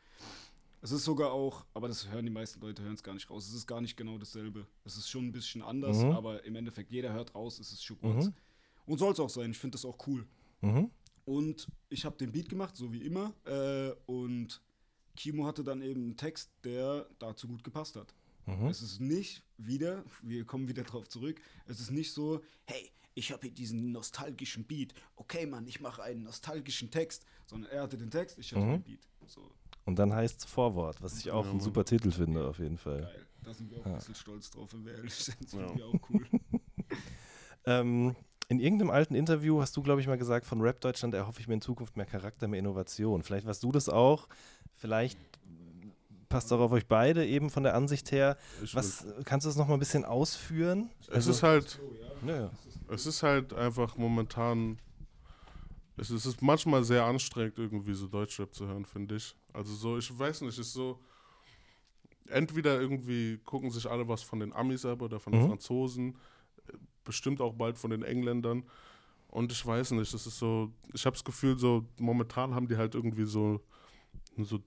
Es 0.82 0.92
ist 0.92 1.06
sogar 1.06 1.32
auch, 1.32 1.66
aber 1.74 1.88
das 1.88 2.10
hören 2.12 2.26
die 2.26 2.32
meisten 2.32 2.60
Leute 2.60 2.84
hören 2.84 2.94
es 2.96 3.04
gar 3.04 3.14
nicht 3.14 3.30
raus. 3.30 3.48
Es 3.48 3.54
ist 3.54 3.66
gar 3.66 3.80
nicht 3.80 3.96
genau 3.96 4.18
dasselbe. 4.18 4.68
Es 4.84 4.98
ist 4.98 5.10
schon 5.10 5.26
ein 5.28 5.32
bisschen 5.32 5.62
anders, 5.62 5.98
Mhm. 6.04 6.12
aber 6.12 6.44
im 6.44 6.56
Endeffekt 6.58 6.92
jeder 6.92 7.14
hört 7.14 7.34
raus, 7.34 7.58
es 7.60 7.72
ist 7.72 7.84
Schuckwarz. 7.86 8.26
Mhm. 8.26 8.34
Und 8.86 8.98
soll 8.98 9.14
es 9.14 9.20
auch 9.22 9.30
sein. 9.30 9.52
Ich 9.52 9.58
finde 9.58 9.78
das 9.78 9.86
auch 9.86 9.98
cool. 10.08 10.26
Mhm. 10.64 10.90
Und 11.26 11.68
ich 11.90 12.06
habe 12.06 12.18
den 12.18 12.32
Beat 12.32 12.50
gemacht, 12.50 12.76
so 12.76 12.92
wie 12.92 13.02
immer. 13.06 13.34
Äh, 13.46 13.92
und 14.06 14.62
Kimo 15.16 15.46
hatte 15.46 15.64
dann 15.64 15.82
eben 15.82 16.02
einen 16.04 16.18
Text, 16.18 16.52
der 16.64 17.08
dazu 17.20 17.48
gut 17.48 17.64
gepasst 17.64 17.96
hat. 17.96 18.14
Mhm. 18.46 18.68
Es 18.68 18.82
ist 18.82 19.00
nicht 19.00 19.44
wieder, 19.58 20.04
wir 20.22 20.44
kommen 20.46 20.68
wieder 20.68 20.84
drauf 20.84 21.08
zurück, 21.08 21.40
es 21.66 21.80
ist 21.80 21.92
nicht 21.92 22.12
so, 22.12 22.42
hey, 22.66 22.92
ich 23.16 23.32
habe 23.32 23.44
hier 23.44 23.52
diesen 23.54 23.92
nostalgischen 23.92 24.66
Beat. 24.66 24.94
Okay, 25.16 25.46
Mann, 25.46 25.68
ich 25.68 25.80
mache 25.80 26.02
einen 26.04 26.24
nostalgischen 26.24 26.90
Text. 26.90 27.26
Sondern 27.46 27.70
er 27.72 27.84
hatte 27.84 27.98
den 27.98 28.10
Text, 28.10 28.38
ich 28.40 28.52
hatte 28.54 28.66
Mhm. 28.66 28.72
den 28.72 28.84
Beat. 28.84 29.08
So. 29.28 29.50
Und 29.86 30.00
dann 30.00 30.14
heißt 30.14 30.40
es 30.40 30.46
Vorwort, 30.46 31.02
was 31.02 31.20
ich 31.20 31.30
auch 31.30 31.46
Ja, 31.46 31.52
einen 31.52 31.60
super 31.60 31.86
Titel 31.86 32.10
finde, 32.12 32.48
auf 32.48 32.58
jeden 32.60 32.78
Fall. 32.78 33.02
Geil. 33.02 33.28
Da 33.44 33.54
sind 33.54 33.70
wir 33.70 33.80
auch 33.82 33.86
Ja. 33.86 33.92
ein 33.92 33.98
bisschen 34.00 34.16
stolz 34.16 34.50
drauf, 34.50 34.74
wenn 34.74 34.86
wir 34.86 34.94
ehrlich 34.96 35.14
sind. 35.14 35.38
Das 35.44 35.52
Ja. 35.54 35.60
finden 35.68 35.78
wir 35.78 35.86
auch 35.88 36.10
cool. 36.10 36.26
Ähm, 37.66 38.14
in 38.54 38.60
irgendeinem 38.60 38.92
alten 38.92 39.16
Interview 39.16 39.60
hast 39.62 39.76
du, 39.76 39.82
glaube 39.82 40.00
ich, 40.00 40.08
mal 40.08 40.18
gesagt, 40.18 40.46
von 40.46 40.62
Rap 40.62 40.80
Deutschland 40.80 41.14
erhoffe 41.16 41.40
ich 41.42 41.48
mir 41.48 41.56
in 41.56 41.62
Zukunft 41.62 41.98
mehr 41.98 42.06
Charakter, 42.06 42.48
mehr 42.48 42.60
Innovation. 42.60 43.24
Vielleicht 43.24 43.48
warst 43.48 43.64
du 43.64 43.72
das 43.72 43.90
auch. 43.90 44.28
Vielleicht 44.74 45.18
passt 46.30 46.54
auch 46.54 46.60
auf 46.60 46.72
euch 46.72 46.86
beide 46.88 47.26
eben 47.26 47.50
von 47.50 47.64
der 47.64 47.74
Ansicht 47.76 48.12
her. 48.12 48.38
Ich 48.64 48.76
Was 48.76 49.06
kannst 49.26 49.46
du 49.46 49.50
das 49.50 49.56
noch 49.58 49.68
mal 49.68 49.74
ein 49.76 49.80
bisschen 49.80 50.06
ausführen? 50.06 50.90
es 51.12 51.26
ist 51.28 51.42
halt, 51.44 51.80
ja, 52.28 52.36
ja. 52.42 52.52
es 52.90 53.06
ist 53.08 53.24
halt 53.24 53.54
einfach 53.54 53.98
momentan, 53.98 54.78
es 55.98 56.10
ist, 56.10 56.26
es 56.26 56.26
ist 56.34 56.42
manchmal 56.42 56.84
sehr 56.84 57.04
anstrengend, 57.06 57.58
irgendwie 57.58 57.94
so 57.94 58.08
Deutschrap 58.08 58.54
zu 58.54 58.68
hören, 58.68 58.86
finde 58.86 59.16
ich. 59.16 59.36
Also 59.52 59.74
so, 59.74 59.98
ich 59.98 60.18
weiß 60.18 60.42
nicht, 60.42 60.58
es 60.60 60.68
ist 60.68 60.74
so, 60.74 61.00
entweder 62.28 62.80
irgendwie 62.80 63.38
gucken 63.46 63.70
sich 63.72 63.90
alle 63.90 64.08
was 64.08 64.22
von 64.24 64.40
den 64.40 64.54
Amis 64.54 64.86
ab 64.86 65.02
oder 65.02 65.20
von 65.20 65.34
den 65.34 65.44
Mhm. 65.44 65.48
Franzosen, 65.50 66.18
bestimmt 67.04 67.42
auch 67.42 67.54
bald 67.54 67.78
von 67.78 67.92
den 67.92 68.04
Engländern. 68.04 68.64
Und 69.28 69.52
ich 69.52 69.66
weiß 69.66 69.92
nicht, 69.92 70.14
es 70.14 70.28
ist 70.28 70.38
so, 70.38 70.72
ich 70.94 71.06
habe 71.06 71.16
das 71.16 71.24
Gefühl, 71.24 71.58
so 71.58 71.86
momentan 72.00 72.54
haben 72.54 72.68
die 72.68 72.78
halt 72.78 72.94
irgendwie 72.96 73.26
so, 73.26 73.62
so 74.38 74.60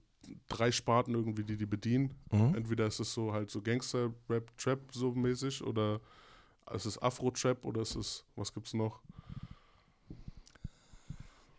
drei 0.49 0.71
Sparten 0.71 1.13
irgendwie, 1.13 1.43
die 1.43 1.55
die 1.57 1.65
bedienen. 1.65 2.13
Mhm. 2.31 2.53
Entweder 2.55 2.85
ist 2.87 2.99
es 2.99 3.13
so 3.13 3.31
halt 3.31 3.49
so 3.49 3.61
Gangster-Rap, 3.61 4.57
Trap 4.57 4.79
so 4.91 5.13
mäßig 5.13 5.63
oder 5.63 6.01
es 6.69 6.85
ist 6.85 6.97
Afro-Trap 7.01 7.63
oder 7.63 7.81
es 7.81 7.95
ist, 7.95 8.25
was 8.35 8.53
gibt's 8.53 8.73
noch? 8.73 9.01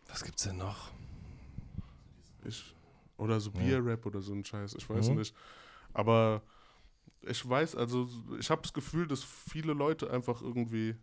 Was 0.07 0.23
gibt's 0.23 0.43
denn 0.43 0.57
noch? 0.57 0.91
Ich, 2.45 2.75
oder 3.17 3.39
so 3.39 3.51
Ja. 3.51 3.59
Bier-Rap 3.59 4.05
oder 4.05 4.21
so 4.21 4.33
ein 4.33 4.45
Scheiß, 4.45 4.75
ich 4.75 4.87
weiß 4.89 5.09
Mhm. 5.09 5.17
nicht. 5.17 5.35
Aber 5.93 6.41
ich 7.21 7.47
weiß, 7.47 7.75
also 7.75 8.07
ich 8.39 8.49
habe 8.49 8.61
das 8.61 8.73
Gefühl, 8.73 9.07
dass 9.07 9.23
viele 9.23 9.73
Leute 9.73 10.09
einfach 10.09 10.41
irgendwie 10.41 10.95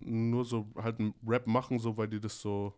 nur 0.00 0.44
so 0.44 0.66
halt 0.76 1.00
einen 1.00 1.14
Rap 1.26 1.46
machen, 1.46 1.78
so 1.78 1.96
weil 1.96 2.08
die 2.08 2.20
das 2.20 2.40
so, 2.40 2.74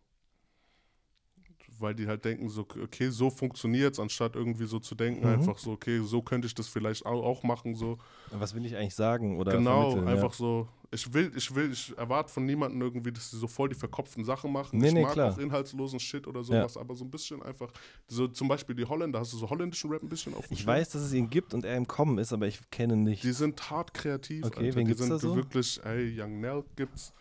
weil 1.81 1.95
die 1.95 2.07
halt 2.07 2.25
denken, 2.25 2.49
so, 2.49 2.63
okay, 2.83 3.09
so 3.11 3.31
funktioniert's, 3.31 3.99
anstatt 4.01 4.35
irgendwie 4.37 4.67
so 4.67 4.79
zu 4.79 4.95
denken, 4.95 5.21
Mhm. 5.27 5.33
einfach 5.35 5.59
so, 5.59 5.73
okay, 5.73 6.01
so 6.05 6.23
könnte 6.23 6.47
ich 6.47 6.55
das 6.55 6.69
vielleicht 6.69 7.07
auch, 7.07 7.43
machen, 7.43 7.75
so. 7.75 7.99
Was 8.31 8.55
will 8.55 8.65
ich 8.67 8.77
eigentlich 8.77 8.95
sagen? 8.95 9.39
Oder 9.39 9.53
genau, 9.53 10.03
einfach 10.05 10.33
so. 10.33 10.69
Ich 10.91 11.13
will, 11.13 11.31
ich 11.37 11.55
will, 11.55 11.71
ich 11.71 11.93
erwarte 11.99 12.33
von 12.33 12.47
niemandem 12.47 12.81
irgendwie, 12.81 13.13
dass 13.13 13.31
sie 13.31 13.37
so 13.39 13.47
voll 13.47 13.69
die 13.69 13.75
verkopften 13.75 14.25
Sachen 14.25 14.51
machen. 14.51 14.79
Nee, 14.79 14.89
ich 14.89 14.95
nee, 14.95 15.03
mag 15.03 15.13
klar. 15.13 15.33
auch 15.35 15.39
inhaltslosen 15.39 16.01
Shit 16.01 16.27
oder 16.27 16.43
sowas, 16.43 16.77
aber 16.79 16.95
so 16.95 17.05
ein 17.05 17.11
bisschen 17.11 17.43
einfach, 17.43 17.71
so 18.07 18.27
zum 18.27 18.49
Beispiel 18.49 18.75
die 18.75 18.87
Holländer, 18.87 19.21
hast 19.21 19.33
du 19.35 19.37
so 19.37 19.51
holländischen 19.51 19.91
Rap 19.91 20.03
ein 20.03 20.09
bisschen 20.09 20.35
auf 20.35 20.49
dem 20.49 20.55
Ich 20.55 20.67
weiß, 20.67 20.89
dass 20.91 21.03
es 21.03 21.13
ihn 21.13 21.29
gibt 21.29 21.53
und 21.53 21.65
er 21.67 21.77
im 21.77 21.87
Kommen 21.87 22.17
ist, 22.19 22.33
aber 22.33 22.47
ich 22.47 22.59
kenne 22.71 22.95
ihn 22.95 23.03
nicht. 23.05 23.23
Die 23.23 23.33
sind 23.33 23.71
hart 23.71 23.93
kreativ. 23.93 24.47
Okay, 24.47 24.61
Alter. 24.67 24.77
wen 24.77 24.85
die 24.87 24.89
gibt's 24.93 25.03
sind 25.03 25.11
da 25.11 25.19
so? 25.19 25.37
wirklich, 25.37 25.79
ey, 25.85 26.19
Young 26.21 26.41
Nell 26.41 26.65
gibt's. 26.75 27.13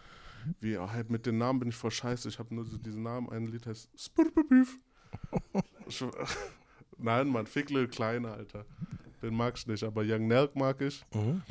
Wie, 0.59 0.77
oh, 0.77 0.89
halt 0.89 1.09
mit 1.09 1.25
den 1.25 1.37
Namen 1.37 1.59
bin 1.59 1.69
ich 1.69 1.75
voll 1.75 1.91
scheiße. 1.91 2.27
Ich 2.29 2.39
habe 2.39 2.53
nur 2.53 2.65
so 2.65 2.77
diesen 2.77 3.03
Namen. 3.03 3.29
Ein 3.29 3.47
Lied 3.47 3.65
heißt 3.65 3.89
Spurpepüf. 3.99 4.77
Nein, 6.97 7.27
Mann, 7.29 7.45
Fickle 7.47 7.87
Kleiner, 7.87 8.33
Alter. 8.33 8.65
Den 9.21 9.35
mag 9.35 9.55
ich 9.57 9.67
nicht, 9.67 9.83
aber 9.83 10.03
Young 10.05 10.27
Nelk 10.27 10.55
mag 10.55 10.81
ich. 10.81 11.03
Mhm. 11.13 11.41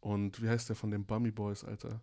Und 0.00 0.42
wie 0.42 0.48
heißt 0.48 0.68
der 0.68 0.76
von 0.76 0.90
den 0.90 1.04
Bummy 1.04 1.30
Boys, 1.30 1.64
Alter? 1.64 2.00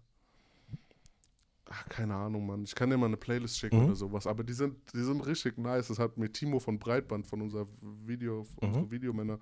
Ach, 1.71 1.87
keine 1.89 2.15
Ahnung, 2.15 2.47
Mann. 2.47 2.63
Ich 2.63 2.73
kann 2.73 2.89
dir 2.89 2.97
mal 2.97 3.05
eine 3.05 3.17
Playlist 3.17 3.59
schicken 3.59 3.77
Mhm. 3.77 3.85
oder 3.85 3.95
sowas. 3.95 4.25
Aber 4.25 4.43
die 4.43 4.53
sind, 4.53 4.75
die 4.93 5.03
sind 5.03 5.21
richtig 5.25 5.57
nice. 5.57 5.87
Das 5.89 5.99
hat 5.99 6.17
mir 6.17 6.31
Timo 6.31 6.59
von 6.59 6.79
Breitband, 6.79 7.27
von 7.27 7.41
unser 7.41 7.67
Video, 8.05 8.43
von 8.43 8.55
Mhm. 8.61 8.67
unseren 8.75 8.91
Videomänner. 8.91 9.39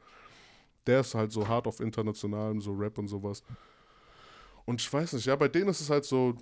Der 0.86 1.02
ist 1.02 1.16
halt 1.16 1.32
so 1.32 1.48
hart 1.48 1.68
auf 1.68 1.80
internationalem, 1.80 2.60
so 2.62 2.74
Rap 2.74 2.98
und 2.98 3.08
sowas. 3.08 3.44
Und 4.66 4.82
ich 4.82 4.92
weiß 4.92 5.14
nicht, 5.14 5.26
ja, 5.26 5.36
bei 5.38 5.48
denen 5.48 5.70
ist 5.70 5.80
es 5.80 5.90
halt 5.90 6.04
so, 6.04 6.36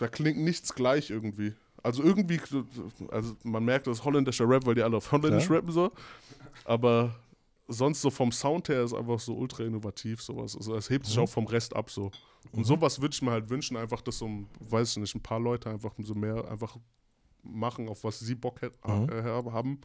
da 0.00 0.08
klingt 0.08 0.38
nichts 0.38 0.74
gleich 0.74 1.10
irgendwie. 1.10 1.54
Also 1.82 2.02
irgendwie, 2.02 2.40
also 3.10 3.36
man 3.42 3.64
merkt, 3.64 3.86
das 3.86 3.98
ist 3.98 4.04
holländischer 4.04 4.48
Rap, 4.48 4.66
weil 4.66 4.74
die 4.74 4.82
alle 4.82 4.96
auf 4.96 5.12
Holländisch 5.12 5.46
Klar. 5.46 5.58
rappen 5.58 5.72
so. 5.72 5.92
Aber 6.64 7.14
sonst 7.68 8.00
so 8.02 8.10
vom 8.10 8.32
Sound 8.32 8.68
her 8.68 8.82
ist 8.82 8.92
einfach 8.92 9.18
so 9.20 9.34
ultra 9.34 9.62
innovativ 9.64 10.20
sowas. 10.20 10.56
Also 10.56 10.74
es 10.74 10.90
hebt 10.90 11.06
sich 11.06 11.16
Mhm. 11.16 11.22
auch 11.22 11.28
vom 11.28 11.46
Rest 11.46 11.74
ab 11.76 11.88
so. 11.90 12.10
Und 12.52 12.60
Mhm. 12.60 12.64
sowas 12.64 13.00
würde 13.00 13.14
ich 13.14 13.22
mir 13.22 13.30
halt 13.30 13.48
wünschen, 13.48 13.76
einfach, 13.76 14.00
dass 14.02 14.18
so, 14.18 14.26
ein- 14.26 14.46
weiß 14.60 14.90
ich 14.92 14.96
nicht, 14.98 15.14
ein 15.14 15.22
paar 15.22 15.40
Leute 15.40 15.70
einfach 15.70 15.94
so 15.98 16.14
mehr 16.14 16.46
einfach 16.50 16.76
machen, 17.42 17.88
auf 17.88 18.04
was 18.04 18.18
sie 18.20 18.34
Bock 18.34 18.60
hätt, 18.60 18.74
Mhm. 18.86 19.08
äh, 19.08 19.22
haben, 19.22 19.80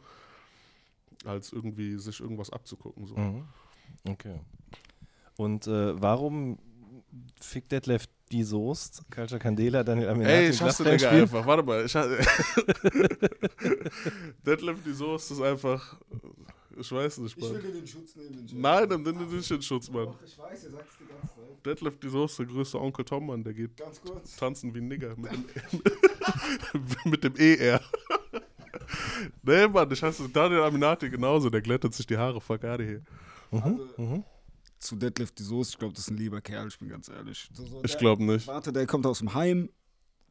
als 1.24 1.52
irgendwie 1.52 1.96
sich 1.98 2.20
irgendwas 2.20 2.50
abzugucken. 2.50 3.06
So. 3.06 3.16
Mhm. 3.16 3.44
Okay. 4.08 4.40
Und 5.38 5.66
äh, 5.66 6.00
warum 6.00 6.58
fickt 7.40 7.72
Detlef 7.72 8.06
die 8.32 8.42
Soest, 8.42 9.02
Culture 9.10 9.38
Candela, 9.38 9.84
Daniel 9.84 10.08
Aminati 10.08 10.32
Ey, 10.34 10.48
ich 10.50 10.60
hasse 10.60 10.82
spielen? 10.98 11.22
einfach. 11.22 11.46
Warte 11.46 11.62
mal. 11.62 11.84
Ich 11.84 11.94
hasse 11.94 12.18
Deadlift 14.46 14.86
die 14.86 14.92
Soße 14.92 15.34
ist 15.34 15.40
einfach. 15.40 15.96
Ich 16.78 16.92
weiß 16.92 17.18
nicht, 17.18 17.36
Ich 17.36 17.42
will 17.42 17.52
Mann. 17.52 17.62
dir 17.62 17.72
den 17.72 17.86
Schutz 17.86 18.16
nehmen. 18.16 18.46
Jay. 18.46 18.58
Nein, 18.58 18.88
nimm 18.88 19.04
den 19.04 19.36
nicht 19.36 19.50
in 19.50 19.62
Schutz, 19.62 19.88
Mann. 19.90 20.06
Doch, 20.06 20.18
ich 20.24 20.38
weiß, 20.38 20.64
ihr 20.64 20.70
sagt 20.72 20.90
es 20.90 20.96
die 20.98 21.06
ganze 21.06 21.26
Zeit. 21.28 21.66
Deadlift 21.66 22.02
die 22.02 22.08
Soße, 22.08 22.44
der 22.44 22.52
größte 22.54 22.80
Onkel 22.80 23.04
Tom, 23.04 23.26
Mann, 23.26 23.42
der 23.42 23.54
geht 23.54 23.76
Ganz 23.76 24.00
kurz. 24.00 24.36
tanzen 24.36 24.74
wie 24.74 24.78
ein 24.80 24.88
Nigger. 24.88 25.14
Mit 25.16 25.32
dem, 25.32 25.44
mit 27.10 27.24
dem 27.24 27.34
ER. 27.36 27.80
nee, 29.42 29.68
Mann, 29.68 29.90
ich 29.90 30.02
hasse 30.02 30.28
Daniel 30.28 30.62
Aminati 30.62 31.08
genauso. 31.08 31.48
Der 31.48 31.62
glättet 31.62 31.94
sich 31.94 32.06
die 32.06 32.16
Haare. 32.18 32.40
Fuck 32.40 32.64
out 32.64 32.80
of 32.80 32.86
here. 32.86 33.02
Also, 33.50 33.88
Mhm. 33.96 34.24
Zu 34.78 34.96
Deadlift 34.96 35.38
die 35.38 35.42
Soße, 35.42 35.70
ich 35.72 35.78
glaube, 35.78 35.94
das 35.94 36.04
ist 36.04 36.10
ein 36.10 36.16
lieber 36.16 36.40
Kerl, 36.40 36.68
ich 36.68 36.78
bin 36.78 36.88
ganz 36.88 37.08
ehrlich. 37.08 37.48
So, 37.52 37.66
so, 37.66 37.82
Ich 37.84 37.96
glaube 37.98 38.24
nicht. 38.24 38.46
Warte, 38.46 38.72
der 38.72 38.86
kommt 38.86 39.06
aus 39.06 39.18
dem 39.18 39.34
Heim, 39.34 39.70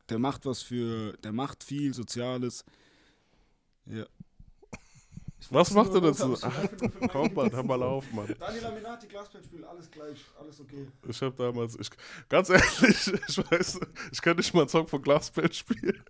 der 0.10 0.20
macht 0.20 0.46
was 0.46 0.62
für, 0.62 1.14
der 1.24 1.32
macht 1.32 1.64
viel 1.64 1.94
Soziales. 1.94 2.64
Ja. 3.86 4.06
Was 5.52 5.72
macht 5.72 5.94
er 5.94 6.02
dazu? 6.02 6.36
Komm, 7.12 7.34
Mann, 7.34 7.52
hör 7.52 7.64
mal 7.64 7.82
auf, 7.84 8.12
Mann. 8.12 8.34
Daniel 8.40 8.66
Aminati, 8.66 9.08
Glasbandspiel, 9.08 9.64
alles 9.64 9.92
gleich, 9.92 10.26
alles 10.40 10.60
okay. 10.60 10.88
Ich 11.08 11.22
habe 11.22 11.36
damals, 11.36 11.78
ich, 11.80 11.90
ganz 12.30 12.50
ehrlich, 12.50 13.14
ich 13.28 13.52
weiß, 13.52 13.80
ich 14.12 14.22
kann 14.22 14.38
nicht 14.38 14.54
mal 14.54 14.62
einen 14.62 14.70
Song 14.70 14.88
von 14.88 15.02
Glasband 15.02 15.54
spielen. 15.54 16.04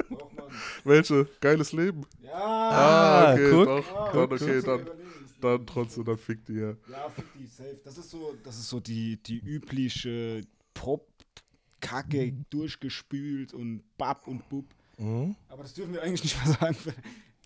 Welche? 0.86 1.28
Geiles 1.42 1.74
Leben. 1.74 2.06
Ja! 2.22 2.32
Ah, 2.34 3.34
okay, 3.34 3.52
guck. 3.52 3.66
doch. 3.66 3.96
Ah, 3.96 4.12
dann, 4.14 4.30
guck, 4.30 4.42
okay, 4.42 4.62
guck. 4.64 4.86
dann, 4.86 4.98
dann 5.42 5.66
trotzdem, 5.66 6.06
dann 6.06 6.18
fickt 6.18 6.50
die 6.50 6.54
ja. 6.56 6.74
Fick 7.10 7.26
die, 7.38 7.46
safe. 7.46 7.80
Das 7.84 7.98
ist 7.98 8.10
so, 8.10 8.36
das 8.44 8.58
ist 8.58 8.70
so 8.70 8.80
die, 8.80 9.18
die 9.18 9.40
übliche 9.40 10.42
Pop-Kacke 10.74 12.34
durchgespült 12.50 13.54
und 13.54 13.84
Bab 13.98 14.28
und 14.28 14.48
Bub. 14.50 14.66
Mhm. 14.98 15.36
Aber 15.50 15.64
das 15.64 15.74
dürfen 15.74 15.94
wir 15.94 16.02
eigentlich 16.02 16.24
nicht 16.24 16.38
mehr 16.46 16.56
sagen. 16.56 16.78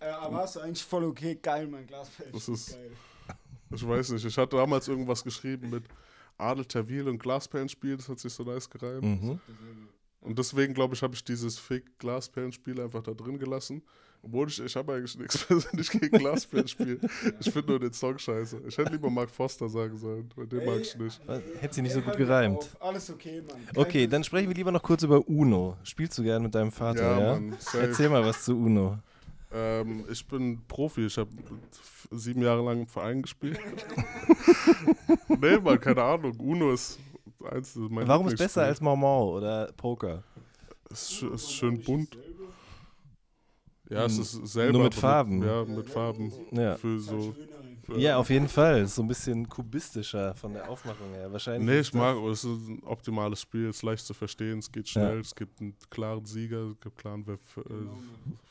Äh, 0.00 0.06
aber 0.10 0.38
hast 0.38 0.56
du 0.56 0.60
eigentlich 0.60 0.82
voll 0.84 1.04
okay, 1.04 1.38
geil, 1.40 1.66
mein 1.66 1.86
Glasfeld. 1.86 2.34
Das 2.34 2.48
ist- 2.48 2.72
geil. 2.72 2.90
Ich 3.72 3.86
weiß 3.86 4.10
nicht, 4.10 4.24
ich 4.24 4.36
hatte 4.36 4.56
damals 4.56 4.88
irgendwas 4.88 5.22
geschrieben 5.22 5.70
mit 5.70 5.84
Adel 6.38 6.64
Tawil 6.64 7.06
und 7.08 7.18
Glasperlenspiel, 7.18 7.96
das 7.96 8.08
hat 8.08 8.18
sich 8.18 8.32
so 8.32 8.42
nice 8.42 8.68
gereimt. 8.68 9.02
Mhm. 9.04 9.38
Und 10.22 10.38
deswegen, 10.38 10.74
glaube 10.74 10.94
ich, 10.94 11.02
habe 11.02 11.14
ich 11.14 11.22
dieses 11.22 11.58
Fick 11.58 11.98
Glasperlenspiel 11.98 12.80
einfach 12.80 13.02
da 13.02 13.12
drin 13.12 13.38
gelassen. 13.38 13.82
Obwohl 14.22 14.48
ich, 14.48 14.62
ich 14.62 14.76
habe 14.76 14.94
eigentlich 14.94 15.18
nichts 15.18 15.38
persönlich 15.46 15.90
gegen 15.90 16.18
Glasperlenspiel. 16.18 17.00
Ich 17.40 17.50
finde 17.50 17.70
nur 17.70 17.80
den 17.80 17.92
Song 17.92 18.18
scheiße. 18.18 18.60
Ich 18.68 18.76
hätte 18.76 18.92
lieber 18.92 19.08
Mark 19.08 19.30
Foster 19.30 19.68
sagen 19.68 19.96
sollen, 19.96 20.28
weil 20.36 20.46
den 20.46 20.64
mag 20.64 20.80
ich 20.80 20.96
nicht. 20.96 21.20
Hätte 21.60 21.74
sie 21.74 21.82
nicht 21.82 21.92
so 21.92 22.00
Ey, 22.00 22.04
gut 22.04 22.16
gereimt. 22.16 22.68
Alles 22.80 23.10
okay, 23.10 23.40
Mann. 23.40 23.64
Kein 23.66 23.76
Okay, 23.76 24.06
dann 24.06 24.22
sprechen 24.22 24.48
wir 24.48 24.54
lieber 24.54 24.72
noch 24.72 24.82
kurz 24.82 25.02
über 25.02 25.26
Uno. 25.26 25.76
Spielst 25.84 26.18
du 26.18 26.22
gern 26.22 26.42
mit 26.42 26.54
deinem 26.54 26.70
Vater, 26.70 27.02
ja? 27.02 27.20
Ja, 27.20 27.32
Mann. 27.40 27.56
Erzähl 27.72 28.08
mal 28.10 28.24
was 28.24 28.44
zu 28.44 28.58
Uno. 28.58 28.98
Ähm, 29.52 30.04
ich 30.10 30.24
bin 30.26 30.60
Profi, 30.68 31.06
ich 31.06 31.16
habe 31.16 31.30
sieben 32.10 32.42
Jahre 32.42 32.62
lang 32.62 32.80
im 32.80 32.86
Verein 32.86 33.22
gespielt. 33.22 33.58
nee, 35.28 35.58
Mann, 35.58 35.80
keine 35.80 36.02
Ahnung. 36.02 36.38
Uno 36.38 36.72
ist 36.72 36.98
eins 37.50 37.74
mein 37.74 38.06
Warum 38.06 38.28
ist 38.28 38.36
besser 38.36 38.64
als 38.64 38.80
Mau 38.80 38.96
Mau 38.96 39.36
oder 39.38 39.72
Poker? 39.76 40.22
Es 40.90 41.10
ist, 41.10 41.22
ist 41.22 41.52
schön 41.52 41.80
bunt. 41.82 42.16
Ja, 43.90 44.04
es 44.06 44.18
ist 44.18 44.46
selber. 44.46 44.72
Nur 44.78 44.84
mit 44.84 44.94
Farben. 44.94 45.42
ja, 45.42 45.64
mit 45.64 45.90
Farben. 45.90 46.32
Ja. 46.52 46.76
Für 46.76 46.98
so. 47.00 47.34
Für, 47.82 47.98
Ja, 47.98 48.18
auf 48.18 48.30
jeden 48.30 48.46
Fall. 48.48 48.82
Ist 48.82 48.94
so 48.94 49.02
ein 49.02 49.08
bisschen 49.08 49.48
kubistischer 49.48 50.34
von 50.34 50.52
der 50.52 50.68
Aufmachung 50.70 51.12
her. 51.12 51.32
Wahrscheinlich. 51.32 51.68
Nee, 51.68 51.80
ist 51.80 51.88
ich 51.88 51.94
mag, 51.94 52.16
es 52.30 52.44
ist 52.44 52.68
ein 52.68 52.82
optimales 52.84 53.40
Spiel, 53.40 53.68
es 53.68 53.76
ist 53.78 53.82
leicht 53.82 54.06
zu 54.06 54.14
verstehen, 54.14 54.60
es 54.60 54.70
geht 54.70 54.88
schnell, 54.88 55.14
Ja. 55.14 55.20
es 55.20 55.34
gibt 55.34 55.60
einen 55.60 55.74
klaren 55.90 56.24
Sieger, 56.24 56.66
es 56.70 56.80
gibt 56.80 57.04
einen 57.06 57.24
klaren 57.24 57.38
Ver 57.44 57.62
äh, 57.62 57.74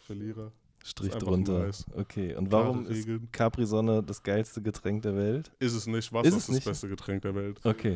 Verlierer. 0.06 0.52
Strich 0.84 1.10
ist 1.14 1.20
drunter. 1.22 1.60
nice. 1.66 1.86
Okay, 1.96 2.36
und 2.36 2.50
Klare 2.50 2.64
warum 2.66 2.86
ist 2.86 2.90
Regeln. 3.08 3.30
Capri-Sonne 3.32 4.02
das 4.04 4.24
geilste 4.24 4.62
Getränk 4.62 5.04
der 5.04 5.16
Welt? 5.16 5.52
Ist 5.60 5.74
es 5.74 5.88
nicht, 5.88 6.12
Wasser 6.12 6.28
Ist 6.28 6.36
ist, 6.38 6.48
das 6.50 6.56
nicht? 6.56 6.66
beste 6.66 6.88
Getränk 6.90 7.22
der 7.22 7.36
Welt. 7.36 7.60
Okay. 7.64 7.96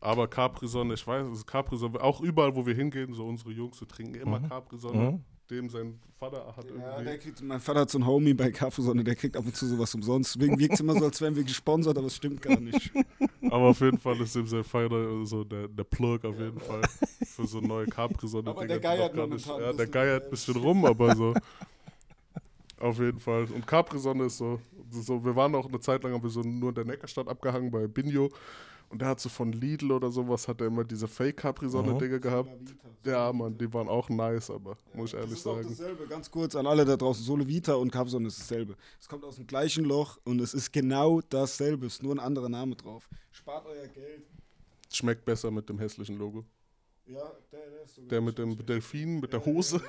Aber 0.00 0.26
Capri-Sonne, 0.28 0.94
ich 0.94 1.06
weiß, 1.06 1.26
es 1.28 1.38
ist 1.38 1.46
Capri-Sonne, 1.46 2.00
auch 2.00 2.20
überall, 2.20 2.54
wo 2.56 2.64
wir 2.64 2.74
hingehen, 2.74 3.12
so 3.12 3.26
unsere 3.26 3.50
Jungs, 3.50 3.80
wir 3.80 3.86
trinken 3.88 4.14
immer 4.14 4.40
Mhm. 4.40 4.48
Capri-Sonne. 4.48 5.10
Mhm. 5.12 5.24
Dem 5.50 5.68
sein 5.68 5.98
Vater 6.18 6.54
hat 6.56 6.64
Ja, 6.64 6.70
irgendwie. 6.76 7.04
der 7.04 7.18
kriegt, 7.18 7.42
mein 7.42 7.60
Vater 7.60 7.80
hat 7.80 7.90
so 7.90 7.98
einen 7.98 8.06
Homie 8.06 8.34
bei 8.34 8.50
Kaffeesonne, 8.50 9.02
der 9.04 9.14
kriegt 9.16 9.36
ab 9.36 9.44
und 9.44 9.56
zu 9.56 9.66
sowas 9.66 9.94
umsonst. 9.94 10.34
Deswegen 10.36 10.58
wirkt 10.58 10.74
es 10.74 10.80
immer 10.80 10.94
so, 10.94 11.04
als 11.06 11.20
wären 11.20 11.34
wir 11.34 11.44
gesponsert, 11.44 11.96
aber 11.96 12.06
es 12.08 12.16
stimmt 12.16 12.42
gar 12.42 12.60
nicht. 12.60 12.92
aber 13.50 13.68
auf 13.68 13.80
jeden 13.80 13.98
Fall 13.98 14.20
ist 14.20 14.36
ihm 14.36 14.46
sein 14.46 14.64
Vater 14.64 15.24
so 15.26 15.44
der, 15.44 15.68
der 15.68 15.84
Plug 15.84 16.20
auf 16.24 16.38
jeden 16.38 16.60
Fall 16.60 16.82
für 17.24 17.46
so 17.46 17.60
neue 17.60 17.86
Capri-Sonne. 17.86 18.50
Aber 18.50 18.66
der 18.66 18.80
geiert 18.80 19.14
momentan 19.14 19.60
Ja, 19.60 19.70
ein 19.70 19.76
der 19.76 19.84
bisschen, 19.86 19.90
geiert 19.92 20.20
ja. 20.22 20.26
ein 20.26 20.30
bisschen 20.30 20.56
rum, 20.56 20.84
aber 20.84 21.16
so. 21.16 21.34
Auf 22.78 22.98
jeden 22.98 23.20
Fall. 23.20 23.44
Und 23.44 23.66
Capri-Sonne 23.66 24.24
ist 24.24 24.38
so, 24.38 24.60
so, 24.90 25.22
wir 25.24 25.36
waren 25.36 25.54
auch 25.54 25.68
eine 25.68 25.80
Zeit 25.80 26.02
lang, 26.02 26.12
haben 26.14 26.22
wir 26.22 26.30
so 26.30 26.40
nur 26.40 26.70
in 26.70 26.74
der 26.74 26.84
Neckarstadt 26.84 27.28
abgehangen 27.28 27.70
bei 27.70 27.86
Binjo. 27.86 28.30
Und 28.90 29.00
der 29.00 29.08
hat 29.08 29.20
so 29.20 29.28
von 29.28 29.52
Lidl 29.52 29.92
oder 29.92 30.10
sowas, 30.10 30.48
hat 30.48 30.60
er 30.60 30.66
immer 30.66 30.82
diese 30.82 31.06
Fake-Capri-Sonne-Dinge 31.06 32.18
gehabt. 32.18 32.50
Ja, 33.04 33.32
Mann, 33.32 33.56
die 33.56 33.72
waren 33.72 33.88
auch 33.88 34.08
nice, 34.08 34.50
aber 34.50 34.76
muss 34.94 35.10
ich 35.10 35.12
Das 35.12 35.20
ehrlich 35.20 35.32
ist 35.38 35.46
auch 35.46 35.54
sagen. 35.56 35.68
dasselbe, 35.70 36.06
ganz 36.08 36.28
kurz 36.30 36.56
an 36.56 36.66
alle 36.66 36.84
da 36.84 36.96
draußen. 36.96 37.24
Sole 37.24 37.46
Vita 37.46 37.74
und 37.74 37.92
Capson 37.92 38.24
ist 38.26 38.40
dasselbe. 38.40 38.74
Es 39.00 39.08
kommt 39.08 39.24
aus 39.24 39.36
dem 39.36 39.46
gleichen 39.46 39.84
Loch 39.84 40.18
und 40.24 40.40
es 40.40 40.54
ist 40.54 40.72
genau 40.72 41.20
dasselbe. 41.20 41.86
Es 41.86 41.94
ist 41.94 42.02
nur 42.02 42.14
ein 42.16 42.18
anderer 42.18 42.48
Name 42.48 42.74
drauf. 42.74 43.08
Spart 43.30 43.64
euer 43.66 43.86
Geld. 43.86 44.24
Schmeckt 44.92 45.24
besser 45.24 45.52
mit 45.52 45.68
dem 45.68 45.78
hässlichen 45.78 46.18
Logo. 46.18 46.44
Ja, 47.12 47.32
der, 47.50 47.70
der 47.70 47.82
ist 47.82 47.96
sogar 47.96 48.08
Der 48.08 48.20
mit 48.20 48.38
dem 48.38 48.66
Delfin, 48.66 49.18
mit 49.18 49.32
der 49.32 49.44
Hose. 49.44 49.80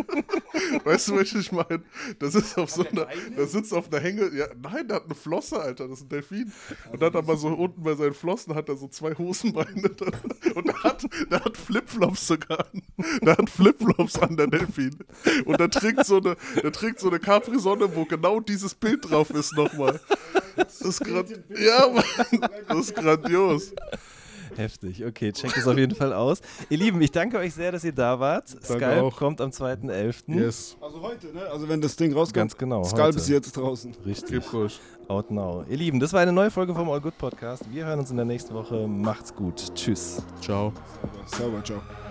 Weißt 0.84 1.08
du, 1.08 1.16
welches 1.16 1.40
ich 1.40 1.52
meine? 1.52 1.82
Das 2.18 2.34
ist 2.34 2.58
auf 2.58 2.70
so 2.70 2.86
einer, 2.86 3.08
das 3.34 3.52
sitzt 3.52 3.72
auf 3.72 3.90
einer 3.90 3.98
Hänge. 4.02 4.30
Ja, 4.34 4.48
nein, 4.60 4.86
der 4.86 4.96
hat 4.96 5.04
eine 5.04 5.14
Flosse, 5.14 5.58
Alter, 5.58 5.88
das 5.88 6.00
ist 6.00 6.04
ein 6.04 6.08
Delfin. 6.10 6.52
Und 6.92 7.00
dann 7.00 7.14
hat 7.14 7.16
aber 7.16 7.38
so 7.38 7.48
unten 7.48 7.82
bei 7.82 7.94
seinen 7.94 8.12
Flossen 8.12 8.54
hat 8.54 8.68
er 8.68 8.76
so 8.76 8.88
zwei 8.88 9.14
Hosenbeine. 9.14 9.88
Und 10.54 10.66
der 10.66 10.82
hat, 10.82 11.06
der 11.30 11.44
hat 11.44 11.56
Flipflops 11.56 12.26
sogar 12.26 12.60
an. 12.60 12.82
Der 13.22 13.38
hat 13.38 13.48
Flipflops 13.48 14.18
an, 14.18 14.36
der 14.36 14.48
Delfin. 14.48 14.98
Und 15.46 15.58
der 15.58 15.70
trägt 15.70 16.04
so 16.04 16.18
eine, 16.18 16.36
der 16.62 16.72
trägt 16.72 17.00
so 17.00 17.08
eine 17.08 17.20
Capri-Sonne, 17.20 17.96
wo 17.96 18.04
genau 18.04 18.40
dieses 18.40 18.74
Bild 18.74 19.10
drauf 19.10 19.30
ist 19.30 19.56
nochmal. 19.56 19.98
Das 20.56 20.82
ist 20.82 21.00
grad, 21.00 21.26
ja, 21.58 21.88
Mann, 21.88 22.50
das 22.68 22.78
ist 22.78 22.94
grandios. 22.94 23.72
Heftig. 24.56 25.04
Okay, 25.04 25.32
checkt 25.32 25.56
es 25.56 25.66
auf 25.66 25.76
jeden 25.76 25.94
Fall 25.94 26.12
aus. 26.12 26.40
Ihr 26.70 26.78
Lieben, 26.78 27.00
ich 27.00 27.10
danke 27.10 27.38
euch 27.38 27.54
sehr, 27.54 27.72
dass 27.72 27.84
ihr 27.84 27.92
da 27.92 28.18
wart. 28.20 28.48
Skype 28.48 29.02
auch. 29.02 29.16
kommt 29.16 29.40
am 29.40 29.50
2.11. 29.50 30.14
Yes, 30.28 30.76
Also 30.80 31.00
heute, 31.02 31.28
ne? 31.28 31.42
Also 31.50 31.68
wenn 31.68 31.80
das 31.80 31.96
Ding 31.96 32.12
rauskommt. 32.12 32.34
Ganz 32.34 32.56
genau, 32.56 32.84
Skalp 32.84 33.08
heute. 33.08 33.18
ist 33.18 33.28
jetzt 33.28 33.56
draußen. 33.56 33.94
Richtig. 34.06 34.42
Out 35.08 35.30
now. 35.30 35.64
Ihr 35.68 35.76
Lieben, 35.76 36.00
das 36.00 36.12
war 36.12 36.20
eine 36.20 36.32
neue 36.32 36.50
Folge 36.50 36.74
vom 36.74 36.88
All 36.88 37.00
Good 37.00 37.18
Podcast. 37.18 37.62
Wir 37.70 37.84
hören 37.84 37.98
uns 37.98 38.10
in 38.10 38.16
der 38.16 38.24
nächsten 38.24 38.54
Woche. 38.54 38.86
Macht's 38.86 39.34
gut. 39.34 39.74
Tschüss. 39.74 40.22
Ciao. 40.40 40.72
Sauber, 41.26 41.62
ciao. 41.62 42.03